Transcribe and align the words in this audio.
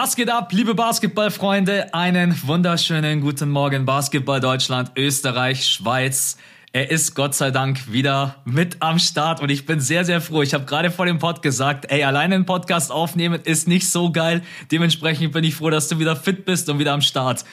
Was 0.00 0.14
geht 0.14 0.30
ab, 0.30 0.52
liebe 0.52 0.76
Basketballfreunde? 0.76 1.92
Einen 1.92 2.40
wunderschönen 2.46 3.20
guten 3.20 3.50
Morgen, 3.50 3.84
Basketball 3.84 4.38
Deutschland, 4.38 4.92
Österreich, 4.94 5.66
Schweiz. 5.66 6.36
Er 6.72 6.92
ist 6.92 7.16
Gott 7.16 7.34
sei 7.34 7.50
Dank 7.50 7.90
wieder 7.90 8.36
mit 8.44 8.76
am 8.78 9.00
Start 9.00 9.42
und 9.42 9.50
ich 9.50 9.66
bin 9.66 9.80
sehr, 9.80 10.04
sehr 10.04 10.20
froh. 10.20 10.42
Ich 10.42 10.54
habe 10.54 10.66
gerade 10.66 10.92
vor 10.92 11.06
dem 11.06 11.18
Pod 11.18 11.42
gesagt, 11.42 11.90
ey, 11.90 12.04
alleine 12.04 12.36
einen 12.36 12.46
Podcast 12.46 12.92
aufnehmen 12.92 13.40
ist 13.42 13.66
nicht 13.66 13.90
so 13.90 14.12
geil. 14.12 14.42
Dementsprechend 14.70 15.32
bin 15.32 15.42
ich 15.42 15.56
froh, 15.56 15.68
dass 15.68 15.88
du 15.88 15.98
wieder 15.98 16.14
fit 16.14 16.44
bist 16.44 16.68
und 16.68 16.78
wieder 16.78 16.92
am 16.92 17.00
Start. 17.00 17.44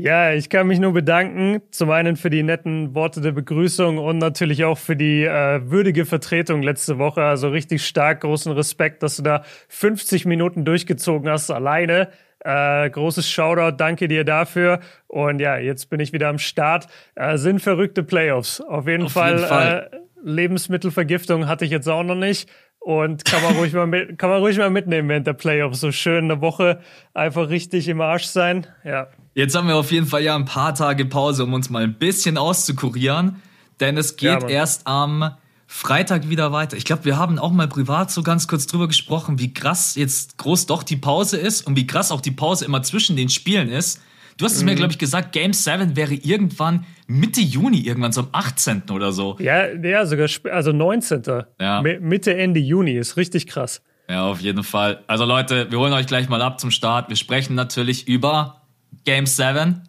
Ja, 0.00 0.32
ich 0.32 0.48
kann 0.48 0.68
mich 0.68 0.78
nur 0.78 0.92
bedanken. 0.92 1.60
Zum 1.72 1.90
einen 1.90 2.14
für 2.14 2.30
die 2.30 2.44
netten 2.44 2.94
Worte 2.94 3.20
der 3.20 3.32
Begrüßung 3.32 3.98
und 3.98 4.18
natürlich 4.18 4.64
auch 4.64 4.78
für 4.78 4.94
die 4.94 5.24
äh, 5.24 5.60
würdige 5.68 6.06
Vertretung 6.06 6.62
letzte 6.62 6.98
Woche. 6.98 7.24
Also 7.24 7.48
richtig 7.48 7.84
stark, 7.84 8.20
großen 8.20 8.52
Respekt, 8.52 9.02
dass 9.02 9.16
du 9.16 9.24
da 9.24 9.42
50 9.68 10.24
Minuten 10.24 10.64
durchgezogen 10.64 11.28
hast 11.28 11.50
alleine. 11.50 12.10
Äh, 12.38 12.88
großes 12.90 13.28
Shoutout, 13.28 13.76
danke 13.76 14.06
dir 14.06 14.22
dafür. 14.22 14.78
Und 15.08 15.40
ja, 15.40 15.58
jetzt 15.58 15.90
bin 15.90 15.98
ich 15.98 16.12
wieder 16.12 16.28
am 16.28 16.38
Start. 16.38 16.86
Äh, 17.16 17.36
sind 17.36 17.60
verrückte 17.60 18.04
Playoffs. 18.04 18.60
Auf 18.60 18.86
jeden 18.86 19.06
Auf 19.06 19.12
Fall. 19.12 19.34
Jeden 19.34 19.48
Fall. 19.48 19.90
Äh, 19.92 19.96
Lebensmittelvergiftung 20.22 21.48
hatte 21.48 21.64
ich 21.64 21.72
jetzt 21.72 21.88
auch 21.88 22.04
noch 22.04 22.14
nicht. 22.14 22.48
Und 22.88 23.26
kann 23.26 23.42
man 23.42 23.54
ruhig 23.56 23.74
mal 23.74 23.86
mit, 23.86 24.18
kann 24.18 24.30
man 24.30 24.38
ruhig 24.38 24.56
mal 24.56 24.70
mitnehmen 24.70 25.10
während 25.10 25.26
der 25.26 25.34
Playoffs. 25.34 25.80
So 25.80 25.92
schön 25.92 26.24
eine 26.24 26.40
Woche 26.40 26.80
einfach 27.12 27.50
richtig 27.50 27.86
im 27.86 28.00
Arsch 28.00 28.24
sein. 28.24 28.66
Ja. 28.82 29.08
Jetzt 29.34 29.54
haben 29.54 29.68
wir 29.68 29.76
auf 29.76 29.92
jeden 29.92 30.06
Fall 30.06 30.22
ja 30.22 30.34
ein 30.34 30.46
paar 30.46 30.74
Tage 30.74 31.04
Pause, 31.04 31.44
um 31.44 31.52
uns 31.52 31.68
mal 31.68 31.82
ein 31.82 31.98
bisschen 31.98 32.38
auszukurieren. 32.38 33.42
Denn 33.78 33.98
es 33.98 34.16
geht 34.16 34.42
ja, 34.42 34.48
erst 34.48 34.86
am 34.86 35.32
Freitag 35.66 36.30
wieder 36.30 36.50
weiter. 36.52 36.78
Ich 36.78 36.86
glaube, 36.86 37.04
wir 37.04 37.18
haben 37.18 37.38
auch 37.38 37.52
mal 37.52 37.68
privat 37.68 38.10
so 38.10 38.22
ganz 38.22 38.48
kurz 38.48 38.66
drüber 38.66 38.88
gesprochen, 38.88 39.38
wie 39.38 39.52
krass 39.52 39.94
jetzt 39.94 40.38
groß 40.38 40.64
doch 40.64 40.82
die 40.82 40.96
Pause 40.96 41.36
ist 41.36 41.66
und 41.66 41.76
wie 41.76 41.86
krass 41.86 42.10
auch 42.10 42.22
die 42.22 42.30
Pause 42.30 42.64
immer 42.64 42.82
zwischen 42.82 43.16
den 43.16 43.28
Spielen 43.28 43.68
ist. 43.68 44.00
Du 44.38 44.44
hast 44.44 44.54
es 44.54 44.60
mhm. 44.60 44.66
mir, 44.66 44.74
glaube 44.76 44.92
ich, 44.92 44.98
gesagt, 44.98 45.32
Game 45.32 45.52
7 45.52 45.96
wäre 45.96 46.14
irgendwann 46.14 46.86
Mitte 47.08 47.40
Juni, 47.40 47.80
irgendwann 47.80 48.12
so 48.12 48.22
am 48.22 48.28
18. 48.30 48.84
oder 48.90 49.10
so. 49.10 49.36
Ja, 49.40 49.74
ja 49.74 50.06
sogar, 50.06 50.28
also 50.52 50.70
19. 50.72 51.22
Ja. 51.60 51.82
Mitte, 51.82 52.36
Ende 52.36 52.60
Juni, 52.60 52.92
ist 52.92 53.16
richtig 53.16 53.48
krass. 53.48 53.82
Ja, 54.08 54.26
auf 54.26 54.40
jeden 54.40 54.62
Fall. 54.62 55.02
Also 55.08 55.24
Leute, 55.24 55.70
wir 55.70 55.78
holen 55.78 55.92
euch 55.92 56.06
gleich 56.06 56.28
mal 56.28 56.40
ab 56.40 56.60
zum 56.60 56.70
Start. 56.70 57.08
Wir 57.08 57.16
sprechen 57.16 57.56
natürlich 57.56 58.06
über 58.06 58.62
Game 59.04 59.26
7 59.26 59.82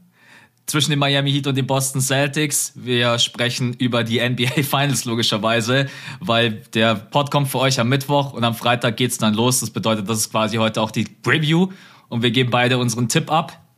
zwischen 0.66 0.90
den 0.90 1.00
Miami 1.00 1.32
Heat 1.32 1.46
und 1.46 1.56
den 1.56 1.68
Boston 1.68 2.02
Celtics. 2.02 2.74
Wir 2.76 3.20
sprechen 3.20 3.74
über 3.76 4.04
die 4.04 4.20
NBA 4.20 4.64
Finals 4.64 5.06
logischerweise, 5.06 5.86
weil 6.20 6.64
der 6.74 6.96
Pod 6.96 7.30
kommt 7.30 7.50
für 7.50 7.60
euch 7.60 7.80
am 7.80 7.88
Mittwoch 7.88 8.34
und 8.34 8.44
am 8.44 8.56
Freitag 8.56 8.98
geht's 8.98 9.20
dann 9.20 9.36
los. 9.36 9.60
Das 9.60 9.70
bedeutet, 9.70 10.10
das 10.10 10.18
ist 10.18 10.32
quasi 10.32 10.58
heute 10.58 10.82
auch 10.82 10.92
die 10.92 11.04
Preview 11.04 11.68
und 12.08 12.24
wir 12.24 12.32
geben 12.32 12.50
beide 12.50 12.80
unseren 12.80 13.10
Tipp 13.10 13.32
ab. 13.32 13.69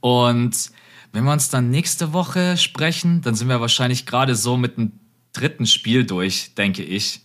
Und 0.00 0.70
wenn 1.12 1.24
wir 1.24 1.32
uns 1.32 1.48
dann 1.48 1.70
nächste 1.70 2.12
Woche 2.12 2.56
sprechen, 2.56 3.22
dann 3.22 3.34
sind 3.34 3.48
wir 3.48 3.60
wahrscheinlich 3.60 4.06
gerade 4.06 4.34
so 4.34 4.56
mit 4.56 4.76
dem 4.76 4.92
dritten 5.32 5.66
Spiel 5.66 6.04
durch, 6.04 6.54
denke 6.54 6.82
ich. 6.82 7.22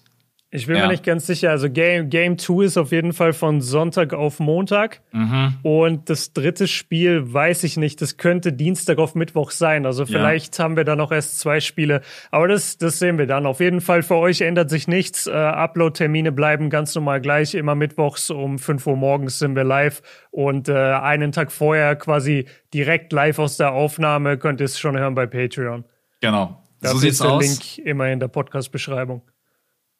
Ich 0.55 0.67
bin 0.67 0.75
ja. 0.75 0.83
mir 0.83 0.91
nicht 0.91 1.03
ganz 1.03 1.25
sicher. 1.25 1.49
Also 1.49 1.67
Game, 1.67 2.11
Game 2.11 2.37
2 2.37 2.65
ist 2.65 2.77
auf 2.77 2.91
jeden 2.91 3.11
Fall 3.11 3.33
von 3.33 3.59
Sonntag 3.59 4.13
auf 4.13 4.39
Montag. 4.39 5.01
Mhm. 5.11 5.55
Und 5.63 6.11
das 6.11 6.31
dritte 6.31 6.67
Spiel 6.67 7.33
weiß 7.33 7.63
ich 7.63 7.75
nicht. 7.75 7.99
Das 8.03 8.17
könnte 8.17 8.53
Dienstag 8.53 8.99
auf 8.99 9.15
Mittwoch 9.15 9.49
sein. 9.49 9.87
Also 9.87 10.05
vielleicht 10.05 10.59
ja. 10.59 10.63
haben 10.63 10.77
wir 10.77 10.83
da 10.83 10.95
noch 10.95 11.11
erst 11.11 11.39
zwei 11.39 11.59
Spiele. 11.59 12.01
Aber 12.29 12.47
das, 12.47 12.77
das 12.77 12.99
sehen 12.99 13.17
wir 13.17 13.25
dann. 13.25 13.47
Auf 13.47 13.61
jeden 13.61 13.81
Fall 13.81 14.03
für 14.03 14.17
euch 14.17 14.41
ändert 14.41 14.69
sich 14.69 14.87
nichts. 14.87 15.25
Äh, 15.25 15.31
Upload-Termine 15.31 16.31
bleiben 16.31 16.69
ganz 16.69 16.93
normal 16.93 17.19
gleich. 17.19 17.55
Immer 17.55 17.73
mittwochs 17.73 18.29
um 18.29 18.59
5 18.59 18.85
Uhr 18.85 18.95
morgens 18.95 19.39
sind 19.39 19.55
wir 19.55 19.63
live. 19.63 20.03
Und 20.29 20.69
äh, 20.69 20.73
einen 20.73 21.31
Tag 21.31 21.51
vorher 21.51 21.95
quasi 21.95 22.45
direkt 22.75 23.11
live 23.11 23.39
aus 23.39 23.57
der 23.57 23.73
Aufnahme 23.73 24.37
könnt 24.37 24.61
ihr 24.61 24.65
es 24.65 24.77
schon 24.77 24.99
hören 24.99 25.15
bei 25.15 25.25
Patreon. 25.25 25.83
Genau. 26.21 26.61
Da 26.79 26.89
so 26.89 27.07
ist 27.07 27.23
der 27.23 27.31
aus. 27.31 27.41
Link 27.41 27.87
immer 27.87 28.09
in 28.09 28.19
der 28.19 28.27
Podcast-Beschreibung. 28.27 29.23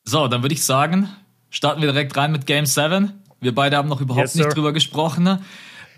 So, 0.04 0.28
dann 0.28 0.42
würde 0.42 0.54
ich 0.54 0.64
sagen, 0.64 1.10
starten 1.50 1.82
wir 1.82 1.92
direkt 1.92 2.16
rein 2.18 2.32
mit 2.32 2.46
Game 2.46 2.66
7. 2.66 3.12
Wir 3.40 3.56
beide 3.56 3.78
haben 3.78 3.90
noch 3.90 4.02
überhaupt 4.02 4.28
yes, 4.28 4.36
nicht 4.36 4.56
drüber 4.56 4.74
gesprochen. 4.74 5.40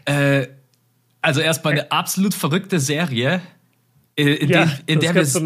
Äh, 0.05 0.47
also 1.21 1.41
erstmal 1.41 1.73
eine 1.73 1.91
absolut 1.91 2.33
verrückte 2.33 2.79
Serie. 2.79 3.41
In, 4.16 4.27
in, 4.27 4.49
ja, 4.49 4.66
den, 4.66 4.71
in, 4.85 4.99
der 4.99 5.16
wir, 5.16 5.25
so 5.25 5.39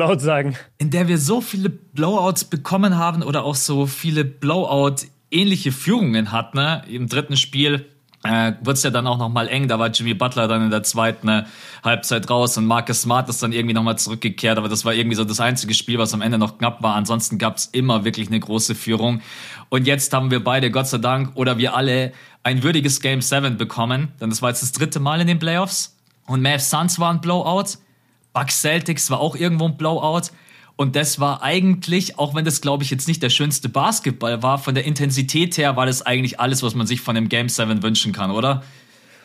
in 0.77 0.91
der 0.91 1.07
wir 1.07 1.17
so 1.17 1.41
viele 1.41 1.69
Blowouts 1.69 2.45
bekommen 2.45 2.97
haben 2.97 3.23
oder 3.23 3.43
auch 3.43 3.55
so 3.55 3.87
viele 3.87 4.25
Blowout-ähnliche 4.25 5.71
Führungen 5.71 6.31
hatten. 6.31 6.57
Ne? 6.57 6.83
Im 6.87 7.07
dritten 7.07 7.35
Spiel 7.35 7.85
äh, 8.23 8.53
wird 8.61 8.77
es 8.77 8.83
ja 8.83 8.89
dann 8.89 9.07
auch 9.07 9.17
nochmal 9.17 9.47
eng. 9.47 9.67
Da 9.67 9.79
war 9.79 9.89
Jimmy 9.89 10.13
Butler 10.13 10.47
dann 10.47 10.63
in 10.63 10.69
der 10.69 10.83
zweiten 10.83 11.27
äh, 11.27 11.43
Halbzeit 11.83 12.29
raus 12.29 12.57
und 12.57 12.65
Marcus 12.65 13.03
Smart 13.03 13.29
ist 13.29 13.41
dann 13.41 13.53
irgendwie 13.53 13.73
nochmal 13.73 13.97
zurückgekehrt. 13.97 14.57
Aber 14.57 14.67
das 14.67 14.83
war 14.83 14.93
irgendwie 14.93 15.15
so 15.15 15.23
das 15.23 15.39
einzige 15.39 15.73
Spiel, 15.73 15.97
was 15.99 16.13
am 16.13 16.21
Ende 16.21 16.37
noch 16.37 16.57
knapp 16.57 16.83
war. 16.83 16.95
Ansonsten 16.95 17.37
gab 17.37 17.57
es 17.57 17.67
immer 17.67 18.03
wirklich 18.03 18.27
eine 18.27 18.39
große 18.39 18.75
Führung. 18.75 19.21
Und 19.69 19.87
jetzt 19.87 20.13
haben 20.13 20.31
wir 20.31 20.43
beide, 20.43 20.69
Gott 20.71 20.87
sei 20.87 20.97
Dank, 20.97 21.31
oder 21.35 21.57
wir 21.57 21.75
alle 21.75 22.11
ein 22.43 22.63
würdiges 22.63 22.99
Game 22.99 23.21
7 23.21 23.57
bekommen. 23.57 24.09
Denn 24.19 24.29
das 24.29 24.41
war 24.41 24.49
jetzt 24.49 24.63
das 24.63 24.73
dritte 24.73 24.99
Mal 24.99 25.21
in 25.21 25.27
den 25.27 25.39
Playoffs. 25.39 25.95
Und 26.25 26.41
Mavs 26.41 26.69
Suns 26.69 26.99
war 26.99 27.11
ein 27.11 27.21
Blowout. 27.21 27.77
Bucks 28.33 28.61
Celtics 28.61 29.09
war 29.09 29.19
auch 29.19 29.35
irgendwo 29.35 29.65
ein 29.65 29.77
Blowout. 29.77 30.31
Und 30.79 30.95
das 30.95 31.19
war 31.19 31.43
eigentlich, 31.43 32.17
auch 32.17 32.35
wenn 32.35 32.45
das, 32.45 32.61
glaube 32.61 32.85
ich, 32.85 32.89
jetzt 32.89 33.09
nicht 33.09 33.21
der 33.21 33.29
schönste 33.29 33.67
Basketball 33.67 34.41
war, 34.41 34.57
von 34.57 34.75
der 34.75 34.85
Intensität 34.85 35.57
her 35.57 35.75
war 35.75 35.85
das 35.85 36.05
eigentlich 36.05 36.39
alles, 36.39 36.63
was 36.63 36.73
man 36.73 36.87
sich 36.87 37.01
von 37.01 37.15
dem 37.15 37.27
Game 37.27 37.49
7 37.49 37.83
wünschen 37.83 38.13
kann, 38.13 38.31
oder? 38.31 38.63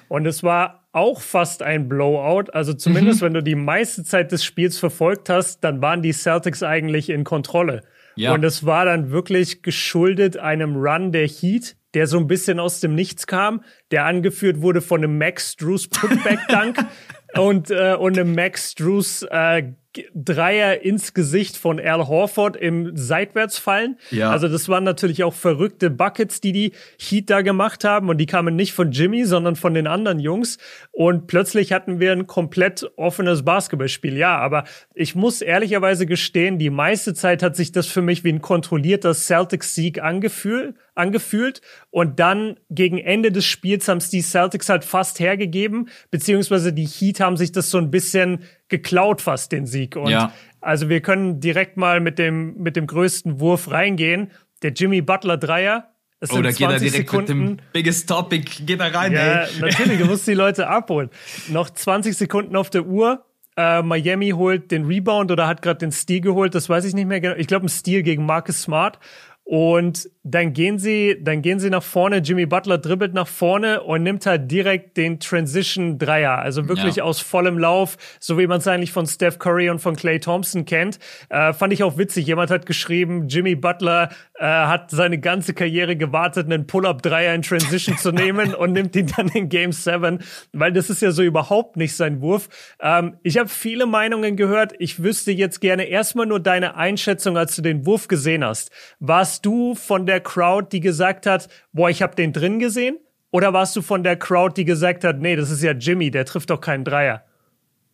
Und 0.09 0.27
es 0.27 0.43
war 0.43 0.89
auch 0.91 1.21
fast 1.21 1.63
ein 1.63 1.89
Blowout. 1.89 2.51
Also 2.53 2.75
zumindest, 2.75 3.21
mhm. 3.21 3.27
wenn 3.27 3.35
du 3.35 3.43
die 3.45 3.55
meiste 3.55 4.03
Zeit 4.03 4.33
des 4.33 4.45
Spiels 4.45 4.81
verfolgt 4.81 5.29
hast, 5.29 5.63
dann 5.63 5.81
waren 5.81 6.03
die 6.03 6.13
Celtics 6.13 6.65
eigentlich 6.65 7.09
in 7.09 7.23
Kontrolle. 7.23 7.83
Ja. 8.17 8.35
Und 8.35 8.43
es 8.43 8.67
war 8.67 8.85
dann 8.85 9.13
wirklich 9.13 9.63
geschuldet 9.63 10.37
einem 10.37 10.75
Run 10.75 11.13
der 11.13 11.29
Heat, 11.29 11.77
der 11.95 12.09
so 12.09 12.19
ein 12.19 12.27
bisschen 12.27 12.59
aus 12.59 12.81
dem 12.81 12.97
Nichts 12.97 13.29
kam, 13.29 13.63
der 13.93 14.07
angeführt 14.07 14.61
wurde 14.61 14.81
von 14.81 15.05
einem 15.05 15.19
Max 15.19 15.55
Drews 15.55 15.87
Putback-Dunk 15.87 16.85
und, 17.39 17.71
äh, 17.71 17.95
und 17.95 18.19
einem 18.19 18.35
Max 18.35 18.75
Drews 18.75 19.25
äh, 19.31 19.73
Dreier 20.15 20.83
ins 20.83 21.15
Gesicht 21.15 21.57
von 21.57 21.81
Al 21.81 22.07
Horford 22.09 22.57
im 22.57 22.97
Seitwärtsfallen. 22.97 23.99
Ja. 24.11 24.31
Also 24.31 24.49
das 24.49 24.69
waren 24.69 24.85
natürlich 24.85 25.25
auch 25.25 25.35
verrückte 25.35 25.91
Buckets, 25.91 26.41
die 26.41 26.53
die 26.53 26.73
Heat 26.99 27.31
da 27.31 27.43
gemacht 27.43 27.85
haben 27.85 28.09
und 28.09 28.19
die 28.19 28.27
kamen 28.27 28.57
nicht 28.57 28.73
von 28.73 28.93
Jimmy, 28.93 29.25
sondern 29.25 29.57
von 29.57 29.75
den 29.75 29.87
anderen 29.87 30.19
Jungs. 30.19 30.59
Und 30.91 31.27
plötzlich 31.27 31.73
hatten 31.73 32.01
wir 32.01 32.13
ein 32.13 32.27
komplett 32.27 32.91
offenes 32.97 33.45
Basketballspiel. 33.45 34.17
Ja, 34.17 34.39
aber 34.39 34.65
ich 34.95 35.15
muss 35.15 35.43
ehrlicherweise 35.43 36.07
gestehen, 36.07 36.59
die 36.59 36.71
meiste 36.71 37.15
Zeit 37.15 37.43
hat 37.43 37.57
sich 37.57 37.73
das 37.73 37.87
für 37.87 38.03
mich 38.03 38.25
wie 38.25 38.33
ein 38.33 38.43
kontrollierter 38.43 39.15
Celtics-Sieg 39.15 40.03
angefühlt 40.03 40.75
angefühlt. 40.95 41.61
Und 41.91 42.21
dann 42.21 42.57
gegen 42.71 42.99
Ende 42.99 43.33
des 43.33 43.45
Spiels 43.45 43.89
haben 43.89 43.99
es 43.99 44.11
die 44.11 44.23
Celtics 44.23 44.69
halt 44.69 44.85
fast 44.85 45.21
hergegeben, 45.21 45.89
beziehungsweise 46.11 46.73
die 46.73 46.87
Heat 46.87 47.21
haben 47.21 47.37
sich 47.37 47.53
das 47.53 47.71
so 47.71 47.79
ein 47.79 47.91
bisschen 47.91 48.45
geklaut 48.75 49.21
fast, 49.21 49.53
den 49.53 49.67
Sieg. 49.67 49.97
Und 49.97 50.11
ja. 50.11 50.33
also 50.61 50.89
wir 50.89 51.01
können 51.01 51.41
direkt 51.41 51.77
mal 51.77 52.01
mit 52.01 52.19
dem, 52.19 52.57
mit 52.57 52.75
dem 52.77 52.87
größten 52.87 53.39
Wurf 53.41 53.71
reingehen. 53.71 54.31
Der 54.63 54.73
Jimmy 54.73 55.01
Butler 55.01 55.37
Dreier. 55.37 55.91
Es 56.21 56.33
oh, 56.33 56.41
da 56.41 56.51
geht 56.51 56.61
er 56.61 56.79
direkt 56.79 57.11
Sekunden. 57.11 57.39
mit 57.39 57.61
dem 57.61 57.67
Biggest 57.73 58.09
Topic, 58.09 58.65
geht 58.65 58.81
er 58.81 58.95
rein, 58.95 59.13
Ja, 59.13 59.43
ey. 59.43 59.61
natürlich, 59.61 59.99
du 59.99 60.07
musst 60.07 60.27
die 60.27 60.35
Leute 60.35 60.69
abholen. 60.69 61.11
Noch 61.49 61.69
20 61.71 62.17
Sekunden 62.17 62.57
auf 62.57 62.71
der 62.71 62.87
Uhr. 62.87 63.25
Äh, 63.57 63.83
Miami 63.83 64.31
holt 64.31 64.71
den 64.71 64.87
Rebound 64.87 65.31
oder 65.31 65.47
hat 65.47 65.63
gerade 65.63 65.79
den 65.79 65.93
Steal 65.93 66.21
geholt, 66.21 66.55
das 66.55 66.69
weiß 66.69 66.85
ich 66.87 66.95
nicht 66.95 67.07
mehr 67.07 67.21
genau. 67.21 67.37
Ich 67.37 67.47
glaube, 67.47 67.67
ein 67.67 67.69
Steal 67.69 68.03
gegen 68.03 68.27
Marcus 68.27 68.63
Smart. 68.63 68.99
Und 69.47 70.09
dann 70.23 70.55
gehen 70.55 70.79
sie, 70.79 71.19
dann 71.21 71.43
gehen 71.43 71.61
sie 71.61 71.69
nach 71.69 71.83
vorne. 71.83 72.19
Jimmy 72.19 72.47
Butler 72.47 72.79
dribbelt 72.79 73.13
nach 73.13 73.29
vorne 73.29 73.83
und 73.83 74.03
nimmt 74.03 74.25
halt 74.25 74.51
direkt 74.51 74.97
den 74.97 75.21
Transition 75.21 75.99
Dreier. 75.99 76.39
Also 76.39 76.67
wirklich 76.67 76.97
ja. 76.97 77.05
aus 77.05 77.21
vollem 77.21 77.59
Lauf, 77.59 77.99
so 78.21 78.39
wie 78.39 78.47
man 78.47 78.59
es 78.59 78.67
eigentlich 78.67 78.91
von 78.91 79.07
Steph 79.07 79.39
Curry 79.39 79.69
und 79.69 79.81
von 79.81 79.97
Clay 79.97 80.19
Thompson 80.19 80.65
kennt. 80.65 80.99
Äh, 81.29 81.53
fand 81.53 81.75
ich 81.75 81.83
auch 81.83 81.99
witzig. 81.99 82.27
Jemand 82.27 82.51
hat 82.51 82.65
geschrieben, 82.65 83.29
Jimmy 83.29 83.55
Butler 83.55 84.09
äh, 84.39 84.47
hat 84.47 84.91
seine 84.91 85.19
ganze 85.19 85.53
Karriere 85.53 85.95
gewartet, 85.95 86.47
einen 86.47 86.67
Pull-up 86.67 87.03
Dreier 87.03 87.35
in 87.35 87.43
Transition 87.43 87.99
zu 87.99 88.11
nehmen 88.11 88.55
und 88.55 88.73
nimmt 88.73 88.97
ihn 88.97 89.13
dann 89.15 89.29
in 89.29 89.51
Game 89.51 89.73
7, 89.73 90.21
weil 90.55 90.73
das 90.73 90.89
ist 90.89 91.03
ja 91.03 91.11
so 91.11 91.23
überhaupt 91.23 91.77
nicht 91.77 91.95
sein 91.97 92.23
Wurf. 92.23 92.49
Ähm, 92.81 93.19
ich 93.23 93.37
habe 93.37 93.51
viele 93.51 93.85
Meinungen 93.85 94.37
gehört. 94.37 94.73
Ich 94.79 95.03
wüsste 95.03 95.33
jetzt 95.33 95.61
gerne 95.61 95.85
erstmal 95.85 96.25
nur 96.25 96.41
deine 96.41 96.77
Einschätzung, 96.77 97.37
als 97.37 97.57
du 97.57 97.61
den 97.61 97.85
Wurf 97.85 98.09
gesehen 98.09 98.43
hast. 98.43 98.71
Was 99.01 99.34
warst 99.35 99.47
du 99.47 99.75
von 99.75 100.07
der 100.07 100.21
Crowd, 100.21 100.69
die 100.71 100.79
gesagt 100.79 101.27
hat, 101.27 101.49
boah, 101.73 101.91
ich 101.91 102.03
habe 102.03 102.15
den 102.15 102.33
drin 102.33 102.61
gesehen? 102.61 102.99
Oder 103.33 103.53
warst 103.53 103.75
du 103.75 103.83
von 103.83 104.05
der 104.05 104.17
Crowd, 104.17 104.55
die 104.57 104.65
gesagt 104.65 105.03
hat, 105.03 105.19
nee, 105.19 105.35
das 105.35 105.51
ist 105.51 105.61
ja 105.61 105.73
Jimmy, 105.73 106.13
der 106.13 106.25
trifft 106.25 106.51
doch 106.51 106.61
keinen 106.61 106.85
Dreier? 106.85 107.25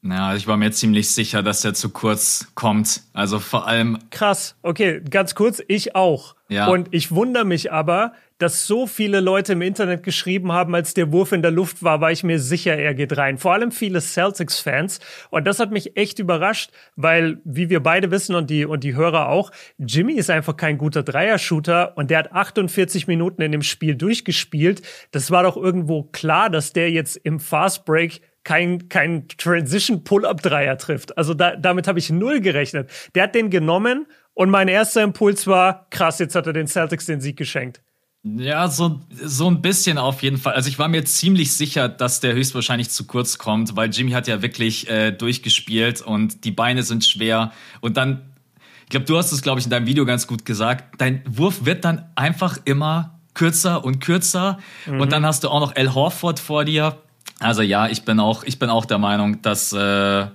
Ja, 0.03 0.35
ich 0.35 0.47
war 0.47 0.59
mir 0.59 0.71
ziemlich 0.71 1.11
sicher, 1.15 1.43
dass 1.43 1.65
er 1.65 1.73
zu 1.73 1.89
kurz 1.89 2.49
kommt. 2.55 3.05
Also 3.15 3.39
vor 3.39 3.67
allem. 3.67 3.99
Krass. 4.11 4.55
Okay, 4.61 5.01
ganz 5.01 5.35
kurz, 5.35 5.63
ich 5.67 5.95
auch. 5.97 6.37
Ja. 6.51 6.67
Und 6.67 6.89
ich 6.91 7.11
wundere 7.11 7.47
mich 7.47 7.73
aber, 7.73 8.13
dass 8.41 8.67
so 8.67 8.87
viele 8.87 9.21
Leute 9.21 9.53
im 9.53 9.61
Internet 9.61 10.03
geschrieben 10.03 10.51
haben, 10.51 10.75
als 10.75 10.95
der 10.95 11.13
Wurf 11.13 11.33
in 11.33 11.43
der 11.43 11.51
Luft 11.51 11.83
war, 11.83 12.01
war 12.01 12.11
ich 12.11 12.25
mir 12.25 12.39
sicher, 12.39 12.75
er 12.75 12.95
geht 12.95 13.17
rein. 13.17 13.37
Vor 13.37 13.53
allem 13.53 13.71
viele 13.71 14.01
Celtics-Fans. 14.01 14.99
Und 15.29 15.47
das 15.47 15.61
hat 15.61 15.71
mich 15.71 15.97
echt 15.99 16.19
überrascht, 16.19 16.71
weil, 16.97 17.39
wie 17.45 17.69
wir 17.69 17.83
beide 17.83 18.11
wissen 18.11 18.35
und 18.35 18.49
die, 18.49 18.65
und 18.65 18.83
die 18.83 18.95
Hörer 18.95 19.29
auch, 19.29 19.51
Jimmy 19.79 20.15
ist 20.15 20.31
einfach 20.31 20.57
kein 20.57 20.79
guter 20.79 21.03
Dreier-Shooter 21.03 21.99
und 21.99 22.11
der 22.11 22.21
hat 22.21 22.33
48 22.33 23.07
Minuten 23.07 23.43
in 23.43 23.53
dem 23.53 23.63
Spiel 23.63 23.95
durchgespielt. 23.95 24.81
Das 25.11 25.31
war 25.31 25.43
doch 25.43 25.59
irgendwo 25.59 26.05
klar, 26.05 26.49
dass 26.49 26.73
der 26.73 26.91
jetzt 26.91 27.17
im 27.17 27.41
Fast 27.41 27.85
Break 27.85 28.23
kein, 28.43 28.89
kein 28.89 29.29
Transition-Pull-Up-Dreier 29.29 30.79
trifft. 30.79 31.19
Also 31.19 31.35
da, 31.35 31.57
damit 31.57 31.87
habe 31.87 31.99
ich 31.99 32.09
null 32.09 32.41
gerechnet. 32.41 32.91
Der 33.15 33.25
hat 33.25 33.35
den 33.35 33.51
genommen 33.51 34.07
und 34.33 34.49
mein 34.49 34.69
erster 34.69 35.03
Impuls 35.03 35.47
war, 35.47 35.89
krass, 35.91 36.19
jetzt 36.21 36.35
hat 36.35 36.47
er 36.47 36.55
den 36.55 36.67
Celtics 36.67 37.05
den 37.05 37.21
Sieg 37.21 37.37
geschenkt. 37.37 37.83
Ja, 38.23 38.69
so, 38.69 39.01
so 39.11 39.49
ein 39.49 39.63
bisschen 39.63 39.97
auf 39.97 40.23
jeden 40.23 40.37
Fall. 40.37 40.53
Also 40.53 40.69
ich 40.69 40.79
war 40.79 40.89
mir 40.89 41.05
ziemlich 41.05 41.55
sicher, 41.55 41.89
dass 41.89 42.21
der 42.21 42.35
höchstwahrscheinlich 42.35 42.91
zu 42.91 43.07
kurz 43.07 43.39
kommt, 43.39 43.77
weil 43.77 43.91
Jimmy 43.91 44.11
hat 44.11 44.29
ja 44.29 44.43
wirklich 44.43 44.91
äh, 44.91 45.11
durchgespielt 45.11 46.03
und 46.03 46.45
die 46.45 46.51
Beine 46.51 46.83
sind 46.83 47.05
schwer. 47.05 47.53
Und 47.81 47.97
dann, 47.97 48.21
ich 48.85 48.91
glaube, 48.91 49.07
du 49.07 49.17
hast 49.17 49.33
es, 49.33 49.41
glaube 49.41 49.61
ich, 49.61 49.67
in 49.67 49.71
deinem 49.71 49.87
Video 49.87 50.05
ganz 50.05 50.27
gut 50.27 50.45
gesagt, 50.45 51.01
dein 51.01 51.23
Wurf 51.27 51.65
wird 51.65 51.85
dann 51.87 52.11
einfach 52.15 52.59
immer 52.67 53.19
kürzer 53.33 53.85
und 53.85 54.01
kürzer. 54.01 54.59
Mhm. 54.85 55.01
Und 55.01 55.13
dann 55.13 55.25
hast 55.25 55.45
du 55.45 55.49
auch 55.49 55.61
noch 55.61 55.75
Al 55.75 55.95
Horford 55.95 56.41
vor 56.41 56.67
dir, 56.67 56.99
also 57.41 57.63
ja, 57.63 57.89
ich 57.89 58.05
bin 58.05 58.21
auch, 58.21 58.45
ich 58.45 58.59
bin 58.59 58.69
auch 58.69 58.85
der 58.85 58.99
Meinung, 58.99 59.41
dass 59.41 59.73
äh, 59.73 60.27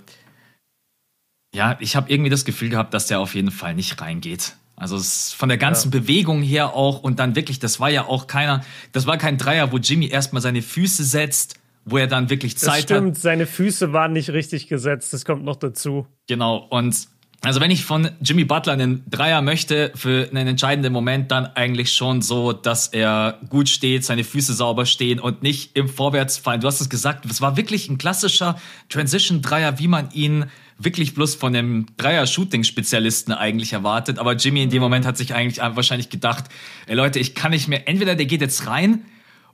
ja, 1.54 1.78
ich 1.80 1.96
habe 1.96 2.10
irgendwie 2.12 2.32
das 2.32 2.46
Gefühl 2.46 2.70
gehabt, 2.70 2.94
dass 2.94 3.08
der 3.08 3.20
auf 3.20 3.36
jeden 3.36 3.52
Fall 3.52 3.76
nicht 3.76 4.02
reingeht. 4.02 4.56
Also 4.76 5.00
von 5.00 5.50
der 5.50 5.58
ganzen 5.58 5.92
ja. 5.92 6.00
Bewegung 6.00 6.42
her 6.42 6.74
auch 6.74 7.02
und 7.02 7.20
dann 7.20 7.36
wirklich, 7.36 7.60
das 7.60 7.80
war 7.80 7.90
ja 7.90 8.06
auch 8.06 8.28
keiner, 8.28 8.62
das 8.92 9.08
war 9.08 9.18
kein 9.18 9.38
Dreier, 9.38 9.72
wo 9.72 9.78
Jimmy 9.78 10.08
erstmal 10.08 10.42
seine 10.42 10.62
Füße 10.62 11.04
setzt, 11.04 11.56
wo 11.86 11.98
er 11.98 12.08
dann 12.08 12.30
wirklich 12.30 12.58
Zeit 12.58 12.90
das 12.90 12.98
stimmt, 12.98 13.16
hat. 13.16 13.22
seine 13.22 13.46
Füße 13.46 13.94
waren 13.94 14.12
nicht 14.12 14.32
richtig 14.32 14.68
gesetzt, 14.68 15.14
das 15.14 15.24
kommt 15.24 15.46
noch 15.46 15.56
dazu. 15.56 16.08
Genau, 16.28 16.58
und 16.58 17.08
also 17.42 17.62
wenn 17.62 17.70
ich 17.70 17.86
von 17.86 18.10
Jimmy 18.22 18.44
Butler 18.44 18.74
einen 18.74 19.04
Dreier 19.08 19.42
möchte 19.44 19.92
für 19.94 20.28
einen 20.32 20.48
entscheidenden 20.48 20.92
Moment, 20.92 21.32
dann 21.32 21.46
eigentlich 21.46 21.94
schon 21.94 22.24
so, 22.24 22.54
dass 22.54 22.88
er 22.88 23.40
gut 23.50 23.70
steht, 23.70 24.04
seine 24.04 24.24
Füße 24.24 24.54
sauber 24.54 24.88
stehen 24.88 25.20
und 25.20 25.44
nicht 25.44 25.76
im 25.76 25.88
Vorwärtsfallen. 25.88 26.62
Du 26.62 26.68
hast 26.68 26.82
es 26.82 26.90
gesagt, 26.90 27.26
es 27.26 27.42
war 27.42 27.56
wirklich 27.56 27.88
ein 27.88 28.00
klassischer 28.00 28.58
Transition-Dreier, 28.90 29.78
wie 29.78 29.88
man 29.88 30.10
ihn 30.12 30.46
wirklich 30.78 31.14
bloß 31.14 31.36
von 31.36 31.56
einem 31.56 31.86
Dreier-Shooting-Spezialisten 31.98 33.34
eigentlich 33.34 33.74
erwartet. 33.74 34.20
Aber 34.20 34.34
Jimmy 34.34 34.64
in 34.64 34.70
dem 34.70 34.82
Moment 34.82 35.06
hat 35.06 35.18
sich 35.18 35.34
eigentlich 35.34 35.60
wahrscheinlich 35.60 36.10
gedacht, 36.10 36.46
ey 36.88 36.96
Leute, 36.96 37.20
ich 37.20 37.36
kann 37.36 37.52
nicht 37.52 37.68
mehr, 37.68 37.88
entweder 37.88 38.16
der 38.16 38.26
geht 38.26 38.42
jetzt 38.42 38.68
rein 38.68 39.06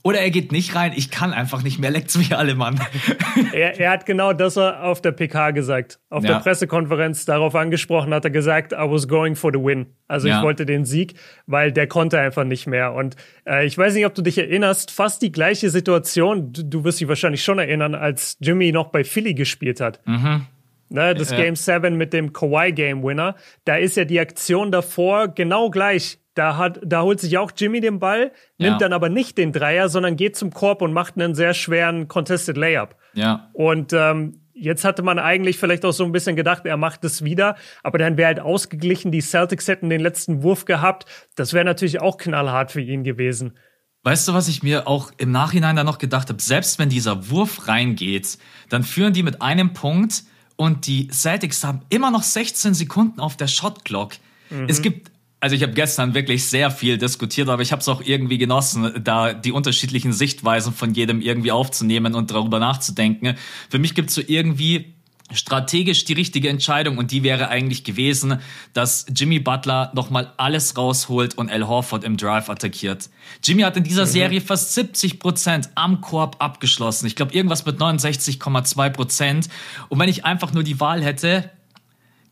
oder 0.04 0.20
er 0.20 0.32
geht 0.32 0.52
nicht 0.52 0.76
rein. 0.76 0.94
Ich 0.96 1.12
kann 1.12 1.32
einfach 1.32 1.62
nicht 1.62 1.78
mehr. 1.78 1.92
Leckt's 1.92 2.18
mich 2.18 2.36
alle, 2.36 2.56
Mann. 2.56 2.80
er, 3.54 3.80
er 3.80 3.92
hat 3.92 4.08
genau 4.08 4.34
das 4.34 4.58
auf 4.58 5.00
der 5.02 5.12
PK 5.12 5.52
gesagt. 5.52 6.00
Auf 6.10 6.24
ja. 6.24 6.34
der 6.34 6.40
Pressekonferenz 6.40 7.26
darauf 7.26 7.54
angesprochen 7.54 8.14
hat 8.14 8.26
er 8.26 8.32
gesagt, 8.32 8.74
I 8.74 8.78
was 8.78 9.08
going 9.08 9.36
for 9.36 9.52
the 9.54 9.60
win. 9.60 9.86
Also 10.08 10.28
ja. 10.28 10.38
ich 10.38 10.44
wollte 10.44 10.66
den 10.66 10.86
Sieg, 10.86 11.14
weil 11.46 11.72
der 11.72 11.86
konnte 11.86 12.20
einfach 12.20 12.46
nicht 12.46 12.66
mehr. 12.66 12.94
Und 12.94 13.16
äh, 13.46 13.66
ich 13.66 13.78
weiß 13.78 13.94
nicht, 13.94 14.08
ob 14.08 14.16
du 14.16 14.24
dich 14.24 14.40
erinnerst, 14.40 14.90
fast 14.90 15.22
die 15.22 15.32
gleiche 15.32 15.70
Situation, 15.70 16.52
du, 16.52 16.64
du 16.64 16.84
wirst 16.84 17.00
dich 17.00 17.08
wahrscheinlich 17.08 17.44
schon 17.44 17.60
erinnern, 17.60 17.94
als 17.94 18.38
Jimmy 18.40 18.72
noch 18.72 18.88
bei 18.88 19.04
Philly 19.04 19.36
gespielt 19.36 19.80
hat. 19.82 20.00
Mhm. 20.08 20.48
Ne, 20.92 21.16
das 21.16 21.32
ja. 21.32 21.38
Game 21.38 21.56
7 21.56 21.96
mit 21.96 22.12
dem 22.12 22.34
Kawhi 22.34 22.74
Game 22.74 23.02
Winner. 23.02 23.36
Da 23.64 23.78
ist 23.78 23.96
ja 23.96 24.04
die 24.04 24.20
Aktion 24.20 24.74
davor 24.74 25.30
genau 25.30 25.70
gleich. 25.70 26.20
Da, 26.34 26.58
hat, 26.58 26.82
da 26.84 27.04
holt 27.04 27.22
sich 27.22 27.38
auch 27.38 27.52
Jimmy 27.56 27.80
den 27.80 28.00
Ball, 28.00 28.32
nimmt 28.58 28.74
ja. 28.74 28.78
dann 28.78 28.92
aber 28.94 29.08
nicht 29.08 29.38
den 29.38 29.54
Dreier, 29.54 29.88
sondern 29.88 30.18
geht 30.18 30.36
zum 30.36 30.52
Korb 30.52 30.82
und 30.82 30.92
macht 30.92 31.16
einen 31.16 31.34
sehr 31.34 31.54
schweren 31.54 32.10
Contested 32.10 32.58
Layup. 32.58 32.98
Ja. 33.14 33.50
Und 33.54 33.94
ähm, 33.94 34.42
jetzt 34.54 34.84
hatte 34.84 35.02
man 35.02 35.18
eigentlich 35.18 35.58
vielleicht 35.58 35.86
auch 35.86 35.94
so 35.94 36.04
ein 36.04 36.12
bisschen 36.12 36.36
gedacht, 36.36 36.66
er 36.66 36.76
macht 36.76 37.06
es 37.06 37.24
wieder, 37.24 37.56
aber 37.84 37.98
dann 37.98 38.18
wäre 38.18 38.28
halt 38.28 38.40
ausgeglichen. 38.42 39.14
Die 39.14 39.22
Celtics 39.22 39.70
hätten 39.70 39.90
den 39.90 40.02
letzten 40.02 40.44
Wurf 40.44 40.66
gehabt. 40.66 41.06
Das 41.36 41.54
wäre 41.54 41.64
natürlich 41.64 42.02
auch 42.02 42.18
knallhart 42.18 42.72
für 42.72 42.82
ihn 42.82 43.06
gewesen. 43.06 43.58
Weißt 44.04 44.28
du, 44.28 44.34
was 44.34 44.50
ich 44.50 44.62
mir 44.62 44.88
auch 44.88 45.12
im 45.18 45.32
Nachhinein 45.32 45.78
dann 45.78 45.86
noch 45.86 46.00
gedacht 46.00 46.28
habe? 46.28 46.42
Selbst 46.42 46.80
wenn 46.80 46.90
dieser 46.90 47.30
Wurf 47.30 47.70
reingeht, 47.70 48.40
dann 48.68 48.84
führen 48.84 49.14
die 49.14 49.24
mit 49.24 49.42
einem 49.42 49.72
Punkt 49.74 50.24
und 50.62 50.86
die 50.86 51.08
Celtics 51.08 51.64
haben 51.64 51.82
immer 51.90 52.12
noch 52.12 52.22
16 52.22 52.76
Sekunden 52.76 53.20
auf 53.20 53.36
der 53.36 53.48
Shot 53.48 53.84
Clock. 53.84 54.14
Mhm. 54.52 54.68
Es 54.70 54.84
gibt 54.84 55.10
also 55.40 55.56
ich 55.56 55.64
habe 55.64 55.74
gestern 55.74 56.14
wirklich 56.14 56.46
sehr 56.46 56.70
viel 56.70 57.00
diskutiert, 57.00 57.50
aber 57.50 57.64
ich 57.64 57.72
habe 57.72 57.80
es 57.80 57.90
auch 57.90 58.00
irgendwie 58.06 58.38
genossen, 58.38 58.94
da 59.04 59.34
die 59.34 59.52
unterschiedlichen 59.52 60.14
Sichtweisen 60.14 60.72
von 60.72 60.94
jedem 60.94 61.20
irgendwie 61.20 61.52
aufzunehmen 61.52 62.14
und 62.14 62.30
darüber 62.30 62.60
nachzudenken. 62.60 63.36
Für 63.72 63.80
mich 63.80 63.96
gibt 63.96 64.10
es 64.10 64.16
so 64.16 64.22
irgendwie 64.28 64.94
strategisch 65.34 66.06
die 66.06 66.14
richtige 66.14 66.50
Entscheidung 66.50 66.98
und 66.98 67.12
die 67.12 67.24
wäre 67.24 67.50
eigentlich 67.50 67.84
gewesen, 67.84 68.40
dass 68.74 69.06
Jimmy 69.14 69.40
Butler 69.40 69.92
nochmal 69.96 70.34
alles 70.38 70.78
rausholt 70.78 71.38
und 71.38 71.52
Al 71.52 71.68
Horford 71.68 72.04
im 72.04 72.18
Drive 72.18 72.50
attackiert. 72.50 73.10
Jimmy 73.44 73.64
hat 73.64 73.78
in 73.78 73.84
dieser 73.84 74.06
mhm. 74.06 74.10
Serie 74.10 74.42
fast 74.42 74.74
70 74.74 75.20
Prozent 75.20 75.70
am 75.76 76.02
Korb 76.02 76.38
abgeschlossen. 76.40 77.08
Ich 77.08 77.16
glaube 77.16 77.34
irgendwas 77.34 77.66
mit 77.66 77.80
69,2 77.80 78.90
Prozent. 78.90 79.50
Und 79.90 80.00
wenn 80.00 80.10
ich 80.10 80.26
einfach 80.26 80.54
nur 80.54 80.64
die 80.64 80.80
Wahl 80.80 81.04
hätte, 81.04 81.50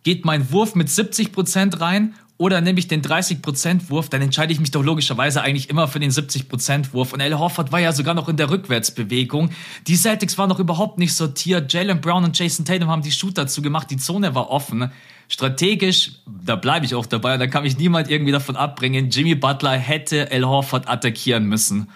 geht 0.03 0.25
mein 0.25 0.51
Wurf 0.51 0.75
mit 0.75 0.89
70 0.89 1.31
Prozent 1.31 1.81
rein 1.81 2.15
oder 2.39 2.61
nehme 2.61 2.79
ich 2.79 2.87
den 2.87 3.01
30%-Wurf, 3.01 4.07
dann 4.07 4.21
entscheide 4.21 4.53
ich 4.53 4.61
mich 4.61 4.71
doch 4.71 4.81
logischerweise 4.81 5.41
eigentlich 5.41 5.69
immer 5.69 5.89
für 5.89 5.99
den 5.99 6.09
70%-Wurf. 6.09 7.11
Und 7.11 7.21
Al 7.21 7.37
Horford 7.37 7.73
war 7.73 7.81
ja 7.81 7.91
sogar 7.91 8.13
noch 8.13 8.29
in 8.29 8.37
der 8.37 8.49
Rückwärtsbewegung. 8.49 9.49
Die 9.87 9.97
Celtics 9.97 10.37
waren 10.37 10.47
noch 10.47 10.59
überhaupt 10.59 10.99
nicht 10.99 11.13
sortiert. 11.13 11.71
Jalen 11.73 11.99
Brown 11.99 12.23
und 12.23 12.39
Jason 12.39 12.63
Tatum 12.63 12.87
haben 12.87 13.01
die 13.01 13.11
Shooter 13.11 13.45
zugemacht. 13.47 13.91
Die 13.91 13.97
Zone 13.97 14.35
war 14.35 14.49
offen. 14.49 14.89
Strategisch, 15.27 16.13
da 16.25 16.55
bleibe 16.55 16.85
ich 16.85 16.95
auch 16.95 17.05
dabei, 17.05 17.37
da 17.37 17.45
kann 17.45 17.63
mich 17.63 17.77
niemand 17.77 18.09
irgendwie 18.09 18.31
davon 18.31 18.55
abbringen. 18.55 19.09
Jimmy 19.09 19.35
Butler 19.35 19.73
hätte 19.73 20.31
Al 20.31 20.45
Horford 20.45 20.87
attackieren 20.87 21.43
müssen. 21.43 21.91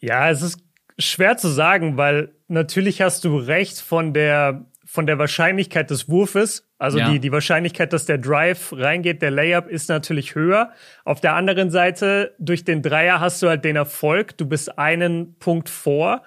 Ja, 0.00 0.28
es 0.28 0.42
ist 0.42 0.58
schwer 0.98 1.36
zu 1.36 1.48
sagen, 1.48 1.96
weil 1.96 2.34
natürlich 2.48 3.00
hast 3.00 3.24
du 3.24 3.38
recht 3.38 3.78
von 3.78 4.12
der 4.12 4.66
von 4.84 5.06
der 5.06 5.18
Wahrscheinlichkeit 5.18 5.90
des 5.90 6.08
Wurfes. 6.08 6.67
Also 6.78 6.98
ja. 6.98 7.10
die, 7.10 7.18
die 7.18 7.32
Wahrscheinlichkeit, 7.32 7.92
dass 7.92 8.06
der 8.06 8.18
Drive 8.18 8.72
reingeht, 8.72 9.20
der 9.20 9.32
Layup 9.32 9.68
ist 9.68 9.88
natürlich 9.88 10.36
höher. 10.36 10.72
Auf 11.04 11.20
der 11.20 11.34
anderen 11.34 11.70
Seite, 11.70 12.34
durch 12.38 12.64
den 12.64 12.82
Dreier 12.82 13.18
hast 13.18 13.42
du 13.42 13.48
halt 13.48 13.64
den 13.64 13.74
Erfolg. 13.74 14.36
Du 14.38 14.46
bist 14.46 14.78
einen 14.78 15.34
Punkt 15.38 15.68
vor. 15.68 16.22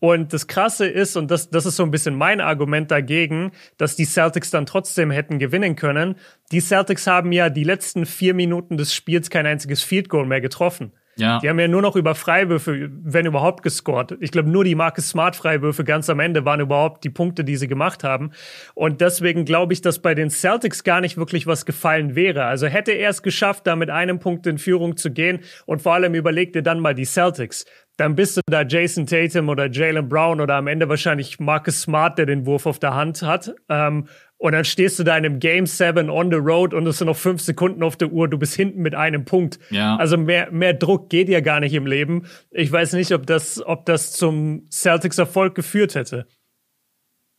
Und 0.00 0.34
das 0.34 0.46
Krasse 0.46 0.86
ist, 0.86 1.16
und 1.16 1.30
das, 1.30 1.48
das 1.48 1.64
ist 1.64 1.76
so 1.76 1.82
ein 1.82 1.90
bisschen 1.90 2.14
mein 2.14 2.42
Argument 2.42 2.90
dagegen, 2.90 3.52
dass 3.78 3.96
die 3.96 4.04
Celtics 4.04 4.50
dann 4.50 4.66
trotzdem 4.66 5.10
hätten 5.10 5.38
gewinnen 5.38 5.76
können. 5.76 6.16
Die 6.52 6.60
Celtics 6.60 7.06
haben 7.06 7.32
ja 7.32 7.48
die 7.48 7.64
letzten 7.64 8.04
vier 8.04 8.34
Minuten 8.34 8.76
des 8.76 8.94
Spiels 8.94 9.30
kein 9.30 9.46
einziges 9.46 9.82
Field 9.82 10.10
Goal 10.10 10.26
mehr 10.26 10.42
getroffen. 10.42 10.92
Ja. 11.16 11.38
Die 11.38 11.48
haben 11.48 11.58
ja 11.58 11.68
nur 11.68 11.82
noch 11.82 11.96
über 11.96 12.14
Freiwürfe, 12.14 12.90
wenn 13.02 13.26
überhaupt, 13.26 13.62
gescored. 13.62 14.16
Ich 14.20 14.30
glaube, 14.30 14.50
nur 14.50 14.64
die 14.64 14.74
Marcus 14.74 15.08
Smart 15.08 15.36
Freiwürfe 15.36 15.84
ganz 15.84 16.10
am 16.10 16.20
Ende 16.20 16.44
waren 16.44 16.60
überhaupt 16.60 17.04
die 17.04 17.10
Punkte, 17.10 17.44
die 17.44 17.56
sie 17.56 17.68
gemacht 17.68 18.04
haben. 18.04 18.32
Und 18.74 19.00
deswegen 19.00 19.44
glaube 19.44 19.72
ich, 19.72 19.80
dass 19.80 20.00
bei 20.00 20.14
den 20.14 20.30
Celtics 20.30 20.84
gar 20.84 21.00
nicht 21.00 21.16
wirklich 21.16 21.46
was 21.46 21.66
gefallen 21.66 22.14
wäre. 22.14 22.44
Also 22.44 22.66
hätte 22.66 22.92
er 22.92 23.10
es 23.10 23.22
geschafft, 23.22 23.66
da 23.66 23.76
mit 23.76 23.90
einem 23.90 24.18
Punkt 24.18 24.46
in 24.46 24.58
Führung 24.58 24.96
zu 24.96 25.10
gehen 25.10 25.40
und 25.66 25.82
vor 25.82 25.94
allem 25.94 26.14
überleg 26.14 26.52
dir 26.52 26.62
dann 26.62 26.80
mal 26.80 26.94
die 26.94 27.04
Celtics 27.04 27.64
dann 27.96 28.16
bist 28.16 28.36
du 28.36 28.40
da 28.46 28.62
Jason 28.62 29.06
Tatum 29.06 29.48
oder 29.48 29.70
Jalen 29.70 30.08
Brown 30.08 30.40
oder 30.40 30.56
am 30.56 30.66
Ende 30.66 30.88
wahrscheinlich 30.88 31.38
Marcus 31.38 31.82
Smart, 31.82 32.18
der 32.18 32.26
den 32.26 32.46
Wurf 32.46 32.66
auf 32.66 32.78
der 32.78 32.94
Hand 32.94 33.22
hat. 33.22 33.54
Ähm, 33.68 34.08
und 34.44 34.52
dann 34.52 34.66
stehst 34.66 34.98
du 34.98 35.04
da 35.04 35.16
in 35.16 35.24
einem 35.24 35.40
Game 35.40 35.64
7 35.64 36.10
on 36.10 36.30
the 36.30 36.36
road 36.36 36.74
und 36.74 36.86
es 36.86 36.98
sind 36.98 37.06
noch 37.06 37.16
fünf 37.16 37.40
Sekunden 37.40 37.82
auf 37.82 37.96
der 37.96 38.12
Uhr. 38.12 38.28
Du 38.28 38.36
bist 38.36 38.54
hinten 38.54 38.82
mit 38.82 38.94
einem 38.94 39.24
Punkt. 39.24 39.58
Ja. 39.70 39.96
Also 39.96 40.18
mehr, 40.18 40.50
mehr 40.50 40.74
Druck 40.74 41.08
geht 41.08 41.30
ja 41.30 41.40
gar 41.40 41.60
nicht 41.60 41.72
im 41.72 41.86
Leben. 41.86 42.26
Ich 42.50 42.70
weiß 42.70 42.92
nicht, 42.92 43.12
ob 43.12 43.26
das, 43.26 43.64
ob 43.64 43.86
das 43.86 44.12
zum 44.12 44.66
Celtics 44.70 45.16
Erfolg 45.16 45.54
geführt 45.54 45.94
hätte. 45.94 46.26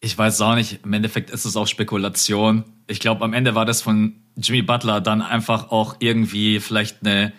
Ich 0.01 0.17
weiß 0.17 0.41
auch 0.41 0.55
nicht. 0.55 0.79
Im 0.83 0.93
Endeffekt 0.93 1.29
ist 1.29 1.45
es 1.45 1.55
auch 1.55 1.67
Spekulation. 1.67 2.63
Ich 2.87 2.99
glaube, 2.99 3.23
am 3.23 3.33
Ende 3.33 3.53
war 3.53 3.65
das 3.65 3.83
von 3.83 4.23
Jimmy 4.35 4.63
Butler 4.63 4.99
dann 4.99 5.21
einfach 5.21 5.69
auch 5.69 5.97
irgendwie 5.99 6.59
vielleicht 6.59 7.05
eine 7.05 7.33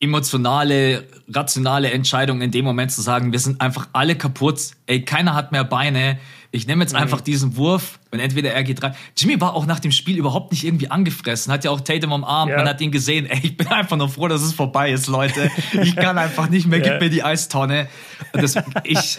emotionale, 0.00 1.06
rationale 1.28 1.90
Entscheidung 1.90 2.42
in 2.42 2.50
dem 2.50 2.64
Moment 2.64 2.90
zu 2.90 3.00
sagen, 3.00 3.32
wir 3.32 3.38
sind 3.38 3.60
einfach 3.60 3.88
alle 3.92 4.16
kaputt. 4.16 4.72
Ey, 4.86 5.04
keiner 5.04 5.34
hat 5.34 5.52
mehr 5.52 5.64
Beine. 5.64 6.18
Ich 6.50 6.66
nehme 6.66 6.82
jetzt 6.82 6.92
mhm. 6.92 7.00
einfach 7.00 7.20
diesen 7.20 7.56
Wurf 7.56 7.98
und 8.14 8.20
entweder 8.20 8.52
er 8.52 8.64
geht 8.64 8.82
rein. 8.82 8.94
Jimmy 9.16 9.40
war 9.40 9.54
auch 9.54 9.66
nach 9.66 9.80
dem 9.80 9.92
Spiel 9.92 10.16
überhaupt 10.16 10.52
nicht 10.52 10.64
irgendwie 10.64 10.90
angefressen, 10.90 11.52
hat 11.52 11.64
ja 11.64 11.70
auch 11.70 11.80
Tatum 11.80 12.12
am 12.12 12.24
Arm, 12.24 12.48
ja. 12.48 12.56
man 12.56 12.68
hat 12.68 12.80
ihn 12.80 12.90
gesehen. 12.90 13.26
Ey, 13.26 13.40
ich 13.42 13.56
bin 13.56 13.66
einfach 13.68 13.96
nur 13.96 14.08
froh, 14.08 14.28
dass 14.28 14.42
es 14.42 14.52
vorbei 14.52 14.90
ist, 14.90 15.06
Leute. 15.06 15.50
Ich 15.82 15.96
kann 15.96 16.16
einfach 16.18 16.48
nicht 16.48 16.66
mehr, 16.66 16.80
gib 16.80 17.00
mir 17.00 17.10
die 17.10 17.22
Eistonne. 17.22 17.88
Das, 18.32 18.56
ich, 18.84 19.18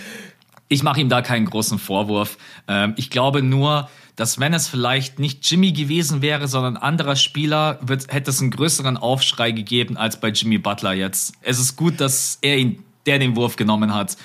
Ich 0.68 0.82
mache 0.82 1.00
ihm 1.00 1.10
da 1.10 1.22
keinen 1.22 1.46
großen 1.46 1.78
Vorwurf. 1.78 2.38
Ähm, 2.68 2.94
ich 2.98 3.10
glaube 3.10 3.44
nur, 3.44 3.88
dass 4.16 4.40
wenn 4.40 4.54
es 4.54 4.68
vielleicht 4.68 5.20
nicht 5.20 5.50
Jimmy 5.50 5.72
gewesen 5.72 6.22
wäre, 6.22 6.48
sondern 6.48 6.78
anderer 6.78 7.16
Spieler, 7.16 7.78
wird, 7.82 8.12
hätte 8.12 8.32
es 8.32 8.42
einen 8.42 8.52
größeren 8.52 8.98
Aufschrei 8.98 9.52
gegeben 9.52 9.98
als 9.98 10.20
bei 10.20 10.30
Jimmy 10.30 10.58
Butler 10.58 10.94
jetzt. 10.94 11.34
Es 11.42 11.60
ist 11.60 11.76
gut, 11.76 12.02
dass 12.02 12.40
er 12.42 12.58
ihn, 12.58 12.84
der 13.06 13.20
den 13.20 13.36
Wurf 13.36 13.58
genommen 13.58 13.94
hat. 13.94 14.18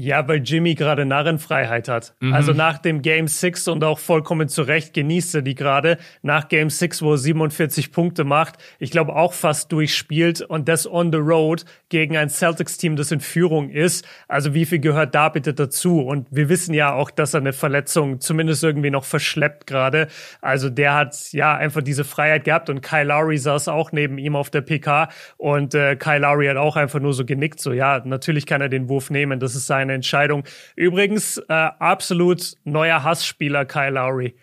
Ja, 0.00 0.28
weil 0.28 0.42
Jimmy 0.44 0.76
gerade 0.76 1.04
Narrenfreiheit 1.04 1.88
hat. 1.88 2.14
Mhm. 2.20 2.32
Also 2.32 2.52
nach 2.52 2.78
dem 2.78 3.02
Game 3.02 3.26
6 3.26 3.66
und 3.66 3.82
auch 3.82 3.98
vollkommen 3.98 4.46
zu 4.46 4.62
Recht 4.62 4.94
genießt 4.94 5.34
er 5.34 5.42
die 5.42 5.56
gerade. 5.56 5.98
Nach 6.22 6.46
Game 6.46 6.70
6, 6.70 7.02
wo 7.02 7.14
er 7.14 7.18
47 7.18 7.90
Punkte 7.90 8.22
macht, 8.22 8.58
ich 8.78 8.92
glaube 8.92 9.16
auch 9.16 9.32
fast 9.32 9.72
durchspielt 9.72 10.40
und 10.40 10.68
das 10.68 10.88
on 10.88 11.10
the 11.10 11.18
road 11.18 11.64
gegen 11.88 12.16
ein 12.16 12.28
Celtics-Team, 12.28 12.94
das 12.94 13.10
in 13.10 13.18
Führung 13.18 13.70
ist. 13.70 14.06
Also 14.28 14.54
wie 14.54 14.66
viel 14.66 14.78
gehört 14.78 15.16
da 15.16 15.30
bitte 15.30 15.52
dazu? 15.52 16.00
Und 16.00 16.28
wir 16.30 16.48
wissen 16.48 16.74
ja 16.74 16.92
auch, 16.92 17.10
dass 17.10 17.34
er 17.34 17.40
eine 17.40 17.52
Verletzung 17.52 18.20
zumindest 18.20 18.62
irgendwie 18.62 18.90
noch 18.90 19.04
verschleppt 19.04 19.66
gerade. 19.66 20.06
Also 20.40 20.70
der 20.70 20.94
hat 20.94 21.32
ja 21.32 21.56
einfach 21.56 21.82
diese 21.82 22.04
Freiheit 22.04 22.44
gehabt 22.44 22.70
und 22.70 22.82
Kyle 22.82 23.02
Lowry 23.02 23.36
saß 23.36 23.66
auch 23.66 23.90
neben 23.90 24.18
ihm 24.18 24.36
auf 24.36 24.48
der 24.50 24.60
PK 24.60 25.08
und 25.38 25.74
äh, 25.74 25.96
Kyle 25.96 26.20
Lowry 26.20 26.46
hat 26.46 26.56
auch 26.56 26.76
einfach 26.76 27.00
nur 27.00 27.14
so 27.14 27.24
genickt, 27.24 27.58
so 27.58 27.72
ja, 27.72 28.00
natürlich 28.04 28.46
kann 28.46 28.60
er 28.60 28.68
den 28.68 28.88
Wurf 28.88 29.10
nehmen, 29.10 29.40
das 29.40 29.56
ist 29.56 29.66
sein 29.66 29.87
seine 29.88 29.94
Entscheidung. 29.94 30.44
Übrigens, 30.76 31.38
äh, 31.48 31.52
absolut 31.52 32.54
neuer 32.64 33.02
Hassspieler 33.02 33.64
Kyle 33.64 33.90
Lowry. 33.90 34.34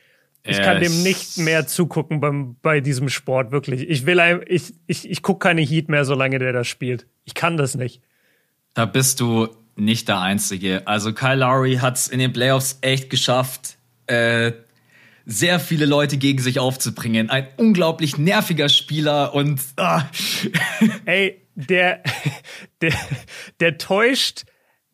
Ich 0.47 0.61
kann 0.61 0.79
dem 0.79 1.01
nicht 1.01 1.39
mehr 1.39 1.65
zugucken 1.65 2.19
beim, 2.19 2.55
bei 2.61 2.79
diesem 2.79 3.09
Sport, 3.09 3.51
wirklich. 3.51 3.89
Ich 3.89 4.05
will 4.05 4.19
ein, 4.19 4.41
ich, 4.45 4.73
ich, 4.85 5.09
ich 5.09 5.23
gucke 5.23 5.39
keine 5.39 5.61
Heat 5.61 5.89
mehr, 5.89 6.05
solange 6.05 6.37
der 6.37 6.53
das 6.53 6.67
spielt. 6.67 7.07
Ich 7.23 7.33
kann 7.33 7.57
das 7.57 7.73
nicht. 7.73 7.99
Da 8.75 8.85
bist 8.85 9.19
du 9.19 9.47
nicht 9.75 10.07
der 10.07 10.19
Einzige. 10.19 10.83
Also 10.85 11.13
Kyle 11.13 11.37
Lowry 11.37 11.77
hat 11.77 11.95
es 11.95 12.07
in 12.07 12.19
den 12.19 12.31
Playoffs 12.31 12.77
echt 12.81 13.09
geschafft, 13.09 13.77
äh, 14.05 14.51
sehr 15.25 15.59
viele 15.59 15.87
Leute 15.87 16.17
gegen 16.17 16.37
sich 16.37 16.59
aufzubringen. 16.59 17.31
Ein 17.31 17.47
unglaublich 17.57 18.19
nerviger 18.19 18.69
Spieler 18.69 19.33
und 19.33 19.59
ah. 19.77 20.03
Ey, 21.05 21.41
der, 21.55 22.03
der, 22.81 22.93
der 23.59 23.79
täuscht 23.79 24.43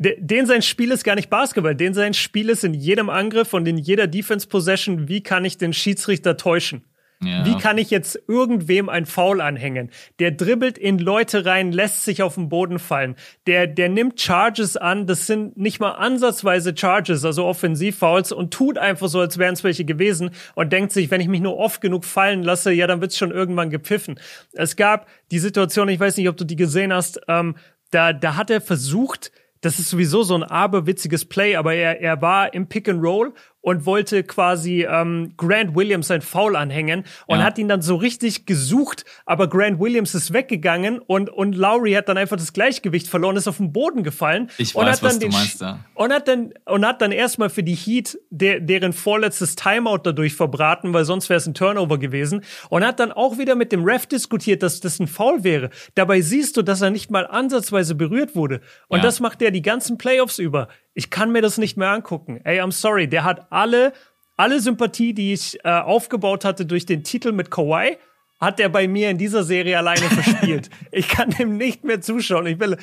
den 0.01 0.47
sein 0.47 0.61
Spiel 0.61 0.91
ist 0.91 1.03
gar 1.03 1.15
nicht 1.15 1.29
Basketball, 1.29 1.75
den 1.75 1.93
sein 1.93 2.13
Spiel 2.13 2.49
ist 2.49 2.63
in 2.63 2.73
jedem 2.73 3.09
Angriff 3.09 3.53
und 3.53 3.67
in 3.67 3.77
jeder 3.77 4.07
Defense 4.07 4.47
Possession, 4.47 5.07
wie 5.07 5.21
kann 5.21 5.45
ich 5.45 5.57
den 5.57 5.73
Schiedsrichter 5.73 6.37
täuschen? 6.37 6.83
Ja. 7.23 7.45
Wie 7.45 7.55
kann 7.55 7.77
ich 7.77 7.91
jetzt 7.91 8.19
irgendwem 8.27 8.89
ein 8.89 9.05
Foul 9.05 9.41
anhängen? 9.41 9.91
Der 10.17 10.31
dribbelt 10.31 10.79
in 10.79 10.97
Leute 10.97 11.45
rein, 11.45 11.71
lässt 11.71 12.03
sich 12.03 12.23
auf 12.23 12.33
den 12.33 12.49
Boden 12.49 12.79
fallen. 12.79 13.15
Der, 13.45 13.67
der 13.67 13.89
nimmt 13.89 14.19
Charges 14.19 14.75
an, 14.75 15.05
das 15.05 15.27
sind 15.27 15.55
nicht 15.55 15.79
mal 15.79 15.91
ansatzweise 15.91 16.75
Charges, 16.75 17.23
also 17.23 17.45
Offensivfouls 17.45 18.31
und 18.31 18.51
tut 18.51 18.79
einfach 18.79 19.07
so, 19.07 19.19
als 19.19 19.37
wären 19.37 19.53
es 19.53 19.63
welche 19.63 19.85
gewesen 19.85 20.31
und 20.55 20.73
denkt 20.73 20.93
sich, 20.93 21.11
wenn 21.11 21.21
ich 21.21 21.27
mich 21.27 21.41
nur 21.41 21.57
oft 21.57 21.79
genug 21.79 22.05
fallen 22.05 22.41
lasse, 22.41 22.71
ja, 22.71 22.87
dann 22.87 23.01
wird's 23.01 23.19
schon 23.19 23.29
irgendwann 23.29 23.69
gepfiffen. 23.69 24.19
Es 24.53 24.75
gab 24.75 25.07
die 25.29 25.39
Situation, 25.39 25.89
ich 25.89 25.99
weiß 25.99 26.17
nicht, 26.17 26.27
ob 26.27 26.37
du 26.37 26.43
die 26.43 26.55
gesehen 26.55 26.91
hast, 26.91 27.21
ähm, 27.27 27.55
da, 27.91 28.13
da 28.13 28.35
hat 28.35 28.49
er 28.49 28.61
versucht, 28.61 29.31
das 29.61 29.79
ist 29.79 29.89
sowieso 29.89 30.23
so 30.23 30.35
ein 30.35 30.43
aberwitziges 30.43 31.25
Play, 31.25 31.55
aber 31.55 31.73
er, 31.73 32.01
er 32.01 32.21
war 32.21 32.53
im 32.53 32.67
Pick 32.67 32.89
and 32.89 33.03
Roll 33.03 33.33
und 33.61 33.85
wollte 33.85 34.23
quasi 34.23 34.85
ähm, 34.89 35.33
Grant 35.37 35.75
Williams 35.75 36.11
ein 36.11 36.21
Foul 36.21 36.55
anhängen 36.55 37.05
und 37.27 37.39
ja. 37.39 37.45
hat 37.45 37.57
ihn 37.57 37.67
dann 37.67 37.81
so 37.81 37.95
richtig 37.95 38.45
gesucht, 38.45 39.05
aber 39.25 39.47
Grant 39.47 39.79
Williams 39.79 40.13
ist 40.15 40.33
weggegangen 40.33 40.99
und 40.99 41.29
und 41.29 41.55
Lowry 41.55 41.93
hat 41.93 42.09
dann 42.09 42.17
einfach 42.17 42.37
das 42.37 42.53
Gleichgewicht 42.53 43.07
verloren, 43.07 43.37
ist 43.37 43.47
auf 43.47 43.57
den 43.57 43.71
Boden 43.71 44.03
gefallen 44.03 44.49
ich 44.57 44.75
und 44.75 44.85
weiß, 44.85 44.97
hat 44.97 45.03
dann 45.03 45.09
was 45.09 45.19
den 45.19 45.29
du 45.29 45.37
meinst, 45.37 45.61
ja. 45.61 45.79
und 45.93 46.11
hat 46.11 46.27
dann 46.27 46.53
und 46.65 46.85
hat 46.85 47.01
dann 47.01 47.11
erstmal 47.11 47.49
für 47.49 47.63
die 47.63 47.75
Heat 47.75 48.19
der, 48.29 48.59
deren 48.59 48.93
vorletztes 48.93 49.55
Timeout 49.55 49.99
dadurch 50.03 50.33
verbraten, 50.33 50.93
weil 50.93 51.05
sonst 51.05 51.29
wäre 51.29 51.37
es 51.37 51.45
ein 51.45 51.53
Turnover 51.53 51.99
gewesen 51.99 52.43
und 52.69 52.83
hat 52.85 52.99
dann 52.99 53.11
auch 53.11 53.37
wieder 53.37 53.55
mit 53.55 53.71
dem 53.71 53.83
Ref 53.83 54.07
diskutiert, 54.07 54.63
dass 54.63 54.79
das 54.79 54.99
ein 54.99 55.07
Foul 55.07 55.43
wäre. 55.43 55.69
Dabei 55.95 56.21
siehst 56.21 56.57
du, 56.57 56.63
dass 56.63 56.81
er 56.81 56.89
nicht 56.89 57.11
mal 57.11 57.27
ansatzweise 57.27 57.95
berührt 57.95 58.35
wurde 58.35 58.61
und 58.87 58.99
ja. 58.99 59.03
das 59.03 59.19
macht 59.19 59.41
er 59.41 59.51
die 59.51 59.61
ganzen 59.61 59.97
Playoffs 59.97 60.39
über 60.39 60.67
ich 60.93 61.09
kann 61.09 61.31
mir 61.31 61.41
das 61.41 61.57
nicht 61.57 61.77
mehr 61.77 61.89
angucken. 61.89 62.41
Ey, 62.43 62.61
I'm 62.61 62.71
sorry, 62.71 63.07
der 63.07 63.23
hat 63.23 63.51
alle, 63.51 63.93
alle 64.37 64.59
Sympathie, 64.59 65.13
die 65.13 65.33
ich 65.33 65.63
äh, 65.63 65.69
aufgebaut 65.69 66.45
hatte 66.45 66.65
durch 66.65 66.85
den 66.85 67.03
Titel 67.03 67.31
mit 67.31 67.51
Kawhi, 67.51 67.97
hat 68.39 68.59
der 68.59 68.69
bei 68.69 68.87
mir 68.87 69.09
in 69.09 69.17
dieser 69.17 69.43
Serie 69.43 69.77
alleine 69.77 70.01
verspielt. 70.09 70.69
ich 70.91 71.07
kann 71.07 71.29
dem 71.29 71.57
nicht 71.57 71.83
mehr 71.83 72.01
zuschauen. 72.01 72.47
Ich 72.47 72.59
will, 72.59 72.77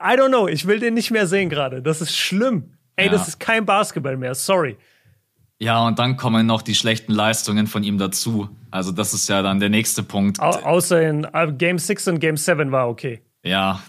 I 0.00 0.16
don't 0.16 0.28
know, 0.28 0.46
ich 0.46 0.66
will 0.66 0.78
den 0.78 0.94
nicht 0.94 1.10
mehr 1.10 1.26
sehen 1.26 1.48
gerade. 1.48 1.82
Das 1.82 2.00
ist 2.00 2.16
schlimm. 2.16 2.74
Ey, 2.96 3.06
ja. 3.06 3.12
das 3.12 3.26
ist 3.28 3.40
kein 3.40 3.66
Basketball 3.66 4.16
mehr. 4.16 4.34
Sorry. 4.34 4.76
Ja, 5.58 5.86
und 5.86 5.98
dann 5.98 6.16
kommen 6.16 6.46
noch 6.46 6.62
die 6.62 6.74
schlechten 6.74 7.12
Leistungen 7.12 7.66
von 7.66 7.84
ihm 7.84 7.96
dazu. 7.96 8.48
Also, 8.70 8.92
das 8.92 9.14
ist 9.14 9.28
ja 9.28 9.40
dann 9.40 9.60
der 9.60 9.68
nächste 9.68 10.02
Punkt. 10.02 10.40
Au 10.40 10.50
außer 10.50 11.00
in 11.00 11.24
uh, 11.26 11.52
Game 11.56 11.78
6 11.78 12.08
und 12.08 12.18
Game 12.18 12.36
7 12.36 12.70
war 12.72 12.88
okay. 12.88 13.22
Ja, 13.42 13.80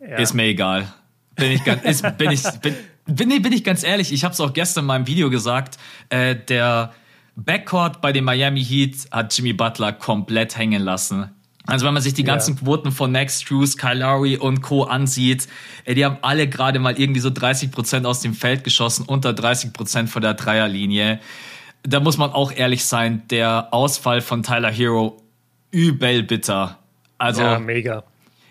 ja, 0.00 0.16
ist 0.16 0.34
mir 0.34 0.44
egal. 0.44 0.92
Bin 1.34 1.50
ich 1.50 1.64
ganz, 1.64 1.82
ist, 1.82 2.18
bin 2.18 2.30
ich, 2.30 2.42
bin, 2.60 2.74
bin, 3.06 3.28
nee, 3.28 3.38
bin 3.38 3.52
ich 3.52 3.64
ganz 3.64 3.82
ehrlich, 3.82 4.12
ich 4.12 4.24
habe 4.24 4.32
es 4.32 4.40
auch 4.40 4.52
gestern 4.52 4.84
in 4.84 4.86
meinem 4.86 5.06
Video 5.06 5.30
gesagt, 5.30 5.78
äh, 6.08 6.34
der 6.36 6.92
Backcourt 7.36 8.00
bei 8.00 8.12
den 8.12 8.24
Miami 8.24 8.64
Heat 8.64 8.96
hat 9.10 9.36
Jimmy 9.36 9.52
Butler 9.52 9.92
komplett 9.92 10.56
hängen 10.56 10.82
lassen. 10.82 11.30
Also 11.66 11.86
wenn 11.86 11.94
man 11.94 12.02
sich 12.02 12.12
die 12.12 12.24
ganzen 12.24 12.56
ja. 12.56 12.60
Quoten 12.60 12.92
von 12.92 13.10
Max 13.10 13.40
Drews, 13.40 13.78
Kyle 13.78 13.94
Lowry 13.94 14.36
und 14.36 14.60
Co. 14.60 14.84
ansieht, 14.84 15.48
ey, 15.84 15.94
die 15.94 16.04
haben 16.04 16.18
alle 16.20 16.46
gerade 16.46 16.78
mal 16.78 16.98
irgendwie 16.98 17.20
so 17.20 17.30
30 17.30 17.70
Prozent 17.70 18.06
aus 18.06 18.20
dem 18.20 18.34
Feld 18.34 18.64
geschossen, 18.64 19.06
unter 19.06 19.32
30 19.32 19.72
Prozent 19.72 20.10
von 20.10 20.20
der 20.20 20.34
Dreierlinie. 20.34 21.20
Da 21.82 22.00
muss 22.00 22.18
man 22.18 22.32
auch 22.32 22.52
ehrlich 22.52 22.84
sein, 22.84 23.22
der 23.30 23.68
Ausfall 23.72 24.20
von 24.20 24.42
Tyler 24.42 24.70
Hero 24.70 25.22
übel 25.70 26.22
bitter. 26.22 26.78
Also 27.16 27.40
ja, 27.40 27.58
mega 27.58 28.04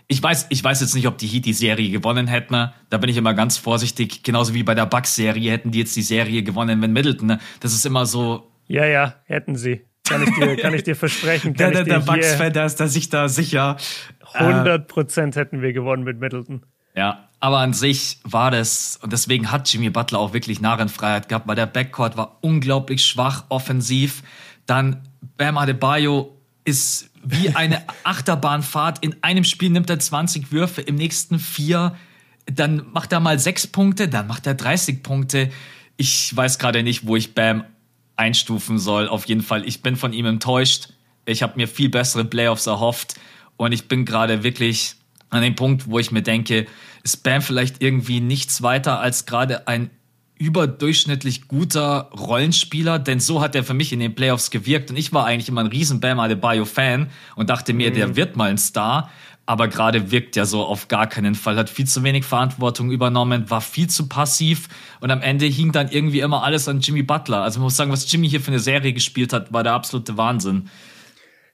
ich 0.07 0.22
weiß, 0.22 0.48
ich 0.50 0.63
weiß 0.63 0.81
jetzt 0.81 0.95
nicht, 0.95 1.07
ob 1.07 1.17
die 1.17 1.27
Heat 1.27 1.45
die 1.45 1.53
Serie 1.53 1.89
gewonnen 1.89 2.27
hätten. 2.27 2.53
Ne? 2.53 2.74
Da 2.89 2.98
bin 2.98 3.10
ich 3.10 3.17
immer 3.17 3.33
ganz 3.33 3.57
vorsichtig. 3.57 4.24
Genauso 4.24 4.53
wie 4.53 4.63
bei 4.63 4.75
der 4.75 4.86
Bucks-Serie 4.86 5.51
hätten 5.51 5.72
die 5.72 5.79
jetzt 5.79 5.95
die 5.95 6.01
Serie 6.01 6.43
gewonnen, 6.43 6.81
wenn 6.81 6.93
Middleton. 6.93 7.27
Ne? 7.27 7.39
Das 7.60 7.74
ist 7.74 7.86
immer 7.86 8.05
so. 8.05 8.51
Ja, 8.67 8.86
ja, 8.86 9.15
hätten 9.25 9.55
sie. 9.55 9.81
Kann 10.07 10.24
ich 10.24 10.36
dir, 10.36 10.57
kann 10.57 10.74
ich 10.74 10.83
dir 10.83 10.95
versprechen. 10.95 11.53
der 11.55 11.72
der, 11.72 11.83
der 11.83 12.00
Bucks-Fan, 12.00 12.53
der 12.53 12.65
ist 12.65 12.79
da 12.79 12.88
sich 12.88 13.10
da 13.10 13.29
sicher. 13.29 13.77
100 14.33 14.88
Prozent 14.88 15.36
hätten 15.36 15.62
wir 15.62 15.74
gewonnen 15.74 16.03
mit 16.03 16.19
Middleton. 16.19 16.63
Ja, 16.95 17.29
aber 17.39 17.60
an 17.60 17.74
sich 17.74 18.19
war 18.24 18.51
das, 18.51 19.00
und 19.01 19.12
deswegen 19.13 19.51
hat 19.51 19.72
Jimmy 19.72 19.89
Butler 19.89 20.19
auch 20.19 20.33
wirklich 20.33 20.62
Narrenfreiheit 20.62 21.27
gehabt, 21.27 21.48
weil 21.48 21.55
der 21.55 21.65
Backcourt 21.65 22.17
war 22.17 22.38
unglaublich 22.41 23.05
schwach 23.05 23.45
offensiv. 23.50 24.24
Dann 24.65 25.01
Bam 25.38 25.57
Adebayo 25.57 26.38
ist 26.65 27.10
wie 27.23 27.49
eine 27.55 27.83
Achterbahnfahrt. 28.03 29.03
In 29.03 29.15
einem 29.21 29.43
Spiel 29.43 29.69
nimmt 29.69 29.89
er 29.89 29.99
20 29.99 30.51
Würfe, 30.51 30.81
im 30.81 30.95
nächsten 30.95 31.39
vier. 31.39 31.95
Dann 32.45 32.85
macht 32.91 33.11
er 33.11 33.19
mal 33.19 33.39
sechs 33.39 33.67
Punkte, 33.67 34.07
dann 34.07 34.27
macht 34.27 34.45
er 34.47 34.53
30 34.53 35.01
Punkte. 35.03 35.49
Ich 35.97 36.35
weiß 36.35 36.59
gerade 36.59 36.83
nicht, 36.83 37.07
wo 37.07 37.15
ich 37.15 37.33
Bam 37.33 37.63
einstufen 38.15 38.79
soll. 38.79 39.07
Auf 39.07 39.25
jeden 39.25 39.41
Fall, 39.41 39.67
ich 39.67 39.81
bin 39.81 39.95
von 39.95 40.13
ihm 40.13 40.25
enttäuscht. 40.25 40.89
Ich 41.25 41.41
habe 41.41 41.53
mir 41.55 41.67
viel 41.67 41.89
bessere 41.89 42.25
Playoffs 42.25 42.67
erhofft. 42.67 43.15
Und 43.57 43.71
ich 43.71 43.87
bin 43.87 44.05
gerade 44.05 44.43
wirklich 44.43 44.95
an 45.29 45.41
dem 45.41 45.55
Punkt, 45.55 45.89
wo 45.89 45.99
ich 45.99 46.11
mir 46.11 46.21
denke, 46.21 46.67
ist 47.03 47.23
Bam 47.23 47.41
vielleicht 47.41 47.81
irgendwie 47.81 48.19
nichts 48.19 48.61
weiter 48.61 48.99
als 48.99 49.25
gerade 49.25 49.67
ein 49.67 49.89
überdurchschnittlich 50.37 51.47
guter 51.47 52.09
Rollenspieler, 52.17 52.99
denn 52.99 53.19
so 53.19 53.41
hat 53.41 53.55
er 53.55 53.63
für 53.63 53.73
mich 53.73 53.93
in 53.93 53.99
den 53.99 54.15
Playoffs 54.15 54.51
gewirkt 54.51 54.89
und 54.89 54.97
ich 54.97 55.13
war 55.13 55.25
eigentlich 55.25 55.49
immer 55.49 55.61
ein 55.61 55.67
riesen 55.67 55.99
Bam 55.99 56.19
Adebayo-Fan 56.19 57.09
und 57.35 57.49
dachte 57.49 57.73
mir, 57.73 57.91
mhm. 57.91 57.95
der 57.95 58.15
wird 58.15 58.35
mal 58.35 58.49
ein 58.49 58.57
Star, 58.57 59.09
aber 59.45 59.67
gerade 59.67 60.11
wirkt 60.11 60.37
er 60.37 60.45
so 60.45 60.63
auf 60.63 60.87
gar 60.87 61.07
keinen 61.07 61.35
Fall, 61.35 61.57
hat 61.57 61.69
viel 61.69 61.85
zu 61.85 62.03
wenig 62.03 62.23
Verantwortung 62.23 62.91
übernommen, 62.91 63.49
war 63.49 63.61
viel 63.61 63.89
zu 63.89 64.07
passiv 64.07 64.69
und 65.01 65.11
am 65.11 65.21
Ende 65.21 65.45
hing 65.45 65.71
dann 65.71 65.89
irgendwie 65.89 66.21
immer 66.21 66.43
alles 66.43 66.67
an 66.67 66.79
Jimmy 66.79 67.03
Butler. 67.03 67.41
Also 67.41 67.59
man 67.59 67.65
muss 67.65 67.77
sagen, 67.77 67.91
was 67.91 68.11
Jimmy 68.11 68.29
hier 68.29 68.41
für 68.41 68.51
eine 68.51 68.59
Serie 68.59 68.93
gespielt 68.93 69.33
hat, 69.33 69.53
war 69.53 69.63
der 69.63 69.73
absolute 69.73 70.17
Wahnsinn. 70.17 70.69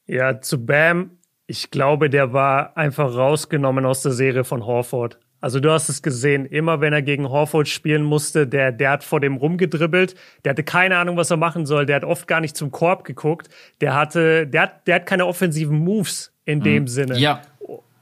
Ja, 0.06 0.40
zu 0.42 0.66
Bam, 0.66 1.20
ich 1.48 1.72
glaube, 1.72 2.10
der 2.10 2.32
war 2.32 2.78
einfach 2.78 3.14
rausgenommen 3.14 3.86
aus 3.86 4.04
der 4.04 4.12
Serie 4.12 4.44
von 4.44 4.66
Horford. 4.66 5.20
Also 5.42 5.60
du 5.60 5.72
hast 5.72 5.90
es 5.90 6.02
gesehen, 6.02 6.46
immer 6.46 6.82
wenn 6.82 6.94
er 6.94 7.02
gegen 7.02 7.30
Horford 7.30 7.68
spielen 7.68 8.04
musste, 8.04 8.48
der, 8.48 8.72
der 8.72 8.92
hat 8.92 9.04
vor 9.04 9.20
dem 9.20 9.38
rumgedribbelt, 9.38 10.16
der 10.44 10.52
hatte 10.52 10.64
keine 10.64 10.98
Ahnung, 10.98 11.18
was 11.18 11.32
er 11.32 11.38
machen 11.38 11.66
soll, 11.66 11.86
der 11.86 11.98
hat 11.98 12.04
oft 12.04 12.28
gar 12.28 12.42
nicht 12.42 12.58
zum 12.58 12.72
Korb 12.72 13.04
geguckt, 13.06 13.50
der 13.82 13.96
hatte, 13.96 14.48
der 14.48 14.64
hat, 14.64 14.88
der 14.88 14.96
hat 14.96 15.06
keine 15.06 15.26
offensiven 15.26 15.78
Moves 15.78 16.34
in 16.46 16.62
dem 16.62 16.84
mhm. 16.84 16.88
Sinne. 16.88 17.18
Ja. 17.20 17.42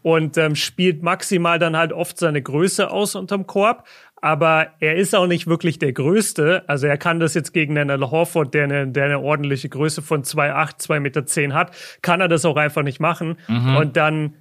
Und 0.01 0.37
ähm, 0.37 0.55
spielt 0.55 1.03
maximal 1.03 1.59
dann 1.59 1.75
halt 1.75 1.91
oft 1.91 2.17
seine 2.17 2.41
Größe 2.41 2.89
aus 2.89 3.15
unterm 3.15 3.45
Korb, 3.45 3.85
aber 4.21 4.69
er 4.79 4.95
ist 4.95 5.13
auch 5.13 5.27
nicht 5.27 5.47
wirklich 5.47 5.79
der 5.79 5.93
Größte. 5.93 6.63
Also 6.67 6.87
er 6.87 6.97
kann 6.97 7.19
das 7.19 7.33
jetzt 7.33 7.53
gegen 7.53 7.77
einen 7.77 8.09
Horford, 8.09 8.53
der 8.53 8.63
eine, 8.63 8.87
der 8.87 9.05
eine 9.05 9.19
ordentliche 9.19 9.69
Größe 9.69 10.01
von 10.01 10.23
2,8, 10.23 10.87
2,10 10.87 10.99
Meter 11.01 11.25
zehn 11.25 11.53
hat, 11.53 11.71
kann 12.01 12.21
er 12.21 12.27
das 12.27 12.45
auch 12.45 12.55
einfach 12.55 12.83
nicht 12.83 12.99
machen. 12.99 13.37
Mhm. 13.47 13.75
Und 13.75 13.97
dann 13.97 14.33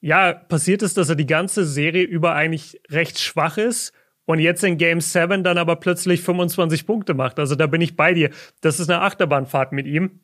ja, 0.00 0.32
passiert 0.32 0.82
ist, 0.82 0.96
dass 0.96 1.08
er 1.08 1.16
die 1.16 1.26
ganze 1.26 1.64
Serie 1.64 2.04
über 2.04 2.34
eigentlich 2.34 2.80
recht 2.90 3.18
schwach 3.18 3.58
ist 3.58 3.92
und 4.24 4.38
jetzt 4.38 4.64
in 4.64 4.78
Game 4.78 5.00
7 5.00 5.44
dann 5.44 5.58
aber 5.58 5.76
plötzlich 5.76 6.22
25 6.22 6.86
Punkte 6.86 7.14
macht. 7.14 7.38
Also 7.38 7.54
da 7.54 7.66
bin 7.66 7.80
ich 7.80 7.96
bei 7.96 8.14
dir. 8.14 8.30
Das 8.60 8.80
ist 8.80 8.88
eine 8.88 9.02
Achterbahnfahrt 9.02 9.72
mit 9.72 9.86
ihm. 9.86 10.20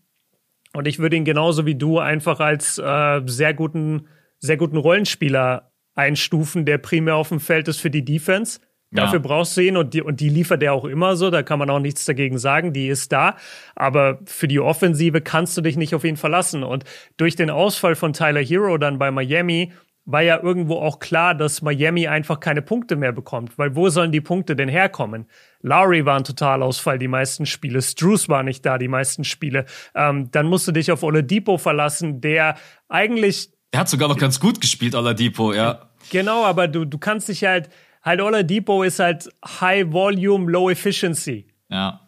Und 0.73 0.87
ich 0.87 0.99
würde 0.99 1.17
ihn 1.17 1.25
genauso 1.25 1.67
wie 1.67 1.75
du 1.75 1.99
einfach 1.99 2.41
als 2.41 2.79
äh, 2.79 3.23
sehr 3.27 3.55
guten, 3.55 4.09
sehr 4.39 4.57
guten 4.57 4.77
Rollenspieler 4.77 5.73
einstufen, 5.95 6.67
der 6.67 6.79
primär 6.79 7.17
auf 7.17 7.31
dem 7.31 7.41
Feld 7.41 7.69
ist 7.69 7.81
für 7.81 7.91
die 7.91 8.05
Defense. 8.05 8.61
Dafür 8.93 9.19
ja. 9.19 9.27
brauchst 9.27 9.57
du 9.57 9.63
ihn 9.63 9.77
und 9.77 9.95
die, 9.95 10.03
und 10.03 10.21
die 10.21 10.29
liefert 10.29 10.63
er 10.63 10.73
auch 10.73 10.85
immer 10.85 11.17
so, 11.17 11.31
da 11.31 11.43
kann 11.43 11.59
man 11.59 11.71
auch 11.71 11.81
nichts 11.81 12.05
dagegen 12.05 12.39
sagen, 12.39 12.73
die 12.73 12.87
ist 12.87 13.11
da. 13.11 13.37
Aber 13.75 14.21
für 14.27 14.47
die 14.47 14.61
Offensive 14.61 15.21
kannst 15.21 15.57
du 15.57 15.61
dich 15.61 15.77
nicht 15.77 15.95
auf 15.95 16.05
ihn 16.05 16.17
verlassen. 16.17 16.63
Und 16.63 16.85
durch 17.17 17.35
den 17.35 17.51
Ausfall 17.51 17.97
von 17.97 18.13
Tyler 18.13 18.43
Hero 18.43 18.79
dann 18.79 18.99
bei 18.99 19.11
Miami 19.11 19.73
war 20.07 20.23
ja 20.23 20.41
irgendwo 20.41 20.77
auch 20.77 21.01
klar, 21.01 21.35
dass 21.35 21.63
Miami 21.63 22.07
einfach 22.07 22.39
keine 22.39 22.63
Punkte 22.63 22.95
mehr 22.95 23.11
bekommt. 23.11 23.59
Weil 23.59 23.75
wo 23.75 23.89
sollen 23.89 24.13
die 24.13 24.21
Punkte 24.21 24.55
denn 24.55 24.69
herkommen? 24.69 25.27
Lowry 25.63 26.07
war 26.07 26.17
ein 26.17 26.25
Totalausfall, 26.25 26.99
die 26.99 27.09
meisten 27.09 27.45
Spiele. 27.45 27.83
Struce 27.83 28.29
war 28.29 28.45
nicht 28.45 28.65
da, 28.65 28.79
die 28.79 28.87
meisten 28.87 29.25
Spiele. 29.25 29.67
Ähm, 29.97 30.31
dann 30.31 30.47
musst 30.47 30.69
du 30.69 30.73
dich 30.73 30.93
auf 30.93 31.03
Oladipo 31.03 31.59
verlassen, 31.59 32.21
der 32.21 32.57
eigentlich. 32.89 33.51
Er 33.73 33.81
hat 33.81 33.89
sogar 33.89 34.09
noch 34.09 34.17
ganz 34.17 34.39
gut 34.39 34.61
gespielt, 34.61 34.95
Oladipo, 34.95 35.53
ja. 35.53 35.91
Genau, 36.11 36.45
aber 36.45 36.69
du, 36.69 36.85
du 36.85 36.99
kannst 36.99 37.29
dich 37.29 37.43
halt 37.43 37.69
halt 38.07 38.23
Oladipo 38.23 38.83
ist 38.83 38.99
halt 38.99 39.29
High 39.45 39.93
Volume, 39.93 40.51
Low 40.51 40.71
Efficiency. 40.71 41.47
Ja. 41.69 42.01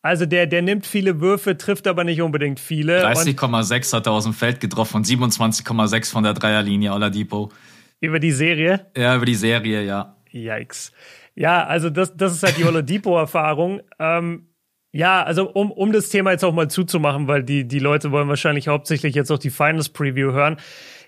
Also 0.00 0.26
der, 0.26 0.48
der 0.48 0.62
nimmt 0.62 0.84
viele 0.84 1.20
Würfe, 1.20 1.56
trifft 1.56 1.86
aber 1.86 2.02
nicht 2.02 2.20
unbedingt 2.20 2.58
viele. 2.58 3.06
30,6 3.06 3.92
hat 3.92 4.06
er 4.06 4.12
aus 4.12 4.24
dem 4.24 4.32
Feld 4.32 4.58
getroffen 4.58 4.96
und 4.96 5.06
27,6 5.06 6.10
von 6.10 6.24
der 6.24 6.34
Dreierlinie, 6.34 6.92
Oladipo. 6.92 7.52
Über 8.00 8.18
die 8.18 8.32
Serie? 8.32 8.86
Ja, 8.96 9.14
über 9.14 9.26
die 9.26 9.36
Serie, 9.36 9.84
ja. 9.84 10.16
Yikes. 10.32 10.90
Ja, 11.36 11.64
also 11.64 11.88
das, 11.88 12.16
das 12.16 12.32
ist 12.32 12.42
halt 12.42 12.58
die 12.58 12.64
Oladipo-Erfahrung. 12.64 13.82
ähm, 14.00 14.48
ja, 14.94 15.22
also 15.22 15.50
um, 15.50 15.70
um 15.70 15.92
das 15.92 16.10
Thema 16.10 16.32
jetzt 16.32 16.44
auch 16.44 16.52
mal 16.52 16.68
zuzumachen, 16.68 17.26
weil 17.26 17.42
die, 17.42 17.66
die 17.66 17.78
Leute 17.78 18.10
wollen 18.10 18.28
wahrscheinlich 18.28 18.68
hauptsächlich 18.68 19.14
jetzt 19.14 19.30
auch 19.30 19.38
die 19.38 19.50
Finals-Preview 19.50 20.32
hören. 20.32 20.58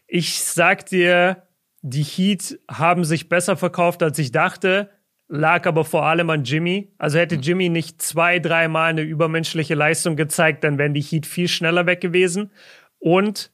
Ich 0.07 0.41
sag 0.41 0.87
dir, 0.87 1.43
die 1.87 2.03
Heat 2.03 2.59
haben 2.67 3.05
sich 3.05 3.29
besser 3.29 3.59
verkauft, 3.59 4.03
als 4.03 4.19
ich 4.19 4.33
dachte, 4.33 4.89
lag 5.29 5.67
aber 5.67 5.85
vor 5.85 6.07
allem 6.07 6.31
an 6.31 6.45
Jimmy. 6.45 6.95
Also 6.97 7.19
hätte 7.19 7.35
hm. 7.35 7.43
Jimmy 7.43 7.69
nicht 7.69 8.01
zwei, 8.01 8.39
dreimal 8.39 8.89
eine 8.89 9.03
übermenschliche 9.03 9.75
Leistung 9.75 10.17
gezeigt, 10.17 10.65
dann 10.65 10.79
wären 10.79 10.95
die 10.95 11.03
Heat 11.03 11.27
viel 11.27 11.47
schneller 11.47 11.85
weg 11.85 12.01
gewesen. 12.01 12.51
Und 12.99 13.53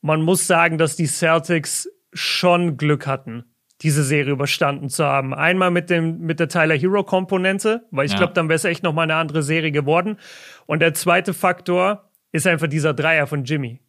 man 0.00 0.22
muss 0.22 0.46
sagen, 0.46 0.78
dass 0.78 0.96
die 0.96 1.06
Celtics 1.06 1.86
schon 2.14 2.78
Glück 2.78 3.06
hatten, 3.06 3.44
diese 3.82 4.04
Serie 4.04 4.32
überstanden 4.32 4.88
zu 4.88 5.04
haben. 5.04 5.34
Einmal 5.34 5.70
mit 5.70 5.90
dem 5.90 6.20
mit 6.20 6.40
der 6.40 6.48
Tyler 6.48 6.78
Hero 6.78 7.04
Komponente, 7.04 7.84
weil 7.90 8.06
ich 8.06 8.12
ja. 8.12 8.18
glaube, 8.18 8.32
dann 8.32 8.48
wäre 8.48 8.56
es 8.56 8.64
echt 8.64 8.82
noch 8.82 8.94
mal 8.94 9.02
eine 9.02 9.16
andere 9.16 9.42
Serie 9.42 9.70
geworden. 9.70 10.16
Und 10.64 10.80
der 10.80 10.94
zweite 10.94 11.34
Faktor 11.34 12.10
ist 12.32 12.46
einfach 12.46 12.68
dieser 12.68 12.94
Dreier 12.94 13.26
von 13.26 13.44
Jimmy. 13.44 13.80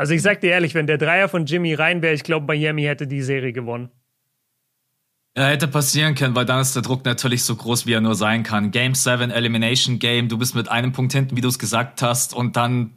Also 0.00 0.14
ich 0.14 0.22
sag 0.22 0.40
dir 0.40 0.52
ehrlich, 0.52 0.74
wenn 0.74 0.86
der 0.86 0.96
Dreier 0.96 1.28
von 1.28 1.44
Jimmy 1.44 1.74
rein 1.74 2.00
wäre, 2.00 2.14
ich 2.14 2.22
glaube, 2.22 2.46
Miami 2.46 2.84
hätte 2.84 3.06
die 3.06 3.20
Serie 3.20 3.52
gewonnen. 3.52 3.90
Ja, 5.36 5.48
hätte 5.48 5.68
passieren 5.68 6.14
können, 6.14 6.34
weil 6.34 6.46
dann 6.46 6.58
ist 6.58 6.74
der 6.74 6.80
Druck 6.80 7.04
natürlich 7.04 7.44
so 7.44 7.54
groß, 7.54 7.84
wie 7.84 7.92
er 7.92 8.00
nur 8.00 8.14
sein 8.14 8.42
kann. 8.42 8.70
Game 8.70 8.94
7, 8.94 9.30
Elimination 9.30 9.98
Game, 9.98 10.30
du 10.30 10.38
bist 10.38 10.54
mit 10.54 10.70
einem 10.70 10.92
Punkt 10.92 11.12
hinten, 11.12 11.36
wie 11.36 11.42
du 11.42 11.48
es 11.48 11.58
gesagt 11.58 12.00
hast, 12.00 12.32
und 12.32 12.56
dann 12.56 12.96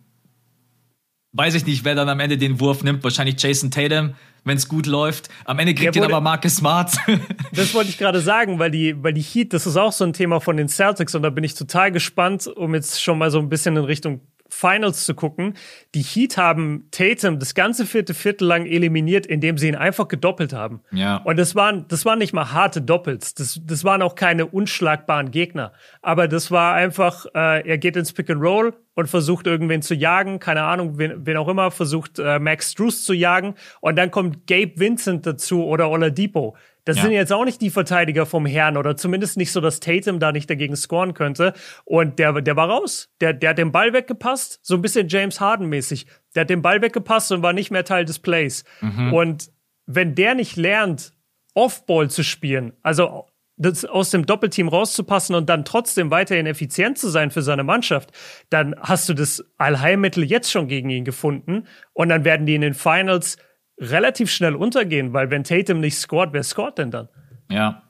weiß 1.34 1.56
ich 1.56 1.66
nicht, 1.66 1.84
wer 1.84 1.94
dann 1.94 2.08
am 2.08 2.22
Ende 2.22 2.38
den 2.38 2.62
Wurf 2.62 2.84
nimmt. 2.84 3.04
Wahrscheinlich 3.04 3.36
Jason 3.38 3.70
Tatum, 3.70 4.14
wenn 4.46 4.56
es 4.56 4.70
gut 4.70 4.86
läuft. 4.86 5.28
Am 5.44 5.60
Ende 5.60 5.76
kriegt 5.76 5.98
ihn 5.98 6.06
aber 6.06 6.22
Marcus 6.22 6.56
Smart. 6.56 6.96
das 7.52 7.74
wollte 7.74 7.90
ich 7.90 7.98
gerade 7.98 8.22
sagen, 8.22 8.60
weil 8.60 8.72
die, 8.72 9.04
weil 9.04 9.12
die 9.12 9.22
Heat, 9.22 9.52
das 9.52 9.68
ist 9.68 9.76
auch 9.76 9.92
so 9.92 10.06
ein 10.06 10.14
Thema 10.14 10.40
von 10.40 10.56
den 10.56 10.70
Celtics 10.70 11.16
und 11.16 11.24
da 11.24 11.32
bin 11.32 11.44
ich 11.44 11.54
total 11.54 11.92
gespannt, 11.92 12.48
um 12.48 12.74
jetzt 12.74 13.04
schon 13.04 13.18
mal 13.18 13.30
so 13.30 13.40
ein 13.40 13.50
bisschen 13.50 13.76
in 13.76 13.84
Richtung 13.84 14.22
Finals 14.54 15.06
zu 15.06 15.16
gucken. 15.16 15.56
Die 15.96 16.02
Heat 16.02 16.38
haben 16.38 16.88
Tatum 16.92 17.40
das 17.40 17.56
ganze 17.56 17.86
vierte 17.86 18.14
Viertel 18.14 18.48
lang 18.48 18.66
eliminiert, 18.66 19.26
indem 19.26 19.58
sie 19.58 19.68
ihn 19.68 19.76
einfach 19.76 20.08
gedoppelt 20.08 20.54
haben. 20.54 20.82
Ja. 20.92 21.18
Und 21.18 21.38
das 21.38 21.56
waren, 21.56 21.86
das 21.88 22.06
waren 22.06 22.20
nicht 22.20 22.34
mal 22.34 22.52
harte 22.54 22.82
Doppels. 22.82 23.34
Das, 23.34 23.60
das 23.66 23.84
waren 23.84 24.02
auch 24.02 24.16
keine 24.16 24.46
unschlagbaren 24.46 25.32
Gegner. 25.32 25.74
Aber 26.02 26.28
das 26.28 26.52
war 26.52 26.76
einfach, 26.76 27.26
äh, 27.34 27.68
er 27.68 27.78
geht 27.78 27.98
ins 27.98 28.14
Pick 28.14 28.30
and 28.30 28.42
Roll 28.42 28.74
und 28.94 29.08
versucht 29.08 29.48
irgendwen 29.48 29.82
zu 29.82 29.96
jagen, 29.96 30.40
keine 30.40 30.64
Ahnung, 30.64 30.98
wen, 30.98 31.26
wen 31.26 31.38
auch 31.38 31.48
immer, 31.48 31.72
versucht 31.72 32.20
äh, 32.20 32.40
Max 32.40 32.72
Struess 32.72 33.04
zu 33.04 33.14
jagen. 33.14 33.56
Und 33.82 33.96
dann 33.96 34.12
kommt 34.12 34.48
Gabe 34.48 34.74
Vincent 34.76 35.26
dazu 35.26 35.66
oder 35.66 35.90
Oladipo. 35.90 36.56
Das 36.86 36.98
ja. 36.98 37.04
sind 37.04 37.12
jetzt 37.14 37.32
auch 37.32 37.46
nicht 37.46 37.62
die 37.62 37.70
Verteidiger 37.70 38.26
vom 38.26 38.46
Herrn 38.46 38.76
oder 38.78 38.98
zumindest 38.98 39.38
nicht 39.38 39.52
so, 39.52 39.62
dass 39.62 39.80
Tatum 39.80 40.20
da 40.20 40.32
nicht 40.32 40.50
dagegen 40.50 40.76
scoren 40.76 41.14
könnte. 41.14 41.54
Und 41.86 42.20
der, 42.20 42.42
der 42.42 42.56
war 42.56 42.70
raus. 42.70 43.10
Der, 43.22 43.34
der 43.34 43.52
hat 43.52 43.58
den 43.58 43.72
Ball 43.72 43.94
weggepasst, 43.94 44.60
so 44.62 44.76
ein 44.76 44.82
bisschen 44.82 45.08
James 45.08 45.40
Harden 45.40 45.68
mäßig. 45.68 46.08
Der 46.36 46.42
hat 46.42 46.50
den 46.50 46.62
Ball 46.62 46.82
weggepasst 46.82 47.32
und 47.32 47.42
war 47.42 47.54
nicht 47.54 47.72
mehr 47.72 47.86
Teil 47.86 48.06
des 48.06 48.20
Plays. 48.20 48.64
Mhm. 48.82 49.14
Und 49.14 49.52
wenn 49.86 50.16
der 50.16 50.36
nicht 50.36 50.58
lernt, 50.58 51.14
Offball 51.54 52.10
zu 52.10 52.24
spielen, 52.24 52.74
also 52.82 53.28
das 53.56 53.86
aus 53.86 54.10
dem 54.10 54.26
Doppelteam 54.26 54.68
rauszupassen 54.68 55.36
und 55.36 55.48
dann 55.48 55.64
trotzdem 55.64 56.10
weiterhin 56.10 56.48
effizient 56.48 56.98
zu 56.98 57.10
sein 57.10 57.30
für 57.32 57.44
seine 57.44 57.64
Mannschaft, 57.64 58.12
dann 58.50 58.76
hast 58.80 59.08
du 59.08 59.14
das 59.14 59.46
Allheilmittel 59.58 60.24
jetzt 60.24 60.52
schon 60.52 60.68
gegen 60.68 60.90
ihn 60.90 61.06
gefunden 61.06 61.68
und 61.94 62.10
dann 62.10 62.26
werden 62.26 62.48
die 62.48 62.56
in 62.56 62.62
den 62.62 62.74
Finals 62.74 63.38
relativ 63.80 64.32
schnell 64.32 64.56
untergehen, 64.56 65.14
weil 65.14 65.30
wenn 65.30 65.44
Tatum 65.44 65.80
nicht 65.80 65.98
scored, 65.98 66.34
wer 66.34 66.44
scored 66.44 66.78
denn 66.78 66.92
dann? 66.92 67.10
Ja. 67.50 67.84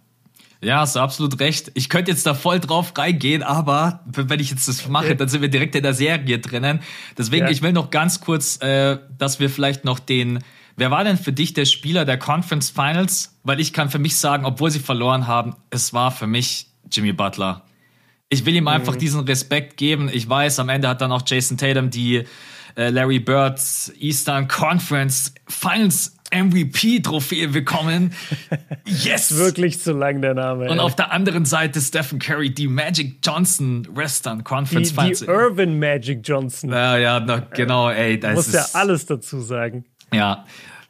Ja, 0.61 0.79
hast 0.79 0.95
du 0.95 1.01
absolut 1.01 1.41
recht. 1.41 1.71
Ich 1.73 1.89
könnte 1.89 2.11
jetzt 2.11 2.25
da 2.25 2.33
voll 2.33 2.61
drauf 2.61 2.93
reingehen, 2.97 3.43
aber 3.43 3.99
wenn 4.05 4.39
ich 4.39 4.49
jetzt 4.49 4.67
das 4.69 4.87
mache, 4.87 5.15
dann 5.15 5.27
sind 5.27 5.41
wir 5.41 5.49
direkt 5.49 5.75
in 5.75 5.83
der 5.83 5.93
Serie 5.93 6.39
drinnen. 6.39 6.79
Deswegen, 7.17 7.45
ja. 7.45 7.51
ich 7.51 7.61
will 7.61 7.73
noch 7.73 7.89
ganz 7.89 8.21
kurz, 8.21 8.61
äh, 8.61 8.97
dass 9.17 9.41
wir 9.41 9.49
vielleicht 9.49 9.83
noch 9.83 9.99
den, 9.99 10.39
wer 10.77 10.89
war 10.89 11.03
denn 11.03 11.17
für 11.17 11.33
dich 11.33 11.53
der 11.53 11.65
Spieler 11.65 12.05
der 12.05 12.17
Conference 12.17 12.69
Finals? 12.69 13.37
Weil 13.43 13.59
ich 13.59 13.73
kann 13.73 13.89
für 13.89 13.99
mich 13.99 14.15
sagen, 14.15 14.45
obwohl 14.45 14.71
sie 14.71 14.79
verloren 14.79 15.27
haben, 15.27 15.57
es 15.69 15.93
war 15.93 16.11
für 16.11 16.27
mich 16.27 16.67
Jimmy 16.89 17.11
Butler. 17.11 17.63
Ich 18.29 18.45
will 18.45 18.55
ihm 18.55 18.69
einfach 18.69 18.93
mhm. 18.93 18.99
diesen 18.99 19.19
Respekt 19.25 19.75
geben. 19.75 20.09
Ich 20.11 20.29
weiß, 20.29 20.59
am 20.59 20.69
Ende 20.69 20.87
hat 20.87 21.01
dann 21.01 21.11
auch 21.11 21.23
Jason 21.25 21.57
Tatum 21.57 21.89
die 21.89 22.23
Larry 22.75 23.19
Birds 23.19 23.93
Eastern 23.99 24.47
Conference 24.47 25.33
Finals 25.47 26.15
MVP-Trophäe 26.33 27.47
bekommen. 27.47 28.11
Yes! 28.85 29.37
Wirklich 29.37 29.79
zu 29.79 29.93
lang 29.93 30.21
der 30.21 30.33
Name. 30.33 30.69
Und 30.69 30.77
ey. 30.77 30.79
auf 30.79 30.95
der 30.95 31.13
anderen 31.13 31.45
Seite 31.45 31.79
Stephen 31.79 32.19
Curry, 32.19 32.53
die 32.53 32.67
Magic 32.67 33.19
Johnson 33.23 33.87
Western 33.93 34.43
Conference 34.43 34.89
die, 34.89 34.95
Finals. 34.95 35.19
Die 35.21 35.25
Irvin 35.25 35.79
Magic 35.79 36.19
Johnson. 36.21 36.69
Ja, 36.69 36.97
ja, 36.97 37.19
na, 37.21 37.39
genau, 37.53 37.89
ey. 37.89 38.19
Das 38.19 38.35
muss 38.35 38.51
ja 38.51 38.65
alles 38.73 39.05
dazu 39.05 39.39
sagen. 39.39 39.85
Ja. 40.11 40.43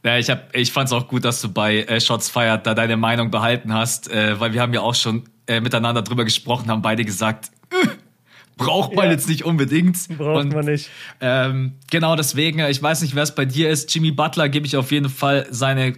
Ja, 0.03 0.17
ich, 0.17 0.29
hab, 0.29 0.55
ich 0.55 0.71
fand's 0.71 0.91
auch 0.91 1.07
gut, 1.07 1.23
dass 1.23 1.39
du 1.41 1.49
bei 1.49 1.83
äh, 1.83 2.01
Shots 2.01 2.29
Fired 2.29 2.65
da 2.65 2.73
deine 2.73 2.97
Meinung 2.97 3.29
behalten 3.29 3.73
hast, 3.73 4.11
äh, 4.11 4.39
weil 4.39 4.53
wir 4.53 4.61
haben 4.61 4.73
ja 4.73 4.81
auch 4.81 4.95
schon 4.95 5.23
äh, 5.47 5.61
miteinander 5.61 6.01
drüber 6.01 6.23
gesprochen, 6.25 6.69
haben 6.69 6.81
beide 6.81 7.05
gesagt, 7.05 7.51
äh, 7.62 7.62
braucht 8.57 8.93
man 8.95 9.05
ja. 9.05 9.11
jetzt 9.11 9.27
nicht 9.27 9.43
unbedingt. 9.43 9.97
Braucht 10.17 10.45
und, 10.45 10.53
man 10.53 10.65
nicht. 10.65 10.89
Ähm, 11.21 11.73
genau 11.89 12.15
deswegen, 12.15 12.59
ich 12.59 12.81
weiß 12.81 13.01
nicht, 13.01 13.15
wer 13.15 13.23
es 13.23 13.35
bei 13.35 13.45
dir 13.45 13.69
ist. 13.69 13.93
Jimmy 13.93 14.11
Butler 14.11 14.49
gebe 14.49 14.65
ich 14.65 14.77
auf 14.77 14.91
jeden 14.91 15.09
Fall 15.09 15.47
seine 15.49 15.93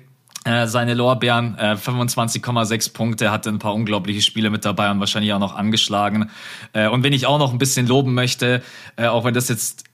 äh, 0.45 0.67
seine 0.67 0.93
Lorbeeren, 0.93 1.57
äh, 1.57 1.73
25,6 1.73 2.93
Punkte, 2.93 3.31
hatte 3.31 3.49
ein 3.49 3.57
paar 3.57 3.73
unglaubliche 3.73 4.21
Spiele 4.21 4.51
mit 4.51 4.63
dabei 4.63 4.91
und 4.91 4.99
wahrscheinlich 4.99 5.33
auch 5.33 5.39
noch 5.39 5.55
angeschlagen. 5.55 6.29
Äh, 6.71 6.87
und 6.87 7.01
wenn 7.01 7.13
ich 7.13 7.25
auch 7.25 7.39
noch 7.39 7.51
ein 7.51 7.57
bisschen 7.57 7.87
loben 7.87 8.13
möchte, 8.13 8.61
äh, 8.95 9.07
auch 9.07 9.25
wenn 9.25 9.33
das 9.33 9.49
jetzt, 9.49 9.85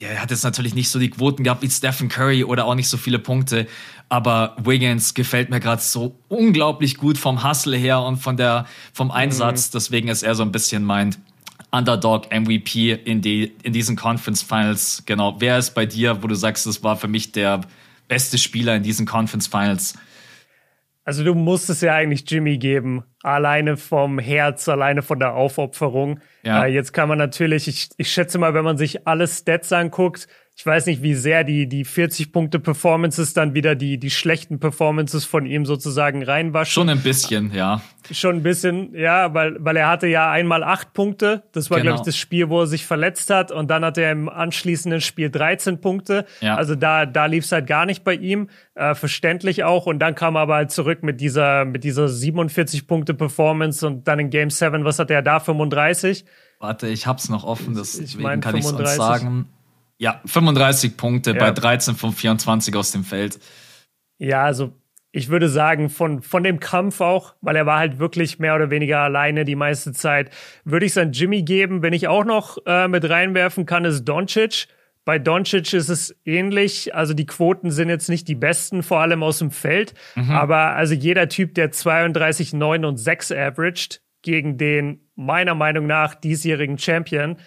ja, 0.00 0.08
er 0.08 0.22
hat 0.22 0.30
jetzt 0.30 0.44
natürlich 0.44 0.74
nicht 0.74 0.88
so 0.88 0.98
die 0.98 1.10
Quoten 1.10 1.44
gehabt 1.44 1.60
wie 1.60 1.68
Stephen 1.68 2.08
Curry 2.08 2.42
oder 2.42 2.64
auch 2.64 2.74
nicht 2.74 2.88
so 2.88 2.96
viele 2.96 3.18
Punkte, 3.18 3.66
aber 4.08 4.56
Wiggins 4.64 5.12
gefällt 5.12 5.50
mir 5.50 5.60
gerade 5.60 5.82
so 5.82 6.18
unglaublich 6.28 6.96
gut 6.96 7.18
vom 7.18 7.46
Hustle 7.46 7.76
her 7.76 8.00
und 8.00 8.16
von 8.16 8.38
der, 8.38 8.64
vom 8.94 9.10
Einsatz. 9.10 9.68
Mhm. 9.68 9.72
Deswegen 9.74 10.08
ist 10.08 10.22
er 10.22 10.34
so 10.34 10.42
ein 10.42 10.52
bisschen 10.52 10.84
mein 10.84 11.14
Underdog 11.70 12.32
MVP 12.32 12.92
in, 12.92 13.20
die, 13.20 13.54
in 13.62 13.72
diesen 13.72 13.96
Conference 13.96 14.42
Finals. 14.42 15.02
Genau. 15.06 15.36
Wer 15.38 15.58
ist 15.58 15.74
bei 15.74 15.86
dir, 15.86 16.22
wo 16.22 16.26
du 16.26 16.34
sagst, 16.34 16.66
das 16.66 16.82
war 16.82 16.96
für 16.96 17.08
mich 17.08 17.32
der 17.32 17.60
beste 18.08 18.38
Spieler 18.38 18.76
in 18.76 18.82
diesen 18.82 19.06
Conference 19.06 19.46
Finals? 19.46 19.94
Also 21.04 21.24
du 21.24 21.34
musst 21.34 21.70
es 21.70 21.80
ja 21.80 21.94
eigentlich 21.94 22.30
Jimmy 22.30 22.58
geben, 22.58 23.02
alleine 23.22 23.78
vom 23.78 24.18
Herz, 24.18 24.68
alleine 24.68 25.00
von 25.00 25.18
der 25.18 25.34
Aufopferung. 25.34 26.20
Ja. 26.42 26.64
Äh, 26.64 26.68
jetzt 26.68 26.92
kann 26.92 27.08
man 27.08 27.16
natürlich, 27.16 27.66
ich, 27.66 27.88
ich 27.96 28.12
schätze 28.12 28.38
mal, 28.38 28.52
wenn 28.52 28.64
man 28.64 28.76
sich 28.76 29.06
alle 29.06 29.26
Stats 29.26 29.72
anguckt, 29.72 30.28
ich 30.58 30.66
weiß 30.66 30.86
nicht, 30.86 31.02
wie 31.02 31.14
sehr 31.14 31.44
die, 31.44 31.68
die 31.68 31.86
40-Punkte-Performances 31.86 33.32
dann 33.32 33.54
wieder 33.54 33.76
die, 33.76 33.96
die 33.96 34.10
schlechten 34.10 34.58
Performances 34.58 35.24
von 35.24 35.46
ihm 35.46 35.64
sozusagen 35.64 36.24
reinwaschen. 36.24 36.72
Schon 36.72 36.88
ein 36.88 37.00
bisschen, 37.00 37.54
ja. 37.54 37.80
Schon 38.10 38.38
ein 38.38 38.42
bisschen, 38.42 38.92
ja, 38.92 39.32
weil, 39.34 39.56
weil 39.60 39.76
er 39.76 39.88
hatte 39.88 40.08
ja 40.08 40.32
einmal 40.32 40.64
acht 40.64 40.94
Punkte. 40.94 41.44
Das 41.52 41.70
war, 41.70 41.78
genau. 41.78 41.90
glaube 41.90 42.00
ich, 42.00 42.06
das 42.06 42.16
Spiel, 42.16 42.48
wo 42.48 42.62
er 42.62 42.66
sich 42.66 42.86
verletzt 42.86 43.30
hat. 43.30 43.52
Und 43.52 43.70
dann 43.70 43.84
hatte 43.84 44.02
er 44.02 44.10
im 44.10 44.28
anschließenden 44.28 45.00
Spiel 45.00 45.30
13 45.30 45.80
Punkte. 45.80 46.26
Ja. 46.40 46.56
Also 46.56 46.74
da, 46.74 47.06
da 47.06 47.26
lief 47.26 47.44
es 47.44 47.52
halt 47.52 47.68
gar 47.68 47.86
nicht 47.86 48.02
bei 48.02 48.14
ihm. 48.14 48.48
Äh, 48.74 48.96
verständlich 48.96 49.62
auch. 49.62 49.86
Und 49.86 50.00
dann 50.00 50.16
kam 50.16 50.34
er 50.34 50.40
aber 50.40 50.56
halt 50.56 50.72
zurück 50.72 51.04
mit 51.04 51.20
dieser, 51.20 51.66
mit 51.66 51.84
dieser 51.84 52.06
47-Punkte-Performance 52.06 53.86
und 53.86 54.08
dann 54.08 54.18
in 54.18 54.30
Game 54.30 54.50
7, 54.50 54.84
was 54.84 54.98
hatte 54.98 55.14
er 55.14 55.22
da? 55.22 55.38
35? 55.38 56.24
Warte, 56.58 56.88
ich 56.88 57.06
hab's 57.06 57.28
noch 57.28 57.44
offen, 57.44 57.76
deswegen 57.76 58.04
ich 58.04 58.18
mein, 58.18 58.40
kann 58.40 58.56
ich 58.56 58.64
uns 58.64 58.96
sagen. 58.96 59.46
Ja, 59.98 60.20
35 60.24 60.96
Punkte 60.96 61.32
ja. 61.32 61.38
bei 61.38 61.50
13 61.50 61.96
von 61.96 62.12
24 62.12 62.74
aus 62.76 62.92
dem 62.92 63.04
Feld. 63.04 63.38
Ja, 64.18 64.44
also 64.44 64.72
ich 65.10 65.28
würde 65.28 65.48
sagen, 65.48 65.90
von, 65.90 66.22
von 66.22 66.44
dem 66.44 66.60
Kampf 66.60 67.00
auch, 67.00 67.34
weil 67.40 67.56
er 67.56 67.66
war 67.66 67.78
halt 67.78 67.98
wirklich 67.98 68.38
mehr 68.38 68.54
oder 68.54 68.70
weniger 68.70 69.00
alleine 69.00 69.44
die 69.44 69.56
meiste 69.56 69.92
Zeit, 69.92 70.30
würde 70.64 70.86
ich 70.86 70.92
es 70.92 70.98
an 70.98 71.12
Jimmy 71.12 71.42
geben. 71.42 71.82
Wenn 71.82 71.92
ich 71.92 72.08
auch 72.08 72.24
noch 72.24 72.58
äh, 72.66 72.88
mit 72.88 73.08
reinwerfen 73.08 73.66
kann, 73.66 73.84
ist 73.84 74.04
Doncic. 74.04 74.68
Bei 75.04 75.18
Doncic 75.18 75.72
ist 75.72 75.88
es 75.88 76.14
ähnlich. 76.24 76.94
Also 76.94 77.14
die 77.14 77.26
Quoten 77.26 77.70
sind 77.70 77.88
jetzt 77.88 78.10
nicht 78.10 78.28
die 78.28 78.34
besten, 78.34 78.82
vor 78.82 79.00
allem 79.00 79.22
aus 79.22 79.38
dem 79.38 79.50
Feld. 79.50 79.94
Mhm. 80.14 80.30
Aber 80.30 80.76
also 80.76 80.94
jeder 80.94 81.28
Typ, 81.28 81.54
der 81.54 81.72
32, 81.72 82.52
9 82.52 82.84
und 82.84 82.98
6 82.98 83.32
averaged 83.32 84.02
gegen 84.22 84.58
den 84.58 85.00
meiner 85.16 85.54
Meinung 85.54 85.86
nach 85.86 86.14
diesjährigen 86.14 86.76
Champion, 86.76 87.38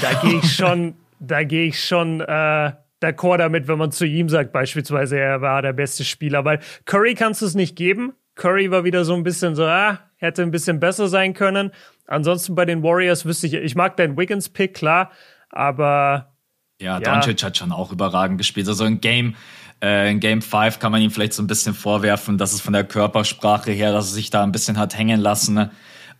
da 0.00 0.14
gehe 0.22 0.38
ich 0.38 0.52
schon 0.56 0.94
da 1.20 1.44
gehe 1.44 1.66
ich 1.66 1.84
schon 1.84 2.20
äh, 2.20 2.72
d'accord 3.00 3.38
damit, 3.38 3.68
wenn 3.68 3.78
man 3.78 3.92
zu 3.92 4.06
ihm 4.06 4.28
sagt, 4.28 4.52
beispielsweise, 4.52 5.18
er 5.18 5.40
war 5.40 5.62
der 5.62 5.72
beste 5.72 6.04
Spieler. 6.04 6.44
Weil 6.44 6.60
Curry 6.86 7.14
kannst 7.14 7.42
du 7.42 7.46
es 7.46 7.54
nicht 7.54 7.76
geben. 7.76 8.14
Curry 8.34 8.70
war 8.70 8.84
wieder 8.84 9.04
so 9.04 9.14
ein 9.14 9.22
bisschen 9.22 9.54
so, 9.54 9.64
ah, 9.64 10.00
hätte 10.16 10.42
ein 10.42 10.50
bisschen 10.50 10.80
besser 10.80 11.08
sein 11.08 11.34
können. 11.34 11.70
Ansonsten 12.06 12.54
bei 12.54 12.64
den 12.64 12.82
Warriors 12.82 13.24
wüsste 13.24 13.46
ich, 13.46 13.54
ich 13.54 13.74
mag 13.74 13.96
deinen 13.96 14.16
Wiggins-Pick, 14.16 14.74
klar, 14.74 15.10
aber. 15.50 16.32
Ja, 16.80 16.98
ja. 16.98 17.00
Doncic 17.00 17.42
hat 17.42 17.56
schon 17.58 17.72
auch 17.72 17.92
überragend 17.92 18.38
gespielt. 18.38 18.66
Also 18.66 18.86
in 18.86 19.00
Game, 19.00 19.34
äh, 19.82 20.10
in 20.10 20.20
Game 20.20 20.40
5 20.40 20.78
kann 20.78 20.90
man 20.90 21.02
ihm 21.02 21.10
vielleicht 21.10 21.34
so 21.34 21.42
ein 21.42 21.46
bisschen 21.46 21.74
vorwerfen, 21.74 22.38
dass 22.38 22.54
es 22.54 22.62
von 22.62 22.72
der 22.72 22.84
Körpersprache 22.84 23.70
her, 23.70 23.92
dass 23.92 24.10
er 24.10 24.14
sich 24.14 24.30
da 24.30 24.42
ein 24.42 24.52
bisschen 24.52 24.78
hat 24.78 24.96
hängen 24.96 25.20
lassen. 25.20 25.70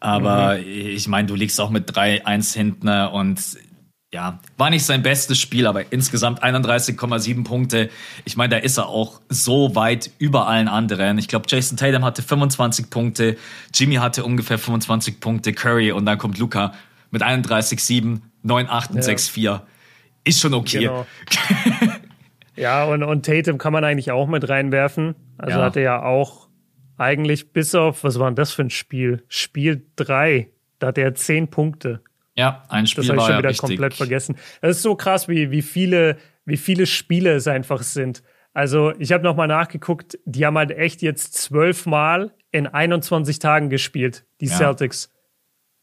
Aber 0.01 0.59
mhm. 0.59 0.65
ich 0.67 1.09
meine, 1.09 1.29
du 1.29 1.35
liegst 1.35 1.61
auch 1.61 1.71
mit 1.71 1.91
3-1 1.91 2.55
hinten 2.55 2.87
ne? 2.87 3.09
und 3.11 3.41
ja, 4.13 4.41
war 4.57 4.71
nicht 4.71 4.85
sein 4.85 5.03
bestes 5.03 5.39
Spiel, 5.39 5.67
aber 5.67 5.93
insgesamt 5.93 6.43
31,7 6.43 7.45
Punkte. 7.45 7.91
Ich 8.25 8.37
meine, 8.37 8.57
da 8.57 8.57
ist 8.57 8.77
er 8.77 8.89
auch 8.89 9.21
so 9.29 9.77
weit 9.77 10.11
über 10.19 10.49
allen 10.49 10.67
anderen. 10.67 11.17
Ich 11.19 11.29
glaube, 11.29 11.47
Jason 11.49 11.77
Tatum 11.77 12.05
hatte 12.05 12.23
25 12.23 12.91
Punkte, 12.91 13.37
Jimmy 13.73 13.97
hatte 13.97 14.25
ungefähr 14.25 14.59
25 14.59 15.21
Punkte, 15.21 15.53
Curry 15.53 15.93
und 15.93 16.07
dann 16.07 16.19
kommt 16.19 16.39
Luca 16.39 16.75
mit 17.13 17.23
31,7, 17.23 18.21
9,8 18.45 18.91
und 18.91 18.97
ja. 18.97 19.03
6,4. 19.03 19.61
Ist 20.25 20.41
schon 20.41 20.55
okay. 20.55 20.81
Genau. 20.81 21.07
ja, 22.57 22.85
und, 22.85 23.05
und 23.05 23.25
Tatum 23.25 23.59
kann 23.59 23.73
man 23.73 23.85
eigentlich 23.85 24.11
auch 24.11 24.27
mit 24.27 24.49
reinwerfen. 24.49 25.15
Also 25.39 25.59
ja. 25.59 25.65
hatte 25.65 25.81
ja 25.81 26.03
auch 26.03 26.49
eigentlich 26.99 27.53
bis 27.53 27.77
auf, 27.77 28.03
was 28.03 28.19
war 28.19 28.29
denn 28.29 28.35
das 28.35 28.53
für 28.53 28.63
ein 28.63 28.71
Spiel? 28.71 29.23
Spiel 29.29 29.87
3, 29.97 30.51
da 30.81 30.89
hat 30.89 30.99
er 30.99 31.15
10 31.15 31.49
Punkte. 31.49 32.03
Ja, 32.37 32.65
ein 32.69 32.87
Spiel 32.87 33.05
das 33.05 33.17
war 33.17 33.17
ich 33.17 33.27
schon 33.27 33.39
wieder 33.39 33.49
richtig. 33.49 33.69
komplett 33.69 33.95
vergessen. 33.95 34.37
Das 34.63 34.77
ist 34.77 34.83
so 34.83 34.95
krass, 34.95 35.29
wie, 35.29 35.51
wie, 35.51 35.63
viele, 35.63 36.17
wie 36.45 36.57
viele 36.57 36.87
Spiele 36.87 37.33
es 37.35 37.47
einfach 37.49 37.83
sind. 37.83 38.23
Also, 38.53 38.93
ich 38.99 39.13
habe 39.13 39.23
nochmal 39.23 39.49
nachgeguckt, 39.49 40.19
die 40.25 40.45
haben 40.45 40.59
halt 40.59 40.73
echt 40.73 41.03
jetzt 41.03 41.35
zwölfmal 41.35 42.35
in 42.51 42.67
21 42.67 43.39
Tagen 43.39 43.71
gespielt, 43.71 44.25
die 44.41 44.47
ja. 44.47 44.57
Celtics. 44.57 45.13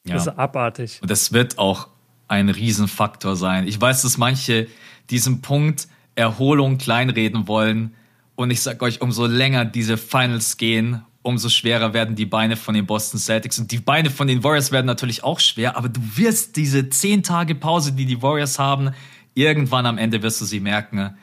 Das 0.04 0.26
ja. 0.26 0.32
ist 0.32 0.38
abartig. 0.38 1.00
Und 1.02 1.12
das 1.12 1.34
wird 1.34 1.58
auch 1.58 1.90
ein 2.28 2.50
Riesenfaktor 2.50 3.36
sein. 3.36 3.68
Ich 3.68 3.80
weiß, 3.80 4.02
dass 4.02 4.18
manche 4.18 4.68
diesen 5.10 5.42
Punkt 5.42 5.88
Erholung 6.16 6.78
kleinreden 6.78 7.48
wollen. 7.48 7.96
Und 8.36 8.52
ich 8.52 8.62
sag 8.62 8.82
euch, 8.82 9.02
umso 9.02 9.26
länger 9.26 9.66
diese 9.66 9.98
Finals 9.98 10.58
gehen, 10.58 11.04
umso 11.28 11.50
schwerer 11.50 11.94
werden 11.94 12.16
die 12.16 12.26
Beine 12.26 12.56
von 12.56 12.74
den 12.74 12.86
Boston 12.86 13.20
Celtics. 13.20 13.60
Und 13.60 13.72
die 13.72 13.80
Beine 13.80 14.10
von 14.10 14.28
den 14.28 14.44
Warriors 14.44 14.72
werden 14.72 14.86
natürlich 14.86 15.24
auch 15.24 15.42
schwer, 15.42 15.76
aber 15.76 15.90
du 15.90 16.00
wirst 16.16 16.56
diese 16.56 16.90
zehn 16.90 17.22
Tage 17.22 17.54
Pause, 17.54 17.92
die 17.92 18.06
die 18.06 18.22
Warriors 18.22 18.58
haben, 18.58 18.92
irgendwann 19.34 19.86
am 19.86 19.98
Ende 19.98 20.24
wirst 20.24 20.40
du 20.40 20.46
sie 20.46 20.62
merken. 20.62 21.18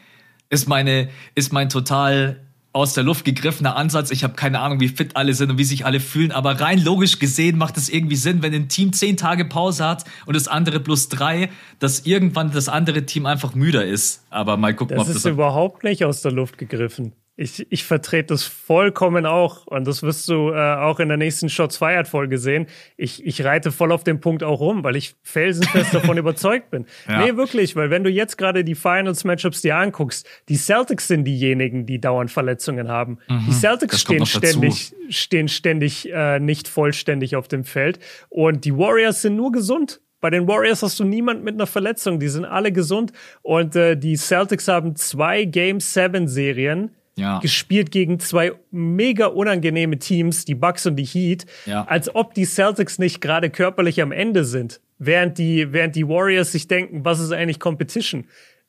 Ist 0.50 0.68
meine, 0.68 1.08
ist 1.34 1.52
mein 1.52 1.70
total 1.70 2.40
aus 2.74 2.92
der 2.92 3.02
Luft 3.04 3.24
gegriffener 3.24 3.76
Ansatz. 3.76 4.10
Ich 4.10 4.24
habe 4.24 4.34
keine 4.34 4.60
Ahnung, 4.60 4.80
wie 4.80 4.88
fit 4.88 5.16
alle 5.16 5.32
sind 5.32 5.50
und 5.50 5.58
wie 5.58 5.64
sich 5.64 5.86
alle 5.86 6.00
fühlen, 6.00 6.32
aber 6.32 6.60
rein 6.60 6.82
logisch 6.82 7.18
gesehen 7.18 7.56
macht 7.56 7.76
es 7.76 7.88
irgendwie 7.88 8.16
Sinn, 8.16 8.42
wenn 8.42 8.52
ein 8.52 8.68
Team 8.68 8.92
zehn 8.92 9.16
Tage 9.16 9.44
Pause 9.44 9.86
hat 9.86 10.04
und 10.26 10.36
das 10.36 10.48
andere 10.48 10.80
plus 10.80 11.08
drei, 11.08 11.50
dass 11.78 12.00
irgendwann 12.00 12.50
das 12.50 12.68
andere 12.68 13.06
Team 13.06 13.26
einfach 13.26 13.54
müder 13.54 13.86
ist. 13.86 14.26
Aber 14.28 14.56
mal 14.56 14.74
gucken, 14.74 14.96
das 14.96 15.06
ob 15.06 15.14
das 15.14 15.24
ist 15.24 15.30
überhaupt 15.30 15.82
nicht 15.82 16.04
aus 16.04 16.20
der 16.20 16.32
Luft 16.32 16.58
gegriffen. 16.58 17.12
Ich, 17.36 17.66
ich 17.68 17.82
vertrete 17.82 18.26
das 18.34 18.44
vollkommen 18.44 19.26
auch 19.26 19.66
und 19.66 19.88
das 19.88 20.04
wirst 20.04 20.28
du 20.28 20.52
äh, 20.52 20.76
auch 20.76 21.00
in 21.00 21.08
der 21.08 21.16
nächsten 21.16 21.48
Shots 21.48 21.78
Fired 21.78 22.06
Folge 22.06 22.38
sehen. 22.38 22.66
Ich, 22.96 23.26
ich 23.26 23.44
reite 23.44 23.72
voll 23.72 23.90
auf 23.90 24.04
den 24.04 24.20
Punkt 24.20 24.44
auch 24.44 24.60
rum, 24.60 24.84
weil 24.84 24.94
ich 24.94 25.16
felsenfest 25.22 25.92
davon 25.94 26.16
überzeugt 26.16 26.70
bin. 26.70 26.86
Ja. 27.08 27.24
Nee, 27.24 27.36
wirklich, 27.36 27.74
weil 27.74 27.90
wenn 27.90 28.04
du 28.04 28.10
jetzt 28.10 28.38
gerade 28.38 28.62
die 28.62 28.76
Finals 28.76 29.24
Matchups 29.24 29.62
dir 29.62 29.74
anguckst, 29.74 30.28
die 30.48 30.54
Celtics 30.54 31.08
sind 31.08 31.24
diejenigen, 31.24 31.86
die 31.86 32.00
dauernd 32.00 32.30
Verletzungen 32.30 32.88
haben. 32.88 33.18
Mhm, 33.28 33.46
die 33.48 33.52
Celtics 33.52 34.00
stehen 34.02 34.26
ständig, 34.26 34.94
stehen 35.08 35.48
ständig 35.48 36.12
äh, 36.12 36.38
nicht 36.38 36.68
vollständig 36.68 37.34
auf 37.34 37.48
dem 37.48 37.64
Feld 37.64 37.98
und 38.28 38.64
die 38.64 38.76
Warriors 38.76 39.22
sind 39.22 39.34
nur 39.34 39.50
gesund. 39.50 40.00
Bei 40.20 40.30
den 40.30 40.46
Warriors 40.46 40.84
hast 40.84 41.00
du 41.00 41.04
niemand 41.04 41.42
mit 41.42 41.54
einer 41.54 41.66
Verletzung, 41.66 42.20
die 42.20 42.28
sind 42.28 42.44
alle 42.44 42.70
gesund 42.70 43.12
und 43.42 43.74
äh, 43.74 43.96
die 43.96 44.16
Celtics 44.16 44.68
haben 44.68 44.94
zwei 44.94 45.44
Game 45.46 45.80
7 45.80 46.28
Serien 46.28 46.92
ja. 47.16 47.38
gespielt 47.38 47.90
gegen 47.90 48.18
zwei 48.18 48.52
mega 48.70 49.26
unangenehme 49.26 49.98
Teams, 49.98 50.44
die 50.44 50.54
Bucks 50.54 50.86
und 50.86 50.96
die 50.96 51.04
Heat, 51.04 51.46
ja. 51.66 51.84
als 51.84 52.14
ob 52.14 52.34
die 52.34 52.44
Celtics 52.44 52.98
nicht 52.98 53.20
gerade 53.20 53.50
körperlich 53.50 54.02
am 54.02 54.12
Ende 54.12 54.44
sind, 54.44 54.80
während 54.98 55.38
die, 55.38 55.72
während 55.72 55.96
die 55.96 56.08
Warriors 56.08 56.52
sich 56.52 56.68
denken, 56.68 57.04
was 57.04 57.20
ist 57.20 57.32
eigentlich 57.32 57.60
Competition? 57.60 58.24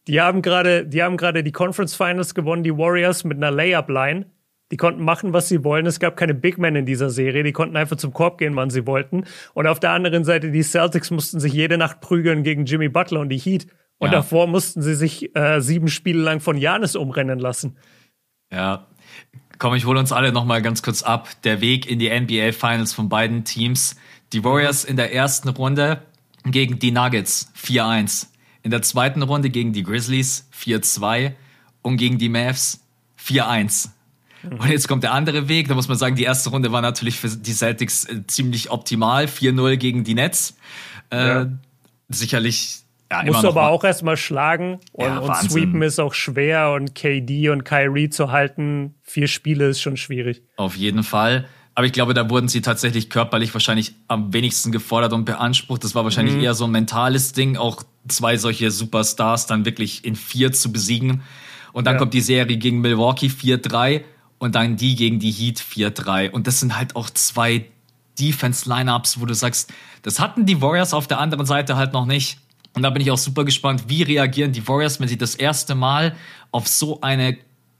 Die 0.07 0.21
haben 0.21 0.41
gerade, 0.41 0.85
die 0.85 1.01
haben 1.01 1.17
gerade 1.17 1.43
die 1.43 1.51
Conference 1.51 1.95
Finals 1.95 2.35
gewonnen, 2.35 2.63
die 2.63 2.77
Warriors 2.77 3.23
mit 3.23 3.37
einer 3.37 3.51
Layup-Line. 3.51 4.27
Die 4.71 4.77
konnten 4.77 5.03
machen, 5.03 5.31
was 5.31 5.47
sie 5.47 5.63
wollen. 5.63 5.85
Es 5.85 5.99
gab 5.99 6.17
keine 6.17 6.33
Big 6.33 6.57
Men 6.57 6.75
in 6.75 6.85
dieser 6.85 7.11
Serie. 7.11 7.43
Die 7.43 7.51
konnten 7.51 7.77
einfach 7.77 7.97
zum 7.97 8.13
Korb 8.13 8.39
gehen, 8.39 8.55
wann 8.55 8.71
sie 8.71 8.87
wollten. 8.87 9.25
Und 9.53 9.67
auf 9.67 9.79
der 9.79 9.91
anderen 9.91 10.23
Seite, 10.23 10.51
die 10.51 10.63
Celtics 10.63 11.11
mussten 11.11 11.39
sich 11.39 11.53
jede 11.53 11.77
Nacht 11.77 12.01
prügeln 12.01 12.43
gegen 12.43 12.65
Jimmy 12.65 12.89
Butler 12.89 13.19
und 13.19 13.29
die 13.29 13.37
Heat. 13.37 13.67
Und 13.97 14.07
ja. 14.07 14.17
davor 14.17 14.47
mussten 14.47 14.81
sie 14.81 14.95
sich 14.95 15.35
äh, 15.35 15.61
sieben 15.61 15.87
Spiele 15.87 16.21
lang 16.21 16.39
von 16.39 16.57
Janis 16.57 16.95
umrennen 16.95 17.39
lassen. 17.39 17.77
Ja. 18.51 18.87
Komm, 19.57 19.75
ich 19.75 19.85
hole 19.85 19.99
uns 19.99 20.11
alle 20.11 20.31
noch 20.31 20.45
mal 20.45 20.61
ganz 20.61 20.83
kurz 20.83 21.01
ab. 21.01 21.29
Der 21.43 21.61
Weg 21.61 21.89
in 21.89 21.99
die 21.99 22.09
NBA 22.09 22.51
Finals 22.51 22.93
von 22.93 23.09
beiden 23.09 23.43
Teams. 23.45 23.95
Die 24.33 24.43
Warriors 24.43 24.83
in 24.83 24.97
der 24.97 25.13
ersten 25.13 25.49
Runde 25.49 26.01
gegen 26.43 26.79
die 26.79 26.91
Nuggets 26.91 27.51
4-1. 27.57 28.27
In 28.63 28.71
der 28.71 28.81
zweiten 28.81 29.21
Runde 29.21 29.49
gegen 29.49 29.73
die 29.73 29.83
Grizzlies 29.83 30.49
4-2 30.59 31.33
und 31.81 31.97
gegen 31.97 32.17
die 32.17 32.29
Mavs 32.29 32.81
4-1. 33.23 33.89
Und 34.43 34.69
jetzt 34.69 34.87
kommt 34.87 35.03
der 35.03 35.13
andere 35.13 35.47
Weg. 35.47 35.67
Da 35.67 35.75
muss 35.75 35.87
man 35.87 35.97
sagen, 35.97 36.15
die 36.15 36.23
erste 36.23 36.49
Runde 36.49 36.71
war 36.71 36.81
natürlich 36.81 37.19
für 37.19 37.29
die 37.29 37.53
Celtics 37.53 38.05
äh, 38.05 38.25
ziemlich 38.27 38.69
optimal. 38.69 39.25
4-0 39.25 39.77
gegen 39.77 40.03
die 40.03 40.13
Nets. 40.13 40.57
Äh, 41.09 41.27
ja. 41.27 41.47
Sicherlich 42.09 42.84
ja, 43.23 43.31
Musst 43.31 43.43
du 43.43 43.49
aber 43.49 43.63
mal. 43.63 43.69
auch 43.69 43.83
erstmal 43.83 44.17
schlagen 44.17 44.79
und, 44.91 45.05
ja, 45.05 45.19
und 45.19 45.35
sweepen 45.35 45.81
ist 45.81 45.99
auch 45.99 46.13
schwer 46.13 46.71
und 46.71 46.95
KD 46.95 47.49
und 47.49 47.63
Kyrie 47.63 48.09
zu 48.09 48.31
halten, 48.31 48.95
vier 49.03 49.27
Spiele 49.27 49.67
ist 49.67 49.81
schon 49.81 49.97
schwierig. 49.97 50.41
Auf 50.57 50.75
jeden 50.75 51.03
Fall. 51.03 51.45
Aber 51.75 51.85
ich 51.85 51.91
glaube, 51.91 52.13
da 52.13 52.29
wurden 52.29 52.47
sie 52.47 52.61
tatsächlich 52.61 53.09
körperlich 53.09 53.53
wahrscheinlich 53.53 53.93
am 54.07 54.31
wenigsten 54.31 54.71
gefordert 54.71 55.11
und 55.11 55.25
beansprucht. 55.25 55.83
Das 55.83 55.93
war 55.93 56.05
wahrscheinlich 56.05 56.35
mhm. 56.35 56.41
eher 56.41 56.53
so 56.53 56.63
ein 56.63 56.71
mentales 56.71 57.33
Ding, 57.33 57.57
auch 57.57 57.83
zwei 58.07 58.37
solche 58.37 58.71
Superstars 58.71 59.45
dann 59.45 59.65
wirklich 59.65 60.05
in 60.05 60.15
vier 60.15 60.53
zu 60.53 60.71
besiegen. 60.71 61.21
Und 61.73 61.85
dann 61.85 61.95
ja. 61.95 61.99
kommt 61.99 62.13
die 62.13 62.21
Serie 62.21 62.55
gegen 62.55 62.79
Milwaukee 62.79 63.27
4-3 63.27 64.03
und 64.37 64.55
dann 64.55 64.77
die 64.77 64.95
gegen 64.95 65.19
die 65.19 65.31
Heat 65.31 65.59
4-3. 65.59 66.31
Und 66.31 66.47
das 66.47 66.61
sind 66.61 66.77
halt 66.77 66.95
auch 66.95 67.09
zwei 67.09 67.65
Defense-Lineups, 68.17 69.19
wo 69.19 69.25
du 69.25 69.33
sagst, 69.33 69.73
das 70.01 70.21
hatten 70.21 70.45
die 70.45 70.61
Warriors 70.61 70.93
auf 70.93 71.07
der 71.07 71.19
anderen 71.19 71.45
Seite 71.45 71.75
halt 71.75 71.91
noch 71.91 72.05
nicht. 72.05 72.39
Und 72.75 72.83
da 72.83 72.89
bin 72.89 73.01
ich 73.01 73.09
auch 73.09 73.17
super 73.17 73.45
gespannt, 73.45 73.85
wie 73.87 74.03
reagieren 74.03 74.51
die 74.51 74.67
Warriors, 74.67 74.99
wenn 74.99 75.07
sie 75.07 75.17
das 75.17 75.35
erste 75.35 75.75
Mal 75.75 76.15
auf 76.51 76.67
so 76.67 77.01
eine 77.01 77.37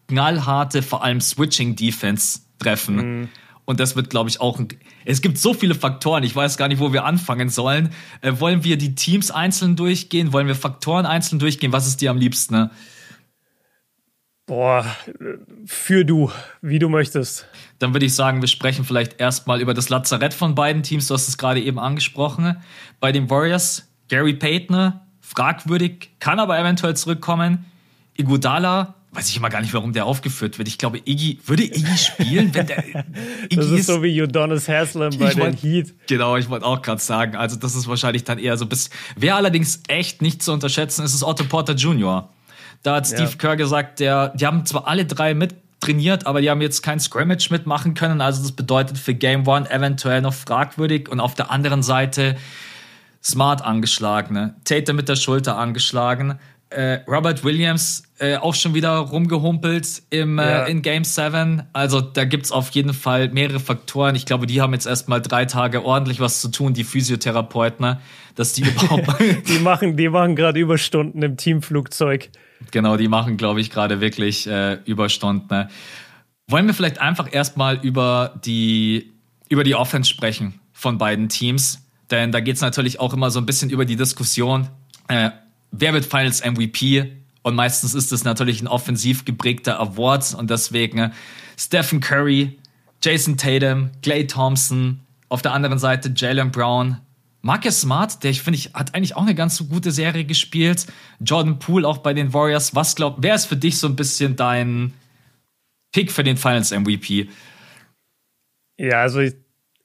knallharte, 0.07 0.81
vor 0.81 1.03
allem 1.03 1.19
Switching-Defense 1.19 2.39
treffen. 2.59 2.95
Mhm. 2.95 3.29
Und 3.65 3.79
das 3.79 3.95
wird, 3.95 4.09
glaube 4.09 4.29
ich, 4.29 4.39
auch. 4.39 4.59
Ein, 4.59 4.67
es 5.05 5.21
gibt 5.21 5.37
so 5.37 5.53
viele 5.53 5.75
Faktoren. 5.75 6.23
Ich 6.23 6.35
weiß 6.35 6.57
gar 6.57 6.67
nicht, 6.67 6.79
wo 6.79 6.93
wir 6.93 7.03
anfangen 7.03 7.49
sollen. 7.49 7.89
Äh, 8.21 8.33
wollen 8.39 8.63
wir 8.63 8.77
die 8.77 8.95
Teams 8.95 9.31
einzeln 9.31 9.75
durchgehen? 9.75 10.33
Wollen 10.33 10.47
wir 10.47 10.55
Faktoren 10.55 11.05
einzeln 11.05 11.39
durchgehen? 11.39 11.71
Was 11.71 11.87
ist 11.87 11.99
dir 11.99 12.11
am 12.11 12.17
liebsten? 12.17 12.53
Ne? 12.53 12.71
Boah, 14.45 14.85
für 15.65 16.05
du, 16.05 16.31
wie 16.61 16.77
du 16.77 16.87
möchtest. 16.87 17.47
Dann 17.79 17.93
würde 17.93 18.05
ich 18.05 18.13
sagen, 18.13 18.41
wir 18.41 18.47
sprechen 18.47 18.85
vielleicht 18.85 19.19
erstmal 19.19 19.59
über 19.59 19.73
das 19.73 19.89
Lazarett 19.89 20.35
von 20.35 20.53
beiden 20.53 20.83
Teams. 20.83 21.07
Du 21.07 21.15
hast 21.15 21.27
es 21.27 21.39
gerade 21.39 21.59
eben 21.59 21.79
angesprochen. 21.79 22.57
Bei 22.99 23.11
den 23.11 23.31
Warriors, 23.31 23.87
Gary 24.09 24.33
Payton, 24.33 24.93
fragwürdig, 25.21 26.11
kann 26.19 26.39
aber 26.39 26.59
eventuell 26.59 26.95
zurückkommen. 26.95 27.65
Iguodala, 28.17 28.95
weiß 29.15 29.29
ich 29.29 29.37
immer 29.37 29.49
gar 29.49 29.61
nicht, 29.61 29.73
warum 29.73 29.93
der 29.93 30.05
aufgeführt 30.05 30.57
wird. 30.57 30.67
Ich 30.67 30.77
glaube, 30.77 30.99
Iggy, 30.99 31.39
würde 31.45 31.63
Iggy 31.63 31.97
spielen, 31.97 32.53
wenn 32.53 32.67
der. 32.67 32.83
Iggy 33.49 33.55
das 33.55 33.65
ist, 33.67 33.79
ist 33.79 33.87
so 33.87 34.03
wie 34.03 34.21
Udonis 34.21 34.67
Haslam 34.67 35.17
bei 35.17 35.33
den 35.33 35.53
Heat. 35.53 35.93
Genau, 36.07 36.35
ich 36.37 36.49
wollte 36.49 36.65
auch 36.65 36.81
gerade 36.81 37.01
sagen. 37.01 37.35
Also, 37.35 37.55
das 37.55 37.75
ist 37.75 37.87
wahrscheinlich 37.87 38.23
dann 38.23 38.39
eher 38.39 38.57
so 38.57 38.65
bis. 38.65 38.89
Wer 39.15 39.35
allerdings 39.35 39.81
echt 39.87 40.21
nicht 40.21 40.43
zu 40.43 40.51
unterschätzen 40.51 41.03
ist, 41.03 41.13
ist 41.13 41.23
Otto 41.23 41.45
Porter 41.45 41.73
Jr. 41.73 42.29
Da 42.83 42.95
hat 42.95 43.07
Steve 43.07 43.23
ja. 43.23 43.37
Kerr 43.37 43.55
gesagt, 43.55 43.99
der, 43.99 44.29
die 44.29 44.45
haben 44.45 44.65
zwar 44.65 44.87
alle 44.87 45.05
drei 45.05 45.33
mit 45.33 45.55
trainiert, 45.79 46.27
aber 46.27 46.41
die 46.41 46.49
haben 46.49 46.61
jetzt 46.61 46.81
kein 46.81 46.99
Scrimmage 46.99 47.49
mitmachen 47.51 47.93
können. 47.93 48.21
Also, 48.21 48.41
das 48.41 48.51
bedeutet 48.51 48.97
für 48.97 49.13
Game 49.13 49.47
One 49.47 49.69
eventuell 49.69 50.21
noch 50.21 50.33
fragwürdig. 50.33 51.09
Und 51.09 51.19
auf 51.19 51.35
der 51.35 51.51
anderen 51.51 51.83
Seite 51.83 52.35
Smart 53.25 53.63
angeschlagen, 53.63 54.53
Tatum 54.63 54.95
mit 54.95 55.09
der 55.09 55.15
Schulter 55.15 55.57
angeschlagen 55.57 56.39
äh, 56.69 56.99
Robert 57.07 57.43
Williams 57.43 58.03
äh, 58.19 58.37
auch 58.37 58.55
schon 58.55 58.73
wieder 58.73 58.97
rumgehumpelt 58.97 60.03
im, 60.09 60.39
äh, 60.39 60.43
ja. 60.43 60.63
in 60.65 60.81
Game 60.81 61.03
7. 61.03 61.63
Also 61.73 62.01
da 62.01 62.25
gibt 62.25 62.45
es 62.45 62.51
auf 62.51 62.69
jeden 62.71 62.93
Fall 62.93 63.29
mehrere 63.29 63.59
Faktoren. 63.59 64.15
Ich 64.15 64.25
glaube, 64.25 64.47
die 64.47 64.61
haben 64.61 64.73
jetzt 64.73 64.85
erstmal 64.85 65.21
drei 65.21 65.45
Tage 65.45 65.83
ordentlich 65.83 66.19
was 66.19 66.41
zu 66.41 66.49
tun, 66.49 66.73
die 66.73 66.83
Physiotherapeuten, 66.83 67.85
ne? 67.85 67.99
dass 68.35 68.53
die 68.53 68.63
überhaupt. 68.63 69.07
die 69.47 69.59
machen, 69.59 69.95
die 69.95 70.09
machen 70.09 70.35
gerade 70.35 70.59
Überstunden 70.59 71.21
im 71.21 71.37
Teamflugzeug. 71.37 72.29
Genau, 72.71 72.97
die 72.97 73.07
machen, 73.07 73.37
glaube 73.37 73.61
ich, 73.61 73.69
gerade 73.69 74.01
wirklich 74.01 74.47
äh, 74.47 74.79
Überstunden. 74.85 75.47
Ne? 75.49 75.69
Wollen 76.47 76.67
wir 76.67 76.73
vielleicht 76.73 76.99
einfach 76.99 77.31
erstmal 77.31 77.77
über 77.81 78.39
die, 78.43 79.13
über 79.49 79.63
die 79.63 79.75
Offense 79.75 80.09
sprechen 80.09 80.59
von 80.73 80.97
beiden 80.97 81.29
Teams? 81.29 81.84
Denn 82.11 82.31
da 82.31 82.39
geht 82.39 82.55
es 82.55 82.61
natürlich 82.61 82.99
auch 82.99 83.13
immer 83.13 83.31
so 83.31 83.39
ein 83.39 83.45
bisschen 83.45 83.69
über 83.69 83.85
die 83.85 83.95
Diskussion. 83.95 84.67
Äh, 85.07 85.31
wer 85.71 85.93
wird 85.93 86.05
Finals 86.05 86.43
MVP? 86.43 87.11
Und 87.41 87.55
meistens 87.55 87.93
ist 87.93 88.11
es 88.11 88.23
natürlich 88.23 88.61
ein 88.61 88.67
offensiv 88.67 89.25
geprägter 89.25 89.79
Award 89.79 90.33
und 90.33 90.49
deswegen 90.49 90.97
äh, 90.97 91.11
Stephen 91.57 91.99
Curry, 91.99 92.57
Jason 93.03 93.37
Tatum, 93.37 93.91
Clay 94.01 94.25
Thompson, 94.25 95.01
auf 95.29 95.41
der 95.41 95.53
anderen 95.53 95.79
Seite 95.79 96.11
Jalen 96.15 96.51
Brown, 96.51 96.97
Marcus 97.45 97.81
Smart, 97.81 98.23
der 98.23 98.31
ich 98.31 98.41
finde, 98.41 98.57
ich 98.57 98.73
hat 98.73 98.95
eigentlich 98.95 99.15
auch 99.15 99.21
eine 99.21 99.35
ganz 99.35 99.55
so 99.55 99.65
gute 99.65 99.91
Serie 99.91 100.25
gespielt. 100.25 100.87
Jordan 101.19 101.59
Poole 101.59 101.87
auch 101.87 101.99
bei 101.99 102.15
den 102.15 102.33
Warriors. 102.33 102.73
Was 102.73 102.95
glaubt, 102.95 103.19
wer 103.21 103.35
ist 103.35 103.45
für 103.45 103.55
dich 103.55 103.77
so 103.77 103.85
ein 103.85 103.95
bisschen 103.95 104.35
dein 104.35 104.93
Pick 105.91 106.11
für 106.11 106.23
den 106.23 106.37
Finals 106.37 106.71
MVP? 106.71 107.29
Ja, 108.79 109.01
also 109.01 109.19
ich, 109.19 109.35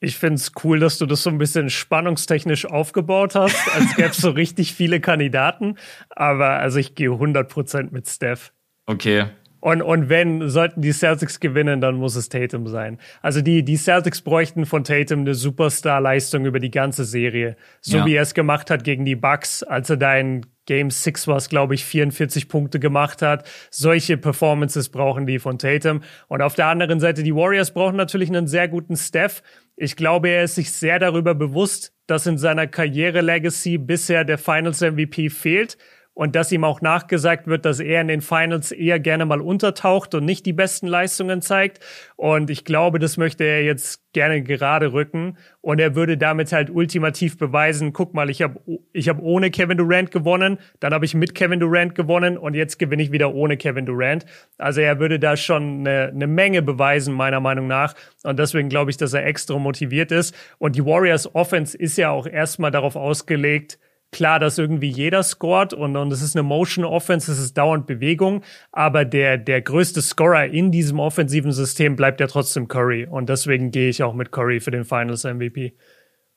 ich 0.00 0.16
finde 0.16 0.36
es 0.36 0.52
cool, 0.64 0.80
dass 0.80 0.98
du 0.98 1.06
das 1.06 1.22
so 1.22 1.30
ein 1.30 1.38
bisschen 1.38 1.68
spannungstechnisch 1.68 2.66
aufgebaut 2.66 3.34
hast, 3.34 3.74
als 3.74 3.94
gäbe 3.94 4.08
es 4.08 4.16
so 4.16 4.30
richtig 4.30 4.74
viele 4.74 5.00
Kandidaten. 5.00 5.76
Aber 6.08 6.52
also 6.52 6.78
ich 6.78 6.94
gehe 6.94 7.10
100% 7.10 7.88
mit 7.92 8.08
Steph. 8.08 8.52
Okay. 8.86 9.26
Und, 9.60 9.82
und 9.82 10.08
wenn, 10.08 10.48
sollten 10.48 10.80
die 10.80 10.92
Celtics 10.92 11.38
gewinnen, 11.38 11.82
dann 11.82 11.96
muss 11.96 12.16
es 12.16 12.30
Tatum 12.30 12.66
sein. 12.66 12.98
Also 13.20 13.42
die, 13.42 13.62
die 13.62 13.76
Celtics 13.76 14.22
bräuchten 14.22 14.64
von 14.64 14.84
Tatum 14.84 15.20
eine 15.20 15.34
Superstar-Leistung 15.34 16.46
über 16.46 16.60
die 16.60 16.70
ganze 16.70 17.04
Serie. 17.04 17.56
So 17.82 17.98
ja. 17.98 18.06
wie 18.06 18.14
er 18.14 18.22
es 18.22 18.32
gemacht 18.32 18.70
hat 18.70 18.84
gegen 18.84 19.04
die 19.04 19.16
Bucks, 19.16 19.62
als 19.62 19.90
er 19.90 19.98
da 19.98 20.16
in 20.16 20.46
Game 20.64 20.90
6 20.90 21.26
war 21.26 21.36
es, 21.36 21.48
glaube 21.48 21.74
ich, 21.74 21.84
44 21.84 22.48
Punkte 22.48 22.78
gemacht 22.78 23.22
hat. 23.22 23.46
Solche 23.70 24.16
Performances 24.16 24.88
brauchen 24.88 25.26
die 25.26 25.38
von 25.38 25.58
Tatum. 25.58 26.02
Und 26.28 26.42
auf 26.42 26.54
der 26.54 26.68
anderen 26.68 27.00
Seite, 27.00 27.22
die 27.22 27.34
Warriors 27.34 27.72
brauchen 27.72 27.96
natürlich 27.96 28.28
einen 28.28 28.46
sehr 28.46 28.68
guten 28.68 28.96
Steph. 28.96 29.42
Ich 29.82 29.96
glaube, 29.96 30.28
er 30.28 30.44
ist 30.44 30.56
sich 30.56 30.72
sehr 30.72 30.98
darüber 30.98 31.34
bewusst, 31.34 31.94
dass 32.06 32.26
in 32.26 32.36
seiner 32.36 32.66
Karriere-Legacy 32.66 33.78
bisher 33.78 34.26
der 34.26 34.36
Finals-MVP 34.36 35.30
fehlt 35.30 35.78
und 36.20 36.36
dass 36.36 36.52
ihm 36.52 36.64
auch 36.64 36.82
nachgesagt 36.82 37.46
wird, 37.46 37.64
dass 37.64 37.80
er 37.80 38.02
in 38.02 38.08
den 38.08 38.20
Finals 38.20 38.72
eher 38.72 39.00
gerne 39.00 39.24
mal 39.24 39.40
untertaucht 39.40 40.14
und 40.14 40.26
nicht 40.26 40.44
die 40.44 40.52
besten 40.52 40.86
Leistungen 40.86 41.40
zeigt. 41.40 41.80
Und 42.16 42.50
ich 42.50 42.66
glaube, 42.66 42.98
das 42.98 43.16
möchte 43.16 43.44
er 43.44 43.64
jetzt 43.64 44.02
gerne 44.12 44.42
gerade 44.42 44.92
rücken. 44.92 45.38
Und 45.62 45.80
er 45.80 45.94
würde 45.94 46.18
damit 46.18 46.52
halt 46.52 46.68
ultimativ 46.68 47.38
beweisen, 47.38 47.94
guck 47.94 48.12
mal, 48.12 48.28
ich 48.28 48.42
habe 48.42 48.60
ich 48.92 49.08
hab 49.08 49.18
ohne 49.22 49.50
Kevin 49.50 49.78
Durant 49.78 50.10
gewonnen, 50.10 50.58
dann 50.78 50.92
habe 50.92 51.06
ich 51.06 51.14
mit 51.14 51.34
Kevin 51.34 51.58
Durant 51.58 51.94
gewonnen 51.94 52.36
und 52.36 52.52
jetzt 52.52 52.78
gewinne 52.78 53.02
ich 53.02 53.12
wieder 53.12 53.32
ohne 53.32 53.56
Kevin 53.56 53.86
Durant. 53.86 54.26
Also 54.58 54.82
er 54.82 55.00
würde 55.00 55.18
da 55.18 55.38
schon 55.38 55.86
eine, 55.88 56.08
eine 56.08 56.26
Menge 56.26 56.60
beweisen, 56.60 57.14
meiner 57.14 57.40
Meinung 57.40 57.66
nach. 57.66 57.94
Und 58.24 58.38
deswegen 58.38 58.68
glaube 58.68 58.90
ich, 58.90 58.98
dass 58.98 59.14
er 59.14 59.24
extra 59.24 59.58
motiviert 59.58 60.12
ist. 60.12 60.36
Und 60.58 60.76
die 60.76 60.84
Warriors 60.84 61.34
Offense 61.34 61.78
ist 61.78 61.96
ja 61.96 62.10
auch 62.10 62.26
erstmal 62.26 62.70
darauf 62.70 62.94
ausgelegt, 62.94 63.78
Klar, 64.12 64.40
dass 64.40 64.58
irgendwie 64.58 64.88
jeder 64.88 65.22
scored 65.22 65.72
und, 65.72 65.96
und 65.96 66.12
es 66.12 66.20
ist 66.20 66.34
eine 66.34 66.42
Motion 66.42 66.84
Offense, 66.84 67.30
es 67.30 67.38
ist 67.38 67.56
dauernd 67.56 67.86
Bewegung, 67.86 68.42
aber 68.72 69.04
der, 69.04 69.38
der 69.38 69.62
größte 69.62 70.02
Scorer 70.02 70.46
in 70.46 70.72
diesem 70.72 70.98
offensiven 70.98 71.52
System 71.52 71.94
bleibt 71.94 72.20
ja 72.20 72.26
trotzdem 72.26 72.66
Curry 72.66 73.06
und 73.06 73.28
deswegen 73.28 73.70
gehe 73.70 73.88
ich 73.88 74.02
auch 74.02 74.14
mit 74.14 74.32
Curry 74.32 74.58
für 74.58 74.72
den 74.72 74.84
Finals 74.84 75.22
MVP. 75.22 75.76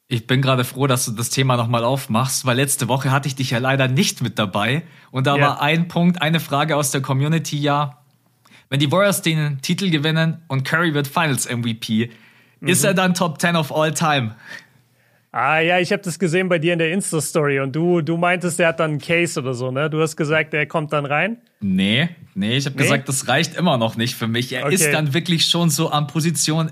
Ich 0.07 0.27
bin 0.27 0.43
gerade 0.43 0.63
froh, 0.65 0.85
dass 0.85 1.05
du 1.05 1.13
das 1.13 1.31
Thema 1.31 1.57
nochmal 1.57 1.83
aufmachst, 1.83 2.45
weil 2.45 2.57
letzte 2.57 2.87
Woche 2.87 3.11
hatte 3.11 3.27
ich 3.27 3.35
dich 3.35 3.49
ja 3.49 3.57
leider 3.57 3.87
nicht 3.87 4.21
mit 4.21 4.37
dabei 4.37 4.83
und 5.09 5.25
da 5.25 5.35
yeah. 5.35 5.47
war 5.47 5.61
ein 5.61 5.87
Punkt, 5.87 6.21
eine 6.21 6.39
Frage 6.39 6.75
aus 6.75 6.91
der 6.91 7.01
Community, 7.01 7.57
ja, 7.57 8.03
wenn 8.69 8.79
die 8.79 8.91
Warriors 8.91 9.23
den 9.23 9.61
Titel 9.61 9.89
gewinnen 9.89 10.43
und 10.47 10.63
Curry 10.63 10.93
wird 10.93 11.07
Finals 11.07 11.49
MVP, 11.49 12.11
mhm. 12.59 12.67
ist 12.67 12.83
er 12.83 12.93
dann 12.93 13.15
Top 13.15 13.41
10 13.41 13.55
of 13.55 13.71
all 13.71 13.91
time? 13.93 14.35
Ah 15.35 15.57
ja, 15.57 15.79
ich 15.79 15.91
habe 15.91 16.03
das 16.03 16.19
gesehen 16.19 16.47
bei 16.47 16.59
dir 16.59 16.73
in 16.73 16.79
der 16.79 16.91
Insta-Story 16.91 17.59
und 17.59 17.75
du, 17.75 18.01
du 18.01 18.17
meintest, 18.17 18.59
der 18.59 18.67
hat 18.67 18.79
dann 18.79 18.91
einen 18.91 18.99
Case 18.99 19.39
oder 19.39 19.55
so, 19.55 19.71
ne? 19.71 19.89
Du 19.89 19.99
hast 19.99 20.15
gesagt, 20.15 20.53
der 20.53 20.67
kommt 20.67 20.93
dann 20.93 21.07
rein? 21.07 21.37
Nee, 21.59 22.09
nee, 22.35 22.57
ich 22.57 22.67
habe 22.67 22.75
nee? 22.75 22.83
gesagt, 22.83 23.09
das 23.09 23.27
reicht 23.27 23.55
immer 23.55 23.79
noch 23.79 23.97
nicht 23.97 24.13
für 24.13 24.27
mich. 24.27 24.53
Er 24.53 24.65
okay. 24.65 24.75
ist 24.75 24.93
dann 24.93 25.15
wirklich 25.15 25.45
schon 25.45 25.71
so 25.71 25.89
an 25.89 26.05
Position 26.05 26.71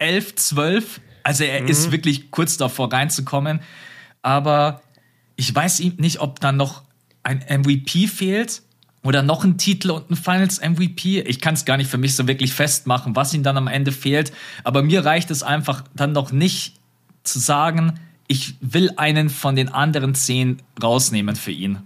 11, 0.00 0.34
12. 0.34 1.00
Also 1.22 1.44
er 1.44 1.62
mhm. 1.62 1.68
ist 1.68 1.92
wirklich 1.92 2.32
kurz 2.32 2.56
davor 2.56 2.92
reinzukommen. 2.92 3.60
Aber 4.20 4.82
ich 5.36 5.54
weiß 5.54 5.78
nicht, 5.98 6.20
ob 6.20 6.40
dann 6.40 6.56
noch 6.56 6.82
ein 7.22 7.44
MVP 7.48 8.08
fehlt 8.08 8.62
oder 9.04 9.22
noch 9.22 9.44
ein 9.44 9.58
Titel 9.58 9.92
und 9.92 10.10
ein 10.10 10.16
Finals 10.16 10.60
MVP. 10.60 11.20
Ich 11.20 11.40
kann 11.40 11.54
es 11.54 11.64
gar 11.64 11.76
nicht 11.76 11.88
für 11.88 11.98
mich 11.98 12.16
so 12.16 12.26
wirklich 12.26 12.52
festmachen, 12.52 13.14
was 13.14 13.32
ihm 13.32 13.44
dann 13.44 13.56
am 13.56 13.68
Ende 13.68 13.92
fehlt. 13.92 14.32
Aber 14.64 14.82
mir 14.82 15.04
reicht 15.04 15.30
es 15.30 15.44
einfach 15.44 15.84
dann 15.94 16.10
noch 16.10 16.32
nicht 16.32 16.81
zu 17.24 17.38
sagen, 17.38 17.98
ich 18.28 18.54
will 18.60 18.90
einen 18.96 19.28
von 19.28 19.56
den 19.56 19.68
anderen 19.68 20.14
zehn 20.14 20.62
rausnehmen 20.82 21.36
für 21.36 21.50
ihn. 21.50 21.78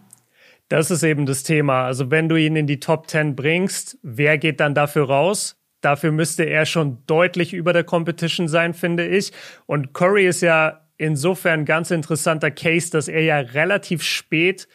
Das 0.69 0.91
ist 0.91 1.03
eben 1.03 1.27
das 1.27 1.43
Thema. 1.43 1.85
Also 1.85 2.11
wenn 2.11 2.29
du 2.29 2.37
ihn 2.37 2.57
in 2.57 2.67
die 2.67 2.81
Top 2.81 3.09
10 3.09 3.37
bringst, 3.37 3.99
wer 4.03 4.37
geht 4.39 4.61
dann 4.61 4.75
dafür 4.75 5.07
raus? 5.07 5.57
Dafür 5.81 6.11
müsste 6.11 6.45
er 6.45 6.67
schon 6.67 6.99
deutlich 7.07 7.53
über 7.53 7.73
der 7.73 7.85
Competition 7.85 8.49
sein, 8.49 8.75
finde 8.75 9.07
ich. 9.07 9.33
Und 9.67 9.93
Curry 9.93 10.27
ist 10.27 10.41
ja 10.41 10.81
insofern 10.99 11.61
ein 11.61 11.65
ganz 11.67 11.91
interessanter 11.91 12.51
Case, 12.51 12.91
dass 12.91 13.09
er 13.09 13.23
ja 13.23 13.39
relativ 13.39 14.03
spät 14.03 14.67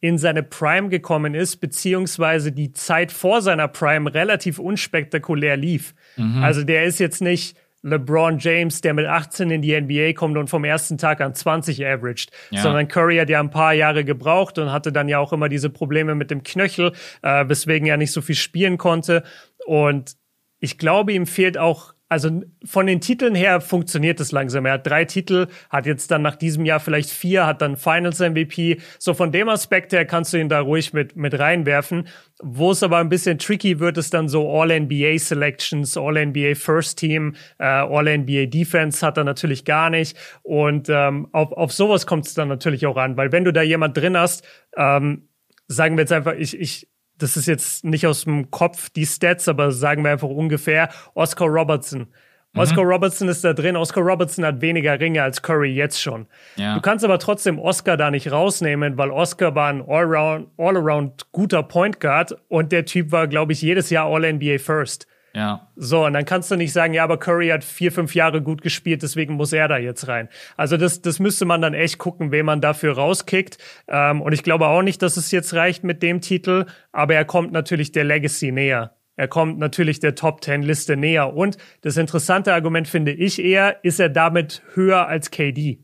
in 0.00 0.16
seine 0.16 0.42
Prime 0.42 0.88
gekommen 0.88 1.34
ist, 1.34 1.56
beziehungsweise 1.56 2.52
die 2.52 2.72
Zeit 2.72 3.12
vor 3.12 3.42
seiner 3.42 3.68
Prime 3.68 4.12
relativ 4.12 4.58
unspektakulär 4.58 5.56
lief. 5.56 5.94
Mhm. 6.16 6.42
Also 6.42 6.64
der 6.64 6.84
ist 6.84 7.00
jetzt 7.00 7.20
nicht 7.20 7.56
LeBron 7.82 8.38
James, 8.38 8.80
der 8.80 8.94
mit 8.94 9.06
18 9.06 9.50
in 9.50 9.62
die 9.62 9.78
NBA 9.80 10.12
kommt 10.12 10.36
und 10.36 10.50
vom 10.50 10.64
ersten 10.64 10.98
Tag 10.98 11.20
an 11.20 11.34
20 11.34 11.84
averaged, 11.86 12.30
ja. 12.50 12.62
sondern 12.62 12.88
Curry 12.88 13.16
hat 13.16 13.30
ja 13.30 13.40
ein 13.40 13.50
paar 13.50 13.72
Jahre 13.72 14.04
gebraucht 14.04 14.58
und 14.58 14.70
hatte 14.70 14.92
dann 14.92 15.08
ja 15.08 15.18
auch 15.18 15.32
immer 15.32 15.48
diese 15.48 15.70
Probleme 15.70 16.14
mit 16.14 16.30
dem 16.30 16.42
Knöchel, 16.42 16.92
äh, 17.22 17.48
weswegen 17.48 17.88
er 17.88 17.96
nicht 17.96 18.12
so 18.12 18.20
viel 18.20 18.34
spielen 18.34 18.76
konnte. 18.76 19.22
Und 19.66 20.16
ich 20.58 20.76
glaube, 20.76 21.12
ihm 21.12 21.26
fehlt 21.26 21.56
auch 21.56 21.94
also 22.10 22.42
von 22.64 22.86
den 22.88 23.00
Titeln 23.00 23.36
her 23.36 23.60
funktioniert 23.60 24.18
es 24.18 24.32
langsam. 24.32 24.66
Er 24.66 24.72
hat 24.72 24.86
drei 24.86 25.04
Titel, 25.04 25.46
hat 25.70 25.86
jetzt 25.86 26.10
dann 26.10 26.22
nach 26.22 26.34
diesem 26.34 26.64
Jahr 26.64 26.80
vielleicht 26.80 27.08
vier, 27.08 27.46
hat 27.46 27.62
dann 27.62 27.76
Finals 27.76 28.18
MVP. 28.18 28.80
So 28.98 29.14
von 29.14 29.30
dem 29.30 29.48
Aspekt 29.48 29.92
her 29.92 30.04
kannst 30.04 30.32
du 30.32 30.38
ihn 30.38 30.48
da 30.48 30.58
ruhig 30.58 30.92
mit, 30.92 31.14
mit 31.14 31.38
reinwerfen. 31.38 32.08
Wo 32.42 32.72
es 32.72 32.82
aber 32.82 32.98
ein 32.98 33.08
bisschen 33.08 33.38
tricky 33.38 33.78
wird, 33.78 33.96
ist 33.96 34.12
dann 34.12 34.28
so 34.28 34.50
All-NBA 34.50 35.18
Selections, 35.18 35.96
All-NBA 35.96 36.56
First 36.56 36.98
Team, 36.98 37.36
äh, 37.58 37.64
All-NBA 37.64 38.46
Defense 38.46 39.06
hat 39.06 39.16
er 39.16 39.22
natürlich 39.22 39.64
gar 39.64 39.88
nicht. 39.88 40.16
Und 40.42 40.88
ähm, 40.88 41.28
auf, 41.30 41.52
auf 41.52 41.72
sowas 41.72 42.06
kommt 42.06 42.26
es 42.26 42.34
dann 42.34 42.48
natürlich 42.48 42.86
auch 42.86 42.96
an, 42.96 43.16
weil 43.16 43.30
wenn 43.30 43.44
du 43.44 43.52
da 43.52 43.62
jemand 43.62 43.96
drin 43.96 44.16
hast, 44.16 44.44
ähm, 44.76 45.28
sagen 45.68 45.96
wir 45.96 46.02
jetzt 46.02 46.12
einfach, 46.12 46.34
ich, 46.34 46.58
ich 46.58 46.89
das 47.22 47.36
ist 47.36 47.46
jetzt 47.46 47.84
nicht 47.84 48.06
aus 48.06 48.24
dem 48.24 48.50
Kopf 48.50 48.90
die 48.90 49.06
Stats, 49.06 49.48
aber 49.48 49.72
sagen 49.72 50.02
wir 50.04 50.10
einfach 50.10 50.28
ungefähr, 50.28 50.88
Oscar 51.14 51.46
Robertson. 51.46 52.08
Mhm. 52.52 52.60
Oscar 52.60 52.82
Robertson 52.82 53.28
ist 53.28 53.44
da 53.44 53.52
drin. 53.52 53.76
Oscar 53.76 54.02
Robertson 54.02 54.44
hat 54.44 54.60
weniger 54.60 54.98
Ringe 54.98 55.22
als 55.22 55.40
Curry 55.40 55.72
jetzt 55.72 56.00
schon. 56.00 56.26
Ja. 56.56 56.74
Du 56.74 56.80
kannst 56.80 57.04
aber 57.04 57.18
trotzdem 57.18 57.58
Oscar 57.58 57.96
da 57.96 58.10
nicht 58.10 58.32
rausnehmen, 58.32 58.98
weil 58.98 59.10
Oscar 59.10 59.54
war 59.54 59.70
ein 59.70 59.82
Allround, 59.86 60.48
All-Around 60.56 61.32
guter 61.32 61.62
Point 61.62 62.00
Guard 62.00 62.36
und 62.48 62.72
der 62.72 62.84
Typ 62.84 63.12
war, 63.12 63.28
glaube 63.28 63.52
ich, 63.52 63.62
jedes 63.62 63.90
Jahr 63.90 64.06
All-NBA 64.06 64.58
First. 64.58 65.06
Ja. 65.32 65.68
So, 65.76 66.06
und 66.06 66.12
dann 66.12 66.24
kannst 66.24 66.50
du 66.50 66.56
nicht 66.56 66.72
sagen, 66.72 66.92
ja, 66.92 67.04
aber 67.04 67.18
Curry 67.18 67.48
hat 67.48 67.62
vier, 67.62 67.92
fünf 67.92 68.14
Jahre 68.14 68.42
gut 68.42 68.62
gespielt, 68.62 69.02
deswegen 69.02 69.34
muss 69.34 69.52
er 69.52 69.68
da 69.68 69.78
jetzt 69.78 70.08
rein. 70.08 70.28
Also 70.56 70.76
das, 70.76 71.02
das 71.02 71.20
müsste 71.20 71.44
man 71.44 71.62
dann 71.62 71.74
echt 71.74 71.98
gucken, 71.98 72.32
wen 72.32 72.46
man 72.46 72.60
dafür 72.60 72.94
rauskickt. 72.94 73.58
Ähm, 73.86 74.20
und 74.22 74.32
ich 74.32 74.42
glaube 74.42 74.66
auch 74.66 74.82
nicht, 74.82 75.02
dass 75.02 75.16
es 75.16 75.30
jetzt 75.30 75.54
reicht 75.54 75.84
mit 75.84 76.02
dem 76.02 76.20
Titel, 76.20 76.66
aber 76.92 77.14
er 77.14 77.24
kommt 77.24 77.52
natürlich 77.52 77.92
der 77.92 78.04
Legacy 78.04 78.50
näher. 78.50 78.96
Er 79.16 79.28
kommt 79.28 79.58
natürlich 79.58 80.00
der 80.00 80.14
Top 80.14 80.40
Ten 80.40 80.62
Liste 80.62 80.96
näher. 80.96 81.34
Und 81.34 81.58
das 81.82 81.96
interessante 81.96 82.54
Argument 82.54 82.88
finde 82.88 83.12
ich 83.12 83.38
eher, 83.38 83.84
ist 83.84 84.00
er 84.00 84.08
damit 84.08 84.62
höher 84.74 85.06
als 85.06 85.30
KD? 85.30 85.78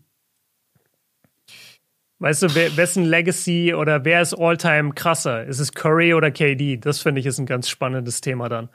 Weißt 2.18 2.42
du, 2.42 2.54
wessen 2.54 3.04
Legacy 3.04 3.74
oder 3.74 4.06
wer 4.06 4.22
ist 4.22 4.32
Alltime 4.32 4.94
krasser? 4.94 5.44
Ist 5.44 5.60
es 5.60 5.74
Curry 5.74 6.14
oder 6.14 6.30
KD? 6.30 6.78
Das 6.78 7.00
finde 7.02 7.20
ich 7.20 7.26
ist 7.26 7.38
ein 7.38 7.44
ganz 7.44 7.68
spannendes 7.68 8.22
Thema 8.22 8.48
dann 8.48 8.70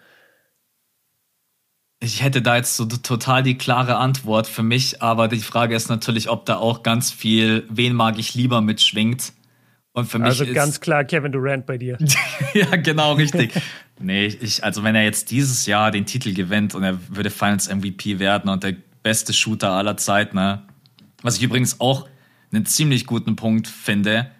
ich 2.03 2.23
hätte 2.23 2.41
da 2.41 2.57
jetzt 2.57 2.75
so 2.75 2.85
total 2.85 3.43
die 3.43 3.57
klare 3.57 3.97
Antwort 3.97 4.47
für 4.47 4.63
mich, 4.63 5.03
aber 5.03 5.27
die 5.27 5.37
Frage 5.37 5.75
ist 5.75 5.87
natürlich, 5.87 6.29
ob 6.29 6.45
da 6.47 6.57
auch 6.57 6.81
ganz 6.81 7.11
viel, 7.11 7.63
wen 7.69 7.93
mag 7.93 8.17
ich 8.17 8.33
lieber 8.33 8.59
mitschwingt. 8.59 9.33
Und 9.93 10.05
für 10.05 10.17
mich 10.17 10.39
also 10.39 10.45
ganz 10.51 10.79
klar 10.79 11.03
Kevin 11.03 11.31
Durant 11.31 11.67
bei 11.67 11.77
dir. 11.77 11.99
ja, 12.53 12.75
genau, 12.77 13.13
richtig. 13.13 13.53
nee, 13.99 14.25
ich, 14.25 14.63
also 14.63 14.83
wenn 14.83 14.95
er 14.95 15.03
jetzt 15.03 15.29
dieses 15.29 15.67
Jahr 15.67 15.91
den 15.91 16.07
Titel 16.07 16.33
gewinnt 16.33 16.73
und 16.73 16.83
er 16.83 16.97
würde 17.09 17.29
Finals 17.29 17.69
MVP 17.69 18.17
werden 18.17 18.49
und 18.49 18.63
der 18.63 18.75
beste 19.03 19.31
Shooter 19.31 19.71
aller 19.71 19.97
Zeiten, 19.97 20.37
ne? 20.37 20.63
Was 21.21 21.37
ich 21.37 21.43
übrigens 21.43 21.79
auch 21.81 22.07
einen 22.51 22.65
ziemlich 22.65 23.05
guten 23.05 23.35
Punkt 23.35 23.67
finde, 23.67 24.31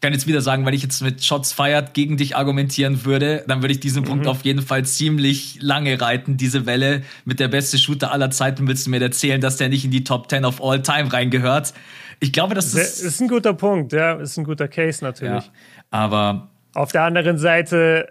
kann 0.00 0.12
jetzt 0.12 0.26
wieder 0.26 0.40
sagen, 0.40 0.64
wenn 0.64 0.74
ich 0.74 0.82
jetzt 0.82 1.02
mit 1.02 1.22
Shots 1.22 1.52
feiert 1.52 1.94
gegen 1.94 2.16
dich 2.16 2.36
argumentieren 2.36 3.04
würde, 3.04 3.44
dann 3.46 3.62
würde 3.62 3.72
ich 3.72 3.80
diesen 3.80 4.02
mhm. 4.02 4.08
Punkt 4.08 4.26
auf 4.26 4.44
jeden 4.44 4.62
Fall 4.62 4.84
ziemlich 4.84 5.58
lange 5.60 6.00
reiten, 6.00 6.36
diese 6.36 6.66
Welle 6.66 7.02
mit 7.24 7.40
der 7.40 7.48
beste 7.48 7.78
Shooter 7.78 8.12
aller 8.12 8.30
Zeiten. 8.30 8.66
Willst 8.66 8.86
du 8.86 8.90
mir 8.90 9.00
erzählen, 9.00 9.40
dass 9.40 9.56
der 9.56 9.68
nicht 9.68 9.84
in 9.84 9.90
die 9.90 10.04
Top 10.04 10.30
10 10.30 10.44
of 10.44 10.62
all 10.62 10.80
time 10.82 11.12
reingehört? 11.12 11.74
Ich 12.20 12.32
glaube, 12.32 12.54
das 12.54 12.74
ist. 12.74 13.02
Ist 13.02 13.20
ein 13.20 13.28
guter 13.28 13.54
Punkt, 13.54 13.92
ja, 13.92 14.14
ist 14.14 14.36
ein 14.36 14.44
guter 14.44 14.68
Case 14.68 15.04
natürlich. 15.04 15.44
Ja, 15.44 15.52
aber. 15.90 16.50
Auf 16.74 16.92
der 16.92 17.02
anderen 17.02 17.36
Seite, 17.36 18.08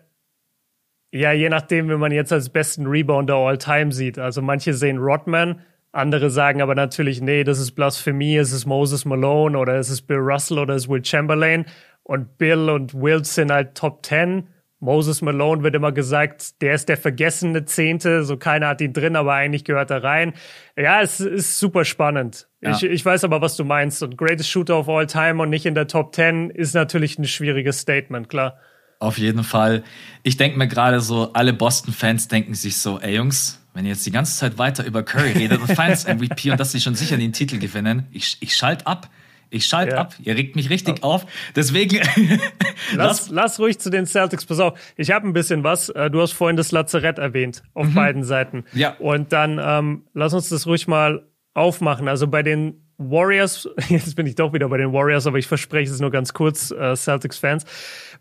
ja, 1.12 1.32
je 1.32 1.50
nachdem, 1.50 1.90
wie 1.90 1.96
man 1.96 2.12
jetzt 2.12 2.34
als 2.34 2.50
besten 2.50 2.88
Rebounder 2.88 3.36
all 3.36 3.58
time 3.58 3.92
sieht. 3.92 4.20
Also 4.20 4.42
manche 4.42 4.74
sehen 4.74 4.98
Rodman, 4.98 5.62
andere 5.92 6.30
sagen 6.30 6.62
aber 6.62 6.76
natürlich, 6.76 7.22
nee, 7.22 7.44
das 7.44 7.60
ist 7.60 7.72
Blasphemie, 7.72 8.38
es 8.38 8.52
ist 8.52 8.66
Moses 8.66 9.06
Malone 9.06 9.58
oder 9.58 9.76
es 9.76 9.90
ist 9.90 10.04
Bill 10.04 10.18
Russell 10.18 10.60
oder 10.60 10.76
es 10.76 10.84
ist 10.84 10.90
Will 10.90 11.04
Chamberlain. 11.04 11.66
Und 12.04 12.38
Bill 12.38 12.70
und 12.70 12.94
Will 12.94 13.24
sind 13.26 13.52
halt 13.52 13.76
Top 13.76 14.06
10. 14.06 14.48
Moses 14.80 15.22
Malone 15.22 15.62
wird 15.62 15.76
immer 15.76 15.92
gesagt, 15.92 16.62
der 16.62 16.74
ist 16.74 16.88
der 16.88 16.96
vergessene 16.96 17.66
Zehnte, 17.66 18.24
so 18.24 18.38
keiner 18.38 18.70
hat 18.70 18.80
ihn 18.80 18.94
drin, 18.94 19.18
aber 19.18 19.34
eigentlich 19.34 19.66
gehört 19.66 19.92
er 19.92 20.04
rein. 20.04 20.34
Ja, 20.78 21.02
es 21.02 21.20
ist 21.20 21.60
super 21.60 21.84
spannend. 21.84 22.48
Ja. 22.62 22.72
Ich, 22.72 22.84
ich 22.84 23.06
weiß 23.06 23.26
aber, 23.26 23.42
was 23.42 23.58
du 23.58 23.66
meinst. 23.66 24.02
Und 24.04 24.18
Greatest 24.18 24.50
Shooter 24.50 24.80
of 24.80 24.88
All 24.88 25.06
Time 25.06 25.42
und 25.42 25.50
nicht 25.50 25.66
in 25.66 25.76
der 25.76 25.88
Top 25.88 26.16
10 26.16 26.50
ist 26.52 26.76
natürlich 26.76 27.20
ein 27.20 27.26
schwieriges 27.26 27.80
Statement, 27.80 28.30
klar. 28.30 28.58
Auf 29.00 29.18
jeden 29.18 29.44
Fall. 29.44 29.84
Ich 30.24 30.38
denke 30.38 30.58
mir 30.58 30.68
gerade 30.68 31.02
so, 31.02 31.34
alle 31.34 31.54
Boston-Fans 31.54 32.28
denken 32.28 32.54
sich 32.54 32.78
so, 32.78 33.00
ey 33.00 33.16
Jungs, 33.16 33.60
wenn 33.80 33.86
ihr 33.86 33.94
jetzt 33.94 34.06
die 34.06 34.12
ganze 34.12 34.38
Zeit 34.38 34.58
weiter 34.58 34.86
über 34.86 35.04
Curry 35.04 35.32
redet 35.32 35.62
und 35.62 35.68
Finals 35.68 36.06
MVP 36.06 36.52
und 36.52 36.60
dass 36.60 36.74
sie 36.74 36.82
schon 36.82 36.96
sicher 36.96 37.16
den 37.16 37.32
Titel 37.32 37.60
gewinnen, 37.60 38.08
ich, 38.12 38.36
ich 38.42 38.54
schalte 38.54 38.86
ab. 38.86 39.10
Ich 39.52 39.68
schalte 39.68 39.96
ja. 39.96 40.02
ab. 40.02 40.16
Ihr 40.22 40.36
regt 40.36 40.58
mich 40.58 40.70
richtig 40.70 41.02
auf. 41.02 41.26
Deswegen. 41.56 42.02
lass, 42.94 43.30
lass 43.30 43.58
ruhig 43.58 43.80
zu 43.80 43.90
den 43.90 44.06
Celtics. 44.06 44.46
Pass 44.46 44.60
auf. 44.60 44.78
Ich 44.98 45.12
habe 45.12 45.26
ein 45.26 45.32
bisschen 45.32 45.64
was. 45.64 45.88
Äh, 45.88 46.12
du 46.12 46.22
hast 46.22 46.34
vorhin 46.34 46.58
das 46.58 46.74
Lazarett 46.74 47.20
erwähnt. 47.20 47.64
Auf 47.74 47.88
mhm. 47.88 47.94
beiden 47.94 48.24
Seiten. 48.26 48.66
Ja. 48.74 48.98
Und 49.00 49.32
dann 49.32 49.62
ähm, 49.64 50.04
lass 50.14 50.34
uns 50.34 50.50
das 50.50 50.68
ruhig 50.68 50.90
mal 50.90 51.26
aufmachen. 51.54 52.10
Also 52.10 52.28
bei 52.28 52.44
den 52.44 52.82
Warriors, 53.00 53.68
jetzt 53.88 54.16
bin 54.18 54.28
ich 54.28 54.36
doch 54.36 54.52
wieder 54.52 54.68
bei 54.68 54.78
den 54.78 54.92
Warriors, 54.92 55.26
aber 55.26 55.38
ich 55.38 55.48
verspreche 55.48 55.92
es 55.92 56.02
nur 56.02 56.12
ganz 56.12 56.34
kurz, 56.34 56.70
äh, 56.72 56.96
Celtics-Fans. 56.96 57.64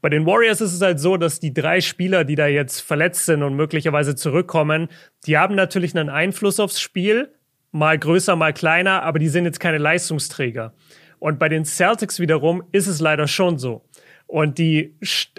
Bei 0.01 0.09
den 0.09 0.27
Warriors 0.27 0.61
ist 0.61 0.73
es 0.73 0.81
halt 0.81 1.01
so, 1.01 1.17
dass 1.17 1.41
die 1.41 1.53
drei 1.53 1.81
Spieler, 1.81 2.25
die 2.25 2.37
da 2.37 2.47
jetzt 2.47 2.81
verletzt 2.81 3.27
sind 3.27 3.43
und 3.43 3.55
möglicherweise 3.55 4.15
zurückkommen, 4.15 4.89
die 5.27 5.37
haben 5.37 5.55
natürlich 5.55 5.97
einen 5.97 6.09
Einfluss 6.09 6.61
aufs 6.61 6.81
Spiel, 6.81 7.33
mal 7.73 7.99
größer, 7.99 8.37
mal 8.37 8.53
kleiner, 8.53 9.03
aber 9.03 9.19
die 9.19 9.29
sind 9.29 9.45
jetzt 9.45 9.61
keine 9.61 9.79
Leistungsträger. 9.79 10.73
Und 11.19 11.39
bei 11.39 11.49
den 11.49 11.65
Celtics 11.65 12.21
wiederum 12.21 12.63
ist 12.71 12.87
es 12.87 13.01
leider 13.01 13.27
schon 13.27 13.59
so. 13.59 13.85
Und 14.27 14.59
die, 14.59 14.95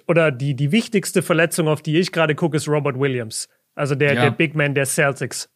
oder 0.07 0.31
die, 0.31 0.55
die 0.55 0.71
wichtigste 0.71 1.21
Verletzung, 1.21 1.67
auf 1.67 1.81
die 1.81 1.97
ich 1.97 2.11
gerade 2.11 2.35
gucke, 2.35 2.57
ist 2.57 2.67
Robert 2.67 2.99
Williams. 2.99 3.47
Also 3.75 3.95
der, 3.95 4.13
ja. 4.13 4.21
der 4.23 4.31
Big 4.31 4.55
Man 4.55 4.73
der 4.73 4.85
Celtics. 4.85 5.49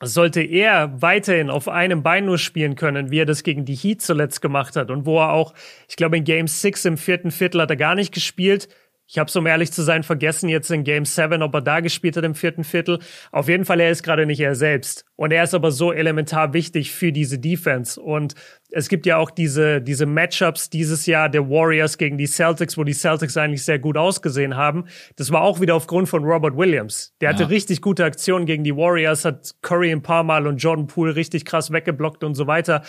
Sollte 0.00 0.42
er 0.42 1.02
weiterhin 1.02 1.50
auf 1.50 1.68
einem 1.68 2.04
Bein 2.04 2.24
nur 2.24 2.38
spielen 2.38 2.76
können, 2.76 3.10
wie 3.10 3.18
er 3.18 3.26
das 3.26 3.42
gegen 3.42 3.64
die 3.64 3.74
Heat 3.74 4.00
zuletzt 4.00 4.40
gemacht 4.40 4.76
hat 4.76 4.90
und 4.90 5.06
wo 5.06 5.18
er 5.18 5.32
auch, 5.32 5.54
ich 5.88 5.96
glaube, 5.96 6.16
in 6.16 6.24
Game 6.24 6.46
6 6.46 6.84
im 6.84 6.98
vierten 6.98 7.32
Viertel 7.32 7.60
hat 7.60 7.70
er 7.70 7.76
gar 7.76 7.96
nicht 7.96 8.14
gespielt, 8.14 8.68
ich 9.10 9.18
habe 9.18 9.28
es, 9.28 9.36
um 9.36 9.46
ehrlich 9.46 9.72
zu 9.72 9.82
sein, 9.82 10.02
vergessen 10.02 10.50
jetzt 10.50 10.70
in 10.70 10.84
Game 10.84 11.06
7, 11.06 11.42
ob 11.42 11.54
er 11.54 11.62
da 11.62 11.80
gespielt 11.80 12.18
hat 12.18 12.24
im 12.24 12.34
vierten 12.34 12.62
Viertel. 12.62 12.98
Auf 13.32 13.48
jeden 13.48 13.64
Fall, 13.64 13.80
er 13.80 13.90
ist 13.90 14.02
gerade 14.02 14.26
nicht 14.26 14.40
er 14.40 14.54
selbst. 14.54 15.06
Und 15.16 15.32
er 15.32 15.44
ist 15.44 15.54
aber 15.54 15.70
so 15.70 15.94
elementar 15.94 16.52
wichtig 16.52 16.92
für 16.92 17.10
diese 17.10 17.38
Defense. 17.38 17.98
Und 17.98 18.34
es 18.70 18.90
gibt 18.90 19.06
ja 19.06 19.16
auch 19.16 19.30
diese, 19.30 19.80
diese 19.80 20.04
Matchups 20.04 20.68
dieses 20.68 21.06
Jahr 21.06 21.30
der 21.30 21.48
Warriors 21.48 21.96
gegen 21.96 22.18
die 22.18 22.26
Celtics, 22.26 22.76
wo 22.76 22.84
die 22.84 22.92
Celtics 22.92 23.38
eigentlich 23.38 23.64
sehr 23.64 23.78
gut 23.78 23.96
ausgesehen 23.96 24.56
haben. 24.56 24.84
Das 25.16 25.32
war 25.32 25.40
auch 25.40 25.58
wieder 25.58 25.74
aufgrund 25.74 26.10
von 26.10 26.22
Robert 26.24 26.58
Williams. 26.58 27.14
Der 27.22 27.30
hatte 27.30 27.44
ja. 27.44 27.48
richtig 27.48 27.80
gute 27.80 28.04
Aktionen 28.04 28.44
gegen 28.44 28.62
die 28.62 28.76
Warriors, 28.76 29.24
hat 29.24 29.54
Curry 29.62 29.90
ein 29.90 30.02
paar 30.02 30.22
Mal 30.22 30.46
und 30.46 30.58
Jordan 30.58 30.86
Poole 30.86 31.16
richtig 31.16 31.46
krass 31.46 31.72
weggeblockt 31.72 32.24
und 32.24 32.34
so 32.34 32.46
weiter. 32.46 32.82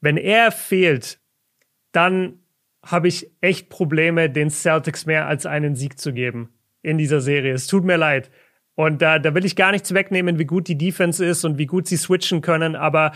Wenn 0.00 0.16
er 0.16 0.50
fehlt, 0.50 1.20
dann 1.92 2.41
habe 2.84 3.08
ich 3.08 3.30
echt 3.40 3.68
Probleme, 3.68 4.28
den 4.28 4.50
Celtics 4.50 5.06
mehr 5.06 5.26
als 5.26 5.46
einen 5.46 5.76
Sieg 5.76 5.98
zu 5.98 6.12
geben 6.12 6.50
in 6.82 6.98
dieser 6.98 7.20
Serie. 7.20 7.52
Es 7.52 7.66
tut 7.66 7.84
mir 7.84 7.96
leid. 7.96 8.30
Und 8.74 9.02
da, 9.02 9.18
da 9.18 9.34
will 9.34 9.44
ich 9.44 9.54
gar 9.54 9.72
nichts 9.72 9.94
wegnehmen, 9.94 10.38
wie 10.38 10.46
gut 10.46 10.66
die 10.66 10.78
Defense 10.78 11.24
ist 11.24 11.44
und 11.44 11.58
wie 11.58 11.66
gut 11.66 11.86
sie 11.86 11.96
switchen 11.96 12.40
können. 12.40 12.74
Aber 12.74 13.12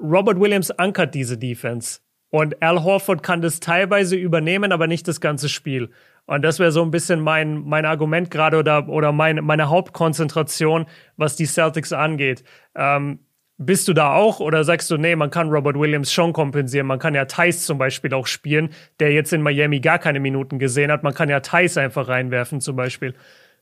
Robert 0.00 0.40
Williams 0.40 0.70
ankert 0.70 1.14
diese 1.14 1.36
Defense. 1.36 2.00
Und 2.30 2.62
Al 2.62 2.84
Horford 2.84 3.22
kann 3.22 3.42
das 3.42 3.60
teilweise 3.60 4.16
übernehmen, 4.16 4.72
aber 4.72 4.86
nicht 4.86 5.08
das 5.08 5.20
ganze 5.20 5.48
Spiel. 5.48 5.90
Und 6.26 6.42
das 6.42 6.60
wäre 6.60 6.70
so 6.70 6.82
ein 6.82 6.92
bisschen 6.92 7.20
mein, 7.20 7.64
mein 7.64 7.84
Argument 7.84 8.30
gerade 8.30 8.56
oder, 8.56 8.88
oder 8.88 9.10
mein, 9.10 9.44
meine 9.44 9.68
Hauptkonzentration, 9.68 10.86
was 11.16 11.34
die 11.34 11.46
Celtics 11.46 11.92
angeht. 11.92 12.44
Ähm, 12.76 13.18
bist 13.62 13.88
du 13.88 13.92
da 13.92 14.14
auch 14.14 14.40
oder 14.40 14.64
sagst 14.64 14.90
du, 14.90 14.96
nee, 14.96 15.14
man 15.14 15.30
kann 15.30 15.50
Robert 15.50 15.78
Williams 15.78 16.10
schon 16.10 16.32
kompensieren? 16.32 16.86
Man 16.86 16.98
kann 16.98 17.14
ja 17.14 17.26
Thais 17.26 17.66
zum 17.66 17.76
Beispiel 17.76 18.14
auch 18.14 18.26
spielen, 18.26 18.70
der 19.00 19.12
jetzt 19.12 19.34
in 19.34 19.42
Miami 19.42 19.80
gar 19.80 19.98
keine 19.98 20.18
Minuten 20.18 20.58
gesehen 20.58 20.90
hat. 20.90 21.02
Man 21.02 21.12
kann 21.12 21.28
ja 21.28 21.40
Thais 21.40 21.76
einfach 21.76 22.08
reinwerfen 22.08 22.62
zum 22.62 22.74
Beispiel. 22.74 23.14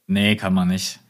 Nee, 0.06 0.36
kann 0.36 0.54
man 0.54 0.68
nicht. 0.68 1.00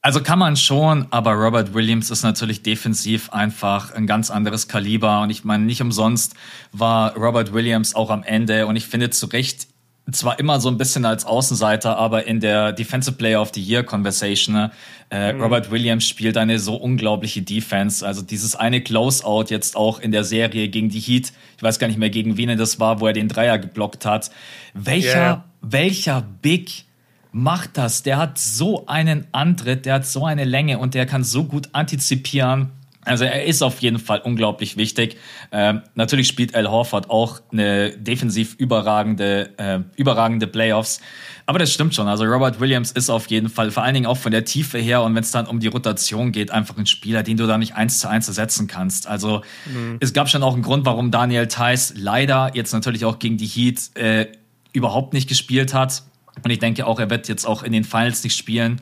Also 0.00 0.20
kann 0.20 0.40
man 0.40 0.56
schon, 0.56 1.06
aber 1.10 1.34
Robert 1.34 1.72
Williams 1.72 2.10
ist 2.10 2.24
natürlich 2.24 2.64
defensiv 2.64 3.30
einfach 3.30 3.92
ein 3.92 4.08
ganz 4.08 4.32
anderes 4.32 4.66
Kaliber. 4.66 5.20
Und 5.22 5.30
ich 5.30 5.44
meine, 5.44 5.62
nicht 5.62 5.80
umsonst 5.80 6.34
war 6.72 7.16
Robert 7.16 7.52
Williams 7.52 7.94
auch 7.94 8.10
am 8.10 8.24
Ende 8.24 8.66
und 8.66 8.74
ich 8.74 8.88
finde 8.88 9.10
zu 9.10 9.26
Recht 9.26 9.68
zwar 10.10 10.38
immer 10.38 10.60
so 10.60 10.68
ein 10.68 10.78
bisschen 10.78 11.04
als 11.04 11.24
Außenseiter, 11.24 11.96
aber 11.96 12.26
in 12.26 12.40
der 12.40 12.72
Defensive 12.72 13.16
Player 13.16 13.40
of 13.40 13.52
the 13.54 13.62
Year 13.62 13.84
Conversation, 13.84 14.70
äh, 15.10 15.32
mhm. 15.32 15.40
Robert 15.40 15.70
Williams 15.70 16.08
spielt 16.08 16.36
eine 16.36 16.58
so 16.58 16.74
unglaubliche 16.74 17.42
Defense. 17.42 18.04
Also 18.04 18.22
dieses 18.22 18.56
eine 18.56 18.80
Closeout 18.80 19.46
jetzt 19.48 19.76
auch 19.76 20.00
in 20.00 20.10
der 20.10 20.24
Serie 20.24 20.68
gegen 20.68 20.88
die 20.88 20.98
Heat, 20.98 21.32
ich 21.56 21.62
weiß 21.62 21.78
gar 21.78 21.86
nicht 21.86 21.98
mehr 21.98 22.10
gegen 22.10 22.36
wen 22.36 22.56
das 22.58 22.80
war, 22.80 23.00
wo 23.00 23.06
er 23.06 23.12
den 23.12 23.28
Dreier 23.28 23.58
geblockt 23.58 24.04
hat. 24.04 24.30
Welcher, 24.74 25.14
yeah. 25.14 25.44
welcher 25.60 26.22
Big 26.42 26.84
macht 27.30 27.78
das? 27.78 28.02
Der 28.02 28.18
hat 28.18 28.38
so 28.38 28.86
einen 28.86 29.26
Antritt, 29.30 29.86
der 29.86 29.94
hat 29.94 30.06
so 30.06 30.26
eine 30.26 30.44
Länge 30.44 30.78
und 30.78 30.94
der 30.94 31.06
kann 31.06 31.22
so 31.22 31.44
gut 31.44 31.68
antizipieren 31.72 32.72
also 33.04 33.24
er 33.24 33.44
ist 33.44 33.62
auf 33.62 33.80
jeden 33.80 33.98
Fall 33.98 34.20
unglaublich 34.20 34.76
wichtig. 34.76 35.16
Ähm, 35.50 35.82
natürlich 35.94 36.28
spielt 36.28 36.54
Al 36.54 36.70
Horford 36.70 37.10
auch 37.10 37.40
eine 37.50 37.90
defensiv 37.90 38.54
überragende, 38.58 39.50
äh, 39.56 39.80
überragende 39.96 40.46
Playoffs. 40.46 41.00
Aber 41.46 41.58
das 41.58 41.72
stimmt 41.72 41.94
schon. 41.94 42.06
Also 42.06 42.24
Robert 42.24 42.60
Williams 42.60 42.92
ist 42.92 43.10
auf 43.10 43.26
jeden 43.26 43.48
Fall, 43.48 43.72
vor 43.72 43.82
allen 43.82 43.94
Dingen 43.94 44.06
auch 44.06 44.16
von 44.16 44.30
der 44.30 44.44
Tiefe 44.44 44.78
her 44.78 45.02
und 45.02 45.14
wenn 45.16 45.22
es 45.24 45.32
dann 45.32 45.46
um 45.46 45.58
die 45.58 45.66
Rotation 45.66 46.30
geht, 46.30 46.52
einfach 46.52 46.78
ein 46.78 46.86
Spieler, 46.86 47.24
den 47.24 47.36
du 47.36 47.46
da 47.48 47.58
nicht 47.58 47.74
eins 47.74 47.98
zu 47.98 48.08
eins 48.08 48.28
ersetzen 48.28 48.68
kannst. 48.68 49.08
Also 49.08 49.42
mhm. 49.66 49.96
es 49.98 50.12
gab 50.12 50.28
schon 50.28 50.44
auch 50.44 50.54
einen 50.54 50.62
Grund, 50.62 50.86
warum 50.86 51.10
Daniel 51.10 51.48
Theiss 51.48 51.94
leider 51.96 52.52
jetzt 52.54 52.72
natürlich 52.72 53.04
auch 53.04 53.18
gegen 53.18 53.36
die 53.36 53.46
Heat 53.46 53.90
äh, 53.94 54.26
überhaupt 54.72 55.12
nicht 55.12 55.28
gespielt 55.28 55.74
hat. 55.74 56.04
Und 56.44 56.50
ich 56.50 56.60
denke 56.60 56.86
auch, 56.86 57.00
er 57.00 57.10
wird 57.10 57.28
jetzt 57.28 57.46
auch 57.46 57.64
in 57.64 57.72
den 57.72 57.84
Finals 57.84 58.22
nicht 58.22 58.36
spielen. 58.36 58.80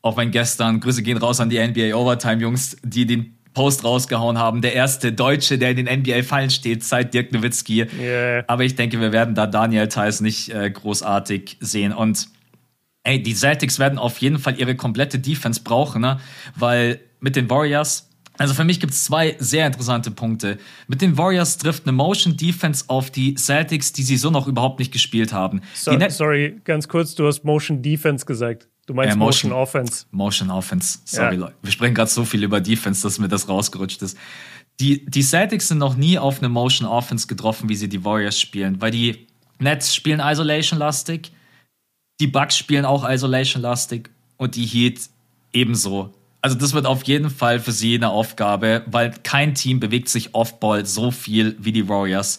Auch 0.00 0.16
wenn 0.16 0.30
gestern, 0.30 0.80
Grüße 0.80 1.02
gehen 1.02 1.18
raus 1.18 1.40
an 1.40 1.50
die 1.50 1.58
NBA 1.58 1.94
Overtime 1.94 2.40
Jungs, 2.40 2.76
die 2.82 3.04
den 3.04 3.34
Post 3.58 3.82
rausgehauen 3.82 4.38
haben. 4.38 4.62
Der 4.62 4.74
erste 4.74 5.12
Deutsche, 5.12 5.58
der 5.58 5.72
in 5.72 5.84
den 5.84 6.00
NBA-Fallen 6.00 6.48
steht, 6.48 6.84
seit 6.84 7.12
Dirk 7.12 7.32
Nowitzki. 7.32 7.86
Yeah. 7.98 8.44
Aber 8.46 8.62
ich 8.62 8.76
denke, 8.76 9.00
wir 9.00 9.10
werden 9.10 9.34
da 9.34 9.48
Daniel 9.48 9.88
Theiss 9.88 10.20
nicht 10.20 10.54
äh, 10.54 10.70
großartig 10.70 11.56
sehen. 11.58 11.92
Und 11.92 12.28
ey, 13.02 13.20
die 13.20 13.34
Celtics 13.34 13.80
werden 13.80 13.98
auf 13.98 14.18
jeden 14.18 14.38
Fall 14.38 14.60
ihre 14.60 14.76
komplette 14.76 15.18
Defense 15.18 15.60
brauchen, 15.64 16.02
ne? 16.02 16.20
weil 16.54 17.00
mit 17.18 17.34
den 17.34 17.50
Warriors 17.50 18.04
also 18.40 18.54
für 18.54 18.62
mich 18.62 18.78
gibt 18.78 18.92
es 18.92 19.02
zwei 19.02 19.34
sehr 19.40 19.66
interessante 19.66 20.12
Punkte. 20.12 20.58
Mit 20.86 21.02
den 21.02 21.18
Warriors 21.18 21.58
trifft 21.58 21.88
eine 21.88 21.90
Motion 21.90 22.36
Defense 22.36 22.84
auf 22.86 23.10
die 23.10 23.34
Celtics, 23.34 23.92
die 23.92 24.04
sie 24.04 24.16
so 24.16 24.30
noch 24.30 24.46
überhaupt 24.46 24.78
nicht 24.78 24.92
gespielt 24.92 25.32
haben. 25.32 25.62
So, 25.74 25.98
sorry, 26.10 26.60
ganz 26.62 26.86
kurz, 26.86 27.16
du 27.16 27.26
hast 27.26 27.42
Motion 27.42 27.82
Defense 27.82 28.24
gesagt. 28.24 28.68
Du 28.88 28.94
meinst 28.94 29.16
äh, 29.16 29.18
Motion, 29.18 29.50
Motion, 29.50 29.62
Offense. 29.62 30.06
Motion 30.12 30.50
Offense. 30.50 30.98
Sorry, 31.04 31.34
ja. 31.34 31.40
Leute. 31.42 31.54
Wir 31.60 31.72
sprechen 31.72 31.94
gerade 31.94 32.10
so 32.10 32.24
viel 32.24 32.42
über 32.42 32.58
Defense, 32.58 33.02
dass 33.02 33.18
mir 33.18 33.28
das 33.28 33.46
rausgerutscht 33.46 34.00
ist. 34.00 34.16
Die, 34.80 35.04
die 35.04 35.22
Celtics 35.22 35.68
sind 35.68 35.76
noch 35.76 35.94
nie 35.94 36.18
auf 36.18 36.38
eine 36.38 36.48
Motion 36.48 36.88
Offense 36.88 37.26
getroffen, 37.26 37.68
wie 37.68 37.74
sie 37.74 37.90
die 37.90 38.02
Warriors 38.02 38.40
spielen, 38.40 38.80
weil 38.80 38.90
die 38.90 39.26
Nets 39.58 39.94
spielen 39.94 40.20
Isolation-lastig, 40.20 41.32
die 42.18 42.28
Bucks 42.28 42.56
spielen 42.56 42.86
auch 42.86 43.06
Isolation-lastig 43.06 44.08
und 44.38 44.56
die 44.56 44.64
Heat 44.64 45.10
ebenso. 45.52 46.14
Also 46.40 46.56
das 46.56 46.72
wird 46.72 46.86
auf 46.86 47.02
jeden 47.02 47.28
Fall 47.28 47.60
für 47.60 47.72
sie 47.72 47.94
eine 47.94 48.08
Aufgabe, 48.08 48.84
weil 48.86 49.12
kein 49.22 49.54
Team 49.54 49.80
bewegt 49.80 50.08
sich 50.08 50.34
off-ball 50.34 50.86
so 50.86 51.10
viel 51.10 51.56
wie 51.58 51.72
die 51.72 51.88
Warriors. 51.90 52.38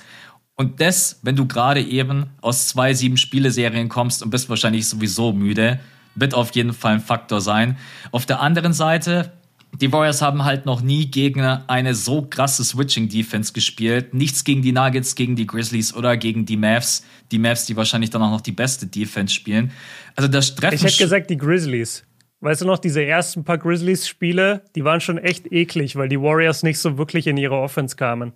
Und 0.56 0.82
das, 0.82 1.20
wenn 1.22 1.36
du 1.36 1.46
gerade 1.46 1.84
eben 1.84 2.32
aus 2.42 2.70
zwei 2.70 2.96
sieben 2.96 3.18
Spieleserien 3.18 3.88
kommst 3.88 4.24
und 4.24 4.32
bist 4.32 4.50
wahrscheinlich 4.50 4.88
sowieso 4.88 5.32
müde, 5.32 5.80
wird 6.20 6.34
auf 6.34 6.52
jeden 6.56 6.74
Fall 6.74 6.96
ein 6.96 7.02
Faktor 7.02 7.42
sein. 7.42 7.78
Auf 8.12 8.26
der 8.26 8.42
anderen 8.42 8.74
Seite, 8.74 9.32
die 9.80 9.92
Warriors 9.92 10.22
haben 10.22 10.46
halt 10.46 10.66
noch 10.66 10.82
nie 10.82 11.10
gegen 11.10 11.42
eine 11.42 11.94
so 11.94 12.24
krasse 12.24 12.64
Switching-Defense 12.64 13.54
gespielt. 13.54 14.14
Nichts 14.14 14.44
gegen 14.44 14.62
die 14.62 14.72
Nuggets, 14.72 15.16
gegen 15.16 15.36
die 15.36 15.48
Grizzlies 15.48 15.94
oder 15.94 16.18
gegen 16.18 16.46
die 16.46 16.58
Mavs. 16.58 17.06
Die 17.32 17.40
Mavs, 17.40 17.66
die 17.66 17.76
wahrscheinlich 17.76 18.10
dann 18.10 18.22
auch 18.22 18.32
noch 18.32 18.42
die 18.42 18.52
beste 18.52 18.88
Defense 18.88 19.34
spielen. 19.34 19.72
Also 20.16 20.28
das 20.28 20.56
Treffen. 20.56 20.76
Ich 20.76 20.84
hätte 20.84 20.98
gesagt, 20.98 21.30
die 21.30 21.38
Grizzlies. 21.38 22.04
Weißt 22.42 22.62
du 22.62 22.66
noch, 22.66 22.80
diese 22.80 23.04
ersten 23.04 23.44
paar 23.44 23.58
Grizzlies-Spiele, 23.58 24.64
die 24.76 24.86
waren 24.86 25.02
schon 25.02 25.18
echt 25.18 25.52
eklig, 25.52 25.98
weil 25.98 26.08
die 26.08 26.20
Warriors 26.20 26.64
nicht 26.64 26.80
so 26.80 26.98
wirklich 26.98 27.28
in 27.28 27.36
ihre 27.36 27.56
Offense 27.56 27.98
kamen. 27.98 28.34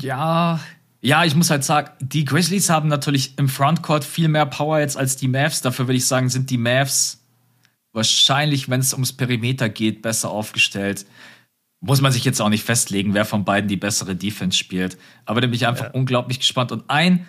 Ja, 0.00 0.60
ja, 1.00 1.24
ich 1.24 1.36
muss 1.36 1.50
halt 1.50 1.62
sagen, 1.62 1.90
die 2.00 2.24
Grizzlies 2.24 2.68
haben 2.70 2.88
natürlich 2.88 3.38
im 3.38 3.48
Frontcourt 3.48 4.04
viel 4.04 4.26
mehr 4.26 4.46
Power 4.46 4.80
jetzt 4.80 4.96
als 4.96 5.16
die 5.16 5.28
Mavs. 5.28 5.62
Dafür 5.62 5.86
würde 5.86 5.98
ich 5.98 6.06
sagen, 6.06 6.28
sind 6.28 6.50
die 6.50 6.58
Mavs 6.58 7.15
wahrscheinlich, 7.96 8.68
wenn 8.68 8.80
es 8.80 8.92
ums 8.92 9.14
Perimeter 9.14 9.68
geht, 9.68 10.02
besser 10.02 10.30
aufgestellt. 10.30 11.06
Muss 11.80 12.00
man 12.00 12.12
sich 12.12 12.24
jetzt 12.24 12.40
auch 12.40 12.48
nicht 12.48 12.62
festlegen, 12.62 13.14
wer 13.14 13.24
von 13.24 13.44
beiden 13.44 13.68
die 13.68 13.76
bessere 13.76 14.14
Defense 14.14 14.56
spielt. 14.56 14.98
Aber 15.24 15.40
da 15.40 15.46
bin 15.46 15.54
ich 15.54 15.66
einfach 15.66 15.86
ja. 15.86 15.90
unglaublich 15.92 16.38
gespannt. 16.38 16.72
Und 16.72 16.84
ein 16.88 17.26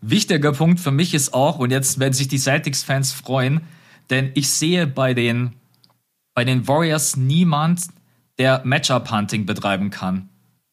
wichtiger 0.00 0.52
Punkt 0.52 0.80
für 0.80 0.90
mich 0.90 1.14
ist 1.14 1.34
auch, 1.34 1.58
und 1.58 1.70
jetzt 1.70 1.98
werden 1.98 2.12
sich 2.12 2.28
die 2.28 2.38
Celtics-Fans 2.38 3.12
freuen, 3.12 3.62
denn 4.10 4.30
ich 4.34 4.50
sehe 4.50 4.86
bei 4.86 5.14
den, 5.14 5.54
bei 6.34 6.44
den 6.44 6.68
Warriors 6.68 7.16
niemand, 7.16 7.88
der 8.38 8.62
Matchup-Hunting 8.64 9.46
betreiben 9.46 9.88
kann. 9.88 10.28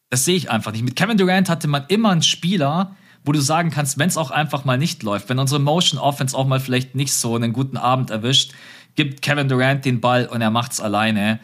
Das 0.09 0.25
sehe 0.25 0.35
ich 0.35 0.51
einfach 0.51 0.73
nicht. 0.73 0.83
Mit 0.83 0.97
Kevin 0.97 1.17
Durant 1.17 1.49
hatte 1.49 1.67
man 1.67 1.85
immer 1.87 2.11
einen 2.11 2.23
Spieler, 2.23 2.95
wo 3.23 3.31
du 3.31 3.39
sagen 3.39 3.71
kannst, 3.71 3.97
wenn 3.97 4.09
es 4.09 4.17
auch 4.17 4.31
einfach 4.31 4.65
mal 4.65 4.77
nicht 4.77 5.01
läuft, 5.01 5.29
wenn 5.29 5.39
unsere 5.39 5.61
Motion 5.61 5.99
Offense 5.99 6.37
auch 6.37 6.45
mal 6.45 6.59
vielleicht 6.59 6.93
nicht 6.93 7.13
so 7.13 7.35
einen 7.35 7.53
guten 7.53 7.77
Abend 7.77 8.09
erwischt, 8.09 8.51
gibt 8.95 9.21
Kevin 9.21 9.47
Durant 9.47 9.85
den 9.85 10.01
Ball 10.01 10.25
und 10.27 10.41
er 10.41 10.51
macht's 10.51 10.79
alleine. 10.79 11.39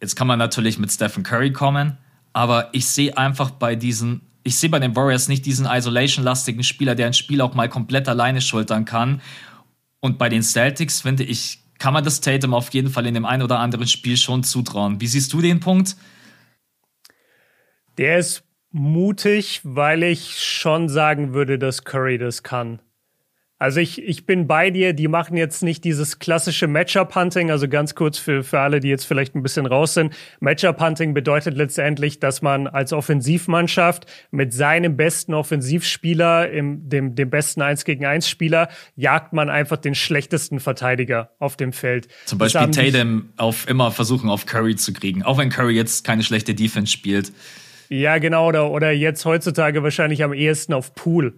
Jetzt 0.00 0.16
kann 0.16 0.26
man 0.26 0.38
natürlich 0.38 0.78
mit 0.78 0.92
Stephen 0.92 1.22
Curry 1.22 1.52
kommen, 1.52 1.98
aber 2.32 2.68
ich 2.72 2.86
sehe 2.86 3.16
einfach 3.16 3.50
bei 3.50 3.74
diesen, 3.74 4.22
ich 4.44 4.56
sehe 4.56 4.70
bei 4.70 4.78
den 4.78 4.94
Warriors 4.94 5.28
nicht 5.28 5.44
diesen 5.46 5.66
isolation-lastigen 5.66 6.62
Spieler, 6.62 6.94
der 6.94 7.06
ein 7.06 7.14
Spiel 7.14 7.40
auch 7.40 7.54
mal 7.54 7.68
komplett 7.68 8.08
alleine 8.08 8.40
schultern 8.40 8.84
kann 8.84 9.20
und 10.00 10.18
bei 10.18 10.28
den 10.28 10.42
Celtics 10.42 11.00
finde 11.00 11.24
ich, 11.24 11.60
kann 11.78 11.94
man 11.94 12.04
das 12.04 12.20
Tatum 12.20 12.54
auf 12.54 12.70
jeden 12.70 12.90
Fall 12.90 13.06
in 13.06 13.14
dem 13.14 13.24
einen 13.24 13.42
oder 13.42 13.58
anderen 13.58 13.86
Spiel 13.86 14.16
schon 14.16 14.42
zutrauen. 14.44 15.00
Wie 15.00 15.06
siehst 15.06 15.32
du 15.32 15.40
den 15.40 15.60
Punkt? 15.60 15.96
Der 17.98 18.18
ist 18.18 18.44
mutig, 18.70 19.60
weil 19.64 20.02
ich 20.02 20.38
schon 20.38 20.88
sagen 20.88 21.34
würde, 21.34 21.58
dass 21.58 21.84
Curry 21.84 22.18
das 22.18 22.42
kann. 22.42 22.80
Also 23.58 23.80
ich, 23.80 24.00
ich 24.02 24.24
bin 24.24 24.46
bei 24.46 24.70
dir, 24.70 24.92
die 24.92 25.08
machen 25.08 25.36
jetzt 25.36 25.64
nicht 25.64 25.82
dieses 25.82 26.20
klassische 26.20 26.68
Matchup-Hunting, 26.68 27.50
also 27.50 27.68
ganz 27.68 27.96
kurz 27.96 28.16
für, 28.16 28.44
für 28.44 28.60
alle, 28.60 28.78
die 28.78 28.88
jetzt 28.88 29.04
vielleicht 29.04 29.34
ein 29.34 29.42
bisschen 29.42 29.66
raus 29.66 29.94
sind. 29.94 30.14
Matchup-Hunting 30.38 31.12
bedeutet 31.12 31.56
letztendlich, 31.56 32.20
dass 32.20 32.40
man 32.40 32.68
als 32.68 32.92
Offensivmannschaft 32.92 34.06
mit 34.30 34.54
seinem 34.54 34.96
besten 34.96 35.34
Offensivspieler, 35.34 36.50
im, 36.50 36.88
dem, 36.88 37.16
dem 37.16 37.30
besten 37.30 37.60
1 37.60 37.84
gegen 37.84 38.06
1 38.06 38.28
Spieler, 38.28 38.68
jagt 38.94 39.32
man 39.32 39.50
einfach 39.50 39.76
den 39.76 39.96
schlechtesten 39.96 40.60
Verteidiger 40.60 41.32
auf 41.40 41.56
dem 41.56 41.72
Feld. 41.72 42.06
Zum 42.26 42.38
Beispiel 42.38 42.70
Tatum 42.70 43.30
auf 43.36 43.68
immer 43.68 43.90
versuchen, 43.90 44.30
auf 44.30 44.46
Curry 44.46 44.76
zu 44.76 44.92
kriegen, 44.92 45.24
auch 45.24 45.38
wenn 45.38 45.50
Curry 45.50 45.74
jetzt 45.74 46.04
keine 46.04 46.22
schlechte 46.22 46.54
Defense 46.54 46.92
spielt. 46.92 47.32
Ja, 47.88 48.18
genau, 48.18 48.46
oder, 48.46 48.70
oder 48.70 48.92
jetzt 48.92 49.24
heutzutage 49.24 49.82
wahrscheinlich 49.82 50.22
am 50.22 50.32
ehesten 50.32 50.74
auf 50.74 50.94
Pool. 50.94 51.34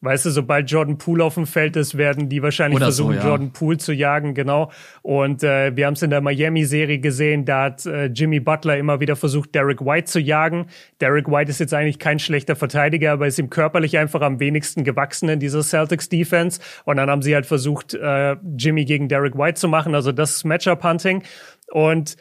Weißt 0.00 0.26
du, 0.26 0.30
sobald 0.30 0.70
Jordan 0.70 0.96
Poole 0.96 1.24
auf 1.24 1.34
dem 1.34 1.46
Feld 1.46 1.74
ist, 1.74 1.98
werden 1.98 2.28
die 2.28 2.40
wahrscheinlich 2.40 2.76
Oder 2.76 2.86
versuchen, 2.86 3.14
so, 3.14 3.20
ja. 3.20 3.26
Jordan 3.26 3.52
Poole 3.52 3.78
zu 3.78 3.92
jagen, 3.92 4.32
genau. 4.32 4.70
Und 5.02 5.42
äh, 5.42 5.76
wir 5.76 5.86
haben 5.86 5.94
es 5.94 6.02
in 6.02 6.10
der 6.10 6.20
Miami-Serie 6.20 7.00
gesehen, 7.00 7.44
da 7.44 7.64
hat 7.64 7.84
äh, 7.84 8.06
Jimmy 8.06 8.38
Butler 8.38 8.78
immer 8.78 9.00
wieder 9.00 9.16
versucht, 9.16 9.56
Derek 9.56 9.80
White 9.80 10.04
zu 10.04 10.20
jagen. 10.20 10.66
Derek 11.00 11.26
White 11.26 11.50
ist 11.50 11.58
jetzt 11.58 11.74
eigentlich 11.74 11.98
kein 11.98 12.20
schlechter 12.20 12.54
Verteidiger, 12.54 13.10
aber 13.10 13.26
ist 13.26 13.40
ihm 13.40 13.50
körperlich 13.50 13.98
einfach 13.98 14.20
am 14.20 14.38
wenigsten 14.38 14.84
gewachsen 14.84 15.28
in 15.28 15.40
dieser 15.40 15.64
Celtics-Defense. 15.64 16.60
Und 16.84 16.98
dann 16.98 17.10
haben 17.10 17.22
sie 17.22 17.34
halt 17.34 17.46
versucht, 17.46 17.94
äh, 17.94 18.36
Jimmy 18.56 18.84
gegen 18.84 19.08
Derek 19.08 19.36
White 19.36 19.58
zu 19.58 19.66
machen. 19.66 19.96
Also 19.96 20.12
das 20.12 20.36
ist 20.36 20.44
Matchup-Hunting. 20.44 21.24
Und 21.72 22.16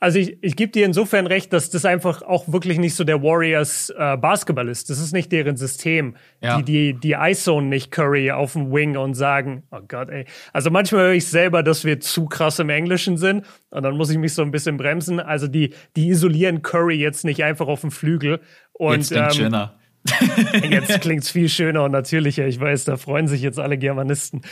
also 0.00 0.18
ich, 0.18 0.36
ich 0.42 0.56
gebe 0.56 0.72
dir 0.72 0.84
insofern 0.84 1.26
recht, 1.26 1.52
dass 1.52 1.70
das 1.70 1.84
einfach 1.84 2.22
auch 2.22 2.52
wirklich 2.52 2.78
nicht 2.78 2.94
so 2.94 3.04
der 3.04 3.22
Warriors 3.22 3.90
äh, 3.96 4.16
Basketball 4.16 4.68
ist. 4.68 4.90
Das 4.90 4.98
ist 4.98 5.12
nicht 5.12 5.30
deren 5.32 5.56
System. 5.56 6.16
Ja. 6.40 6.60
Die, 6.60 6.64
die, 6.64 7.00
die 7.00 7.12
Ice-Zone 7.12 7.68
nicht 7.68 7.90
Curry 7.90 8.30
auf 8.30 8.54
dem 8.54 8.72
Wing 8.72 8.96
und 8.96 9.14
sagen, 9.14 9.62
oh 9.70 9.80
Gott, 9.86 10.10
ey. 10.10 10.26
Also 10.52 10.70
manchmal 10.70 11.02
höre 11.02 11.12
ich 11.12 11.26
selber, 11.28 11.62
dass 11.62 11.84
wir 11.84 12.00
zu 12.00 12.26
krass 12.26 12.58
im 12.58 12.68
Englischen 12.68 13.16
sind 13.16 13.46
und 13.70 13.82
dann 13.82 13.96
muss 13.96 14.10
ich 14.10 14.18
mich 14.18 14.34
so 14.34 14.42
ein 14.42 14.50
bisschen 14.50 14.76
bremsen. 14.76 15.20
Also 15.20 15.46
die, 15.46 15.74
die 15.96 16.08
isolieren 16.08 16.62
Curry 16.62 16.96
jetzt 16.96 17.24
nicht 17.24 17.44
einfach 17.44 17.68
auf 17.68 17.80
dem 17.82 17.90
Flügel. 17.90 18.40
Und, 18.72 18.96
jetzt 18.96 19.12
ähm, 19.12 19.30
schöner. 19.30 19.78
Jetzt 20.68 21.00
klingt's 21.00 21.30
viel 21.30 21.48
schöner 21.48 21.84
und 21.84 21.92
natürlicher. 21.92 22.46
Ich 22.46 22.58
weiß, 22.58 22.84
da 22.84 22.96
freuen 22.96 23.28
sich 23.28 23.40
jetzt 23.42 23.58
alle 23.58 23.78
Germanisten. 23.78 24.42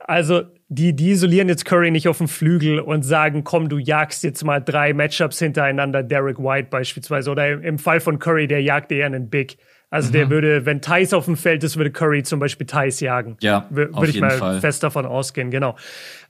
Also, 0.00 0.42
die, 0.68 0.96
die 0.96 1.10
isolieren 1.10 1.48
jetzt 1.48 1.64
Curry 1.64 1.92
nicht 1.92 2.08
auf 2.08 2.18
dem 2.18 2.26
Flügel 2.26 2.80
und 2.80 3.02
sagen, 3.04 3.44
komm, 3.44 3.68
du 3.68 3.78
jagst 3.78 4.24
jetzt 4.24 4.44
mal 4.44 4.60
drei 4.60 4.92
Matchups 4.92 5.38
hintereinander, 5.38 6.02
Derek 6.02 6.38
White 6.38 6.68
beispielsweise. 6.70 7.30
Oder 7.30 7.62
im 7.62 7.78
Fall 7.78 8.00
von 8.00 8.18
Curry, 8.18 8.48
der 8.48 8.62
jagt 8.62 8.90
eher 8.90 9.06
einen 9.06 9.30
Big. 9.30 9.58
Also 9.90 10.08
mhm. 10.08 10.12
der 10.12 10.30
würde, 10.30 10.66
wenn 10.66 10.82
Thais 10.82 11.12
auf 11.14 11.26
dem 11.26 11.36
Feld 11.36 11.62
ist, 11.62 11.76
würde 11.76 11.92
Curry 11.92 12.24
zum 12.24 12.40
Beispiel 12.40 12.66
Thais 12.66 12.98
jagen. 13.00 13.36
Ja, 13.40 13.66
w 13.70 13.86
würde 13.92 14.08
ich 14.08 14.20
mal 14.20 14.30
Fall. 14.32 14.60
fest 14.60 14.82
davon 14.82 15.06
ausgehen, 15.06 15.50
genau. 15.50 15.76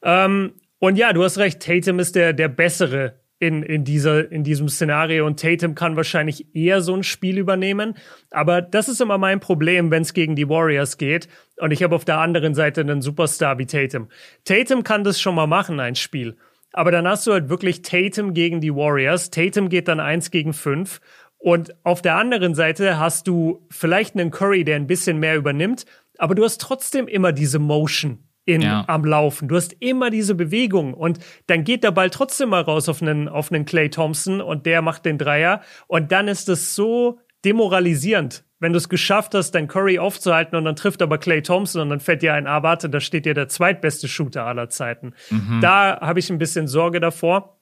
Ähm, 0.02 0.52
und 0.78 0.96
ja, 0.96 1.14
du 1.14 1.24
hast 1.24 1.38
recht, 1.38 1.60
Tatum 1.60 1.98
ist 1.98 2.14
der, 2.14 2.34
der 2.34 2.48
bessere 2.48 3.14
in, 3.38 3.62
in, 3.62 3.84
dieser, 3.84 4.30
in 4.32 4.44
diesem 4.44 4.68
Szenario 4.68 5.26
und 5.26 5.40
Tatum 5.40 5.74
kann 5.74 5.96
wahrscheinlich 5.96 6.54
eher 6.54 6.80
so 6.80 6.94
ein 6.94 7.02
Spiel 7.02 7.38
übernehmen. 7.38 7.94
Aber 8.30 8.62
das 8.62 8.88
ist 8.88 9.00
immer 9.00 9.18
mein 9.18 9.40
Problem, 9.40 9.90
wenn 9.90 10.02
es 10.02 10.14
gegen 10.14 10.36
die 10.36 10.48
Warriors 10.48 10.96
geht. 10.96 11.28
Und 11.58 11.70
ich 11.70 11.82
habe 11.82 11.94
auf 11.94 12.04
der 12.04 12.18
anderen 12.18 12.54
Seite 12.54 12.80
einen 12.80 13.02
Superstar 13.02 13.58
wie 13.58 13.66
Tatum. 13.66 14.08
Tatum 14.44 14.84
kann 14.84 15.04
das 15.04 15.20
schon 15.20 15.34
mal 15.34 15.46
machen, 15.46 15.80
ein 15.80 15.96
Spiel. 15.96 16.36
Aber 16.72 16.90
dann 16.90 17.06
hast 17.06 17.26
du 17.26 17.32
halt 17.32 17.48
wirklich 17.48 17.82
Tatum 17.82 18.32
gegen 18.32 18.60
die 18.60 18.74
Warriors. 18.74 19.30
Tatum 19.30 19.68
geht 19.68 19.88
dann 19.88 20.00
eins 20.00 20.30
gegen 20.30 20.52
fünf. 20.52 21.00
Und 21.38 21.74
auf 21.84 22.00
der 22.00 22.16
anderen 22.16 22.54
Seite 22.54 22.98
hast 22.98 23.28
du 23.28 23.66
vielleicht 23.70 24.14
einen 24.14 24.30
Curry, 24.30 24.64
der 24.64 24.76
ein 24.76 24.86
bisschen 24.86 25.18
mehr 25.18 25.36
übernimmt. 25.36 25.84
Aber 26.18 26.34
du 26.34 26.44
hast 26.44 26.60
trotzdem 26.60 27.06
immer 27.06 27.32
diese 27.32 27.58
Motion 27.58 28.25
in, 28.46 28.62
ja. 28.62 28.84
am 28.86 29.04
Laufen. 29.04 29.48
Du 29.48 29.56
hast 29.56 29.74
immer 29.80 30.08
diese 30.08 30.34
Bewegung 30.34 30.94
und 30.94 31.18
dann 31.48 31.64
geht 31.64 31.84
der 31.84 31.90
Ball 31.90 32.08
trotzdem 32.08 32.50
mal 32.50 32.62
raus 32.62 32.88
auf 32.88 33.02
einen, 33.02 33.28
auf 33.28 33.52
einen 33.52 33.66
Clay 33.66 33.90
Thompson 33.90 34.40
und 34.40 34.64
der 34.64 34.80
macht 34.80 35.04
den 35.04 35.18
Dreier 35.18 35.60
und 35.88 36.12
dann 36.12 36.28
ist 36.28 36.48
es 36.48 36.74
so 36.74 37.18
demoralisierend, 37.44 38.44
wenn 38.58 38.72
du 38.72 38.78
es 38.78 38.88
geschafft 38.88 39.34
hast, 39.34 39.50
dein 39.50 39.68
Curry 39.68 39.98
aufzuhalten 39.98 40.56
und 40.56 40.64
dann 40.64 40.76
trifft 40.76 41.02
aber 41.02 41.18
Clay 41.18 41.42
Thompson 41.42 41.82
und 41.82 41.90
dann 41.90 42.00
fällt 42.00 42.22
dir 42.22 42.34
ein, 42.34 42.46
ah, 42.46 42.62
warte, 42.62 42.88
da 42.88 43.00
steht 43.00 43.26
dir 43.26 43.34
der 43.34 43.48
zweitbeste 43.48 44.08
Shooter 44.08 44.46
aller 44.46 44.70
Zeiten. 44.70 45.12
Mhm. 45.30 45.60
Da 45.60 46.00
habe 46.00 46.20
ich 46.20 46.30
ein 46.30 46.38
bisschen 46.38 46.68
Sorge 46.68 47.00
davor. 47.00 47.58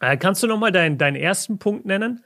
Äh, 0.00 0.16
kannst 0.16 0.42
du 0.42 0.46
noch 0.46 0.58
mal 0.58 0.72
deinen, 0.72 0.98
deinen 0.98 1.16
ersten 1.16 1.58
Punkt 1.58 1.86
nennen? 1.86 2.22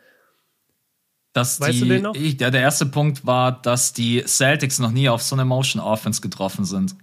Dass 1.35 1.61
weißt 1.61 1.75
die, 1.75 1.81
du 1.81 1.87
den 1.87 2.03
noch? 2.03 2.15
Ich, 2.15 2.41
ja, 2.41 2.51
der 2.51 2.61
erste 2.63 2.87
Punkt 2.87 3.25
war, 3.25 3.63
dass 3.63 3.93
die 3.93 4.23
Celtics 4.27 4.79
noch 4.79 4.91
nie 4.91 5.09
auf 5.09 5.23
so 5.23 5.37
eine 5.37 5.45
Motion 5.45 5.81
Offense 5.83 6.21
getroffen 6.21 6.65
sind. 6.65 6.97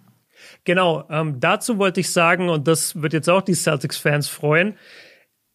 Genau, 0.64 1.08
ähm, 1.10 1.40
dazu 1.40 1.78
wollte 1.78 2.00
ich 2.00 2.12
sagen, 2.12 2.50
und 2.50 2.68
das 2.68 3.02
wird 3.02 3.14
jetzt 3.14 3.30
auch 3.30 3.42
die 3.42 3.54
Celtics-Fans 3.54 4.28
freuen, 4.28 4.76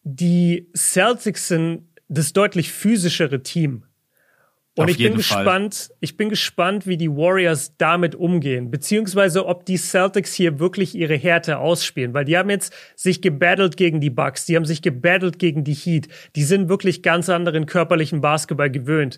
die 0.03 0.69
Celtics 0.75 1.47
sind 1.47 1.87
das 2.07 2.33
deutlich 2.33 2.71
physischere 2.71 3.41
Team. 3.41 3.83
Und 4.77 4.85
Auf 4.85 4.89
ich 4.89 4.97
bin 4.97 5.15
gespannt, 5.15 5.75
Fall. 5.75 5.97
ich 6.01 6.17
bin 6.17 6.27
gespannt, 6.27 6.85
wie 6.85 6.97
die 6.97 7.09
Warriors 7.09 7.77
damit 7.77 8.13
umgehen, 8.13 8.71
beziehungsweise 8.71 9.45
ob 9.45 9.65
die 9.65 9.77
Celtics 9.77 10.33
hier 10.33 10.59
wirklich 10.59 10.95
ihre 10.95 11.15
Härte 11.15 11.59
ausspielen, 11.59 12.13
weil 12.13 12.25
die 12.25 12.37
haben 12.37 12.49
jetzt 12.49 12.73
sich 12.93 13.21
gebattelt 13.21 13.77
gegen 13.77 14.01
die 14.01 14.09
Bucks, 14.09 14.45
die 14.45 14.57
haben 14.57 14.65
sich 14.65 14.81
gebattelt 14.81 15.39
gegen 15.39 15.63
die 15.63 15.73
Heat, 15.73 16.09
die 16.35 16.43
sind 16.43 16.67
wirklich 16.67 17.03
ganz 17.03 17.29
anderen 17.29 17.67
körperlichen 17.67 18.19
Basketball 18.19 18.69
gewöhnt. 18.69 19.17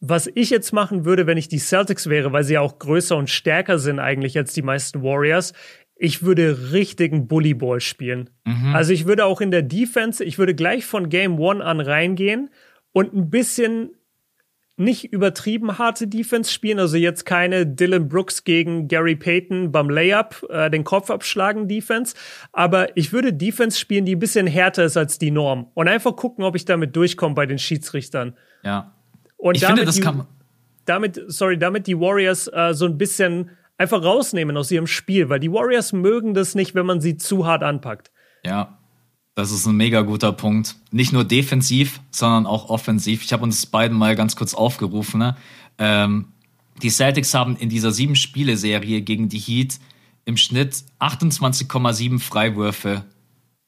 Was 0.00 0.30
ich 0.32 0.50
jetzt 0.50 0.72
machen 0.72 1.04
würde, 1.04 1.26
wenn 1.26 1.38
ich 1.38 1.48
die 1.48 1.58
Celtics 1.58 2.08
wäre, 2.08 2.32
weil 2.32 2.44
sie 2.44 2.54
ja 2.54 2.60
auch 2.60 2.78
größer 2.78 3.16
und 3.16 3.30
stärker 3.30 3.78
sind 3.78 3.98
eigentlich 3.98 4.36
als 4.38 4.52
die 4.52 4.62
meisten 4.62 5.02
Warriors, 5.02 5.52
ich 5.96 6.22
würde 6.22 6.72
richtigen 6.72 7.26
Bullyball 7.26 7.80
spielen. 7.80 8.30
Mhm. 8.44 8.74
Also 8.74 8.92
ich 8.92 9.06
würde 9.06 9.24
auch 9.24 9.40
in 9.40 9.50
der 9.50 9.62
Defense, 9.62 10.22
ich 10.22 10.38
würde 10.38 10.54
gleich 10.54 10.86
von 10.86 11.08
Game 11.08 11.40
One 11.40 11.64
an 11.64 11.80
reingehen 11.80 12.50
und 12.92 13.12
ein 13.12 13.30
bisschen 13.30 13.90
nicht 14.76 15.12
übertrieben 15.12 15.76
harte 15.78 16.06
Defense 16.06 16.52
spielen, 16.52 16.78
also 16.78 16.96
jetzt 16.96 17.26
keine 17.26 17.66
Dylan 17.66 18.08
Brooks 18.08 18.44
gegen 18.44 18.86
Gary 18.86 19.16
Payton 19.16 19.72
beim 19.72 19.90
Layup, 19.90 20.46
äh, 20.50 20.70
den 20.70 20.84
Kopf 20.84 21.10
abschlagen 21.10 21.66
Defense, 21.66 22.14
aber 22.52 22.96
ich 22.96 23.12
würde 23.12 23.32
Defense 23.32 23.76
spielen, 23.76 24.04
die 24.04 24.14
ein 24.14 24.20
bisschen 24.20 24.46
härter 24.46 24.84
ist 24.84 24.96
als 24.96 25.18
die 25.18 25.32
Norm 25.32 25.66
und 25.74 25.88
einfach 25.88 26.14
gucken, 26.14 26.44
ob 26.44 26.54
ich 26.54 26.64
damit 26.64 26.94
durchkomme 26.94 27.34
bei 27.34 27.46
den 27.46 27.58
Schiedsrichtern. 27.58 28.36
Ja. 28.62 28.94
Und 29.38 29.54
ich 29.54 29.62
damit 29.62 29.78
finde, 29.78 29.86
das 29.86 29.94
die, 29.94 30.02
kann 30.02 30.26
damit, 30.88 31.20
sorry, 31.28 31.58
damit 31.58 31.86
die 31.86 31.98
Warriors 31.98 32.48
äh, 32.48 32.72
so 32.74 32.86
ein 32.86 32.98
bisschen 32.98 33.50
einfach 33.76 34.02
rausnehmen 34.02 34.56
aus 34.56 34.70
ihrem 34.70 34.86
Spiel, 34.86 35.28
weil 35.28 35.40
die 35.40 35.52
Warriors 35.52 35.92
mögen 35.92 36.34
das 36.34 36.54
nicht, 36.54 36.74
wenn 36.74 36.86
man 36.86 37.00
sie 37.00 37.16
zu 37.16 37.46
hart 37.46 37.62
anpackt. 37.62 38.10
Ja, 38.44 38.78
das 39.34 39.52
ist 39.52 39.66
ein 39.66 39.76
mega 39.76 40.02
guter 40.02 40.32
Punkt. 40.32 40.76
Nicht 40.90 41.12
nur 41.12 41.24
defensiv, 41.24 42.00
sondern 42.10 42.46
auch 42.46 42.70
offensiv. 42.70 43.22
Ich 43.22 43.32
habe 43.32 43.44
uns 43.44 43.66
beiden 43.66 43.96
mal 43.96 44.16
ganz 44.16 44.34
kurz 44.34 44.54
aufgerufen. 44.54 45.20
Ne? 45.20 45.36
Ähm, 45.78 46.32
die 46.82 46.90
Celtics 46.90 47.34
haben 47.34 47.56
in 47.56 47.68
dieser 47.68 47.92
sieben 47.92 48.16
Spiele 48.16 48.56
Serie 48.56 49.02
gegen 49.02 49.28
die 49.28 49.38
Heat 49.38 49.78
im 50.24 50.36
Schnitt 50.36 50.82
28,7 51.00 52.18
Freiwürfe 52.18 53.04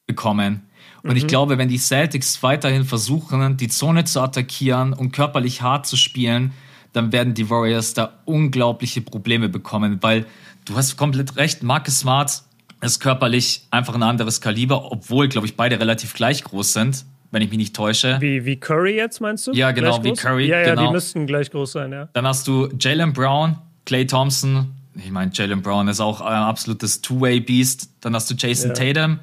bekommen. 0.07 0.63
Und 1.03 1.11
mhm. 1.11 1.17
ich 1.17 1.27
glaube, 1.27 1.59
wenn 1.59 1.69
die 1.69 1.79
Celtics 1.79 2.43
weiterhin 2.43 2.85
versuchen, 2.85 3.57
die 3.57 3.69
Zone 3.69 4.05
zu 4.05 4.21
attackieren 4.21 4.93
und 4.93 5.13
körperlich 5.13 5.63
hart 5.63 5.87
zu 5.87 5.97
spielen, 5.97 6.53
dann 6.93 7.13
werden 7.13 7.35
die 7.35 7.49
Warriors 7.51 7.95
da 7.95 8.19
unglaubliche 8.25 9.01
Probleme 9.01 9.49
bekommen, 9.49 9.99
weil 10.01 10.27
du 10.65 10.77
hast 10.77 10.97
komplett 10.97 11.37
recht, 11.37 11.63
Marcus 11.63 12.01
Smart 12.01 12.43
ist 12.81 13.01
körperlich 13.01 13.67
einfach 13.71 13.95
ein 13.95 14.03
anderes 14.03 14.41
Kaliber, 14.41 14.91
obwohl, 14.91 15.29
glaube 15.29 15.47
ich, 15.47 15.57
beide 15.57 15.79
relativ 15.79 16.15
gleich 16.15 16.43
groß 16.43 16.73
sind, 16.73 17.05
wenn 17.31 17.43
ich 17.43 17.51
mich 17.51 17.59
nicht 17.59 17.77
täusche. 17.77 18.17
Wie, 18.21 18.45
wie 18.45 18.57
Curry 18.57 18.97
jetzt, 18.97 19.21
meinst 19.21 19.47
du? 19.47 19.53
Ja, 19.53 19.71
genau, 19.71 20.03
wie 20.03 20.13
Curry. 20.15 20.49
Ja, 20.49 20.61
ja, 20.61 20.75
genau. 20.75 20.87
die 20.87 20.93
müssten 20.93 21.27
gleich 21.27 21.51
groß 21.51 21.73
sein, 21.73 21.93
ja. 21.93 22.09
Dann 22.13 22.27
hast 22.27 22.49
du 22.49 22.69
Jalen 22.79 23.13
Brown, 23.13 23.57
Clay 23.85 24.07
Thompson. 24.07 24.73
Ich 24.95 25.11
meine, 25.11 25.31
Jalen 25.33 25.63
Brown 25.63 25.89
ist 25.89 26.01
auch 26.01 26.21
ein 26.21 26.43
absolutes 26.43 27.01
Two-Way-Beast. 27.03 27.91
Dann 28.01 28.15
hast 28.15 28.31
du 28.31 28.35
Jason 28.35 28.71
ja. 28.71 28.93
Tatum, 28.93 29.21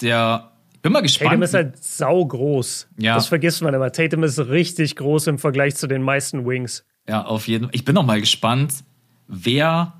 der 0.00 0.50
bin 0.82 0.92
mal 0.92 1.00
gespannt. 1.00 1.30
Tatum 1.30 1.42
ist 1.42 1.54
halt 1.54 1.82
saugroß. 1.82 2.88
Ja. 2.98 3.14
Das 3.14 3.28
vergisst 3.28 3.62
man 3.62 3.74
immer. 3.74 3.90
Tatum 3.92 4.22
ist 4.24 4.38
richtig 4.38 4.96
groß 4.96 5.26
im 5.28 5.38
Vergleich 5.38 5.76
zu 5.76 5.86
den 5.86 6.02
meisten 6.02 6.46
Wings. 6.46 6.84
Ja, 7.08 7.24
auf 7.24 7.48
jeden 7.48 7.64
Fall. 7.66 7.74
Ich 7.74 7.84
bin 7.84 7.94
noch 7.94 8.04
mal 8.04 8.20
gespannt, 8.20 8.72
wer 9.28 9.94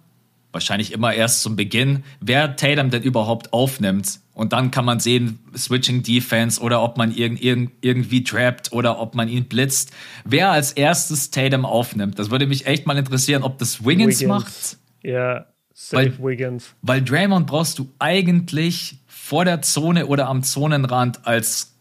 wahrscheinlich 0.52 0.92
immer 0.92 1.12
erst 1.12 1.42
zum 1.42 1.54
Beginn, 1.54 2.02
wer 2.20 2.56
Tatum 2.56 2.90
denn 2.90 3.02
überhaupt 3.02 3.52
aufnimmt. 3.52 4.20
Und 4.32 4.52
dann 4.52 4.70
kann 4.70 4.84
man 4.84 5.00
sehen, 5.00 5.38
Switching 5.54 6.02
Defense 6.02 6.60
oder 6.60 6.82
ob 6.82 6.96
man 6.96 7.14
irg 7.14 7.42
irg 7.42 7.70
irgendwie 7.80 8.24
trappt 8.24 8.72
oder 8.72 8.98
ob 8.98 9.14
man 9.14 9.28
ihn 9.28 9.44
blitzt. 9.44 9.92
Wer 10.24 10.50
als 10.50 10.72
erstes 10.72 11.30
Tatum 11.30 11.64
aufnimmt, 11.64 12.18
das 12.18 12.30
würde 12.30 12.46
mich 12.46 12.66
echt 12.66 12.86
mal 12.86 12.96
interessieren, 12.96 13.42
ob 13.42 13.58
das 13.58 13.84
Wiggins, 13.84 14.20
Wiggins. 14.20 14.28
macht. 14.28 14.78
Ja, 15.02 15.46
safe 15.76 16.18
weil, 16.18 16.30
Wiggins. 16.30 16.74
Weil 16.82 17.02
Draymond 17.02 17.46
brauchst 17.46 17.78
du 17.78 17.92
eigentlich 17.98 18.98
vor 19.06 19.44
der 19.44 19.62
Zone 19.62 20.06
oder 20.06 20.26
am 20.26 20.42
Zonenrand 20.42 21.26
als 21.26 21.74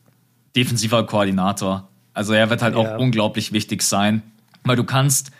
defensiver 0.55 1.05
Koordinator. 1.05 1.87
Also 2.13 2.33
er 2.33 2.49
wird 2.49 2.61
halt 2.61 2.75
ja. 2.75 2.81
auch 2.81 2.99
unglaublich 2.99 3.51
wichtig 3.53 3.81
sein, 3.81 4.21
weil 4.63 4.75
du 4.75 4.83
kannst, 4.83 5.31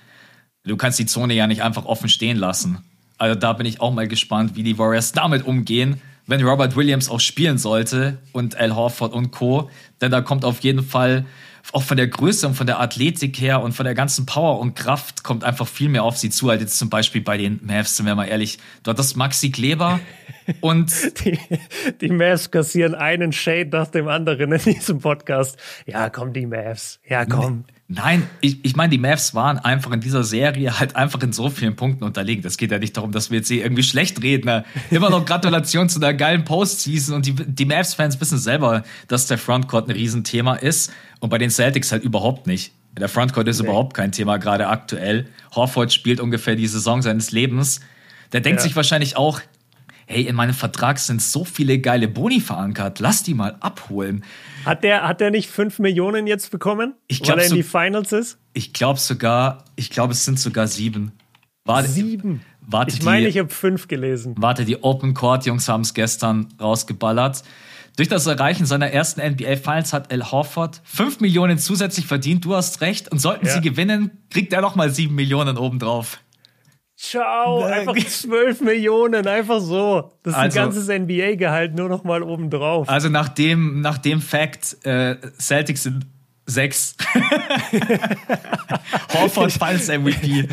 du 0.63 0.77
kannst 0.77 0.99
die 0.99 1.05
Zone 1.05 1.33
ja 1.33 1.47
nicht 1.47 1.63
einfach 1.63 1.85
offen 1.85 2.09
stehen 2.09 2.37
lassen. 2.37 2.79
Also 3.17 3.35
da 3.37 3.53
bin 3.53 3.65
ich 3.65 3.81
auch 3.81 3.93
mal 3.93 4.07
gespannt, 4.07 4.55
wie 4.55 4.63
die 4.63 4.77
Warriors 4.77 5.11
damit 5.11 5.45
umgehen, 5.45 6.01
wenn 6.27 6.43
Robert 6.43 6.75
Williams 6.75 7.09
auch 7.09 7.19
spielen 7.19 7.57
sollte 7.57 8.17
und 8.31 8.57
Al 8.57 8.75
Horford 8.75 9.13
und 9.13 9.31
Co. 9.31 9.69
Denn 10.01 10.11
da 10.11 10.21
kommt 10.21 10.43
auf 10.43 10.61
jeden 10.61 10.83
Fall 10.83 11.25
auch 11.71 11.83
von 11.83 11.97
der 11.97 12.07
Größe 12.07 12.47
und 12.47 12.55
von 12.55 12.67
der 12.67 12.79
Athletik 12.79 13.39
her 13.39 13.61
und 13.61 13.73
von 13.73 13.85
der 13.85 13.95
ganzen 13.95 14.25
Power 14.25 14.59
und 14.59 14.75
Kraft 14.75 15.23
kommt 15.23 15.43
einfach 15.43 15.67
viel 15.67 15.89
mehr 15.89 16.03
auf 16.03 16.17
sie 16.17 16.29
zu, 16.29 16.49
als 16.49 16.61
jetzt 16.61 16.77
zum 16.77 16.89
Beispiel 16.89 17.21
bei 17.21 17.37
den 17.37 17.59
Mavs, 17.63 17.97
sind 17.97 18.05
wir 18.05 18.15
mal 18.15 18.25
ehrlich. 18.25 18.59
Dort 18.83 18.99
ist 18.99 19.15
Maxi 19.15 19.51
Kleber 19.51 19.99
und 20.61 20.93
die, 21.25 21.39
die 22.01 22.09
Mavs 22.09 22.51
kassieren 22.51 22.95
einen 22.95 23.33
Shade 23.33 23.69
nach 23.71 23.87
dem 23.87 24.07
anderen 24.07 24.51
in 24.51 24.59
diesem 24.59 24.99
Podcast. 24.99 25.57
Ja, 25.85 26.09
komm, 26.09 26.33
die 26.33 26.45
Mavs. 26.45 26.99
Ja, 27.07 27.25
komm. 27.25 27.65
Nein, 27.87 28.27
ich, 28.41 28.65
ich 28.65 28.75
meine, 28.75 28.89
die 28.89 28.97
Mavs 28.97 29.35
waren 29.35 29.59
einfach 29.59 29.91
in 29.91 29.99
dieser 29.99 30.23
Serie 30.23 30.79
halt 30.79 30.95
einfach 30.95 31.21
in 31.21 31.31
so 31.31 31.51
vielen 31.51 31.75
Punkten 31.75 32.03
unterlegen. 32.03 32.41
Das 32.41 32.57
geht 32.57 32.71
ja 32.71 32.79
nicht 32.79 32.97
darum, 32.97 33.11
dass 33.11 33.29
wir 33.29 33.37
jetzt 33.37 33.47
hier 33.47 33.61
irgendwie 33.61 33.83
schlecht 33.83 34.23
reden. 34.23 34.47
Ne? 34.47 34.65
Immer 34.89 35.11
noch 35.11 35.23
Gratulation 35.23 35.87
zu 35.89 35.99
einer 35.99 36.15
geilen 36.15 36.45
Postseason 36.45 37.15
und 37.15 37.27
die, 37.27 37.33
die 37.33 37.65
Mavs-Fans 37.65 38.19
wissen 38.19 38.39
selber, 38.39 38.83
dass 39.07 39.27
der 39.27 39.37
Frontcourt 39.37 39.87
ein 39.87 39.91
Riesenthema 39.91 40.55
ist 40.55 40.91
und 41.19 41.29
bei 41.29 41.37
den 41.37 41.51
Celtics 41.51 41.91
halt 41.91 42.03
überhaupt 42.03 42.47
nicht. 42.47 42.71
Der 42.97 43.07
Frontcourt 43.09 43.47
ist 43.47 43.61
nee. 43.61 43.67
überhaupt 43.67 43.93
kein 43.93 44.11
Thema 44.11 44.37
gerade 44.37 44.67
aktuell. 44.67 45.27
Horford 45.53 45.93
spielt 45.93 46.19
ungefähr 46.19 46.55
die 46.55 46.67
Saison 46.67 47.03
seines 47.03 47.31
Lebens. 47.31 47.81
Der 48.31 48.41
denkt 48.41 48.61
ja. 48.61 48.63
sich 48.63 48.75
wahrscheinlich 48.75 49.15
auch, 49.15 49.41
hey, 50.07 50.23
in 50.23 50.35
meinem 50.35 50.55
Vertrag 50.55 50.97
sind 50.97 51.21
so 51.21 51.45
viele 51.45 51.77
geile 51.79 52.07
Boni 52.07 52.39
verankert, 52.39 52.99
lass 52.99 53.21
die 53.21 53.35
mal 53.35 53.57
abholen. 53.59 54.23
Hat 54.65 54.83
der, 54.83 55.07
hat 55.07 55.21
der 55.21 55.31
nicht 55.31 55.49
5 55.49 55.79
Millionen 55.79 56.27
jetzt 56.27 56.51
bekommen, 56.51 56.95
ich 57.07 57.21
glaub, 57.21 57.37
weil 57.37 57.45
er 57.45 57.49
in 57.49 57.55
die 57.55 57.63
Finals 57.63 58.11
ist? 58.11 58.39
Ich 58.53 58.73
glaube 58.73 58.99
sogar, 58.99 59.65
ich 59.75 59.89
glaube, 59.89 60.13
es 60.13 60.25
sind 60.25 60.39
sogar 60.39 60.67
sieben. 60.67 61.11
Warte, 61.65 61.89
sieben? 61.89 62.41
Warte 62.61 62.95
ich 62.95 63.03
meine, 63.03 63.27
ich 63.27 63.37
habe 63.37 63.49
fünf 63.49 63.87
gelesen. 63.87 64.35
Warte, 64.37 64.65
die 64.65 64.83
Open 64.83 65.13
Court 65.13 65.45
Jungs 65.45 65.67
haben 65.67 65.81
es 65.81 65.93
gestern 65.93 66.47
rausgeballert. 66.59 67.43
Durch 67.97 68.09
das 68.09 68.27
Erreichen 68.27 68.65
seiner 68.65 68.87
ersten 68.87 69.21
NBA 69.21 69.55
Finals 69.55 69.93
hat 69.93 70.11
Al 70.11 70.31
Horford 70.31 70.81
5 70.83 71.21
Millionen 71.21 71.57
zusätzlich 71.57 72.05
verdient. 72.05 72.43
Du 72.43 72.53
hast 72.55 72.81
recht. 72.81 73.09
Und 73.11 73.19
sollten 73.19 73.45
ja. 73.45 73.53
sie 73.53 73.61
gewinnen, 73.61 74.11
kriegt 74.29 74.51
er 74.51 74.61
noch 74.61 74.75
mal 74.75 74.89
7 74.89 75.13
Millionen 75.15 75.57
obendrauf. 75.57 76.19
Ciao, 77.09 77.63
einfach 77.63 77.95
12 77.95 78.61
Millionen, 78.61 79.27
einfach 79.27 79.59
so. 79.59 80.11
Das 80.23 80.33
ist 80.33 80.39
also, 80.39 80.59
ein 80.59 80.65
ganzes 80.65 80.87
NBA-Gehalt 80.87 81.75
nur 81.75 81.87
noch 81.87 82.03
mal 82.03 82.23
obendrauf. 82.23 82.89
Also 82.89 83.09
nach 83.09 83.29
dem, 83.29 83.81
nach 83.81 83.99
dem 83.99 84.21
Fact, 84.21 84.77
äh, 84.85 85.15
Celtics 85.39 85.83
sind 85.83 86.07
sechs. 86.47 86.95
Horford 89.13 89.51
Finals 89.51 89.87
MVP. 89.87 90.47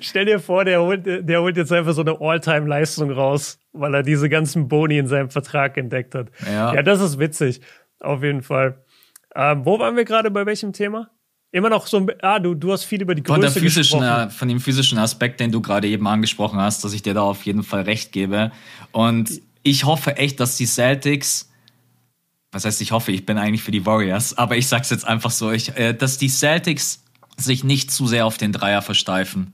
Stell 0.00 0.24
dir 0.24 0.40
vor, 0.40 0.64
der 0.64 0.82
holt, 0.82 1.06
der 1.06 1.40
holt 1.40 1.56
jetzt 1.56 1.70
einfach 1.70 1.92
so 1.92 2.00
eine 2.00 2.20
All-Time-Leistung 2.20 3.12
raus, 3.12 3.60
weil 3.72 3.94
er 3.94 4.02
diese 4.02 4.28
ganzen 4.28 4.66
Boni 4.66 4.98
in 4.98 5.06
seinem 5.06 5.30
Vertrag 5.30 5.76
entdeckt 5.76 6.16
hat. 6.16 6.28
Ja, 6.44 6.74
ja 6.74 6.82
das 6.82 7.00
ist 7.00 7.20
witzig. 7.20 7.60
Auf 8.00 8.24
jeden 8.24 8.42
Fall. 8.42 8.82
Ähm, 9.36 9.64
wo 9.64 9.78
waren 9.78 9.94
wir 9.94 10.04
gerade 10.04 10.32
bei 10.32 10.44
welchem 10.44 10.72
Thema? 10.72 11.10
Immer 11.52 11.70
noch 11.70 11.86
so 11.86 11.98
ein, 11.98 12.10
ah, 12.22 12.38
du, 12.38 12.54
du 12.54 12.72
hast 12.72 12.84
viel 12.84 13.00
über 13.00 13.14
die 13.14 13.22
Größe 13.22 13.50
von 13.50 13.62
physischen, 13.62 14.00
gesprochen. 14.00 14.30
Von 14.30 14.48
dem 14.48 14.60
physischen 14.60 14.98
Aspekt, 14.98 15.40
den 15.40 15.52
du 15.52 15.62
gerade 15.62 15.88
eben 15.88 16.06
angesprochen 16.06 16.58
hast, 16.58 16.84
dass 16.84 16.92
ich 16.92 17.02
dir 17.02 17.14
da 17.14 17.22
auf 17.22 17.46
jeden 17.46 17.62
Fall 17.62 17.82
recht 17.82 18.12
gebe. 18.12 18.52
Und 18.92 19.40
ich 19.62 19.84
hoffe 19.84 20.16
echt, 20.16 20.40
dass 20.40 20.56
die 20.56 20.66
Celtics, 20.66 21.50
was 22.52 22.64
heißt 22.64 22.80
ich 22.80 22.92
hoffe, 22.92 23.12
ich 23.12 23.26
bin 23.26 23.38
eigentlich 23.38 23.62
für 23.62 23.70
die 23.70 23.86
Warriors, 23.86 24.36
aber 24.36 24.56
ich 24.56 24.66
sag's 24.66 24.90
jetzt 24.90 25.06
einfach 25.06 25.30
so, 25.30 25.50
ich, 25.50 25.76
äh, 25.76 25.92
dass 25.94 26.18
die 26.18 26.28
Celtics 26.28 27.04
sich 27.36 27.64
nicht 27.64 27.90
zu 27.90 28.06
sehr 28.06 28.26
auf 28.26 28.38
den 28.38 28.52
Dreier 28.52 28.82
versteifen. 28.82 29.52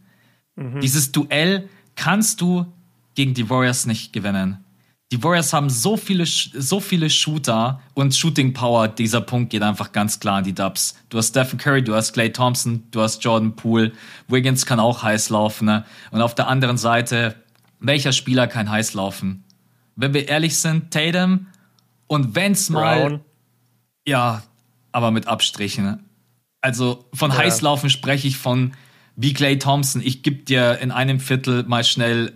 Mhm. 0.56 0.80
Dieses 0.80 1.12
Duell 1.12 1.68
kannst 1.94 2.40
du 2.40 2.66
gegen 3.14 3.34
die 3.34 3.50
Warriors 3.50 3.86
nicht 3.86 4.12
gewinnen. 4.12 4.64
Die 5.12 5.22
Warriors 5.22 5.52
haben 5.52 5.68
so 5.68 5.98
viele, 5.98 6.24
so 6.24 6.80
viele 6.80 7.10
Shooter 7.10 7.82
und 7.92 8.14
Shooting 8.14 8.54
Power. 8.54 8.88
Dieser 8.88 9.20
Punkt 9.20 9.50
geht 9.50 9.62
einfach 9.62 9.92
ganz 9.92 10.18
klar 10.18 10.38
an 10.38 10.44
die 10.44 10.54
Dubs. 10.54 10.96
Du 11.10 11.18
hast 11.18 11.28
Stephen 11.28 11.58
Curry, 11.58 11.84
du 11.84 11.94
hast 11.94 12.14
Clay 12.14 12.32
Thompson, 12.32 12.84
du 12.92 13.02
hast 13.02 13.22
Jordan 13.22 13.54
Poole. 13.54 13.92
Wiggins 14.28 14.64
kann 14.64 14.80
auch 14.80 15.02
heiß 15.02 15.28
laufen. 15.28 15.66
Ne? 15.66 15.84
Und 16.12 16.22
auf 16.22 16.34
der 16.34 16.48
anderen 16.48 16.78
Seite, 16.78 17.34
welcher 17.78 18.12
Spieler 18.12 18.46
kann 18.46 18.70
heiß 18.70 18.94
laufen? 18.94 19.44
Wenn 19.96 20.14
wir 20.14 20.28
ehrlich 20.28 20.56
sind, 20.56 20.90
Tatum. 20.90 21.46
Und 22.06 22.34
wenn's 22.34 22.70
mal, 22.70 23.20
ja, 24.06 24.42
aber 24.92 25.10
mit 25.10 25.28
Abstrichen. 25.28 26.08
Also 26.62 27.04
von 27.12 27.30
ja. 27.32 27.36
Heißlaufen 27.36 27.90
spreche 27.90 28.28
ich 28.28 28.38
von 28.38 28.72
wie 29.16 29.34
Clay 29.34 29.58
Thompson. 29.58 30.00
Ich 30.02 30.22
gebe 30.22 30.44
dir 30.44 30.78
in 30.78 30.90
einem 30.90 31.20
Viertel 31.20 31.64
mal 31.64 31.84
schnell 31.84 32.32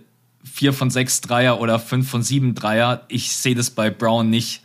vier 0.51 0.73
von 0.73 0.89
sechs 0.89 1.21
Dreier 1.21 1.59
oder 1.59 1.79
fünf 1.79 2.09
von 2.09 2.23
sieben 2.23 2.55
Dreier. 2.55 3.05
Ich 3.07 3.35
sehe 3.35 3.55
das 3.55 3.69
bei 3.69 3.89
Brown 3.89 4.29
nicht. 4.29 4.63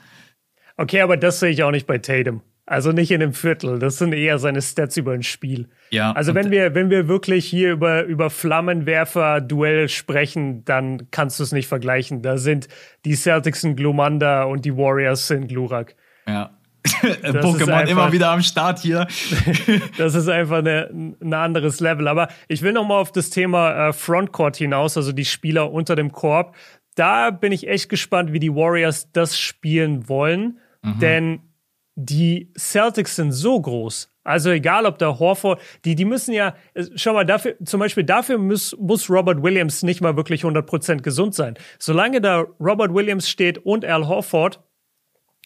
Okay, 0.77 1.01
aber 1.01 1.17
das 1.17 1.41
sehe 1.41 1.51
ich 1.51 1.63
auch 1.63 1.71
nicht 1.71 1.87
bei 1.87 1.99
Tatum. 1.99 2.43
Also 2.65 2.93
nicht 2.93 3.11
in 3.11 3.23
einem 3.23 3.35
Viertel. 3.35 3.79
Das 3.79 3.99
sind 3.99 4.13
eher 4.13 4.39
seine 4.39 4.63
Stats 4.63 4.97
über 4.97 5.13
ein 5.13 5.25
Spiel. 5.25 5.69
Ja. 5.91 6.13
Also 6.13 6.35
wenn 6.35 6.51
wir, 6.51 6.75
wenn 6.75 6.91
wir 6.91 7.09
wirklich 7.09 7.45
hier 7.45 7.73
über, 7.73 8.05
über 8.05 8.31
Flammenwerfer-Duell 8.31 9.89
sprechen, 9.89 10.65
dann 10.65 11.11
kannst 11.11 11.39
du 11.39 11.43
es 11.43 11.53
nicht 11.53 11.67
vergleichen. 11.67 12.23
Da 12.23 12.39
sind 12.39 12.69
die 13.05 13.15
Celtics 13.15 13.65
ein 13.65 13.75
Glumanda 13.75 14.45
und 14.45 14.65
die 14.65 14.77
Warriors 14.77 15.27
sind 15.27 15.49
Glurak. 15.49 15.97
Ja. 16.27 16.57
Pokémon 16.85 17.73
einfach, 17.73 17.91
immer 17.91 18.13
wieder 18.13 18.31
am 18.31 18.43
Start 18.43 18.81
hier. 18.81 19.07
das 19.99 20.15
ist 20.15 20.29
einfach 20.29 20.65
ein 20.65 21.33
anderes 21.33 21.81
Level. 21.81 22.09
Aber 22.09 22.29
ich 22.49 22.63
will 22.63 22.73
noch 22.73 22.87
mal 22.87 22.99
auf 22.99 23.13
das 23.13 23.31
Thema 23.31 23.89
äh, 23.89 23.93
Frontcourt 23.93 24.57
hinaus, 24.57 24.97
also 24.97 25.13
die 25.13 25.25
Spieler 25.25 25.73
unter 25.73 25.97
dem 25.97 26.13
Korb. 26.13 26.57
Da 26.95 27.31
bin 27.31 27.53
ich 27.53 27.69
echt 27.69 27.89
gespannt, 27.89 28.33
wie 28.33 28.41
die 28.41 28.55
Warriors 28.55 29.11
das 29.13 29.39
spielen 29.39 30.09
wollen. 30.09 30.59
Mhm. 30.83 30.99
Denn 30.99 31.41
die 31.95 32.51
Celtics 32.57 33.17
sind 33.17 33.33
so 33.33 33.61
groß. 33.61 34.09
Also 34.25 34.51
egal, 34.51 34.87
ob 34.87 34.99
der 34.99 35.19
Horford, 35.19 35.61
die, 35.85 35.97
die 35.97 36.05
müssen 36.05 36.33
ja, 36.33 36.55
schau 36.95 37.13
mal, 37.13 37.27
dafür, 37.27 37.57
zum 37.65 37.81
Beispiel 37.81 38.05
dafür 38.05 38.39
muss, 38.39 38.77
muss 38.79 39.11
Robert 39.11 39.43
Williams 39.43 39.83
nicht 39.83 40.01
mal 40.01 40.17
wirklich 40.17 40.45
100% 40.45 41.03
gesund 41.03 41.35
sein. 41.35 41.55
Solange 41.79 42.21
da 42.21 42.45
Robert 42.61 42.95
Williams 42.95 43.29
steht 43.29 43.59
und 43.59 43.85
Al 43.85 44.07
Horford 44.07 44.61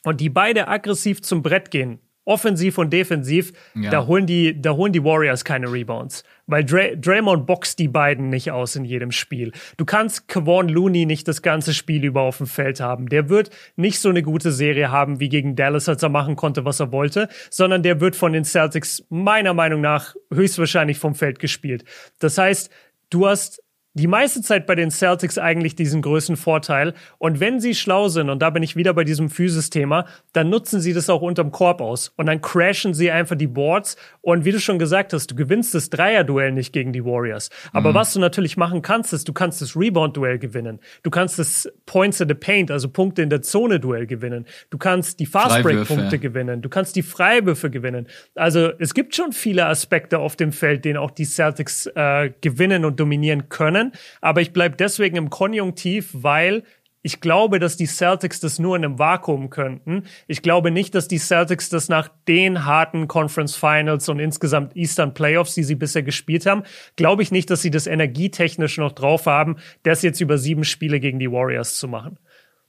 und 0.06 0.20
die 0.20 0.28
beide 0.28 0.68
aggressiv 0.68 1.20
zum 1.20 1.42
Brett 1.42 1.72
gehen, 1.72 1.98
offensiv 2.24 2.78
und 2.78 2.92
defensiv, 2.92 3.52
ja. 3.74 3.90
da, 3.90 4.06
holen 4.06 4.24
die, 4.24 4.60
da 4.60 4.72
holen 4.72 4.92
die 4.92 5.02
Warriors 5.02 5.44
keine 5.44 5.70
Rebounds. 5.70 6.22
Weil 6.46 6.64
Dray 6.64 6.96
Draymond 6.96 7.44
boxt 7.44 7.80
die 7.80 7.88
beiden 7.88 8.28
nicht 8.28 8.52
aus 8.52 8.76
in 8.76 8.84
jedem 8.84 9.10
Spiel. 9.10 9.50
Du 9.76 9.84
kannst 9.84 10.28
Kevon 10.28 10.68
Looney 10.68 11.06
nicht 11.06 11.26
das 11.26 11.42
ganze 11.42 11.74
Spiel 11.74 12.04
über 12.04 12.20
auf 12.20 12.38
dem 12.38 12.46
Feld 12.46 12.80
haben. 12.80 13.08
Der 13.08 13.28
wird 13.28 13.50
nicht 13.74 13.98
so 13.98 14.08
eine 14.08 14.22
gute 14.22 14.52
Serie 14.52 14.92
haben 14.92 15.18
wie 15.18 15.28
gegen 15.28 15.56
Dallas, 15.56 15.88
als 15.88 16.04
er 16.04 16.08
machen 16.08 16.36
konnte, 16.36 16.64
was 16.64 16.78
er 16.78 16.92
wollte, 16.92 17.28
sondern 17.50 17.82
der 17.82 18.00
wird 18.00 18.14
von 18.14 18.32
den 18.32 18.44
Celtics 18.44 19.04
meiner 19.08 19.54
Meinung 19.54 19.80
nach 19.80 20.14
höchstwahrscheinlich 20.32 20.98
vom 20.98 21.16
Feld 21.16 21.40
gespielt. 21.40 21.84
Das 22.20 22.38
heißt, 22.38 22.70
du 23.10 23.26
hast 23.26 23.60
die 23.96 24.06
meiste 24.06 24.42
Zeit 24.42 24.66
bei 24.66 24.74
den 24.74 24.90
Celtics 24.90 25.38
eigentlich 25.38 25.74
diesen 25.74 26.02
größten 26.02 26.36
Vorteil. 26.36 26.92
Und 27.16 27.40
wenn 27.40 27.60
sie 27.60 27.74
schlau 27.74 28.08
sind, 28.08 28.28
und 28.28 28.42
da 28.42 28.50
bin 28.50 28.62
ich 28.62 28.76
wieder 28.76 28.92
bei 28.92 29.04
diesem 29.04 29.30
Physis-Thema, 29.30 30.04
dann 30.34 30.50
nutzen 30.50 30.82
sie 30.82 30.92
das 30.92 31.08
auch 31.08 31.22
unterm 31.22 31.50
Korb 31.50 31.80
aus. 31.80 32.12
Und 32.16 32.26
dann 32.26 32.42
crashen 32.42 32.92
sie 32.92 33.10
einfach 33.10 33.36
die 33.36 33.46
Boards. 33.46 33.96
Und 34.20 34.44
wie 34.44 34.52
du 34.52 34.60
schon 34.60 34.78
gesagt 34.78 35.14
hast, 35.14 35.30
du 35.30 35.34
gewinnst 35.34 35.74
das 35.74 35.88
Dreier-Duell 35.88 36.52
nicht 36.52 36.74
gegen 36.74 36.92
die 36.92 37.06
Warriors. 37.06 37.48
Aber 37.72 37.90
mhm. 37.90 37.94
was 37.94 38.12
du 38.12 38.20
natürlich 38.20 38.58
machen 38.58 38.82
kannst, 38.82 39.14
ist, 39.14 39.28
du 39.28 39.32
kannst 39.32 39.62
das 39.62 39.74
Rebound-Duell 39.74 40.38
gewinnen. 40.38 40.78
Du 41.02 41.08
kannst 41.08 41.38
das 41.38 41.66
Points 41.86 42.20
in 42.20 42.28
the 42.28 42.34
Paint, 42.34 42.70
also 42.70 42.90
Punkte 42.90 43.22
in 43.22 43.30
der 43.30 43.40
Zone-Duell 43.40 44.06
gewinnen. 44.06 44.44
Du 44.68 44.76
kannst 44.76 45.20
die 45.20 45.26
Fast-Break-Punkte 45.26 46.18
gewinnen. 46.18 46.60
Du 46.60 46.68
kannst 46.68 46.96
die 46.96 47.02
Freiwürfe 47.02 47.70
gewinnen. 47.70 48.08
Also 48.34 48.72
es 48.78 48.92
gibt 48.92 49.16
schon 49.16 49.32
viele 49.32 49.64
Aspekte 49.64 50.18
auf 50.18 50.36
dem 50.36 50.52
Feld, 50.52 50.84
den 50.84 50.98
auch 50.98 51.10
die 51.10 51.24
Celtics 51.24 51.86
äh, 51.94 52.30
gewinnen 52.42 52.84
und 52.84 53.00
dominieren 53.00 53.48
können 53.48 53.85
sein. 53.92 54.00
Aber 54.20 54.40
ich 54.40 54.52
bleibe 54.52 54.76
deswegen 54.76 55.16
im 55.16 55.30
Konjunktiv, 55.30 56.10
weil 56.12 56.64
ich 57.02 57.20
glaube, 57.20 57.60
dass 57.60 57.76
die 57.76 57.86
Celtics 57.86 58.40
das 58.40 58.58
nur 58.58 58.74
in 58.74 58.84
einem 58.84 58.98
Vakuum 58.98 59.48
könnten. 59.48 60.02
Ich 60.26 60.42
glaube 60.42 60.72
nicht, 60.72 60.92
dass 60.96 61.06
die 61.06 61.18
Celtics 61.18 61.68
das 61.68 61.88
nach 61.88 62.08
den 62.26 62.64
harten 62.64 63.06
Conference 63.06 63.54
Finals 63.54 64.08
und 64.08 64.18
insgesamt 64.18 64.74
Eastern 64.74 65.14
Playoffs, 65.14 65.54
die 65.54 65.62
sie 65.62 65.76
bisher 65.76 66.02
gespielt 66.02 66.46
haben, 66.46 66.64
glaube 66.96 67.22
ich 67.22 67.30
nicht, 67.30 67.48
dass 67.48 67.62
sie 67.62 67.70
das 67.70 67.86
energietechnisch 67.86 68.78
noch 68.78 68.90
drauf 68.90 69.26
haben, 69.26 69.56
das 69.84 70.02
jetzt 70.02 70.20
über 70.20 70.36
sieben 70.36 70.64
Spiele 70.64 70.98
gegen 70.98 71.20
die 71.20 71.30
Warriors 71.30 71.78
zu 71.78 71.86
machen. 71.86 72.18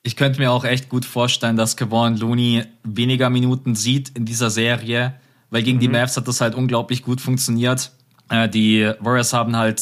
Ich 0.03 0.15
könnte 0.15 0.39
mir 0.39 0.51
auch 0.51 0.65
echt 0.65 0.87
gut 0.87 1.05
vorstellen, 1.05 1.55
dass 1.55 1.75
Kevon 1.75 2.17
Looney 2.17 2.63
weniger 2.83 3.31
Minuten 3.31 3.73
sieht 3.73 4.09
in 4.09 4.25
dieser 4.25 4.51
Serie, 4.51 5.15
weil 5.49 5.63
gegen 5.63 5.77
mhm. 5.77 5.81
die 5.81 5.87
Mavs 5.87 6.15
hat 6.15 6.27
das 6.27 6.41
halt 6.41 6.53
unglaublich 6.53 7.01
gut 7.01 7.21
funktioniert. 7.21 7.91
Äh, 8.29 8.47
die 8.47 8.91
Warriors 8.99 9.33
haben 9.33 9.57
halt 9.57 9.81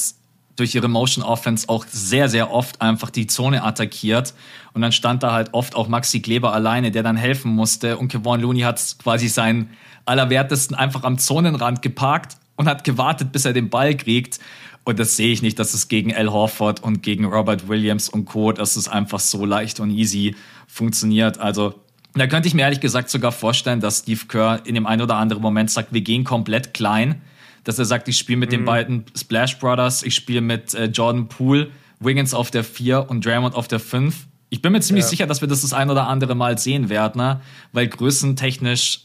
durch 0.56 0.76
ihre 0.76 0.88
Motion 0.88 1.24
Offense 1.24 1.68
auch 1.68 1.86
sehr, 1.90 2.30
sehr 2.30 2.52
oft 2.52 2.82
einfach 2.82 3.10
die 3.10 3.28
Zone 3.28 3.64
attackiert. 3.64 4.34
Und 4.74 4.82
dann 4.82 4.92
stand 4.92 5.24
da 5.24 5.34
halt 5.34 5.54
oft 5.54 5.76
auch 5.76 5.88
Maxi 5.88 6.22
Kleber 6.22 6.54
alleine, 6.54 6.92
der 6.92 7.04
dann 7.04 7.18
helfen 7.18 7.52
musste. 7.52 7.98
Und 7.98 8.08
Kevon 8.08 8.42
Looney 8.42 8.62
hat 8.62 8.96
quasi 9.02 9.28
seinen 9.28 9.70
Allerwertesten 10.06 10.76
einfach 10.76 11.04
am 11.04 11.18
Zonenrand 11.18 11.82
geparkt 11.82 12.38
und 12.56 12.68
hat 12.68 12.84
gewartet, 12.84 13.32
bis 13.32 13.46
er 13.46 13.54
den 13.54 13.70
Ball 13.70 13.96
kriegt. 13.96 14.40
Und 14.86 15.00
das 15.00 15.18
sehe 15.18 15.32
ich 15.32 15.42
nicht, 15.42 15.58
dass 15.60 15.74
es 15.74 15.88
gegen 15.88 16.16
Al 16.16 16.32
Horford 16.32 16.84
und 16.84 17.02
gegen 17.02 17.26
Robert 17.26 17.68
Williams 17.68 18.08
und 18.08 18.26
Co., 18.26 18.52
dass 18.52 18.76
es 18.76 18.88
einfach 18.88 19.20
so 19.20 19.46
leicht 19.46 19.80
und 19.80 19.90
easy 19.90 20.36
funktioniert. 20.68 21.40
Also 21.40 21.74
da 22.14 22.28
könnte 22.28 22.48
ich 22.48 22.54
mir 22.54 22.62
ehrlich 22.62 22.80
gesagt 22.80 23.10
sogar 23.10 23.32
vorstellen, 23.32 23.82
dass 23.82 24.00
Steve 24.00 24.22
Kerr 24.28 24.62
in 24.64 24.76
dem 24.76 24.86
einen 24.86 25.02
oder 25.02 25.16
anderen 25.18 25.42
Moment 25.42 25.72
sagt, 25.72 25.92
wir 25.92 26.02
gehen 26.02 26.24
komplett 26.24 26.74
klein 26.74 27.22
dass 27.66 27.78
er 27.78 27.86
sagt, 27.86 28.08
ich 28.08 28.18
spiele 28.18 28.38
mit 28.38 28.50
mhm. 28.50 28.58
den 28.58 28.66
beiden 28.66 29.06
Splash 29.16 29.60
Brothers, 29.60 30.04
ich 30.04 30.16
spiele 30.16 30.42
mit 30.42 30.74
äh, 30.74 30.86
Jordan 30.86 31.28
Poole, 31.28 31.68
Wiggins 32.00 32.34
auf 32.34 32.52
der 32.52 32.64
4 32.64 33.10
und 33.10 33.26
Draymond 33.26 33.56
auf 33.56 33.68
der 33.68 33.80
5. 33.80 34.28
Ich 34.50 34.62
bin 34.62 34.72
mir 34.72 34.80
ziemlich 34.80 35.06
ja. 35.06 35.10
sicher, 35.10 35.28
dass 35.28 35.42
wir 35.42 35.50
das 35.50 35.62
das 35.62 35.74
ein 35.74 35.90
oder 35.90 36.08
andere 36.08 36.36
Mal 36.36 36.58
sehen 36.58 36.90
werden, 36.90 37.22
ne? 37.22 37.42
weil 37.74 37.88
größentechnisch 37.88 39.02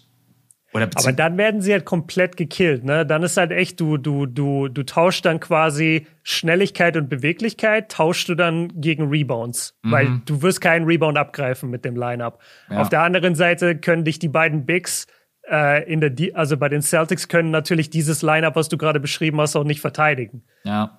oder 0.73 0.89
Aber 0.95 1.13
dann 1.13 1.37
werden 1.37 1.61
sie 1.63 1.73
halt 1.73 1.85
komplett 1.85 2.37
gekillt, 2.37 2.85
ne? 2.85 3.05
Dann 3.05 3.25
ist 3.25 3.37
halt 3.37 3.51
echt, 3.51 3.81
du, 3.81 3.97
du, 3.97 4.27
du, 4.27 4.69
du 4.69 4.85
tauschst 4.85 5.25
dann 5.25 5.41
quasi 5.41 6.07
Schnelligkeit 6.23 6.97
und 6.97 7.09
Beweglichkeit, 7.09 7.91
tauschst 7.91 8.29
du 8.29 8.37
dann 8.37 8.81
gegen 8.81 9.09
Rebounds. 9.09 9.77
Mhm. 9.83 9.91
Weil 9.91 10.21
du 10.27 10.43
wirst 10.43 10.61
keinen 10.61 10.85
Rebound 10.85 11.19
abgreifen 11.19 11.71
mit 11.71 11.85
dem 11.85 11.97
Lineup. 11.97 12.41
Ja. 12.71 12.83
Auf 12.83 12.89
der 12.89 13.03
anderen 13.03 13.35
Seite 13.35 13.79
können 13.79 14.05
dich 14.05 14.21
die 14.21 14.29
beiden 14.29 14.65
Bigs 14.65 15.09
äh, 15.51 15.93
in 15.93 16.01
der, 16.01 16.13
also 16.35 16.57
bei 16.57 16.69
den 16.69 16.83
Celtics 16.83 17.29
können 17.29 17.51
natürlich 17.51 17.91
dieses 17.91 18.23
Lineup, 18.23 18.57
was 18.57 18.69
du 18.69 18.79
gerade 18.79 19.01
beschrieben 19.01 19.41
hast, 19.41 19.57
auch 19.57 19.65
nicht 19.65 19.81
verteidigen. 19.81 20.43
Ja. 20.65 20.99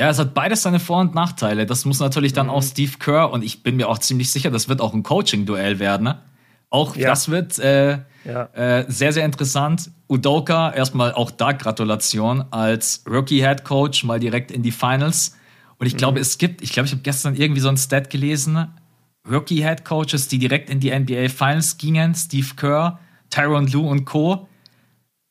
Ja, 0.00 0.10
es 0.10 0.18
hat 0.20 0.32
beides 0.32 0.62
seine 0.62 0.78
Vor- 0.78 1.00
und 1.00 1.14
Nachteile. 1.14 1.66
Das 1.66 1.84
muss 1.84 1.98
natürlich 1.98 2.32
dann 2.32 2.46
mhm. 2.46 2.52
auch 2.52 2.62
Steve 2.62 2.92
Kerr 3.00 3.32
und 3.32 3.42
ich 3.42 3.64
bin 3.64 3.76
mir 3.76 3.88
auch 3.88 3.98
ziemlich 3.98 4.30
sicher, 4.30 4.50
das 4.50 4.68
wird 4.68 4.80
auch 4.80 4.94
ein 4.94 5.02
Coaching-Duell 5.02 5.80
werden. 5.80 6.04
Ne? 6.04 6.22
Auch 6.70 6.94
ja. 6.94 7.08
das 7.08 7.30
wird 7.30 7.58
äh, 7.58 7.98
ja. 8.24 8.44
äh, 8.52 8.84
sehr, 8.88 9.12
sehr 9.12 9.24
interessant. 9.24 9.90
Udoka, 10.08 10.72
erstmal 10.72 11.12
auch 11.12 11.32
da 11.32 11.52
Gratulation 11.52 12.44
als 12.52 13.02
Rookie-Head 13.10 13.64
Coach 13.64 14.04
mal 14.04 14.20
direkt 14.20 14.52
in 14.52 14.62
die 14.62 14.70
Finals. 14.70 15.36
Und 15.78 15.86
ich 15.86 15.96
glaube, 15.96 16.18
mhm. 16.18 16.22
es 16.22 16.38
gibt, 16.38 16.62
ich 16.62 16.72
glaube, 16.72 16.86
ich 16.86 16.92
habe 16.92 17.02
gestern 17.02 17.34
irgendwie 17.34 17.60
so 17.60 17.68
ein 17.68 17.76
Stat 17.76 18.08
gelesen, 18.08 18.68
Rookie-Head 19.28 19.84
Coaches, 19.84 20.28
die 20.28 20.38
direkt 20.38 20.70
in 20.70 20.80
die 20.80 20.96
NBA 20.96 21.28
Finals 21.28 21.76
gingen, 21.76 22.14
Steve 22.14 22.48
Kerr, 22.56 23.00
Tyron 23.30 23.66
Lue 23.66 23.88
und 23.88 24.04
Co. 24.04 24.48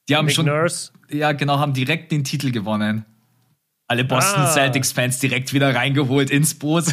Die 0.10 0.16
haben 0.16 0.26
Nick 0.26 0.36
schon. 0.36 0.45
Nurse. 0.45 0.91
Ja, 1.10 1.32
genau, 1.32 1.60
haben 1.60 1.74
direkt 1.74 2.12
den 2.12 2.24
Titel 2.24 2.52
gewonnen. 2.52 3.06
Alle 3.89 4.04
Boston 4.04 4.43
ah. 4.43 4.48
Celtics-Fans 4.48 5.20
direkt 5.20 5.54
wieder 5.54 5.74
reingeholt 5.74 6.30
ins 6.30 6.60
Boot. 6.60 6.84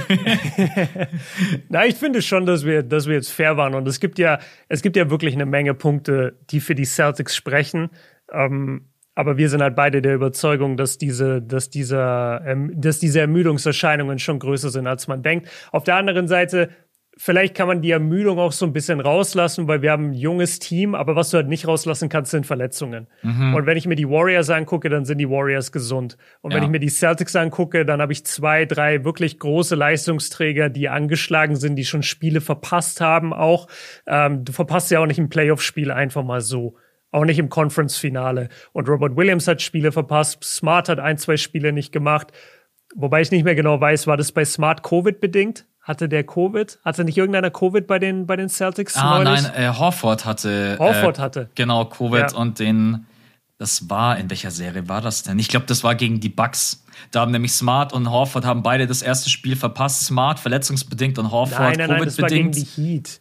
Na, 1.69 1.85
ich 1.87 1.97
finde 1.97 2.23
schon, 2.23 2.47
dass 2.47 2.65
wir, 2.65 2.85
dass 2.85 3.09
wir 3.09 3.15
jetzt 3.15 3.33
fair 3.33 3.57
waren. 3.57 3.75
Und 3.75 3.89
es 3.89 3.99
gibt 3.99 4.17
ja, 4.21 4.39
es 4.69 4.81
gibt 4.81 4.95
ja 4.95 5.11
wirklich 5.11 5.35
eine 5.35 5.45
Menge 5.45 5.75
Punkte, 5.75 6.39
die 6.51 6.61
für 6.61 6.77
die 6.77 6.85
Celtics 6.85 7.35
sprechen. 7.35 7.91
Ähm, 8.33 8.91
aber 9.17 9.37
wir 9.39 9.49
sind 9.49 9.61
halt 9.61 9.75
beide 9.75 10.03
der 10.03 10.15
Überzeugung, 10.15 10.77
dass 10.77 10.97
diese, 10.97 11.43
dass 11.43 11.69
dieser, 11.69 12.43
ähm, 12.47 12.73
dass 12.77 13.01
diese 13.01 13.21
Ermüdungserscheinungen 13.21 14.21
schon 14.21 14.39
größer 14.39 14.71
sind, 14.71 14.87
als 14.87 15.09
man 15.09 15.23
denkt. 15.25 15.49
Auf 15.73 15.83
der 15.83 15.97
anderen 15.97 16.29
Seite 16.29 16.71
vielleicht 17.17 17.55
kann 17.55 17.69
man 17.69 17.83
die 17.83 17.91
Ermüdung 17.91 18.39
auch 18.39 18.53
so 18.53 18.67
ein 18.67 18.73
bisschen 18.73 19.01
rauslassen, 19.01 19.69
weil 19.69 19.83
wir 19.83 19.93
haben 19.93 20.11
ein 20.11 20.13
junges 20.13 20.59
Team, 20.59 20.95
aber 20.95 21.17
was 21.17 21.31
du 21.31 21.37
halt 21.37 21.49
nicht 21.49 21.67
rauslassen 21.67 22.09
kannst, 22.09 22.31
sind 22.31 22.47
Verletzungen. 22.47 23.07
Mhm. 23.23 23.55
Und 23.55 23.67
wenn 23.67 23.77
ich 23.77 23.87
mir 23.87 23.95
die 23.95 24.09
Warriors 24.09 24.51
angucke, 24.51 24.89
dann 24.89 25.05
sind 25.05 25.19
die 25.19 25.29
Warriors 25.29 25.73
gesund. 25.73 26.17
Und 26.41 26.51
ja. 26.51 26.57
wenn 26.57 26.65
ich 26.65 26.71
mir 26.71 26.81
die 26.81 26.89
Celtics 26.89 27.37
angucke, 27.37 27.85
dann 27.85 28.01
habe 28.01 28.13
ich 28.13 28.25
zwei, 28.27 28.65
drei 28.65 29.05
wirklich 29.05 29.39
große 29.39 29.75
Leistungsträger, 29.75 30.69
die 30.69 30.89
angeschlagen 30.89 31.57
sind, 31.57 31.77
die 31.77 31.85
schon 31.85 32.03
Spiele 32.03 32.41
verpasst 32.41 33.01
haben 33.01 33.33
auch. 33.33 33.69
Ähm, 34.07 34.45
du 34.45 34.53
verpasst 34.53 34.91
ja 34.91 35.01
auch 35.01 35.07
nicht 35.07 35.19
ein 35.19 35.29
Playoff-Spiel 35.29 35.91
einfach 35.91 36.25
mal 36.25 36.41
so. 36.41 36.77
Auch 37.11 37.25
nicht 37.25 37.39
im 37.39 37.49
Conference-Finale. 37.49 38.49
Und 38.73 38.89
Robert 38.89 39.17
Williams 39.17 39.47
hat 39.47 39.63
Spiele 39.63 39.93
verpasst. 39.93 40.43
Smart 40.43 40.89
hat 40.89 40.99
ein, 40.99 41.17
zwei 41.17 41.37
Spiele 41.37 41.73
nicht 41.73 41.93
gemacht. 41.93 42.33
Wobei 42.97 43.21
ich 43.21 43.31
nicht 43.31 43.45
mehr 43.45 43.55
genau 43.55 43.81
weiß, 43.81 44.09
war 44.09 44.17
das 44.17 44.33
bei 44.33 44.45
Smart 44.45 44.83
Covid 44.83 45.21
bedingt? 45.21 45.67
Hatte 45.85 46.09
der 46.09 46.25
Covid? 46.25 46.79
Hatte 46.83 47.05
nicht 47.05 47.19
irgendeiner 47.19 47.51
Covid 47.51 47.87
bei 47.87 47.99
den, 47.99 48.27
bei 48.27 48.37
den 48.37 48.49
Celtics? 48.49 48.97
Ah, 48.97 49.23
neulich? 49.23 49.43
nein, 49.43 49.55
äh, 49.55 49.69
Horford 49.69 50.25
hatte. 50.25 50.77
Horford 50.79 51.19
äh, 51.19 51.21
hatte. 51.21 51.51
Genau, 51.55 51.85
Covid 51.85 52.33
ja. 52.33 52.39
und 52.39 52.59
den. 52.59 53.07
Das 53.59 53.89
war, 53.91 54.19
in 54.19 54.31
welcher 54.31 54.51
Serie 54.51 54.89
war 54.89 55.03
das 55.03 55.23
denn? 55.23 55.39
Ich 55.39 55.49
glaube, 55.49 55.67
das 55.67 55.85
war 55.85 55.95
gegen 55.95 56.21
die 56.21 56.31
Bucks. 56.31 56.85
Da 57.11 57.21
haben 57.21 57.33
nämlich 57.33 57.53
Smart 57.53 57.93
und 57.93 58.11
Horford 58.11 58.47
haben 58.47 58.63
beide 58.63 58.87
das 58.87 59.03
erste 59.03 59.29
Spiel 59.29 59.57
verpasst. 59.57 60.07
Smart 60.07 60.41
verletzungsbedingt 60.41 61.19
und 61.19 61.31
Horford 61.31 61.61
nein, 61.61 61.79
nein, 61.79 61.91
nein, 61.91 62.05
das 62.05 62.19
war 62.19 62.31
gegen 62.31 62.51
die 62.51 62.65
Heat. 62.65 63.21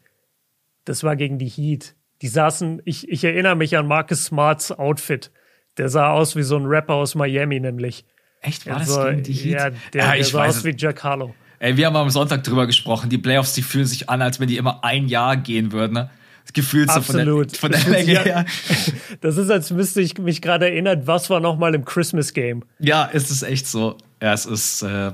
Das 0.86 1.04
war 1.04 1.18
gegen 1.18 1.38
die 1.38 1.50
Heat. 1.50 1.96
Die 2.22 2.30
saßen, 2.30 2.82
ich, 2.86 3.10
ich 3.10 3.26
erinnere 3.26 3.56
mich 3.56 3.76
an 3.76 3.88
Marcus 3.88 4.24
Smarts 4.24 4.72
Outfit. 4.72 5.32
Der 5.78 5.90
sah 5.90 6.12
aus 6.12 6.38
wie 6.38 6.44
so 6.44 6.56
ein 6.56 6.66
Rapper 6.66 6.94
aus 6.94 7.14
Miami, 7.14 7.60
nämlich. 7.60 8.06
Echt? 8.40 8.66
War 8.68 8.78
also, 8.78 8.96
das 8.96 9.10
gegen 9.10 9.24
die 9.24 9.34
Heat? 9.34 9.52
Ja, 9.52 9.70
der, 9.70 10.06
ja, 10.06 10.16
der 10.16 10.24
sah 10.24 10.46
aus 10.46 10.64
wie 10.64 10.74
Jack 10.76 11.04
Harlow. 11.04 11.36
Ey, 11.60 11.78
wir 11.78 11.86
haben 11.86 11.96
am 11.96 12.10
Sonntag 12.10 12.44
drüber 12.44 12.68
gesprochen. 12.68 13.10
Die 13.10 13.18
Playoffs, 13.18 13.54
die 13.54 13.62
fühlen 13.62 13.86
sich 13.86 14.10
an, 14.10 14.22
als 14.22 14.40
wenn 14.40 14.48
die 14.48 14.58
immer 14.58 14.84
ein 14.84 15.08
Jahr 15.08 15.38
gehen 15.38 15.72
würden. 15.72 15.94
Ne? 15.94 16.10
Gefühlt 16.52 16.92
so 16.92 17.02
von 17.02 17.16
der, 17.16 17.26
von 17.58 17.72
der 17.72 17.84
Länge 17.90 18.20
her. 18.20 18.46
Das 19.22 19.38
ist, 19.38 19.50
als 19.50 19.72
müsste 19.72 20.02
ich 20.02 20.18
mich 20.18 20.42
gerade 20.42 20.70
erinnern, 20.70 21.04
was 21.06 21.30
war 21.30 21.40
noch 21.40 21.58
mal 21.58 21.74
im 21.74 21.86
Christmas 21.86 22.34
Game. 22.34 22.64
Ja, 22.80 23.10
es 23.14 23.32
ist 23.32 23.44
echt 23.44 23.68
so. 23.68 23.98
Ja, 24.22 24.34
es 24.34 24.46
ist 24.46 24.82
äh, 24.82 25.14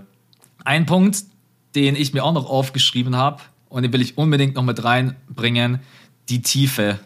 ein 0.66 0.86
Punkt, 0.88 1.24
den 1.76 1.96
ich 1.96 2.14
mir 2.14 2.24
auch 2.24 2.34
noch 2.34 2.50
aufgeschrieben 2.50 3.16
habe 3.16 3.42
und 3.70 3.84
den 3.84 3.94
will 3.94 4.02
ich 4.02 4.18
unbedingt 4.18 4.56
noch 4.56 4.64
mit 4.64 4.84
reinbringen. 4.84 5.80
Die 6.30 6.42
Tiefe. 6.42 7.00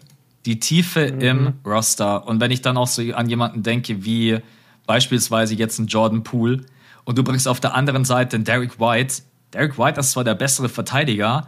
Die 0.45 0.59
Tiefe 0.59 1.11
mhm. 1.11 1.21
im 1.21 1.53
Roster. 1.65 2.25
Und 2.27 2.39
wenn 2.39 2.51
ich 2.51 2.61
dann 2.61 2.77
auch 2.77 2.87
so 2.87 3.01
an 3.13 3.29
jemanden 3.29 3.63
denke, 3.63 4.05
wie 4.05 4.39
beispielsweise 4.85 5.55
jetzt 5.55 5.79
ein 5.79 5.87
Jordan 5.87 6.23
Poole, 6.23 6.61
und 7.05 7.17
du 7.17 7.23
bringst 7.23 7.47
auf 7.47 7.59
der 7.59 7.73
anderen 7.73 8.05
Seite 8.05 8.35
einen 8.35 8.45
Derek 8.45 8.79
White, 8.79 9.23
Derek 9.53 9.77
White 9.77 9.99
ist 9.99 10.11
zwar 10.11 10.23
der 10.23 10.35
bessere 10.35 10.69
Verteidiger, 10.69 11.47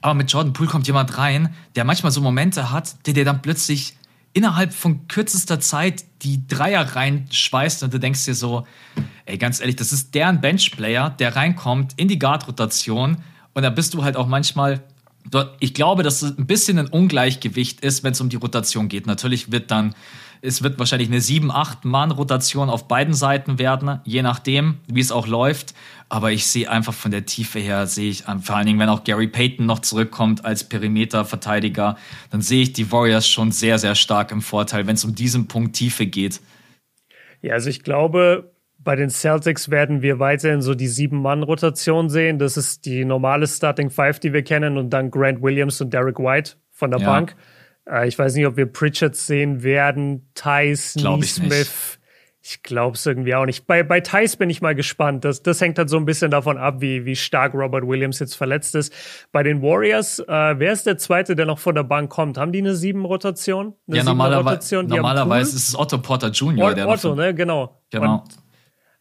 aber 0.00 0.14
mit 0.14 0.32
Jordan 0.32 0.52
Poole 0.52 0.68
kommt 0.68 0.86
jemand 0.86 1.16
rein, 1.18 1.54
der 1.76 1.84
manchmal 1.84 2.12
so 2.12 2.20
Momente 2.20 2.70
hat, 2.70 3.06
der 3.06 3.14
dir 3.14 3.24
dann 3.24 3.42
plötzlich 3.42 3.96
innerhalb 4.32 4.72
von 4.72 5.06
kürzester 5.08 5.60
Zeit 5.60 6.04
die 6.22 6.46
Dreier 6.46 6.82
reinschweißt 6.96 7.82
und 7.82 7.92
du 7.92 7.98
denkst 7.98 8.24
dir 8.24 8.34
so, 8.34 8.66
ey, 9.26 9.36
ganz 9.36 9.60
ehrlich, 9.60 9.76
das 9.76 9.92
ist 9.92 10.14
deren 10.14 10.40
Benchplayer, 10.40 11.10
der 11.10 11.36
reinkommt 11.36 11.92
in 11.96 12.08
die 12.08 12.18
Guard-Rotation 12.18 13.18
und 13.54 13.62
da 13.62 13.70
bist 13.70 13.92
du 13.94 14.02
halt 14.02 14.16
auch 14.16 14.26
manchmal 14.26 14.82
ich 15.60 15.74
glaube, 15.74 16.02
dass 16.02 16.22
es 16.22 16.36
ein 16.36 16.46
bisschen 16.46 16.78
ein 16.78 16.88
Ungleichgewicht 16.88 17.80
ist, 17.80 18.02
wenn 18.02 18.12
es 18.12 18.20
um 18.20 18.28
die 18.28 18.36
Rotation 18.36 18.88
geht. 18.88 19.06
Natürlich 19.06 19.52
wird 19.52 19.70
dann 19.70 19.94
es 20.44 20.62
wird 20.62 20.78
wahrscheinlich 20.80 21.08
eine 21.08 21.20
7-8-Mann-Rotation 21.20 22.68
auf 22.68 22.88
beiden 22.88 23.14
Seiten 23.14 23.60
werden, 23.60 24.00
je 24.04 24.22
nachdem, 24.22 24.78
wie 24.88 25.00
es 25.00 25.12
auch 25.12 25.28
läuft. 25.28 25.72
Aber 26.08 26.32
ich 26.32 26.46
sehe 26.46 26.68
einfach 26.68 26.92
von 26.92 27.12
der 27.12 27.24
Tiefe 27.24 27.60
her, 27.60 27.86
sehe 27.86 28.10
ich, 28.10 28.24
vor 28.42 28.56
allen 28.56 28.66
Dingen, 28.66 28.80
wenn 28.80 28.88
auch 28.88 29.04
Gary 29.04 29.28
Payton 29.28 29.64
noch 29.64 29.78
zurückkommt 29.78 30.44
als 30.44 30.64
Perimeter-Verteidiger, 30.64 31.96
dann 32.30 32.42
sehe 32.42 32.62
ich 32.62 32.72
die 32.72 32.90
Warriors 32.90 33.28
schon 33.28 33.52
sehr, 33.52 33.78
sehr 33.78 33.94
stark 33.94 34.32
im 34.32 34.42
Vorteil, 34.42 34.86
wenn 34.88 34.96
es 34.96 35.04
um 35.04 35.14
diesen 35.14 35.46
Punkt 35.46 35.76
Tiefe 35.76 36.06
geht. 36.06 36.40
Ja, 37.40 37.54
also 37.54 37.70
ich 37.70 37.84
glaube, 37.84 38.52
bei 38.78 38.96
den 38.96 39.10
Celtics 39.10 39.70
werden 39.70 40.02
wir 40.02 40.18
weiterhin 40.18 40.60
so 40.60 40.74
die 40.74 40.88
Sieben-Mann-Rotation 40.88 42.10
sehen. 42.10 42.40
Das 42.40 42.56
ist 42.56 42.84
die 42.84 43.04
normale 43.04 43.46
Starting 43.46 43.90
Five, 43.90 44.18
die 44.18 44.32
wir 44.32 44.42
kennen, 44.42 44.76
und 44.76 44.90
dann 44.90 45.10
Grant 45.10 45.40
Williams 45.40 45.80
und 45.80 45.94
Derek 45.94 46.18
White 46.18 46.54
von 46.72 46.90
der 46.90 47.00
ja. 47.00 47.06
Bank. 47.06 47.36
Äh, 47.88 48.08
ich 48.08 48.18
weiß 48.18 48.34
nicht, 48.34 48.46
ob 48.46 48.56
wir 48.56 48.66
Pritchard 48.66 49.16
sehen 49.16 49.62
werden, 49.62 50.28
Thais, 50.34 50.96
Neesmith. 50.96 51.98
Ich 52.44 52.64
glaube 52.64 52.96
es 52.96 53.06
irgendwie 53.06 53.36
auch 53.36 53.46
nicht. 53.46 53.68
Bei, 53.68 53.84
bei 53.84 54.00
Thais 54.00 54.34
bin 54.34 54.50
ich 54.50 54.60
mal 54.60 54.74
gespannt. 54.74 55.24
Das, 55.24 55.44
das 55.44 55.60
hängt 55.60 55.78
halt 55.78 55.88
so 55.88 55.96
ein 55.96 56.04
bisschen 56.04 56.32
davon 56.32 56.58
ab, 56.58 56.80
wie, 56.80 57.04
wie 57.04 57.14
stark 57.14 57.54
Robert 57.54 57.86
Williams 57.86 58.18
jetzt 58.18 58.34
verletzt 58.34 58.74
ist. 58.74 58.92
Bei 59.30 59.44
den 59.44 59.62
Warriors, 59.62 60.18
äh, 60.18 60.58
wer 60.58 60.72
ist 60.72 60.84
der 60.84 60.98
Zweite, 60.98 61.36
der 61.36 61.46
noch 61.46 61.60
von 61.60 61.76
der 61.76 61.84
Bank 61.84 62.10
kommt? 62.10 62.38
Haben 62.38 62.50
die 62.50 62.58
eine 62.58 62.74
Sieben-Rotation? 62.74 63.74
Ja, 63.86 64.02
normalerweise, 64.02 64.82
normalerweise 64.82 65.54
ist 65.54 65.68
es 65.68 65.78
Otto 65.78 65.98
Porter 65.98 66.30
Jr. 66.30 66.70
O 66.70 66.74
der 66.74 66.88
Otto, 66.88 67.14
ne? 67.14 67.32
Genau. 67.32 67.80
Genau. 67.90 68.24
Und, 68.24 68.38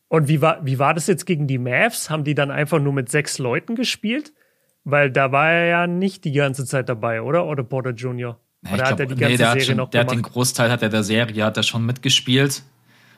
und 0.08 0.28
wie, 0.28 0.40
war, 0.44 0.64
wie 0.64 0.78
war 0.78 0.94
das 0.94 1.08
jetzt 1.08 1.26
gegen 1.26 1.48
die 1.48 1.58
Mavs? 1.58 2.12
Haben 2.12 2.24
die 2.24 2.36
dann 2.36 2.52
einfach 2.52 2.80
nur 2.80 2.94
mit 2.94 3.10
sechs 3.10 3.40
Leuten 3.40 3.74
gespielt? 3.74 4.34
Weil 4.84 5.10
da 5.10 5.32
war 5.32 5.52
er 5.52 5.66
ja 5.66 5.88
nicht 5.88 6.26
die 6.26 6.32
ganze 6.32 6.66
Zeit 6.66 6.90
dabei, 6.90 7.24
oder? 7.24 7.48
Otto 7.48 7.64
Porter 7.64 7.92
Jr. 7.92 8.40
Oder 8.64 8.76
glaub, 8.76 8.90
hat 8.92 9.00
er 9.00 9.06
die 9.08 9.16
ganze 9.16 9.32
nee, 9.32 9.38
der 9.38 9.48
Serie 9.48 9.66
schon, 9.66 9.78
noch 9.78 9.90
der 9.90 10.02
gemacht? 10.02 10.18
Hat 10.18 10.26
den 10.26 10.32
Großteil 10.32 10.72
hat 10.72 10.82
er 10.82 10.90
der 10.90 11.04
Serie 11.04 11.46
hat 11.46 11.58
er 11.58 11.64
schon 11.64 11.86
mitgespielt 11.86 12.64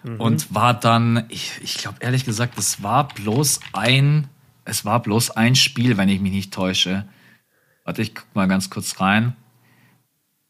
mhm. 0.04 0.20
und 0.20 0.54
war 0.54 0.74
dann, 0.74 1.26
ich, 1.30 1.52
ich 1.62 1.78
glaube 1.78 1.98
ehrlich 2.00 2.26
gesagt, 2.26 2.58
es 2.58 2.82
war 2.82 3.08
bloß 3.10 3.60
ein, 3.74 4.28
es 4.66 4.86
war 4.86 5.02
bloß 5.02 5.32
ein 5.32 5.56
Spiel, 5.56 5.98
wenn 5.98 6.10
ich 6.10 6.22
mich 6.22 6.32
nicht 6.32 6.54
täusche. 6.54 7.06
Warte, 7.84 8.02
ich 8.02 8.16
guck 8.16 8.34
mal 8.34 8.48
ganz 8.48 8.70
kurz 8.70 9.02
rein. 9.02 9.36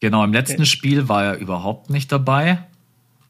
Genau, 0.00 0.22
im 0.22 0.32
letzten 0.32 0.62
okay. 0.62 0.66
Spiel 0.66 1.08
war 1.08 1.24
er 1.24 1.36
überhaupt 1.38 1.90
nicht 1.90 2.12
dabei. 2.12 2.58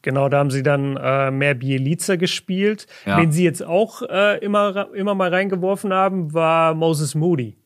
Genau, 0.03 0.29
da 0.29 0.39
haben 0.39 0.51
sie 0.51 0.63
dann 0.63 0.99
äh, 0.99 1.31
mehr 1.31 1.55
Bielica 1.55 2.17
gespielt. 2.17 2.87
Ja. 3.07 3.17
Wen 3.17 3.33
sie 3.33 3.43
jetzt 3.43 3.65
auch 3.65 4.03
äh, 4.03 4.39
immer, 4.45 4.93
immer 4.93 5.15
mal 5.15 5.33
reingeworfen 5.33 5.95
haben, 5.95 6.35
war 6.35 6.75
Moses 6.75 7.15
Moody. 7.15 7.57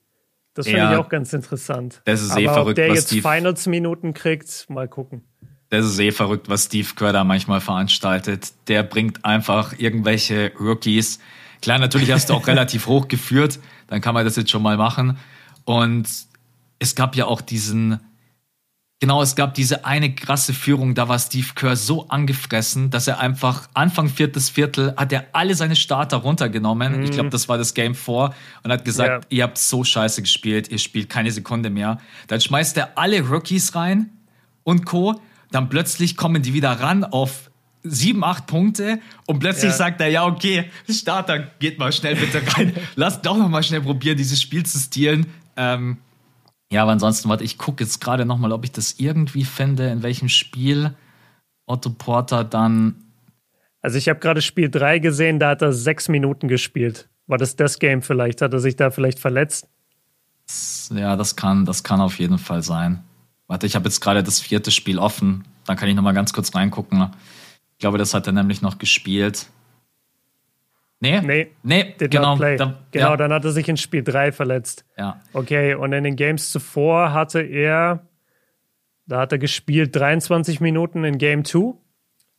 Das 0.58 0.66
finde 0.66 0.80
ja, 0.80 0.92
ich 0.92 0.98
auch 0.98 1.08
ganz 1.08 1.32
interessant. 1.32 2.02
Das 2.04 2.20
ist 2.20 2.36
eh 2.36 2.48
Aber 2.48 2.54
verrückt, 2.54 2.80
ob 2.80 2.84
der 2.84 2.92
jetzt 2.92 3.12
Finals-Minuten 3.12 4.12
kriegt, 4.12 4.68
mal 4.68 4.88
gucken. 4.88 5.22
Das 5.70 5.86
ist 5.86 6.00
eh 6.00 6.10
verrückt, 6.10 6.48
was 6.48 6.64
Steve 6.64 6.88
Kerr 6.96 7.12
da 7.12 7.22
manchmal 7.22 7.60
veranstaltet. 7.60 8.52
Der 8.66 8.82
bringt 8.82 9.24
einfach 9.24 9.78
irgendwelche 9.78 10.50
Rookies. 10.58 11.20
Klar, 11.62 11.78
natürlich 11.78 12.10
hast 12.10 12.28
du 12.28 12.34
auch 12.34 12.44
relativ 12.48 12.88
hoch 12.88 13.06
geführt, 13.06 13.60
dann 13.86 14.00
kann 14.00 14.14
man 14.14 14.24
das 14.24 14.34
jetzt 14.34 14.50
schon 14.50 14.62
mal 14.62 14.76
machen. 14.76 15.18
Und 15.64 16.08
es 16.80 16.96
gab 16.96 17.14
ja 17.14 17.26
auch 17.26 17.40
diesen 17.40 18.00
Genau, 19.00 19.22
es 19.22 19.36
gab 19.36 19.54
diese 19.54 19.84
eine 19.84 20.12
krasse 20.12 20.52
Führung, 20.52 20.96
da 20.96 21.08
war 21.08 21.20
Steve 21.20 21.46
Kerr 21.54 21.76
so 21.76 22.08
angefressen, 22.08 22.90
dass 22.90 23.06
er 23.06 23.20
einfach 23.20 23.68
Anfang 23.72 24.08
viertes 24.08 24.50
Viertel 24.50 24.92
hat 24.96 25.12
er 25.12 25.26
alle 25.32 25.54
seine 25.54 25.76
Starter 25.76 26.16
runtergenommen. 26.16 26.96
Mhm. 26.96 27.02
Ich 27.04 27.12
glaube, 27.12 27.30
das 27.30 27.48
war 27.48 27.58
das 27.58 27.74
Game 27.74 27.94
4 27.94 28.34
und 28.64 28.72
hat 28.72 28.84
gesagt, 28.84 29.24
ja. 29.24 29.36
ihr 29.36 29.44
habt 29.44 29.56
so 29.56 29.84
scheiße 29.84 30.22
gespielt, 30.22 30.68
ihr 30.68 30.78
spielt 30.78 31.08
keine 31.08 31.30
Sekunde 31.30 31.70
mehr. 31.70 31.98
Dann 32.26 32.40
schmeißt 32.40 32.76
er 32.76 32.98
alle 32.98 33.20
Rookies 33.20 33.76
rein 33.76 34.10
und 34.64 34.84
Co. 34.84 35.20
Dann 35.52 35.68
plötzlich 35.68 36.16
kommen 36.16 36.42
die 36.42 36.52
wieder 36.52 36.72
ran 36.72 37.04
auf 37.04 37.52
sieben, 37.84 38.24
acht 38.24 38.48
Punkte 38.48 38.98
und 39.26 39.38
plötzlich 39.38 39.70
ja. 39.70 39.76
sagt 39.76 40.00
er, 40.00 40.08
ja, 40.08 40.26
okay, 40.26 40.64
Starter, 40.90 41.52
geht 41.60 41.78
mal 41.78 41.92
schnell 41.92 42.16
bitte 42.16 42.42
rein. 42.56 42.74
Lasst 42.96 43.24
doch 43.24 43.36
noch 43.36 43.48
mal 43.48 43.62
schnell 43.62 43.80
probieren, 43.80 44.16
dieses 44.16 44.42
Spiel 44.42 44.66
zu 44.66 44.76
stehlen. 44.76 45.26
Ähm, 45.56 45.98
ja, 46.70 46.82
aber 46.82 46.92
ansonsten, 46.92 47.28
warte, 47.28 47.44
ich 47.44 47.56
gucke 47.56 47.82
jetzt 47.82 48.00
gerade 48.00 48.26
nochmal, 48.26 48.52
ob 48.52 48.64
ich 48.64 48.72
das 48.72 48.96
irgendwie 48.98 49.44
finde, 49.44 49.88
in 49.88 50.02
welchem 50.02 50.28
Spiel 50.28 50.94
Otto 51.66 51.90
Porter 51.90 52.44
dann. 52.44 52.96
Also 53.80 53.96
ich 53.96 54.08
habe 54.08 54.20
gerade 54.20 54.42
Spiel 54.42 54.70
3 54.70 54.98
gesehen, 54.98 55.38
da 55.38 55.50
hat 55.50 55.62
er 55.62 55.72
sechs 55.72 56.08
Minuten 56.08 56.48
gespielt. 56.48 57.08
War 57.26 57.38
das 57.38 57.56
das 57.56 57.78
Game 57.78 58.02
vielleicht? 58.02 58.42
Hat 58.42 58.52
er 58.52 58.60
sich 58.60 58.76
da 58.76 58.90
vielleicht 58.90 59.18
verletzt? 59.18 59.68
Ja, 60.90 61.16
das 61.16 61.36
kann, 61.36 61.64
das 61.64 61.84
kann 61.84 62.00
auf 62.00 62.18
jeden 62.18 62.38
Fall 62.38 62.62
sein. 62.62 63.02
Warte, 63.46 63.66
ich 63.66 63.74
habe 63.74 63.86
jetzt 63.86 64.00
gerade 64.00 64.22
das 64.22 64.40
vierte 64.40 64.70
Spiel 64.70 64.98
offen. 64.98 65.44
Dann 65.66 65.76
kann 65.76 65.88
ich 65.88 65.94
nochmal 65.94 66.14
ganz 66.14 66.32
kurz 66.32 66.54
reingucken. 66.54 67.10
Ich 67.72 67.78
glaube, 67.78 67.98
das 67.98 68.14
hat 68.14 68.26
er 68.26 68.32
nämlich 68.32 68.62
noch 68.62 68.78
gespielt. 68.78 69.46
Nee? 71.00 71.20
Nee. 71.20 71.50
Nee, 71.62 71.94
genau. 71.98 72.36
Da, 72.36 72.56
genau, 72.56 72.76
ja. 72.92 73.16
dann 73.16 73.32
hat 73.32 73.44
er 73.44 73.52
sich 73.52 73.68
in 73.68 73.76
Spiel 73.76 74.02
3 74.02 74.32
verletzt. 74.32 74.84
Ja. 74.96 75.20
Okay, 75.32 75.74
und 75.74 75.92
in 75.92 76.04
den 76.04 76.16
Games 76.16 76.50
zuvor 76.50 77.12
hatte 77.12 77.40
er, 77.40 78.06
da 79.06 79.20
hat 79.20 79.32
er 79.32 79.38
gespielt 79.38 79.94
23 79.94 80.60
Minuten 80.60 81.04
in 81.04 81.18
Game 81.18 81.44
2. 81.44 81.74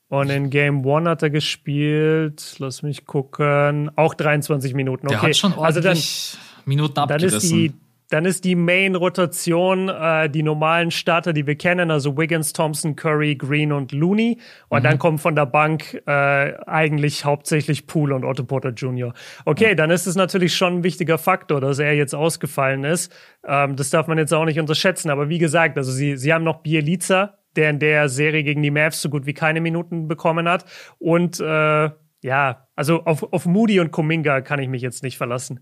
Und 0.09 0.29
in 0.31 0.49
Game 0.49 0.85
1 0.85 1.07
hat 1.07 1.23
er 1.23 1.29
gespielt, 1.29 2.55
lass 2.57 2.81
mich 2.81 3.05
gucken, 3.05 3.91
auch 3.95 4.15
23 4.15 4.73
Minuten. 4.73 5.07
Okay. 5.07 5.15
Der 5.15 5.21
hat 5.29 5.37
schon 5.37 5.53
ordentlich 5.53 5.85
also 5.85 6.37
dann, 6.37 6.65
Minuten 6.65 6.99
abgerissen. 6.99 7.29
Dann 7.29 7.39
ist 7.39 7.51
die 7.51 7.88
dann 8.09 8.25
ist 8.25 8.43
die 8.43 8.55
Main-Rotation 8.55 9.89
äh, 9.89 10.29
die 10.29 10.41
normalen 10.41 10.89
Starter, 10.89 11.31
die 11.31 11.45
wir 11.45 11.55
kennen, 11.55 11.91
also 11.91 12.17
Wiggins, 12.17 12.53
Thompson, 12.53 12.95
Curry, 12.95 13.35
Green 13.35 13.71
und 13.71 13.91
Looney. 13.91 14.39
Und 14.67 14.79
mhm. 14.79 14.83
dann 14.83 14.99
kommen 14.99 15.17
von 15.19 15.35
der 15.35 15.45
Bank 15.45 16.01
äh, 16.07 16.53
eigentlich 16.65 17.23
hauptsächlich 17.23 17.85
Poole 17.85 18.15
und 18.15 18.25
Otto 18.25 18.43
Porter 18.43 18.71
Jr. 18.71 19.13
Okay, 19.45 19.69
ja. 19.69 19.75
dann 19.75 19.91
ist 19.91 20.07
es 20.07 20.15
natürlich 20.15 20.55
schon 20.55 20.77
ein 20.77 20.83
wichtiger 20.83 21.19
Faktor, 21.19 21.61
dass 21.61 21.77
er 21.77 21.93
jetzt 21.93 22.15
ausgefallen 22.15 22.83
ist. 22.83 23.13
Ähm, 23.47 23.75
das 23.75 23.91
darf 23.91 24.07
man 24.07 24.17
jetzt 24.17 24.33
auch 24.33 24.45
nicht 24.45 24.59
unterschätzen. 24.59 25.11
Aber 25.11 25.29
wie 25.29 25.37
gesagt, 25.37 25.77
also 25.77 25.91
sie, 25.91 26.17
sie 26.17 26.33
haben 26.33 26.43
noch 26.43 26.63
Bielica, 26.63 27.35
der 27.55 27.69
in 27.69 27.79
der 27.79 28.09
Serie 28.09 28.43
gegen 28.43 28.63
die 28.63 28.71
Mavs 28.71 29.01
so 29.01 29.09
gut 29.09 29.27
wie 29.27 29.33
keine 29.33 29.61
Minuten 29.61 30.07
bekommen 30.07 30.49
hat. 30.49 30.65
Und 30.97 31.39
äh, 31.39 31.89
ja, 32.21 32.67
also 32.75 33.03
auf, 33.03 33.31
auf 33.31 33.45
Moody 33.45 33.79
und 33.79 33.91
Kuminga 33.91 34.41
kann 34.41 34.59
ich 34.59 34.67
mich 34.67 34.81
jetzt 34.81 35.03
nicht 35.03 35.17
verlassen. 35.17 35.59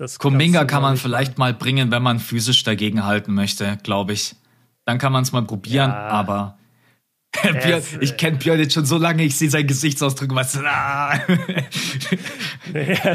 Das 0.00 0.18
Kuminga 0.18 0.64
kann 0.64 0.80
man 0.80 0.96
vielleicht 0.96 1.36
mal 1.36 1.52
bringen, 1.52 1.90
wenn 1.90 2.02
man 2.02 2.20
physisch 2.20 2.64
dagegen 2.64 3.04
halten 3.04 3.34
möchte, 3.34 3.76
glaube 3.82 4.14
ich. 4.14 4.34
Dann 4.86 4.96
kann 4.96 5.12
man 5.12 5.24
es 5.24 5.32
mal 5.32 5.42
probieren, 5.42 5.90
ja. 5.90 6.08
aber 6.08 6.56
Björn, 7.42 7.82
ich 8.00 8.16
kenne 8.16 8.38
Björn 8.38 8.58
jetzt 8.60 8.72
schon 8.72 8.86
so 8.86 8.96
lange, 8.96 9.24
ich 9.24 9.36
sehe 9.36 9.50
seinen 9.50 9.66
Gesichtsausdruck, 9.66 10.34
was, 10.34 10.58
ah. 10.64 11.18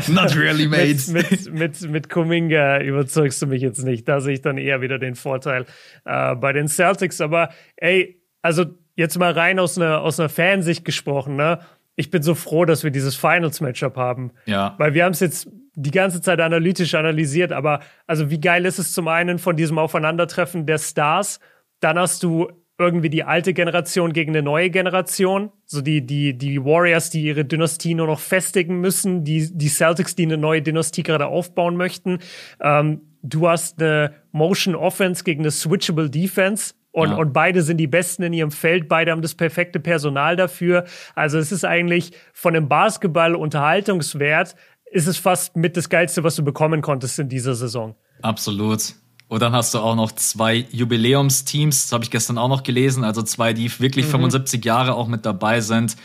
not 0.09 0.35
really, 0.35 0.67
mate. 0.67 1.11
Mit, 1.11 1.31
mit, 1.31 1.53
mit, 1.53 1.81
mit 1.89 2.09
Kuminga 2.11 2.79
überzeugst 2.81 3.41
du 3.41 3.47
mich 3.47 3.63
jetzt 3.63 3.83
nicht. 3.83 4.07
Da 4.07 4.21
sehe 4.21 4.35
ich 4.35 4.41
dann 4.43 4.59
eher 4.59 4.81
wieder 4.81 4.99
den 4.99 5.15
Vorteil 5.15 5.65
äh, 6.05 6.35
bei 6.35 6.53
den 6.53 6.67
Celtics. 6.67 7.19
Aber 7.19 7.49
ey, 7.77 8.21
also 8.43 8.65
jetzt 8.95 9.17
mal 9.17 9.31
rein 9.31 9.57
aus 9.57 9.75
einer, 9.79 10.01
aus 10.01 10.19
einer 10.19 10.29
Fansicht 10.29 10.85
gesprochen, 10.85 11.35
ne? 11.35 11.61
Ich 11.95 12.11
bin 12.11 12.21
so 12.21 12.35
froh, 12.35 12.65
dass 12.65 12.83
wir 12.83 12.91
dieses 12.91 13.15
Finals-Matchup 13.15 13.95
haben. 13.95 14.31
Ja. 14.45 14.75
Weil 14.77 14.93
wir 14.93 15.05
haben 15.05 15.13
es 15.13 15.21
jetzt 15.21 15.47
die 15.75 15.91
ganze 15.91 16.21
Zeit 16.21 16.39
analytisch 16.39 16.95
analysiert, 16.95 17.51
aber 17.51 17.81
also 18.07 18.29
wie 18.29 18.39
geil 18.39 18.65
ist 18.65 18.79
es 18.79 18.93
zum 18.93 19.07
einen 19.07 19.39
von 19.39 19.55
diesem 19.55 19.77
Aufeinandertreffen 19.77 20.65
der 20.65 20.77
Stars, 20.77 21.39
dann 21.79 21.99
hast 21.99 22.23
du 22.23 22.49
irgendwie 22.77 23.09
die 23.09 23.23
alte 23.23 23.53
Generation 23.53 24.11
gegen 24.11 24.31
eine 24.31 24.41
neue 24.41 24.69
Generation. 24.69 25.51
So 25.65 25.81
die, 25.81 26.05
die, 26.05 26.37
die 26.37 26.63
Warriors, 26.63 27.09
die 27.09 27.23
ihre 27.23 27.45
Dynastie 27.45 27.95
nur 27.95 28.07
noch 28.07 28.19
festigen 28.19 28.81
müssen, 28.81 29.23
die, 29.23 29.49
die 29.51 29.69
Celtics, 29.69 30.15
die 30.15 30.23
eine 30.23 30.37
neue 30.37 30.61
Dynastie 30.61 31.03
gerade 31.03 31.27
aufbauen 31.27 31.77
möchten. 31.77 32.19
Ähm, 32.59 33.01
du 33.21 33.47
hast 33.47 33.81
eine 33.81 34.13
Motion 34.31 34.75
Offense 34.75 35.23
gegen 35.23 35.41
eine 35.41 35.51
Switchable 35.51 36.09
Defense. 36.09 36.73
Und, 36.91 37.09
ja. 37.09 37.17
und 37.17 37.33
beide 37.33 37.61
sind 37.61 37.77
die 37.77 37.87
Besten 37.87 38.23
in 38.23 38.31
ihrem 38.31 38.51
Feld, 38.51 38.87
beide 38.87 39.11
haben 39.11 39.21
das 39.21 39.35
perfekte 39.35 39.81
Personal 39.81 40.37
dafür. 40.37 40.85
Also 41.13 41.37
es 41.37 41.51
ist 41.51 41.65
eigentlich 41.65 42.13
von 42.31 42.53
dem 42.53 42.69
Basketball-Unterhaltungswert, 42.69 44.55
ist 44.91 45.07
es 45.07 45.17
fast 45.17 45.55
mit 45.55 45.77
das 45.77 45.89
Geilste, 45.89 46.23
was 46.23 46.35
du 46.35 46.43
bekommen 46.43 46.81
konntest 46.81 47.19
in 47.19 47.29
dieser 47.29 47.55
Saison. 47.55 47.95
Absolut. 48.21 48.93
Und 49.27 49.41
dann 49.41 49.53
hast 49.53 49.73
du 49.73 49.79
auch 49.79 49.95
noch 49.95 50.11
zwei 50.11 50.65
Jubiläumsteams, 50.71 51.83
das 51.83 51.91
habe 51.91 52.03
ich 52.03 52.11
gestern 52.11 52.37
auch 52.37 52.47
noch 52.47 52.63
gelesen, 52.63 53.03
also 53.03 53.23
zwei, 53.23 53.53
die 53.53 53.71
wirklich 53.79 54.05
mhm. 54.05 54.11
75 54.11 54.63
Jahre 54.63 54.93
auch 54.93 55.07
mit 55.07 55.25
dabei 55.25 55.61
sind. 55.61 55.95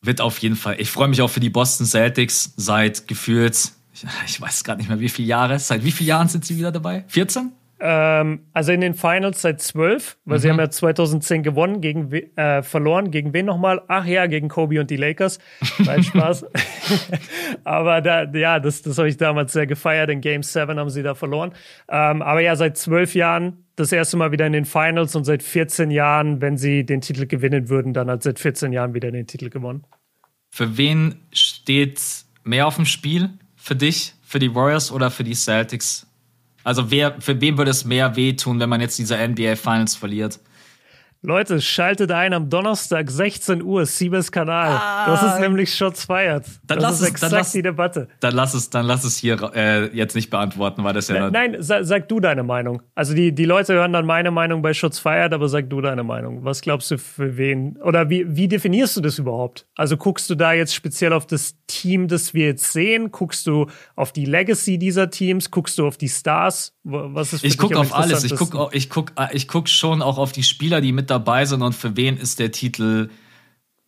Wird 0.00 0.20
auf 0.20 0.38
jeden 0.38 0.56
Fall. 0.56 0.76
Ich 0.78 0.90
freue 0.90 1.08
mich 1.08 1.20
auch 1.20 1.30
für 1.30 1.40
die 1.40 1.50
Boston 1.50 1.86
Celtics 1.86 2.54
seit 2.56 3.06
gefühlt, 3.08 3.72
ich, 3.92 4.04
ich 4.26 4.40
weiß 4.40 4.64
gerade 4.64 4.78
nicht 4.78 4.88
mehr 4.88 5.00
wie 5.00 5.08
viele 5.08 5.28
Jahre, 5.28 5.58
seit 5.58 5.84
wie 5.84 5.92
vielen 5.92 6.08
Jahren 6.08 6.28
sind 6.28 6.44
sie 6.44 6.56
wieder 6.56 6.72
dabei? 6.72 7.04
14? 7.08 7.52
Ähm, 7.78 8.46
also 8.52 8.72
in 8.72 8.80
den 8.80 8.94
Finals 8.94 9.42
seit 9.42 9.60
zwölf, 9.60 10.16
weil 10.24 10.38
mhm. 10.38 10.42
sie 10.42 10.50
haben 10.50 10.58
ja 10.58 10.70
2010 10.70 11.42
gewonnen, 11.42 11.80
gegen 11.80 12.10
äh, 12.12 12.62
verloren. 12.62 13.10
Gegen 13.10 13.34
wen 13.34 13.46
nochmal? 13.46 13.82
Ach 13.88 14.06
ja, 14.06 14.26
gegen 14.26 14.48
Kobe 14.48 14.80
und 14.80 14.90
die 14.90 14.96
Lakers. 14.96 15.38
Nein, 15.78 16.02
Spaß. 16.02 16.46
aber 17.64 18.00
da, 18.00 18.24
ja, 18.24 18.60
das, 18.60 18.82
das 18.82 18.96
habe 18.96 19.08
ich 19.08 19.18
damals 19.18 19.52
sehr 19.52 19.66
gefeiert. 19.66 20.08
In 20.10 20.20
Game 20.20 20.42
7 20.42 20.78
haben 20.78 20.90
sie 20.90 21.02
da 21.02 21.14
verloren. 21.14 21.52
Ähm, 21.88 22.22
aber 22.22 22.40
ja, 22.40 22.56
seit 22.56 22.78
zwölf 22.78 23.14
Jahren 23.14 23.64
das 23.76 23.92
erste 23.92 24.16
Mal 24.16 24.32
wieder 24.32 24.46
in 24.46 24.54
den 24.54 24.64
Finals 24.64 25.14
und 25.14 25.24
seit 25.24 25.42
14 25.42 25.90
Jahren, 25.90 26.40
wenn 26.40 26.56
sie 26.56 26.84
den 26.84 27.02
Titel 27.02 27.26
gewinnen 27.26 27.68
würden, 27.68 27.92
dann 27.92 28.10
hat 28.10 28.22
seit 28.22 28.38
14 28.38 28.72
Jahren 28.72 28.94
wieder 28.94 29.10
den 29.10 29.26
Titel 29.26 29.50
gewonnen. 29.50 29.84
Für 30.50 30.78
wen 30.78 31.16
steht 31.32 32.00
mehr 32.42 32.66
auf 32.66 32.76
dem 32.76 32.86
Spiel? 32.86 33.30
Für 33.54 33.76
dich, 33.76 34.14
für 34.22 34.38
die 34.38 34.54
Warriors 34.54 34.90
oder 34.90 35.10
für 35.10 35.24
die 35.24 35.34
Celtics? 35.34 36.05
Also 36.66 36.90
wer, 36.90 37.14
für 37.20 37.40
wen 37.40 37.56
würde 37.58 37.70
es 37.70 37.84
mehr 37.84 38.16
wehtun, 38.16 38.58
wenn 38.58 38.68
man 38.68 38.80
jetzt 38.80 38.98
diese 38.98 39.16
NBA 39.16 39.54
Finals 39.54 39.94
verliert? 39.94 40.40
Leute, 41.22 41.60
schaltet 41.60 42.12
ein 42.12 42.32
am 42.32 42.50
Donnerstag 42.50 43.10
16 43.10 43.62
Uhr, 43.62 43.86
Siebes 43.86 44.30
Kanal. 44.30 44.78
Ah, 44.80 45.06
das 45.06 45.34
ist 45.34 45.40
nämlich 45.40 45.74
Shots 45.74 46.04
Feiert. 46.04 46.44
Dann 46.64 46.78
das 46.78 46.82
lass 46.82 46.94
ist 46.94 47.00
es, 47.00 47.08
exakt 47.08 47.32
dann 47.32 47.38
lass, 47.38 47.52
die 47.52 47.62
Debatte. 47.62 48.08
Dann 48.20 48.34
lass 48.34 48.54
es, 48.54 48.70
dann 48.70 48.86
lass 48.86 49.02
es 49.02 49.16
hier 49.16 49.50
äh, 49.54 49.96
jetzt 49.96 50.14
nicht 50.14 50.30
beantworten, 50.30 50.84
weil 50.84 50.94
das 50.94 51.08
ja. 51.08 51.30
Nein, 51.30 51.52
nein 51.52 51.62
sag, 51.62 51.84
sag, 51.84 52.08
du 52.08 52.20
deine 52.20 52.42
Meinung. 52.42 52.82
Also 52.94 53.14
die, 53.14 53.34
die 53.34 53.44
Leute 53.44 53.74
hören 53.74 53.92
dann 53.92 54.06
meine 54.06 54.30
Meinung 54.30 54.62
bei 54.62 54.74
Shots 54.74 54.98
Feiert, 54.98 55.32
aber 55.32 55.48
sag 55.48 55.70
du 55.70 55.80
deine 55.80 56.04
Meinung. 56.04 56.44
Was 56.44 56.60
glaubst 56.60 56.90
du 56.90 56.98
für 56.98 57.36
wen? 57.36 57.76
Oder 57.78 58.10
wie, 58.10 58.36
wie 58.36 58.46
definierst 58.46 58.96
du 58.96 59.00
das 59.00 59.18
überhaupt? 59.18 59.66
Also 59.74 59.96
guckst 59.96 60.28
du 60.30 60.34
da 60.34 60.52
jetzt 60.52 60.74
speziell 60.74 61.12
auf 61.12 61.26
das 61.26 61.56
Team, 61.66 62.08
das 62.08 62.34
wir 62.34 62.46
jetzt 62.46 62.72
sehen? 62.72 63.10
Guckst 63.10 63.46
du 63.46 63.66
auf 63.96 64.12
die 64.12 64.26
Legacy 64.26 64.78
dieser 64.78 65.10
Teams? 65.10 65.50
Guckst 65.50 65.78
du 65.78 65.86
auf 65.86 65.96
die 65.96 66.08
Stars? 66.08 66.74
Was 66.84 67.32
ist 67.32 67.40
für 67.40 67.46
Ich 67.46 67.58
gucke 67.58 67.78
auf 67.78 67.94
alles. 67.94 68.22
Ich 68.22 68.36
gucke 68.36 68.68
ich 68.72 68.90
guck, 68.90 69.12
ich 69.32 69.48
guck 69.48 69.68
schon 69.68 70.02
auch 70.02 70.18
auf 70.18 70.30
die 70.32 70.44
Spieler, 70.44 70.80
die 70.80 70.92
mit 70.92 71.05
dabei 71.10 71.44
sind 71.44 71.62
und 71.62 71.74
für 71.74 71.96
wen 71.96 72.16
ist 72.16 72.38
der 72.38 72.52
Titel 72.52 73.10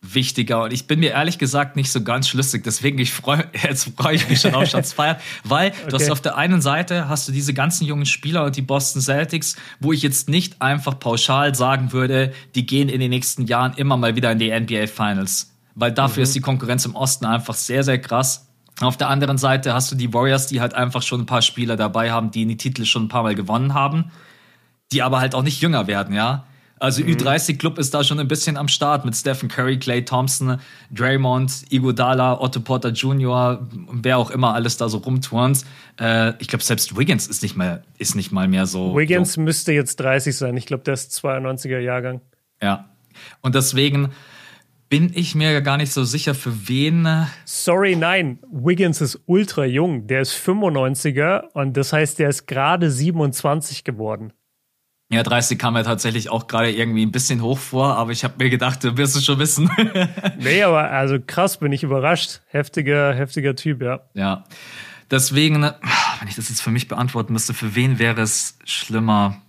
wichtiger. 0.01 0.63
Und 0.63 0.73
ich 0.73 0.87
bin 0.87 0.99
mir 0.99 1.11
ehrlich 1.11 1.37
gesagt 1.37 1.75
nicht 1.75 1.91
so 1.91 2.01
ganz 2.03 2.29
schlüssig. 2.29 2.63
Deswegen 2.63 2.97
ich 2.99 3.11
freu, 3.11 3.37
jetzt 3.63 3.91
freue 3.97 4.15
ich 4.15 4.29
mich 4.29 4.41
schon 4.41 4.55
auf 4.55 4.69
Schatz 4.69 4.93
feiert, 4.93 5.21
weil 5.43 5.69
okay. 5.71 5.89
du 5.89 5.95
hast 5.95 6.11
auf 6.11 6.21
der 6.21 6.37
einen 6.37 6.61
Seite 6.61 7.09
hast 7.09 7.27
du 7.27 7.31
diese 7.31 7.53
ganzen 7.53 7.85
jungen 7.85 8.05
Spieler 8.05 8.45
und 8.45 8.55
die 8.55 8.61
Boston 8.61 9.01
Celtics, 9.01 9.57
wo 9.79 9.91
ich 9.91 10.01
jetzt 10.01 10.29
nicht 10.29 10.61
einfach 10.61 10.99
pauschal 10.99 11.53
sagen 11.53 11.91
würde, 11.91 12.33
die 12.55 12.65
gehen 12.65 12.89
in 12.89 12.99
den 12.99 13.09
nächsten 13.09 13.45
Jahren 13.45 13.73
immer 13.73 13.97
mal 13.97 14.15
wieder 14.15 14.31
in 14.31 14.39
die 14.39 14.57
NBA 14.57 14.87
Finals. 14.87 15.53
Weil 15.75 15.91
dafür 15.91 16.21
mhm. 16.21 16.23
ist 16.23 16.35
die 16.35 16.41
Konkurrenz 16.41 16.85
im 16.85 16.95
Osten 16.95 17.25
einfach 17.25 17.55
sehr, 17.55 17.83
sehr 17.83 17.99
krass. 17.99 18.47
Auf 18.81 18.95
der 18.95 19.09
anderen 19.09 19.37
Seite 19.37 19.73
hast 19.73 19.91
du 19.91 19.95
die 19.95 20.13
Warriors, 20.13 20.47
die 20.47 20.61
halt 20.61 20.73
einfach 20.73 21.01
schon 21.01 21.21
ein 21.21 21.25
paar 21.25 21.41
Spieler 21.41 21.75
dabei 21.75 22.11
haben, 22.11 22.31
die 22.31 22.45
die 22.45 22.55
Titel 22.55 22.85
schon 22.85 23.03
ein 23.03 23.07
paar 23.09 23.23
Mal 23.23 23.35
gewonnen 23.35 23.73
haben, 23.73 24.11
die 24.93 25.01
aber 25.01 25.19
halt 25.19 25.35
auch 25.35 25.43
nicht 25.43 25.61
jünger 25.61 25.87
werden, 25.87 26.15
ja. 26.15 26.45
Also 26.79 27.03
mhm. 27.03 27.09
Ü30-Club 27.09 27.77
ist 27.77 27.93
da 27.93 28.03
schon 28.03 28.19
ein 28.19 28.27
bisschen 28.27 28.57
am 28.57 28.67
Start 28.67 29.05
mit 29.05 29.15
Stephen 29.15 29.49
Curry, 29.49 29.77
Clay 29.77 30.03
Thompson, 30.03 30.59
Draymond, 30.91 31.65
Iguodala, 31.69 32.39
Otto 32.39 32.61
Porter 32.61 32.89
Jr., 32.89 33.67
wer 33.91 34.17
auch 34.17 34.31
immer 34.31 34.53
alles 34.53 34.77
da 34.77 34.87
so 34.87 34.99
rumturnt. 34.99 35.65
Äh, 35.99 36.33
ich 36.39 36.47
glaube, 36.47 36.63
selbst 36.63 36.97
Wiggins 36.97 37.27
ist 37.27 37.43
nicht 37.43 37.57
mal, 37.57 37.83
ist 37.97 38.15
nicht 38.15 38.31
mal 38.31 38.47
mehr 38.47 38.65
so. 38.65 38.95
Wiggins 38.95 39.33
so. 39.33 39.41
müsste 39.41 39.73
jetzt 39.73 39.99
30 39.99 40.35
sein. 40.35 40.55
Ich 40.55 40.65
glaube, 40.65 40.83
der 40.83 40.93
ist 40.93 41.11
92er 41.23 41.79
Jahrgang. 41.79 42.21
Ja. 42.61 42.89
Und 43.41 43.55
deswegen 43.55 44.11
bin 44.87 45.11
ich 45.13 45.35
mir 45.35 45.61
gar 45.61 45.77
nicht 45.77 45.91
so 45.91 46.03
sicher, 46.03 46.33
für 46.33 46.67
wen. 46.67 47.07
Sorry, 47.45 47.95
nein. 47.95 48.39
Wiggins 48.51 49.01
ist 49.01 49.19
ultra 49.25 49.65
jung. 49.65 50.07
Der 50.07 50.21
ist 50.21 50.33
95er 50.33 51.51
und 51.53 51.77
das 51.77 51.93
heißt, 51.93 52.19
der 52.19 52.29
ist 52.29 52.47
gerade 52.47 52.89
27 52.89 53.83
geworden. 53.83 54.33
Ja, 55.11 55.23
30 55.23 55.57
kam 55.57 55.73
mir 55.73 55.83
tatsächlich 55.83 56.29
auch 56.29 56.45
gerade 56.45 56.71
irgendwie 56.71 57.03
ein 57.03 57.11
bisschen 57.11 57.41
hoch 57.41 57.57
vor, 57.57 57.95
aber 57.95 58.11
ich 58.11 58.23
habe 58.23 58.35
mir 58.37 58.51
gedacht, 58.51 58.83
du 58.83 58.95
wirst 58.95 59.15
es 59.15 59.25
schon 59.25 59.39
wissen. 59.39 59.69
nee, 60.39 60.61
aber 60.61 60.91
also 60.91 61.17
krass, 61.19 61.57
bin 61.57 61.71
ich 61.71 61.81
überrascht. 61.81 62.41
Heftiger, 62.47 63.15
heftiger 63.15 63.55
Typ, 63.55 63.81
ja. 63.81 64.01
Ja. 64.13 64.43
Deswegen, 65.09 65.63
wenn 65.63 66.27
ich 66.27 66.35
das 66.35 66.49
jetzt 66.49 66.61
für 66.61 66.69
mich 66.69 66.87
beantworten 66.87 67.33
müsste, 67.33 67.55
für 67.55 67.73
wen 67.73 67.97
wäre 67.97 68.21
es 68.21 68.59
schlimmer? 68.65 69.41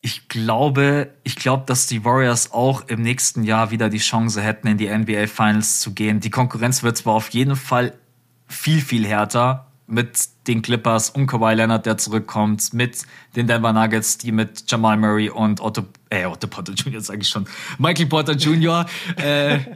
Ich 0.00 0.28
glaube, 0.28 1.10
ich 1.22 1.36
glaube, 1.36 1.62
dass 1.66 1.86
die 1.86 2.04
Warriors 2.04 2.52
auch 2.52 2.88
im 2.88 3.00
nächsten 3.00 3.44
Jahr 3.44 3.70
wieder 3.70 3.88
die 3.90 3.98
Chance 3.98 4.42
hätten, 4.42 4.66
in 4.66 4.76
die 4.76 4.88
NBA 4.88 5.28
Finals 5.28 5.78
zu 5.78 5.94
gehen. 5.94 6.18
Die 6.18 6.30
Konkurrenz 6.30 6.82
wird 6.82 6.96
zwar 6.96 7.14
auf 7.14 7.28
jeden 7.28 7.54
Fall 7.54 7.94
viel, 8.48 8.80
viel 8.80 9.06
härter, 9.06 9.70
mit 9.86 10.33
den 10.46 10.62
Clippers 10.62 11.10
und 11.10 11.26
Kawhi 11.26 11.54
Leonard, 11.54 11.86
der 11.86 11.96
zurückkommt, 11.98 12.72
mit 12.74 13.02
den 13.36 13.46
Denver 13.46 13.72
Nuggets, 13.72 14.18
die 14.18 14.32
mit 14.32 14.70
Jamal 14.70 14.96
Murray 14.96 15.30
und 15.30 15.60
Otto, 15.60 15.84
äh, 16.10 16.26
Otto 16.26 16.46
Porter 16.46 16.72
Jr., 16.76 17.00
sage 17.00 17.20
ich 17.22 17.28
schon, 17.28 17.46
Michael 17.78 18.06
Porter 18.06 18.32
Jr., 18.32 18.86
äh, 19.16 19.58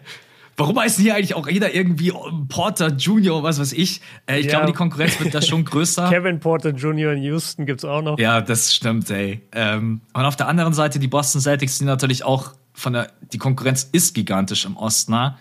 Warum 0.59 0.77
heißt 0.77 0.99
hier 0.99 1.15
eigentlich 1.15 1.35
auch 1.35 1.47
jeder 1.47 1.73
irgendwie 1.73 2.13
Porter 2.49 2.89
Jr., 2.89 3.45
was 3.45 3.61
weiß 3.61 3.73
ich? 3.75 4.01
Äh, 4.27 4.41
ich 4.41 4.47
ja. 4.47 4.51
glaube, 4.51 4.67
die 4.67 4.73
Konkurrenz 4.73 5.21
wird 5.21 5.33
da 5.33 5.41
schon 5.41 5.65
größer. 5.65 6.09
Kevin 6.11 6.41
Porter 6.41 6.71
Jr. 6.71 7.13
in 7.13 7.23
Houston 7.23 7.65
gibt's 7.65 7.85
auch 7.85 8.03
noch. 8.03 8.19
Ja, 8.19 8.41
das 8.41 8.75
stimmt, 8.75 9.09
ey. 9.11 9.41
Ähm, 9.53 10.01
und 10.13 10.25
auf 10.25 10.35
der 10.35 10.49
anderen 10.49 10.73
Seite, 10.73 10.99
die 10.99 11.07
Boston 11.07 11.41
Celtics 11.41 11.79
sind 11.79 11.87
natürlich 11.87 12.25
auch 12.25 12.55
von 12.73 12.93
der, 12.93 13.13
die 13.33 13.39
Konkurrenz 13.39 13.89
ist 13.93 14.17
gigantisch 14.17 14.65
im 14.65 14.77
Osten. 14.77 15.13
Ne? 15.13 15.37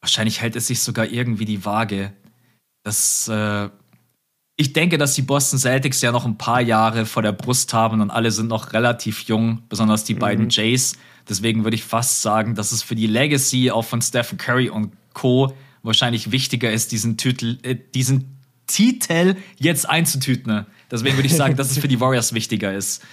Wahrscheinlich 0.00 0.40
hält 0.42 0.56
es 0.56 0.66
sich 0.66 0.82
sogar 0.82 1.06
irgendwie 1.06 1.44
die 1.44 1.64
Waage. 1.64 2.12
Das, 2.82 3.28
äh, 3.28 3.68
ich 4.62 4.72
denke, 4.72 4.96
dass 4.96 5.14
die 5.14 5.22
Boston 5.22 5.58
Celtics 5.58 6.00
ja 6.02 6.12
noch 6.12 6.24
ein 6.24 6.38
paar 6.38 6.60
Jahre 6.60 7.04
vor 7.04 7.20
der 7.20 7.32
Brust 7.32 7.74
haben 7.74 8.00
und 8.00 8.12
alle 8.12 8.30
sind 8.30 8.46
noch 8.46 8.72
relativ 8.72 9.22
jung, 9.22 9.62
besonders 9.68 10.04
die 10.04 10.14
mhm. 10.14 10.18
beiden 10.20 10.48
Jays. 10.50 10.96
Deswegen 11.28 11.64
würde 11.64 11.74
ich 11.74 11.82
fast 11.82 12.22
sagen, 12.22 12.54
dass 12.54 12.70
es 12.70 12.80
für 12.80 12.94
die 12.94 13.08
Legacy 13.08 13.72
auch 13.72 13.82
von 13.82 14.00
Stephen 14.00 14.38
Curry 14.38 14.68
und 14.68 14.92
Co. 15.14 15.52
wahrscheinlich 15.82 16.30
wichtiger 16.30 16.70
ist, 16.70 16.92
diesen 16.92 17.16
Titel, 17.16 17.58
äh, 17.64 17.74
diesen 17.74 18.38
Titel 18.68 19.34
jetzt 19.58 19.88
einzutüten. 19.88 20.64
Deswegen 20.92 21.16
würde 21.16 21.26
ich 21.26 21.34
sagen, 21.34 21.56
dass 21.56 21.72
es 21.72 21.78
für 21.78 21.88
die 21.88 21.98
Warriors 21.98 22.32
wichtiger 22.32 22.72
ist. 22.72 23.04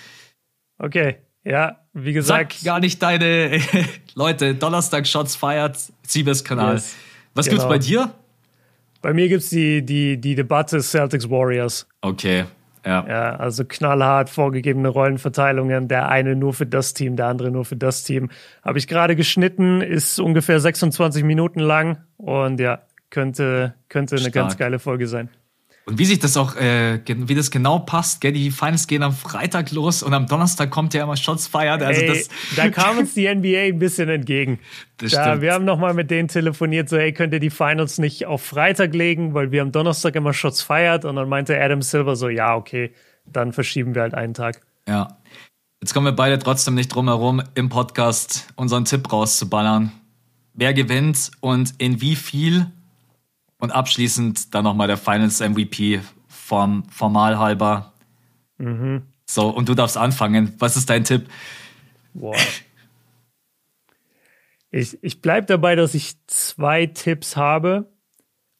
Okay, 0.81 1.17
ja, 1.43 1.81
wie 1.91 2.13
gesagt. 2.13 2.53
Sag 2.53 2.63
gar 2.63 2.79
nicht 2.79 3.01
deine 3.01 3.59
Leute, 4.15 4.55
Donnerstag 4.55 5.05
Shots 5.05 5.35
feiert, 5.35 5.77
Siebes 6.03 6.45
Kanal. 6.45 6.75
Yes, 6.75 6.95
Was 7.33 7.47
genau. 7.47 7.57
gibt's 7.57 7.69
bei 7.69 7.79
dir? 7.79 8.13
Bei 9.01 9.13
mir 9.13 9.29
gibt 9.29 9.43
es 9.43 9.49
die, 9.49 9.83
die, 9.83 10.19
die 10.19 10.35
Debatte 10.35 10.81
Celtics 10.81 11.29
Warriors. 11.29 11.87
Okay. 12.01 12.45
Ja. 12.85 13.05
ja, 13.07 13.35
also 13.35 13.65
knallhart 13.65 14.29
vorgegebene 14.29 14.87
Rollenverteilungen. 14.87 15.87
Der 15.87 16.09
eine 16.09 16.35
nur 16.35 16.53
für 16.53 16.65
das 16.65 16.93
Team, 16.93 17.15
der 17.15 17.27
andere 17.27 17.51
nur 17.51 17.65
für 17.65 17.75
das 17.75 18.03
Team. 18.03 18.29
Habe 18.63 18.79
ich 18.79 18.87
gerade 18.87 19.15
geschnitten, 19.15 19.81
ist 19.81 20.19
ungefähr 20.19 20.59
26 20.59 21.23
Minuten 21.23 21.59
lang 21.59 21.97
und 22.17 22.59
ja, 22.59 22.81
könnte, 23.09 23.73
könnte 23.89 24.15
eine 24.15 24.31
ganz 24.31 24.57
geile 24.57 24.79
Folge 24.79 25.07
sein. 25.07 25.29
Und 25.89 25.97
wie 25.97 26.05
sich 26.05 26.19
das 26.19 26.37
auch, 26.37 26.55
äh, 26.55 26.99
wie 27.03 27.33
das 27.33 27.49
genau 27.49 27.79
passt, 27.79 28.21
gell? 28.21 28.31
die 28.31 28.51
Finals 28.51 28.85
gehen 28.85 29.01
am 29.01 29.11
Freitag 29.11 29.71
los 29.71 30.03
und 30.03 30.13
am 30.13 30.27
Donnerstag 30.27 30.69
kommt 30.69 30.93
ja 30.93 31.01
immer 31.01 31.17
Shots 31.17 31.47
feiert. 31.47 31.81
Also 31.81 32.01
Ey, 32.01 32.25
da 32.55 32.69
kam 32.69 32.99
uns 32.99 33.15
die 33.15 33.27
NBA 33.27 33.61
ein 33.61 33.79
bisschen 33.79 34.07
entgegen. 34.07 34.59
Das 34.97 35.13
da, 35.13 35.23
stimmt. 35.23 35.41
Wir 35.41 35.53
haben 35.53 35.65
nochmal 35.65 35.95
mit 35.95 36.11
denen 36.11 36.27
telefoniert, 36.27 36.89
so, 36.89 36.97
hey, 36.97 37.11
könnt 37.11 37.33
ihr 37.33 37.39
die 37.39 37.49
Finals 37.49 37.97
nicht 37.97 38.27
auf 38.27 38.43
Freitag 38.45 38.93
legen, 38.93 39.33
weil 39.33 39.51
wir 39.51 39.63
am 39.63 39.71
Donnerstag 39.71 40.15
immer 40.15 40.31
Shots 40.31 40.61
feiert. 40.61 41.05
Und 41.05 41.15
dann 41.15 41.27
meinte 41.27 41.59
Adam 41.59 41.81
Silver 41.81 42.15
so, 42.15 42.29
ja, 42.29 42.55
okay, 42.55 42.91
dann 43.25 43.51
verschieben 43.51 43.95
wir 43.95 44.03
halt 44.03 44.13
einen 44.13 44.35
Tag. 44.35 44.61
Ja. 44.87 45.17
Jetzt 45.81 45.95
kommen 45.95 46.05
wir 46.05 46.11
beide 46.11 46.37
trotzdem 46.37 46.75
nicht 46.75 46.93
drum 46.93 47.07
herum, 47.07 47.41
im 47.55 47.69
Podcast 47.69 48.47
unseren 48.55 48.85
Tipp 48.85 49.11
rauszuballern. 49.11 49.91
Wer 50.53 50.75
gewinnt 50.75 51.31
und 51.39 51.73
in 51.79 51.99
wie 51.99 52.15
viel 52.15 52.67
und 53.59 53.71
abschließend 53.71 54.55
dann 54.55 54.63
nochmal 54.63 54.87
der 54.87 54.97
Finals 54.97 55.39
MVP 55.39 56.01
vom 56.27 56.83
formal 56.89 57.37
halber. 57.37 57.93
Mhm. 58.57 59.03
So, 59.29 59.49
und 59.49 59.69
du 59.69 59.75
darfst 59.75 59.97
anfangen. 59.97 60.55
Was 60.57 60.75
ist 60.75 60.89
dein 60.89 61.03
Tipp? 61.03 61.29
Boah. 62.13 62.35
Ich, 64.71 64.97
ich 65.03 65.21
bleibe 65.21 65.45
dabei, 65.45 65.75
dass 65.75 65.93
ich 65.93 66.15
zwei 66.27 66.87
Tipps 66.87 67.35
habe. 67.35 67.91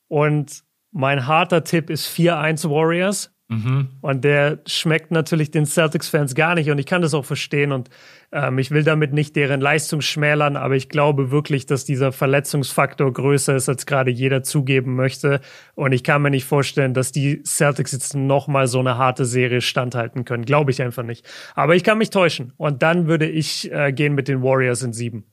Und 0.08 0.64
mein 0.92 1.28
harter 1.28 1.64
Tipp 1.64 1.90
ist 1.90 2.08
4-1 2.08 2.70
Warriors. 2.70 3.34
Mhm. 3.48 3.90
Und 4.02 4.24
der 4.24 4.60
schmeckt 4.68 5.12
natürlich 5.12 5.50
den 5.50 5.66
Celtics-Fans 5.66 6.36
gar 6.36 6.56
nicht. 6.56 6.70
Und 6.70 6.78
ich 6.78 6.86
kann 6.86 7.02
das 7.02 7.14
auch 7.14 7.26
verstehen. 7.26 7.72
Und 7.72 7.90
ähm, 8.32 8.60
ich 8.60 8.72
will 8.72 8.84
damit 8.84 9.14
nicht 9.14 9.36
deren 9.36 9.62
Leistung 9.62 10.02
schmälern, 10.02 10.56
aber 10.56 10.76
ich 10.76 10.90
glaube 10.90 11.32
wirklich, 11.32 11.66
dass 11.66 11.86
dieser 11.86 12.12
Verletzungsfaktor 12.12 13.12
größer 13.12 13.56
ist, 13.56 13.70
als 13.70 13.86
gerade 13.86 14.12
jeder 14.12 14.44
zugeben 14.44 14.96
möchte. 14.96 15.42
Und 15.76 15.92
ich 15.92 16.04
kann 16.04 16.22
mir 16.22 16.30
nicht 16.30 16.46
vorstellen, 16.46 16.94
dass 16.94 17.12
die 17.12 17.42
Celtics 17.44 17.92
jetzt 17.92 18.16
nochmal 18.16 18.68
so 18.68 18.80
eine 18.80 18.98
harte 18.98 19.26
Serie 19.26 19.62
standhalten 19.62 20.26
können. 20.26 20.46
Glaube 20.46 20.72
ich 20.72 20.82
einfach 20.82 21.04
nicht. 21.04 21.28
Aber 21.56 21.76
ich 21.76 21.84
kann 21.84 21.98
mich 21.98 22.12
täuschen. 22.12 22.54
Und 22.58 22.84
dann 22.84 23.08
würde 23.08 23.28
ich 23.28 23.72
äh, 23.72 23.92
gehen 23.92 24.14
mit 24.14 24.28
den 24.28 24.44
Warriors 24.44 24.84
in 24.84 24.94
sieben. 24.94 25.26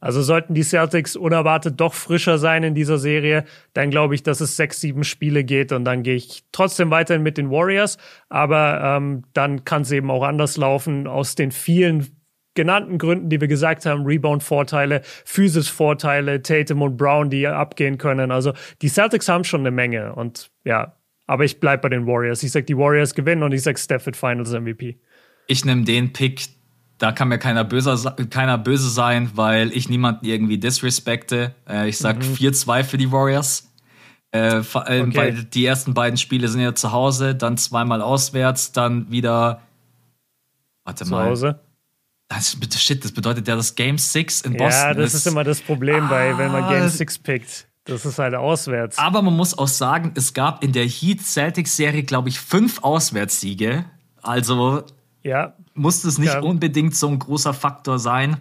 Also 0.00 0.20
sollten 0.20 0.52
die 0.52 0.64
Celtics 0.64 1.16
unerwartet 1.16 1.80
doch 1.80 1.94
frischer 1.94 2.36
sein 2.36 2.62
in 2.62 2.74
dieser 2.74 2.98
Serie, 2.98 3.44
dann 3.72 3.88
glaube 3.88 4.14
ich, 4.14 4.22
dass 4.22 4.42
es 4.42 4.54
sechs, 4.54 4.78
sieben 4.78 5.02
Spiele 5.02 5.44
geht 5.44 5.72
und 5.72 5.86
dann 5.86 6.02
gehe 6.02 6.16
ich 6.16 6.44
trotzdem 6.52 6.90
weiterhin 6.90 7.22
mit 7.22 7.38
den 7.38 7.50
Warriors. 7.50 7.96
Aber 8.28 8.82
ähm, 8.82 9.22
dann 9.32 9.64
kann 9.64 9.80
es 9.80 9.92
eben 9.92 10.10
auch 10.10 10.22
anders 10.22 10.58
laufen 10.58 11.06
aus 11.06 11.36
den 11.36 11.52
vielen 11.52 12.23
genannten 12.54 12.98
Gründen, 12.98 13.28
die 13.28 13.40
wir 13.40 13.48
gesagt 13.48 13.86
haben, 13.86 14.04
Rebound-Vorteile, 14.04 15.02
Physis-Vorteile, 15.24 16.42
Tatum 16.42 16.82
und 16.82 16.96
Brown, 16.96 17.30
die 17.30 17.46
abgehen 17.46 17.98
können. 17.98 18.30
Also 18.30 18.52
die 18.82 18.88
Celtics 18.88 19.28
haben 19.28 19.44
schon 19.44 19.60
eine 19.60 19.70
Menge 19.70 20.14
und 20.14 20.50
ja, 20.64 20.96
aber 21.26 21.44
ich 21.44 21.60
bleibe 21.60 21.82
bei 21.82 21.88
den 21.88 22.06
Warriors. 22.06 22.42
Ich 22.42 22.52
sage, 22.52 22.66
die 22.66 22.76
Warriors 22.76 23.14
gewinnen 23.14 23.42
und 23.42 23.52
ich 23.52 23.62
sage, 23.62 23.78
Steph 23.78 24.06
wird 24.06 24.16
Finals 24.16 24.52
MVP. 24.52 24.98
Ich 25.46 25.64
nehme 25.64 25.84
den 25.84 26.12
Pick, 26.12 26.48
da 26.98 27.12
kann 27.12 27.28
mir 27.28 27.38
keiner 27.38 27.64
böse, 27.64 28.14
keiner 28.30 28.58
böse 28.58 28.88
sein, 28.88 29.30
weil 29.34 29.72
ich 29.72 29.88
niemanden 29.88 30.24
irgendwie 30.24 30.58
disrespekte. 30.58 31.54
Äh, 31.68 31.88
ich 31.88 31.98
sag 31.98 32.18
mhm. 32.18 32.34
4-2 32.34 32.84
für 32.84 32.96
die 32.96 33.10
Warriors. 33.10 33.70
Äh, 34.30 34.62
vor 34.62 34.86
allem, 34.86 35.10
okay. 35.10 35.16
weil 35.16 35.44
die 35.44 35.64
ersten 35.64 35.94
beiden 35.94 36.16
Spiele 36.16 36.48
sind 36.48 36.60
ja 36.60 36.74
zu 36.74 36.92
Hause, 36.92 37.34
dann 37.34 37.56
zweimal 37.56 38.02
auswärts, 38.02 38.72
dann 38.72 39.10
wieder. 39.10 39.62
Warte 40.84 41.04
zu 41.04 41.10
mal. 41.10 41.24
Zu 41.24 41.30
Hause? 41.30 41.60
Das, 42.36 42.82
shit, 42.82 43.04
das 43.04 43.12
bedeutet 43.12 43.46
ja 43.48 43.56
das 43.56 43.74
Game 43.74 43.98
6 43.98 44.42
in 44.42 44.56
Boston. 44.56 44.70
Ja, 44.70 44.94
das 44.94 45.14
ist, 45.14 45.20
ist 45.20 45.26
immer 45.26 45.44
das 45.44 45.60
Problem, 45.60 46.04
ah, 46.04 46.08
bei, 46.08 46.38
wenn 46.38 46.52
man 46.52 46.68
Game 46.68 46.88
6 46.88 47.18
pickt. 47.18 47.66
Das 47.84 48.06
ist 48.06 48.18
halt 48.18 48.34
auswärts. 48.34 48.98
Aber 48.98 49.20
man 49.20 49.36
muss 49.36 49.56
auch 49.56 49.68
sagen, 49.68 50.12
es 50.14 50.32
gab 50.32 50.64
in 50.64 50.72
der 50.72 50.86
Heat 50.86 51.20
Celtics 51.22 51.76
Serie, 51.76 52.02
glaube 52.02 52.30
ich, 52.30 52.40
fünf 52.40 52.82
Auswärtssiege. 52.82 53.84
Also 54.22 54.84
ja, 55.22 55.54
muss 55.74 56.04
es 56.04 56.18
nicht 56.18 56.32
ja. 56.32 56.40
unbedingt 56.40 56.96
so 56.96 57.08
ein 57.08 57.18
großer 57.18 57.52
Faktor 57.52 57.98
sein. 57.98 58.38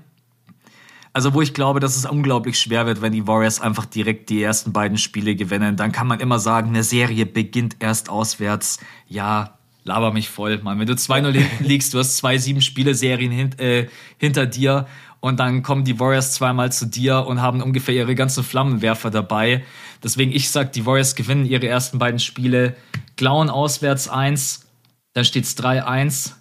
Also, 1.11 1.35
wo 1.35 1.41
ich 1.41 1.53
glaube, 1.53 1.79
dass 1.79 1.95
es 1.95 2.05
unglaublich 2.05 2.59
schwer 2.59 2.87
wird, 2.87 3.01
wenn 3.01 3.11
die 3.11 3.27
Warriors 3.27 3.61
einfach 3.61 3.85
direkt 3.85 4.29
die 4.29 4.41
ersten 4.41 4.73
beiden 4.73 4.97
Spiele 4.97 5.35
gewinnen. 5.35 5.77
Dann 5.77 5.91
kann 5.91 6.07
man 6.07 6.19
immer 6.19 6.39
sagen, 6.39 6.69
eine 6.69 6.83
Serie 6.83 7.27
beginnt 7.27 7.75
erst 7.79 8.09
auswärts. 8.09 8.79
Ja, 9.07 9.59
laber 9.83 10.11
mich 10.11 10.29
voll, 10.29 10.59
Mann. 10.59 10.79
Wenn 10.79 10.87
du 10.87 10.93
2-0 10.93 11.43
liegst, 11.59 11.93
du 11.93 11.99
hast 11.99 12.17
zwei 12.17 12.37
sieben-Spiele-Serien 12.37 13.31
hin, 13.31 13.59
äh, 13.59 13.87
hinter 14.17 14.45
dir 14.45 14.87
und 15.19 15.39
dann 15.39 15.63
kommen 15.63 15.83
die 15.83 15.99
Warriors 15.99 16.33
zweimal 16.33 16.71
zu 16.71 16.85
dir 16.85 17.25
und 17.25 17.41
haben 17.41 17.61
ungefähr 17.61 17.95
ihre 17.95 18.15
ganzen 18.15 18.43
Flammenwerfer 18.43 19.09
dabei. 19.09 19.63
Deswegen, 20.03 20.31
ich 20.31 20.49
sag, 20.49 20.73
die 20.73 20.85
Warriors 20.85 21.15
gewinnen 21.15 21.45
ihre 21.45 21.67
ersten 21.67 21.97
beiden 21.97 22.19
Spiele, 22.19 22.75
klauen 23.15 23.49
auswärts 23.49 24.09
eins, 24.09 24.65
dann 25.13 25.23
steht's 25.23 25.57
3-1 25.57 26.33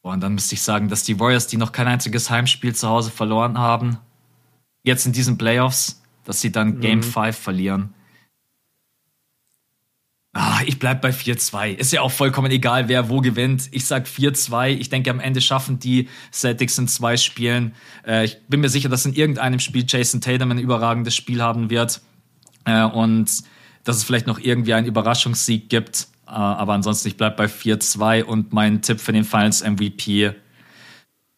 und 0.00 0.20
dann 0.22 0.34
müsste 0.34 0.54
ich 0.54 0.62
sagen, 0.62 0.88
dass 0.88 1.02
die 1.02 1.20
Warriors, 1.20 1.46
die 1.46 1.56
noch 1.56 1.72
kein 1.72 1.86
einziges 1.86 2.30
Heimspiel 2.30 2.74
zu 2.74 2.88
Hause 2.88 3.10
verloren 3.10 3.58
haben, 3.58 3.98
jetzt 4.82 5.06
in 5.06 5.12
diesen 5.12 5.36
Playoffs, 5.36 6.02
dass 6.24 6.40
sie 6.40 6.52
dann 6.52 6.80
Game 6.80 7.02
5 7.02 7.16
mhm. 7.16 7.32
verlieren. 7.32 7.94
Ah, 10.40 10.60
ich 10.64 10.78
bleib 10.78 11.02
bei 11.02 11.10
4-2. 11.10 11.74
Ist 11.74 11.92
ja 11.92 12.00
auch 12.00 12.12
vollkommen 12.12 12.52
egal, 12.52 12.86
wer 12.88 13.08
wo 13.08 13.20
gewinnt. 13.20 13.68
Ich 13.72 13.86
sag 13.86 14.06
4-2. 14.06 14.68
Ich 14.68 14.88
denke, 14.88 15.10
am 15.10 15.18
Ende 15.18 15.40
schaffen 15.40 15.80
die 15.80 16.08
Celtics 16.32 16.78
in 16.78 16.86
zwei 16.86 17.16
Spielen. 17.16 17.74
Äh, 18.06 18.26
ich 18.26 18.38
bin 18.46 18.60
mir 18.60 18.68
sicher, 18.68 18.88
dass 18.88 19.04
in 19.04 19.14
irgendeinem 19.14 19.58
Spiel 19.58 19.84
Jason 19.84 20.20
Tatum 20.20 20.52
ein 20.52 20.60
überragendes 20.60 21.16
Spiel 21.16 21.42
haben 21.42 21.70
wird. 21.70 22.02
Äh, 22.64 22.84
und 22.84 23.28
dass 23.82 23.96
es 23.96 24.04
vielleicht 24.04 24.28
noch 24.28 24.38
irgendwie 24.38 24.74
einen 24.74 24.86
Überraschungssieg 24.86 25.68
gibt. 25.68 26.06
Äh, 26.28 26.30
aber 26.30 26.74
ansonsten, 26.74 27.08
ich 27.08 27.16
bleibe 27.16 27.34
bei 27.34 27.46
4-2 27.46 28.22
und 28.22 28.52
mein 28.52 28.80
Tipp 28.80 29.00
für 29.00 29.12
den 29.12 29.24
Finals 29.24 29.64
MVP 29.64 30.34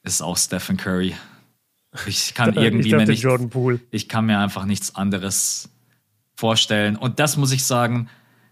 ist 0.02 0.20
auch 0.20 0.36
Stephen 0.36 0.76
Curry. 0.76 1.14
Ich 2.04 2.34
kann 2.34 2.52
irgendwie 2.54 2.90
ich 2.90 2.94
mir 2.94 3.06
nicht, 3.06 3.22
Jordan 3.22 3.48
Poole. 3.48 3.80
ich 3.92 4.10
kann 4.10 4.26
mir 4.26 4.40
einfach 4.40 4.66
nichts 4.66 4.94
anderes 4.94 5.70
vorstellen. 6.36 6.96
Und 6.96 7.18
das 7.18 7.38
muss 7.38 7.50
ich 7.50 7.64
sagen, 7.64 8.10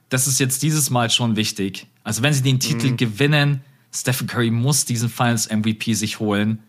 das 0.09 0.27
ist 0.27 0.41
jetzt 0.41 0.63
dieses 0.63 0.91
Mal 0.91 1.11
schon 1.11 1.37
wichtig. 1.37 1.87
Also 2.05 2.23
wenn 2.23 2.33
sie 2.33 2.43
den 2.43 2.61
Titel 2.61 2.91
mhm. 2.91 2.97
gewinnen, 2.97 3.61
Stephen 3.95 4.27
Curry 4.27 4.51
muss 4.51 4.85
diesen 4.85 5.09
Finals 5.09 5.51
MVP 5.51 5.95
sich 5.95 6.21
holen, 6.21 6.61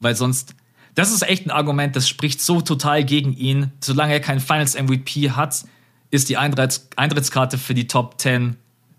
weil 0.00 0.14
sonst, 0.14 0.54
das 0.94 1.12
ist 1.12 1.22
echt 1.22 1.46
ein 1.46 1.50
Argument, 1.50 1.96
das 1.96 2.08
spricht 2.08 2.40
so 2.40 2.60
total 2.60 3.04
gegen 3.04 3.32
ihn. 3.34 3.72
Solange 3.80 4.12
er 4.12 4.20
keinen 4.20 4.40
Finals 4.40 4.74
MVP 4.74 5.30
hat, 5.32 5.64
ist 6.10 6.28
die 6.28 6.36
Eintritts 6.36 6.88
Eintrittskarte 6.96 7.58
für 7.58 7.74
die 7.74 7.86
Top 7.86 8.20
10 8.20 8.56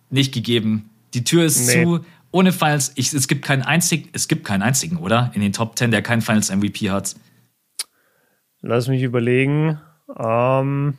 nicht 0.10 0.34
gegeben. 0.34 0.90
Die 1.14 1.24
Tür 1.24 1.46
ist 1.46 1.68
nee. 1.68 1.84
zu. 1.84 2.06
Ohne 2.32 2.52
Finals, 2.52 2.92
ich, 2.96 3.14
es 3.14 3.28
gibt 3.28 3.46
keinen 3.46 3.64
einzigen, 3.64 4.10
es 4.12 4.28
gibt 4.28 4.46
keinen 4.46 4.62
einzigen, 4.62 4.98
oder? 4.98 5.32
In 5.34 5.42
den 5.42 5.54
Top 5.54 5.78
10, 5.78 5.92
der 5.92 6.02
keinen 6.02 6.22
Finals 6.22 6.54
MVP 6.54 6.92
hat. 6.92 7.16
Lass 8.62 8.88
mich 8.88 9.02
überlegen. 9.02 9.80
Ähm, 10.20 10.98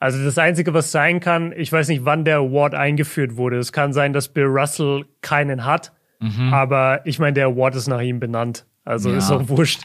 also 0.00 0.22
das 0.24 0.36
Einzige, 0.38 0.74
was 0.74 0.90
sein 0.90 1.20
kann, 1.20 1.52
ich 1.52 1.70
weiß 1.70 1.88
nicht, 1.88 2.04
wann 2.04 2.24
der 2.24 2.38
Award 2.38 2.74
eingeführt 2.74 3.36
wurde. 3.36 3.58
Es 3.58 3.72
kann 3.72 3.92
sein, 3.92 4.12
dass 4.12 4.28
Bill 4.28 4.46
Russell 4.46 5.04
keinen 5.20 5.64
hat, 5.64 5.92
mhm. 6.18 6.52
aber 6.52 7.06
ich 7.06 7.20
meine, 7.20 7.34
der 7.34 7.46
Award 7.46 7.76
ist 7.76 7.86
nach 7.86 8.00
ihm 8.00 8.18
benannt. 8.18 8.66
Also 8.84 9.10
ja. 9.10 9.18
ist 9.18 9.30
auch 9.30 9.48
wurscht. 9.48 9.82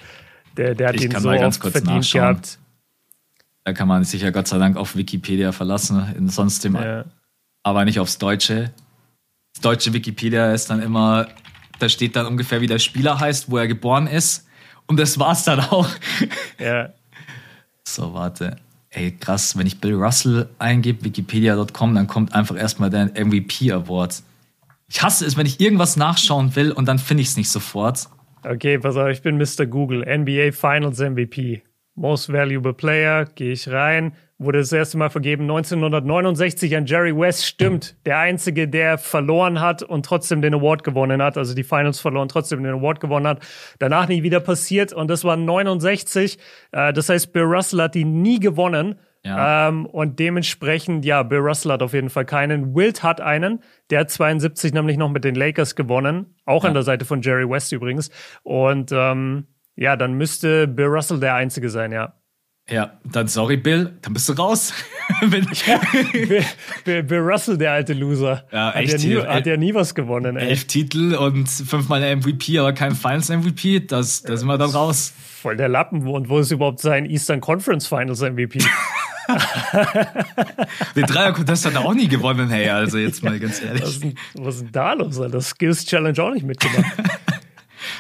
Der, 0.57 0.73
der 0.73 0.87
hat 0.89 0.95
ich 0.95 1.03
ihn 1.03 1.11
so 1.11 1.29
oft 1.29 1.61
verdient 1.61 1.85
nachschauen. 1.85 2.21
gehabt. 2.21 2.59
Da 3.65 3.73
kann 3.73 3.87
man 3.87 4.03
sich 4.03 4.21
ja 4.21 4.31
Gott 4.31 4.47
sei 4.47 4.57
Dank 4.57 4.77
auf 4.77 4.95
Wikipedia 4.95 5.51
verlassen. 5.51 6.15
In 6.17 6.29
sonst 6.29 6.63
dem 6.63 6.75
ja 6.75 7.03
aber 7.65 7.83
nicht 7.83 7.99
aufs 7.99 8.19
Deutsche. 8.19 8.71
Das 9.53 9.61
deutsche 9.61 9.91
Wikipedia 9.91 10.53
ist 10.53 10.69
dann 10.69 10.83
immer, 10.83 11.27
da 11.79 11.89
steht 11.89 12.15
dann 12.15 12.27
ungefähr, 12.27 12.61
wie 12.61 12.67
der 12.67 12.77
Spieler 12.77 13.19
heißt, 13.19 13.49
wo 13.49 13.57
er 13.57 13.67
geboren 13.67 14.05
ist. 14.05 14.47
Und 14.85 14.99
das 14.99 15.17
war's 15.17 15.43
dann 15.45 15.59
auch. 15.59 15.89
Ja. 16.59 16.93
So, 17.83 18.13
warte. 18.13 18.57
Ey, 18.95 19.11
krass, 19.11 19.57
wenn 19.57 19.67
ich 19.67 19.81
Bill 19.81 19.95
Russell 19.95 20.47
eingebe, 20.57 21.03
wikipedia.com, 21.03 21.95
dann 21.95 22.07
kommt 22.07 22.33
einfach 22.33 22.55
erstmal 22.55 22.89
der 22.89 23.11
MVP 23.25 23.69
Award. 23.71 24.23
Ich 24.87 25.03
hasse 25.03 25.25
es, 25.25 25.35
wenn 25.35 25.45
ich 25.45 25.59
irgendwas 25.59 25.97
nachschauen 25.97 26.55
will 26.55 26.71
und 26.71 26.87
dann 26.87 26.97
finde 26.97 27.21
ich 27.21 27.27
es 27.27 27.37
nicht 27.37 27.49
sofort. 27.49 28.07
Okay, 28.43 28.77
pass 28.77 28.95
auf, 28.95 29.09
ich 29.09 29.21
bin 29.21 29.37
Mr. 29.37 29.65
Google. 29.65 30.05
NBA 30.05 30.53
Finals 30.53 30.99
MVP. 30.99 31.63
Most 31.95 32.31
Valuable 32.31 32.73
Player, 32.73 33.25
gehe 33.25 33.51
ich 33.51 33.67
rein 33.67 34.13
wurde 34.37 34.59
das 34.59 34.71
erste 34.71 34.97
Mal 34.97 35.09
vergeben 35.09 35.43
1969 35.43 36.75
an 36.75 36.85
Jerry 36.85 37.17
West. 37.17 37.45
Stimmt, 37.45 37.95
der 38.05 38.19
einzige, 38.19 38.67
der 38.67 38.97
verloren 38.97 39.61
hat 39.61 39.81
und 39.81 40.05
trotzdem 40.05 40.41
den 40.41 40.53
Award 40.53 40.83
gewonnen 40.83 41.21
hat, 41.21 41.37
also 41.37 41.55
die 41.55 41.63
Finals 41.63 41.99
verloren, 41.99 42.27
trotzdem 42.27 42.63
den 42.63 42.73
Award 42.73 42.99
gewonnen 42.99 43.27
hat. 43.27 43.39
Danach 43.79 44.07
nie 44.07 44.23
wieder 44.23 44.41
passiert 44.41 44.91
und 44.91 45.09
das 45.09 45.23
war 45.23 45.37
69. 45.37 46.37
Äh, 46.71 46.91
das 46.91 47.07
heißt, 47.09 47.31
Bill 47.31 47.43
Russell 47.43 47.81
hat 47.81 47.95
die 47.95 48.05
nie 48.05 48.39
gewonnen. 48.39 48.95
Ja. 49.23 49.69
Ähm, 49.69 49.87
und 49.87 50.19
dementsprechend, 50.19 51.03
ja, 51.03 51.23
Bill 51.23 51.39
Russell 51.39 51.71
hat 51.71 51.81
auf 51.81 51.93
jeden 51.93 52.11
Fall 52.11 52.25
keinen. 52.25 52.75
Wilt 52.75 53.01
hat 53.01 53.21
einen. 53.21 53.61
Der 53.89 54.01
hat 54.01 54.11
72 54.11 54.71
nämlich 54.73 54.97
noch 54.97 55.09
mit 55.09 55.23
den 55.23 55.33
Lakers 55.33 55.75
gewonnen. 55.75 56.35
Auch 56.45 56.63
ja. 56.63 56.67
an 56.67 56.75
der 56.75 56.83
Seite 56.83 57.05
von 57.05 57.21
Jerry 57.21 57.49
West 57.49 57.71
übrigens. 57.71 58.11
Und 58.43 58.91
ähm, 58.91 59.47
ja, 59.75 59.95
dann 59.95 60.13
müsste 60.13 60.67
Bill 60.67 60.85
Russell 60.87 61.19
der 61.19 61.33
Einzige 61.35 61.69
sein, 61.69 61.91
ja. 61.91 62.13
Ja, 62.67 62.97
dann 63.03 63.27
sorry, 63.27 63.57
Bill, 63.57 63.93
dann 64.01 64.13
bist 64.13 64.27
du 64.27 64.33
raus. 64.33 64.73
ja, 65.67 65.79
Bill, 66.83 67.03
Bill, 67.03 67.19
Russell, 67.19 67.57
der 67.59 67.73
alte 67.73 67.93
Loser. 67.93 68.43
Ja, 68.51 68.73
hat 68.73 68.75
echt. 68.77 69.03
Ja 69.03 69.21
nie, 69.21 69.27
hat 69.27 69.45
ja 69.45 69.57
nie 69.57 69.73
was 69.75 69.93
gewonnen. 69.93 70.35
Ey. 70.35 70.49
Elf 70.49 70.65
Titel 70.65 71.13
und 71.13 71.47
fünfmal 71.47 72.15
MVP, 72.15 72.57
aber 72.57 72.73
kein 72.73 72.95
Finals 72.95 73.29
MVP, 73.29 73.81
das, 73.81 74.23
da 74.23 74.35
sind 74.35 74.47
wir 74.47 74.57
dann 74.57 74.71
raus. 74.71 75.13
Voll 75.41 75.57
der 75.57 75.69
Lappen. 75.69 76.07
Und 76.07 76.27
wo 76.27 76.39
ist 76.39 76.49
überhaupt 76.49 76.79
sein 76.79 77.05
Eastern 77.05 77.39
Conference 77.39 77.85
Finals 77.85 78.21
MVP? 78.21 78.59
Den 80.95 81.05
Dreier-Contest 81.05 81.65
hat 81.65 81.73
er 81.73 81.85
auch 81.85 81.93
nie 81.93 82.07
gewonnen, 82.07 82.49
hey, 82.49 82.69
also 82.69 82.97
jetzt 82.97 83.23
mal 83.23 83.39
ganz 83.39 83.61
ehrlich. 83.61 83.81
Was 83.81 83.89
ist 83.89 84.03
denn, 84.03 84.15
was 84.35 84.55
ist 84.55 84.63
denn 84.65 84.71
da 84.71 84.93
los? 84.93 85.21
Das 85.31 85.49
Skills 85.49 85.85
Challenge 85.85 86.21
auch 86.21 86.31
nicht 86.31 86.45
mitgemacht. 86.45 86.85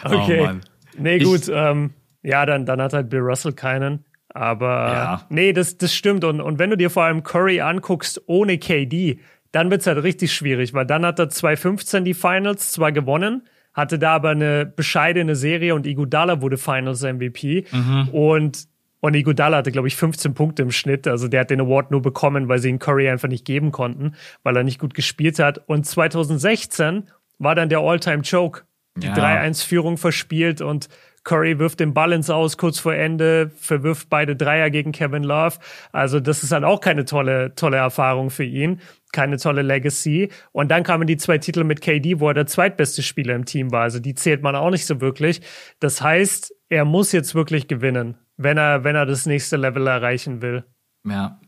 Oh, 0.03 0.09
okay. 0.13 0.39
Oh, 0.39 0.45
Mann. 0.45 0.61
Nee, 0.97 1.19
gut. 1.19 1.43
Ich, 1.43 1.53
ähm, 1.53 1.91
ja, 2.23 2.45
dann, 2.45 2.65
dann 2.65 2.81
hat 2.81 2.93
halt 2.93 3.09
Bill 3.09 3.19
Russell 3.19 3.53
keinen. 3.53 4.03
Aber 4.35 4.67
ja. 4.67 5.21
nee, 5.29 5.53
das, 5.53 5.77
das 5.77 5.95
stimmt. 5.95 6.25
Und, 6.25 6.41
und 6.41 6.59
wenn 6.59 6.69
du 6.69 6.75
dir 6.75 6.89
vor 6.89 7.03
allem 7.03 7.23
Curry 7.23 7.61
anguckst 7.61 8.21
ohne 8.27 8.57
KD, 8.57 9.19
dann 9.53 9.71
wird 9.71 9.79
es 9.79 9.87
halt 9.87 10.03
richtig 10.03 10.33
schwierig, 10.33 10.73
weil 10.73 10.85
dann 10.85 11.05
hat 11.05 11.19
er 11.19 11.29
2015 11.29 12.03
die 12.03 12.13
Finals 12.13 12.73
zwar 12.73 12.91
gewonnen, 12.91 13.43
hatte 13.73 13.97
da 13.97 14.15
aber 14.15 14.31
eine 14.31 14.65
bescheidene 14.65 15.37
Serie 15.37 15.73
und 15.73 15.87
Iguodala 15.87 16.41
wurde 16.41 16.57
Finals 16.57 17.01
MVP. 17.01 17.65
Mhm. 17.71 18.09
Und 18.09 18.67
und 18.99 19.13
Iguodala 19.13 19.57
hatte, 19.57 19.71
glaube 19.71 19.87
ich, 19.87 19.95
15 19.95 20.33
Punkte 20.33 20.63
im 20.63 20.71
Schnitt. 20.71 21.07
Also 21.07 21.27
der 21.27 21.41
hat 21.41 21.51
den 21.51 21.61
Award 21.61 21.91
nur 21.91 22.01
bekommen, 22.01 22.49
weil 22.49 22.57
sie 22.59 22.69
ihn 22.69 22.79
Curry 22.79 23.07
einfach 23.07 23.27
nicht 23.27 23.45
geben 23.45 23.71
konnten, 23.71 24.15
weil 24.41 24.57
er 24.57 24.63
nicht 24.63 24.79
gut 24.79 24.95
gespielt 24.95 25.37
hat. 25.37 25.61
Und 25.69 25.85
2016 25.85 27.03
war 27.37 27.53
dann 27.53 27.69
der 27.69 27.79
All-Time-Choke. 27.79 28.63
Die 28.97 29.07
ja. 29.07 29.13
3-1-Führung 29.13 29.97
verspielt 29.97 30.61
und 30.61 30.89
Curry 31.25 31.59
wirft 31.59 31.79
den 31.79 31.93
Ball 31.93 32.13
ins 32.13 32.29
Aus 32.29 32.55
kurz 32.55 32.79
vor 32.79 32.93
Ende, 32.93 33.51
verwirft 33.57 34.09
beide 34.09 34.35
Dreier 34.35 34.69
gegen 34.69 34.91
Kevin 34.91 35.23
Love. 35.23 35.57
Also 35.91 36.19
das 36.19 36.43
ist 36.43 36.51
dann 36.51 36.63
auch 36.63 36.79
keine 36.79 37.03
tolle, 37.03 37.53
tolle 37.55 37.77
Erfahrung 37.77 38.29
für 38.29 38.43
ihn, 38.43 38.79
keine 39.11 39.37
tolle 39.37 39.63
Legacy. 39.63 40.29
Und 40.53 40.69
dann 40.69 40.83
kamen 40.83 41.07
die 41.07 41.17
zwei 41.17 41.39
Titel 41.39 41.63
mit 41.63 41.81
KD, 41.81 42.19
wo 42.19 42.29
er 42.29 42.35
der 42.35 42.45
zweitbeste 42.45 43.01
Spieler 43.01 43.35
im 43.35 43.45
Team 43.45 43.71
war. 43.71 43.81
Also 43.81 43.99
die 43.99 44.13
zählt 44.13 44.43
man 44.43 44.55
auch 44.55 44.69
nicht 44.69 44.85
so 44.85 45.01
wirklich. 45.01 45.41
Das 45.79 46.01
heißt, 46.01 46.53
er 46.69 46.85
muss 46.85 47.11
jetzt 47.11 47.33
wirklich 47.33 47.67
gewinnen, 47.67 48.17
wenn 48.37 48.57
er, 48.57 48.83
wenn 48.83 48.95
er 48.95 49.07
das 49.07 49.25
nächste 49.25 49.57
Level 49.57 49.87
erreichen 49.87 50.43
will. 50.43 50.63
Ja, 51.03 51.39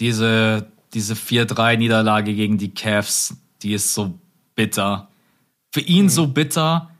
diese, 0.00 0.70
diese 0.94 1.14
4-3-Niederlage 1.14 2.34
gegen 2.34 2.56
die 2.56 2.72
Cavs, 2.72 3.36
die 3.62 3.72
ist 3.72 3.92
so 3.94 4.18
bitter. 4.54 5.08
Für 5.72 5.80
ihn 5.80 6.04
mhm. 6.04 6.08
so 6.08 6.28
bitter, 6.28 6.90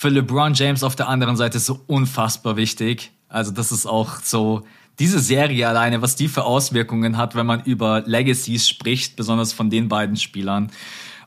für 0.00 0.08
LeBron 0.08 0.54
James 0.54 0.82
auf 0.82 0.96
der 0.96 1.10
anderen 1.10 1.36
Seite 1.36 1.58
so 1.58 1.80
unfassbar 1.86 2.56
wichtig. 2.56 3.12
Also 3.28 3.52
das 3.52 3.70
ist 3.70 3.84
auch 3.84 4.20
so 4.22 4.62
diese 4.98 5.18
Serie 5.18 5.68
alleine, 5.68 6.00
was 6.00 6.16
die 6.16 6.28
für 6.28 6.44
Auswirkungen 6.44 7.18
hat, 7.18 7.34
wenn 7.34 7.44
man 7.44 7.62
über 7.64 8.02
Legacies 8.06 8.66
spricht, 8.66 9.16
besonders 9.16 9.52
von 9.52 9.68
den 9.68 9.88
beiden 9.88 10.16
Spielern. 10.16 10.70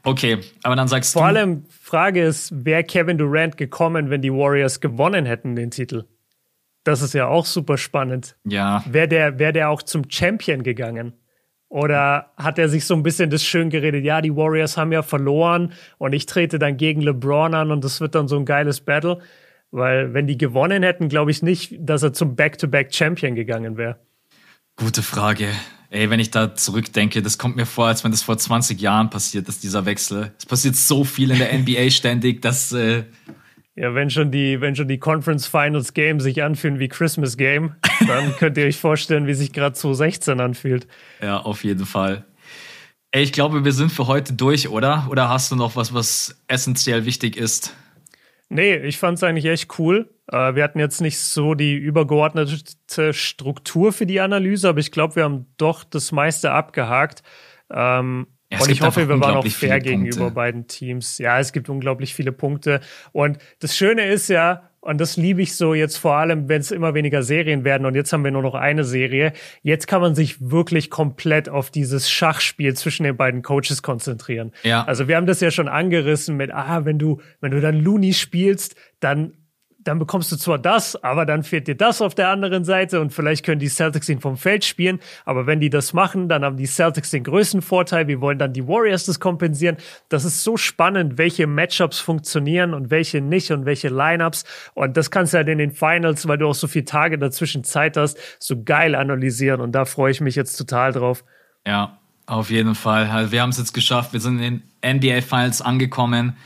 Okay, 0.01 0.39
aber 0.63 0.75
dann 0.75 0.87
sagst 0.87 1.13
Vor 1.13 1.21
du. 1.21 1.27
Vor 1.27 1.27
allem 1.27 1.65
Frage 1.69 2.23
ist, 2.23 2.65
wäre 2.65 2.83
Kevin 2.83 3.19
Durant 3.19 3.57
gekommen, 3.57 4.09
wenn 4.09 4.23
die 4.23 4.33
Warriors 4.33 4.79
gewonnen 4.79 5.27
hätten 5.27 5.55
den 5.55 5.69
Titel? 5.69 6.05
Das 6.83 7.03
ist 7.03 7.13
ja 7.13 7.27
auch 7.27 7.45
super 7.45 7.77
spannend. 7.77 8.37
Ja. 8.43 8.83
Wäre 8.87 9.07
der, 9.07 9.37
wär 9.37 9.51
der 9.51 9.69
auch 9.69 9.83
zum 9.83 10.09
Champion 10.09 10.63
gegangen? 10.63 11.13
Oder 11.73 12.33
hat 12.37 12.59
er 12.59 12.69
sich 12.69 12.85
so 12.85 12.93
ein 12.93 13.01
bisschen 13.01 13.31
das 13.31 13.43
schön 13.43 13.71
geredet, 13.71 14.05
ja, 14.05 14.21
die 14.21 14.35
Warriors 14.35 14.77
haben 14.77 14.91
ja 14.91 15.01
verloren 15.01 15.73
und 15.97 16.13
ich 16.13 16.27
trete 16.27 16.59
dann 16.59 16.77
gegen 16.77 17.01
LeBron 17.01 17.55
an 17.55 17.71
und 17.71 17.83
das 17.83 17.99
wird 17.99 18.13
dann 18.13 18.27
so 18.27 18.37
ein 18.37 18.45
geiles 18.45 18.81
Battle. 18.81 19.17
Weil 19.71 20.13
wenn 20.13 20.27
die 20.27 20.37
gewonnen 20.37 20.83
hätten, 20.83 21.09
glaube 21.09 21.31
ich 21.31 21.41
nicht, 21.41 21.73
dass 21.79 22.03
er 22.03 22.13
zum 22.13 22.35
Back-to-Back-Champion 22.35 23.33
gegangen 23.33 23.75
wäre. 23.75 23.97
Gute 24.75 25.01
Frage. 25.01 25.47
Ey, 25.89 26.11
wenn 26.11 26.19
ich 26.19 26.29
da 26.29 26.53
zurückdenke, 26.53 27.23
das 27.23 27.39
kommt 27.39 27.55
mir 27.55 27.65
vor, 27.65 27.87
als 27.87 28.03
wenn 28.03 28.11
das 28.11 28.21
vor 28.21 28.37
20 28.37 28.79
Jahren 28.79 29.09
passiert 29.09 29.49
ist, 29.49 29.63
dieser 29.63 29.87
Wechsel. 29.87 30.31
Es 30.37 30.45
passiert 30.45 30.75
so 30.75 31.03
viel 31.03 31.31
in 31.31 31.39
der 31.39 31.57
NBA 31.57 31.89
ständig, 31.89 32.43
dass 32.43 32.71
äh, 32.71 33.05
ja, 33.75 33.95
wenn 33.95 34.09
schon 34.09 34.31
die, 34.31 34.61
wenn 34.61 34.75
schon 34.75 34.87
die 34.87 34.99
Conference 34.99 35.47
Finals 35.47 35.93
Game 35.93 36.19
sich 36.19 36.43
anfühlen 36.43 36.79
wie 36.79 36.87
Christmas 36.87 37.37
Game, 37.37 37.75
dann 38.07 38.35
könnt 38.39 38.57
ihr 38.57 38.65
euch 38.65 38.77
vorstellen, 38.77 39.25
wie 39.25 39.33
sich 39.33 39.51
gerade 39.51 39.73
2016 39.73 40.39
anfühlt. 40.39 40.87
Ja, 41.21 41.39
auf 41.39 41.63
jeden 41.63 41.85
Fall. 41.85 42.25
Ey, 43.11 43.23
ich 43.23 43.31
glaube, 43.31 43.63
wir 43.65 43.71
sind 43.73 43.91
für 43.91 44.07
heute 44.07 44.33
durch, 44.33 44.69
oder? 44.69 45.07
Oder 45.09 45.29
hast 45.29 45.51
du 45.51 45.55
noch 45.55 45.75
was, 45.75 45.93
was 45.93 46.41
essentiell 46.47 47.05
wichtig 47.05 47.37
ist? 47.37 47.75
Nee, 48.49 48.75
ich 48.77 48.97
fand 48.97 49.17
es 49.17 49.23
eigentlich 49.23 49.45
echt 49.45 49.79
cool. 49.79 50.09
Äh, 50.31 50.55
wir 50.55 50.63
hatten 50.63 50.79
jetzt 50.79 51.01
nicht 51.01 51.19
so 51.19 51.55
die 51.55 51.75
übergeordnete 51.75 53.13
Struktur 53.13 53.91
für 53.93 54.05
die 54.05 54.19
Analyse, 54.19 54.69
aber 54.69 54.79
ich 54.79 54.91
glaube, 54.91 55.15
wir 55.15 55.23
haben 55.23 55.47
doch 55.57 55.83
das 55.83 56.11
meiste 56.11 56.51
abgehakt. 56.51 57.23
Ähm, 57.71 58.27
ja, 58.53 58.59
und 58.61 58.69
ich 58.69 58.81
hoffe, 58.81 59.07
wir 59.07 59.19
waren 59.19 59.37
auch 59.37 59.47
fair 59.47 59.79
gegenüber 59.79 60.31
beiden 60.31 60.67
Teams. 60.67 61.17
Ja, 61.17 61.39
es 61.39 61.51
gibt 61.53 61.69
unglaublich 61.69 62.13
viele 62.13 62.31
Punkte. 62.31 62.79
Und 63.11 63.37
das 63.59 63.75
Schöne 63.75 64.05
ist 64.05 64.29
ja, 64.29 64.69
und 64.83 64.99
das 64.99 65.15
liebe 65.15 65.41
ich 65.41 65.55
so 65.55 65.73
jetzt 65.73 65.95
vor 65.95 66.15
allem, 66.15 66.49
wenn 66.49 66.59
es 66.59 66.71
immer 66.71 66.93
weniger 66.93 67.23
Serien 67.23 67.63
werden 67.63 67.85
und 67.85 67.95
jetzt 67.95 68.11
haben 68.11 68.25
wir 68.25 68.31
nur 68.31 68.41
noch 68.41 68.53
eine 68.53 68.83
Serie. 68.83 69.31
Jetzt 69.61 69.87
kann 69.87 70.01
man 70.01 70.13
sich 70.13 70.51
wirklich 70.51 70.89
komplett 70.89 71.47
auf 71.47 71.71
dieses 71.71 72.11
Schachspiel 72.11 72.75
zwischen 72.75 73.03
den 73.03 73.15
beiden 73.15 73.43
Coaches 73.43 73.81
konzentrieren. 73.81 74.51
Ja. 74.63 74.83
Also 74.83 75.07
wir 75.07 75.15
haben 75.15 75.25
das 75.25 75.39
ja 75.39 75.51
schon 75.51 75.69
angerissen 75.69 76.35
mit, 76.35 76.51
ah, 76.51 76.83
wenn 76.83 76.99
du, 76.99 77.21
wenn 77.39 77.51
du 77.51 77.61
dann 77.61 77.79
Looney 77.79 78.13
spielst, 78.13 78.75
dann 78.99 79.33
dann 79.83 79.99
bekommst 79.99 80.31
du 80.31 80.37
zwar 80.37 80.57
das, 80.57 81.01
aber 81.03 81.25
dann 81.25 81.43
fehlt 81.43 81.67
dir 81.67 81.75
das 81.75 82.01
auf 82.01 82.15
der 82.15 82.29
anderen 82.29 82.65
Seite 82.65 83.01
und 83.01 83.11
vielleicht 83.11 83.45
können 83.45 83.59
die 83.59 83.67
Celtics 83.67 84.09
ihn 84.09 84.19
vom 84.19 84.37
Feld 84.37 84.65
spielen, 84.65 84.99
aber 85.25 85.47
wenn 85.47 85.59
die 85.59 85.69
das 85.69 85.93
machen, 85.93 86.29
dann 86.29 86.43
haben 86.43 86.57
die 86.57 86.65
Celtics 86.65 87.11
den 87.11 87.23
größten 87.23 87.61
Vorteil. 87.61 88.07
Wir 88.07 88.21
wollen 88.21 88.39
dann 88.39 88.53
die 88.53 88.67
Warriors 88.67 89.05
das 89.05 89.19
kompensieren. 89.19 89.77
Das 90.09 90.25
ist 90.25 90.43
so 90.43 90.57
spannend, 90.57 91.17
welche 91.17 91.47
Matchups 91.47 91.99
funktionieren 91.99 92.73
und 92.73 92.89
welche 92.89 93.21
nicht 93.21 93.51
und 93.51 93.65
welche 93.65 93.89
Lineups 93.89 94.45
und 94.73 94.97
das 94.97 95.11
kannst 95.11 95.33
du 95.33 95.37
halt 95.37 95.49
in 95.49 95.57
den 95.57 95.71
Finals, 95.71 96.27
weil 96.27 96.37
du 96.37 96.47
auch 96.47 96.55
so 96.55 96.67
viele 96.67 96.85
Tage 96.85 97.17
dazwischen 97.17 97.63
Zeit 97.63 97.97
hast, 97.97 98.17
so 98.39 98.63
geil 98.63 98.95
analysieren 98.95 99.61
und 99.61 99.73
da 99.73 99.85
freue 99.85 100.11
ich 100.11 100.21
mich 100.21 100.35
jetzt 100.35 100.55
total 100.55 100.91
drauf. 100.91 101.23
Ja, 101.65 101.97
auf 102.25 102.49
jeden 102.49 102.75
Fall. 102.75 103.09
Also 103.09 103.31
wir 103.31 103.41
haben 103.41 103.49
es 103.49 103.57
jetzt 103.57 103.73
geschafft. 103.73 104.13
Wir 104.13 104.19
sind 104.19 104.39
in 104.39 104.63
den 104.81 104.97
NBA 104.97 105.21
Finals 105.21 105.61
angekommen. 105.61 106.37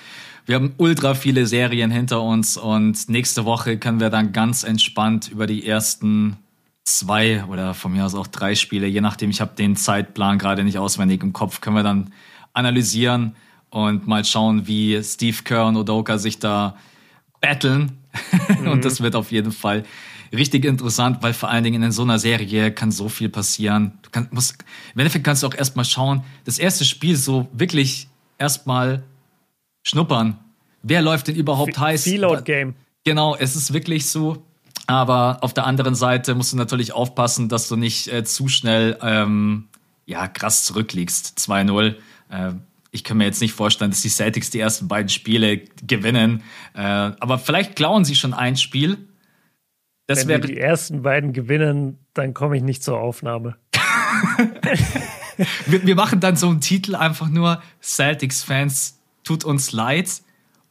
Wir 0.47 0.55
haben 0.55 0.73
ultra 0.77 1.13
viele 1.13 1.45
Serien 1.45 1.91
hinter 1.91 2.21
uns 2.21 2.55
und 2.55 3.09
nächste 3.09 3.43
Woche 3.43 3.77
können 3.77 3.99
wir 3.99 4.09
dann 4.09 4.31
ganz 4.31 4.63
entspannt 4.63 5.27
über 5.27 5.45
die 5.45 5.67
ersten 5.67 6.37
zwei 6.85 7.43
oder 7.43 7.73
von 7.73 7.91
mir 7.91 8.05
aus 8.05 8.15
auch 8.15 8.27
drei 8.27 8.55
Spiele, 8.55 8.87
je 8.87 9.01
nachdem, 9.01 9.29
ich 9.29 9.41
habe 9.41 9.55
den 9.57 9.75
Zeitplan 9.75 10.39
gerade 10.39 10.63
nicht 10.63 10.77
auswendig 10.77 11.21
im 11.21 11.33
Kopf, 11.33 11.59
können 11.59 11.75
wir 11.75 11.83
dann 11.83 12.13
analysieren 12.53 13.35
und 13.71 14.07
mal 14.07 14.23
schauen, 14.23 14.67
wie 14.67 15.03
Steve 15.03 15.35
Kerr 15.43 15.67
und 15.67 15.75
Odoka 15.75 16.17
sich 16.17 16.39
da 16.39 16.77
battlen. 17.41 17.97
Mhm. 18.61 18.67
und 18.71 18.85
das 18.85 19.01
wird 19.01 19.17
auf 19.17 19.33
jeden 19.33 19.51
Fall 19.51 19.83
richtig 20.31 20.63
interessant, 20.63 21.17
weil 21.23 21.33
vor 21.33 21.49
allen 21.49 21.65
Dingen 21.65 21.83
in 21.83 21.91
so 21.91 22.03
einer 22.03 22.19
Serie 22.19 22.71
kann 22.71 22.93
so 22.93 23.09
viel 23.09 23.27
passieren. 23.27 23.99
Du 24.01 24.11
kannst, 24.11 24.31
musst, 24.31 24.63
Im 24.93 24.99
Endeffekt 25.01 25.25
kannst 25.25 25.43
du 25.43 25.47
auch 25.47 25.55
erstmal 25.55 25.83
schauen, 25.83 26.23
das 26.45 26.57
erste 26.57 26.85
Spiel 26.85 27.17
so 27.17 27.49
wirklich 27.51 28.07
erstmal 28.37 29.03
schnuppern. 29.87 30.37
Wer 30.83 31.01
läuft 31.01 31.27
denn 31.27 31.35
überhaupt 31.35 31.71
F 31.71 31.79
heiß? 31.79 32.05
Reload 32.07 32.43
Game. 32.43 32.75
Genau, 33.03 33.35
es 33.35 33.55
ist 33.55 33.73
wirklich 33.73 34.09
so. 34.09 34.43
Aber 34.85 35.39
auf 35.41 35.53
der 35.53 35.65
anderen 35.65 35.95
Seite 35.95 36.35
musst 36.35 36.53
du 36.53 36.57
natürlich 36.57 36.93
aufpassen, 36.93 37.49
dass 37.49 37.67
du 37.67 37.75
nicht 37.75 38.07
äh, 38.07 38.23
zu 38.23 38.47
schnell 38.47 38.97
ähm, 39.01 39.67
ja, 40.05 40.27
krass 40.27 40.63
zurückliegst. 40.63 41.37
2-0. 41.37 41.95
Äh, 42.29 42.53
ich 42.91 43.03
kann 43.03 43.17
mir 43.17 43.25
jetzt 43.25 43.41
nicht 43.41 43.53
vorstellen, 43.53 43.91
dass 43.91 44.01
die 44.01 44.09
Celtics 44.09 44.49
die 44.49 44.59
ersten 44.59 44.87
beiden 44.87 45.09
Spiele 45.09 45.57
gewinnen. 45.85 46.43
Äh, 46.73 46.81
aber 46.81 47.37
vielleicht 47.37 47.75
klauen 47.75 48.05
sie 48.05 48.15
schon 48.15 48.33
ein 48.33 48.55
Spiel. 48.55 48.97
Das 50.05 50.19
Wenn 50.19 50.27
wäre 50.29 50.41
die 50.41 50.57
ersten 50.57 51.01
beiden 51.01 51.33
gewinnen, 51.33 51.97
dann 52.13 52.33
komme 52.33 52.55
ich 52.55 52.63
nicht 52.63 52.81
zur 52.81 52.99
Aufnahme. 52.99 53.57
wir, 55.65 55.85
wir, 55.85 55.95
machen 55.95 56.21
dann 56.21 56.37
so 56.37 56.47
einen 56.47 56.61
Titel 56.61 56.95
einfach 56.95 57.27
nur 57.27 57.61
Celtics-Fans 57.81 58.96
tut 59.27 59.43
uns 59.43 59.71
leid. 59.71 60.21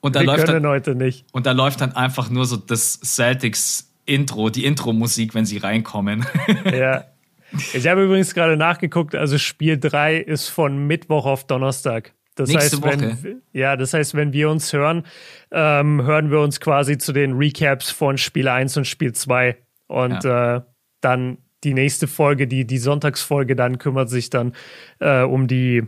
Und 0.00 0.16
da 0.16 0.20
läuft 0.20 0.48
dann, 0.48 0.66
heute 0.66 0.94
nicht. 0.94 1.26
Und 1.32 1.46
da 1.46 1.52
läuft 1.52 1.80
dann 1.80 1.92
einfach 1.92 2.30
nur 2.30 2.46
so 2.46 2.56
das 2.56 3.00
Celtics 3.00 3.92
Intro, 4.06 4.50
die 4.50 4.64
Intro-Musik, 4.64 5.34
wenn 5.34 5.44
sie 5.44 5.58
reinkommen. 5.58 6.26
Ja. 6.64 7.04
Ich 7.72 7.86
habe 7.86 8.04
übrigens 8.04 8.34
gerade 8.34 8.56
nachgeguckt, 8.56 9.14
also 9.14 9.38
Spiel 9.38 9.78
3 9.78 10.16
ist 10.16 10.48
von 10.48 10.86
Mittwoch 10.86 11.26
auf 11.26 11.46
Donnerstag. 11.46 12.12
Das 12.34 12.50
Nächste 12.50 12.84
heißt, 12.84 13.00
wenn, 13.00 13.12
Woche. 13.12 13.36
ja, 13.52 13.76
das 13.76 13.94
heißt, 13.94 14.14
wenn 14.14 14.32
wir 14.32 14.50
uns 14.50 14.72
hören, 14.72 15.04
ähm, 15.52 16.02
hören 16.02 16.30
wir 16.30 16.40
uns 16.40 16.60
quasi 16.60 16.98
zu 16.98 17.12
den 17.12 17.32
Recaps 17.32 17.90
von 17.90 18.18
Spiel 18.18 18.48
1 18.48 18.76
und 18.76 18.86
Spiel 18.86 19.12
2. 19.12 19.56
Und 19.86 20.24
ja. 20.24 20.56
äh, 20.56 20.60
dann 21.00 21.38
die 21.62 21.72
nächste 21.72 22.08
Folge, 22.08 22.46
die, 22.48 22.66
die 22.66 22.78
Sonntagsfolge, 22.78 23.54
dann 23.54 23.78
kümmert 23.78 24.10
sich 24.10 24.28
dann 24.28 24.52
äh, 24.98 25.22
um 25.22 25.46
die 25.46 25.84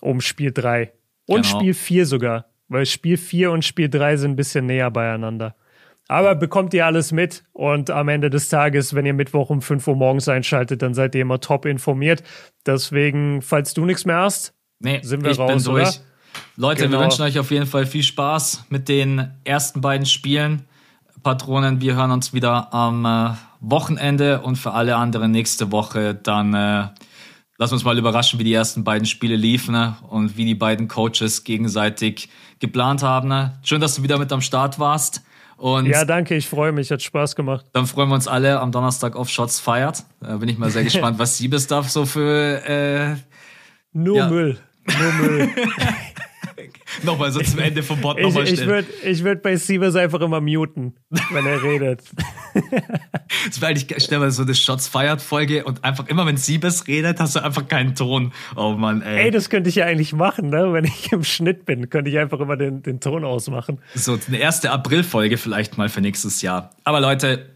um 0.00 0.20
Spiel 0.20 0.52
3. 0.52 0.92
Und 1.26 1.42
genau. 1.42 1.58
Spiel 1.58 1.74
4 1.74 2.06
sogar, 2.06 2.46
weil 2.68 2.86
Spiel 2.86 3.16
4 3.16 3.50
und 3.50 3.64
Spiel 3.64 3.88
3 3.88 4.16
sind 4.16 4.32
ein 4.32 4.36
bisschen 4.36 4.66
näher 4.66 4.90
beieinander. 4.90 5.54
Aber 6.08 6.34
bekommt 6.34 6.74
ihr 6.74 6.84
alles 6.84 7.12
mit 7.12 7.44
und 7.52 7.90
am 7.90 8.08
Ende 8.08 8.28
des 8.28 8.48
Tages, 8.48 8.94
wenn 8.94 9.06
ihr 9.06 9.14
Mittwoch 9.14 9.50
um 9.50 9.62
5 9.62 9.86
Uhr 9.88 9.96
morgens 9.96 10.28
einschaltet, 10.28 10.82
dann 10.82 10.94
seid 10.94 11.14
ihr 11.14 11.22
immer 11.22 11.40
top 11.40 11.64
informiert. 11.64 12.22
Deswegen, 12.66 13.40
falls 13.40 13.72
du 13.72 13.86
nichts 13.86 14.04
mehr 14.04 14.18
hast, 14.18 14.52
nee, 14.80 15.00
sind 15.02 15.24
wir 15.24 15.30
ich 15.30 15.38
raus, 15.38 15.64
bin 15.64 15.74
durch. 15.74 15.88
Oder? 15.88 15.96
Leute, 16.56 16.82
genau. 16.84 16.98
wir 16.98 17.04
wünschen 17.04 17.22
euch 17.22 17.38
auf 17.38 17.50
jeden 17.50 17.66
Fall 17.66 17.86
viel 17.86 18.02
Spaß 18.02 18.66
mit 18.68 18.88
den 18.88 19.30
ersten 19.44 19.80
beiden 19.80 20.06
Spielen. 20.06 20.66
Patronen, 21.22 21.80
wir 21.80 21.94
hören 21.94 22.10
uns 22.10 22.32
wieder 22.34 22.74
am 22.74 23.04
äh, 23.04 23.30
Wochenende 23.60 24.40
und 24.40 24.56
für 24.56 24.72
alle 24.72 24.96
anderen 24.96 25.30
nächste 25.30 25.70
Woche 25.70 26.14
dann 26.14 26.52
äh, 26.52 26.88
lass 27.58 27.72
uns 27.72 27.84
mal 27.84 27.98
überraschen, 27.98 28.38
wie 28.38 28.44
die 28.44 28.52
ersten 28.52 28.84
beiden 28.84 29.06
Spiele 29.06 29.36
liefen 29.36 29.72
ne? 29.72 29.96
und 30.08 30.36
wie 30.36 30.44
die 30.44 30.54
beiden 30.54 30.88
Coaches 30.88 31.44
gegenseitig 31.44 32.28
geplant 32.58 33.02
haben. 33.02 33.28
Ne? 33.28 33.58
Schön, 33.62 33.80
dass 33.80 33.96
du 33.96 34.02
wieder 34.02 34.18
mit 34.18 34.32
am 34.32 34.40
Start 34.40 34.78
warst. 34.78 35.22
Und 35.56 35.86
ja, 35.86 36.04
danke, 36.04 36.34
ich 36.34 36.48
freue 36.48 36.72
mich, 36.72 36.90
hat 36.90 37.02
Spaß 37.02 37.36
gemacht. 37.36 37.66
Dann 37.72 37.86
freuen 37.86 38.08
wir 38.08 38.16
uns 38.16 38.26
alle 38.26 38.58
am 38.58 38.72
Donnerstag 38.72 39.14
auf 39.14 39.28
Shots 39.28 39.60
feiert. 39.60 40.04
Da 40.20 40.38
bin 40.38 40.48
ich 40.48 40.58
mal 40.58 40.70
sehr 40.70 40.82
gespannt, 40.84 41.18
was 41.20 41.38
Siebesdorf 41.38 41.88
so 41.88 42.04
für. 42.04 42.66
Äh, 42.66 43.16
Nur 43.92 44.16
ja. 44.16 44.28
Müll. 44.28 44.58
Nur 44.86 45.12
Müll. 45.12 45.50
nochmal 47.02 47.32
so 47.32 47.40
zum 47.40 47.58
Ende 47.58 47.82
vom 47.82 48.00
Bot 48.00 48.20
nochmal 48.20 48.46
stellen. 48.46 48.60
Ich 48.60 48.66
würde 48.66 48.88
ich 49.04 49.24
würd 49.24 49.42
bei 49.42 49.56
Sievers 49.56 49.96
einfach 49.96 50.20
immer 50.20 50.40
muten, 50.40 50.94
wenn 51.30 51.46
er 51.46 51.62
redet. 51.62 52.02
das 53.46 53.60
wäre 53.60 53.70
eigentlich, 53.70 54.02
stell 54.02 54.18
mal 54.18 54.30
so 54.30 54.42
eine 54.42 54.54
Shots 54.54 54.88
Fired 54.88 55.20
Folge 55.20 55.64
und 55.64 55.84
einfach 55.84 56.08
immer, 56.08 56.26
wenn 56.26 56.36
Siebes 56.36 56.86
redet, 56.86 57.20
hast 57.20 57.36
du 57.36 57.44
einfach 57.44 57.66
keinen 57.68 57.94
Ton. 57.94 58.32
Oh 58.56 58.72
Mann, 58.72 59.02
ey. 59.02 59.24
Ey, 59.24 59.30
das 59.30 59.50
könnte 59.50 59.68
ich 59.68 59.76
ja 59.76 59.86
eigentlich 59.86 60.12
machen, 60.12 60.50
ne? 60.50 60.72
Wenn 60.72 60.84
ich 60.84 61.12
im 61.12 61.24
Schnitt 61.24 61.64
bin, 61.64 61.90
könnte 61.90 62.10
ich 62.10 62.18
einfach 62.18 62.40
immer 62.40 62.56
den, 62.56 62.82
den 62.82 63.00
Ton 63.00 63.24
ausmachen. 63.24 63.78
So, 63.94 64.18
eine 64.26 64.38
erste 64.38 64.70
April-Folge 64.70 65.38
vielleicht 65.38 65.78
mal 65.78 65.88
für 65.88 66.00
nächstes 66.00 66.42
Jahr. 66.42 66.70
Aber 66.84 67.00
Leute, 67.00 67.46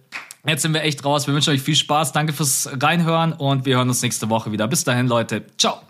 Jetzt 0.46 0.62
sind 0.62 0.74
wir 0.74 0.82
echt 0.82 1.04
raus. 1.04 1.26
Wir 1.26 1.34
wünschen 1.34 1.52
euch 1.52 1.60
viel 1.60 1.74
Spaß. 1.74 2.12
Danke 2.12 2.32
fürs 2.32 2.70
Reinhören 2.80 3.32
und 3.32 3.66
wir 3.66 3.76
hören 3.76 3.88
uns 3.88 4.00
nächste 4.02 4.30
Woche 4.30 4.52
wieder. 4.52 4.68
Bis 4.68 4.84
dahin, 4.84 5.08
Leute. 5.08 5.42
Ciao. 5.58 5.80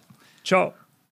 Ciao. 0.45 0.73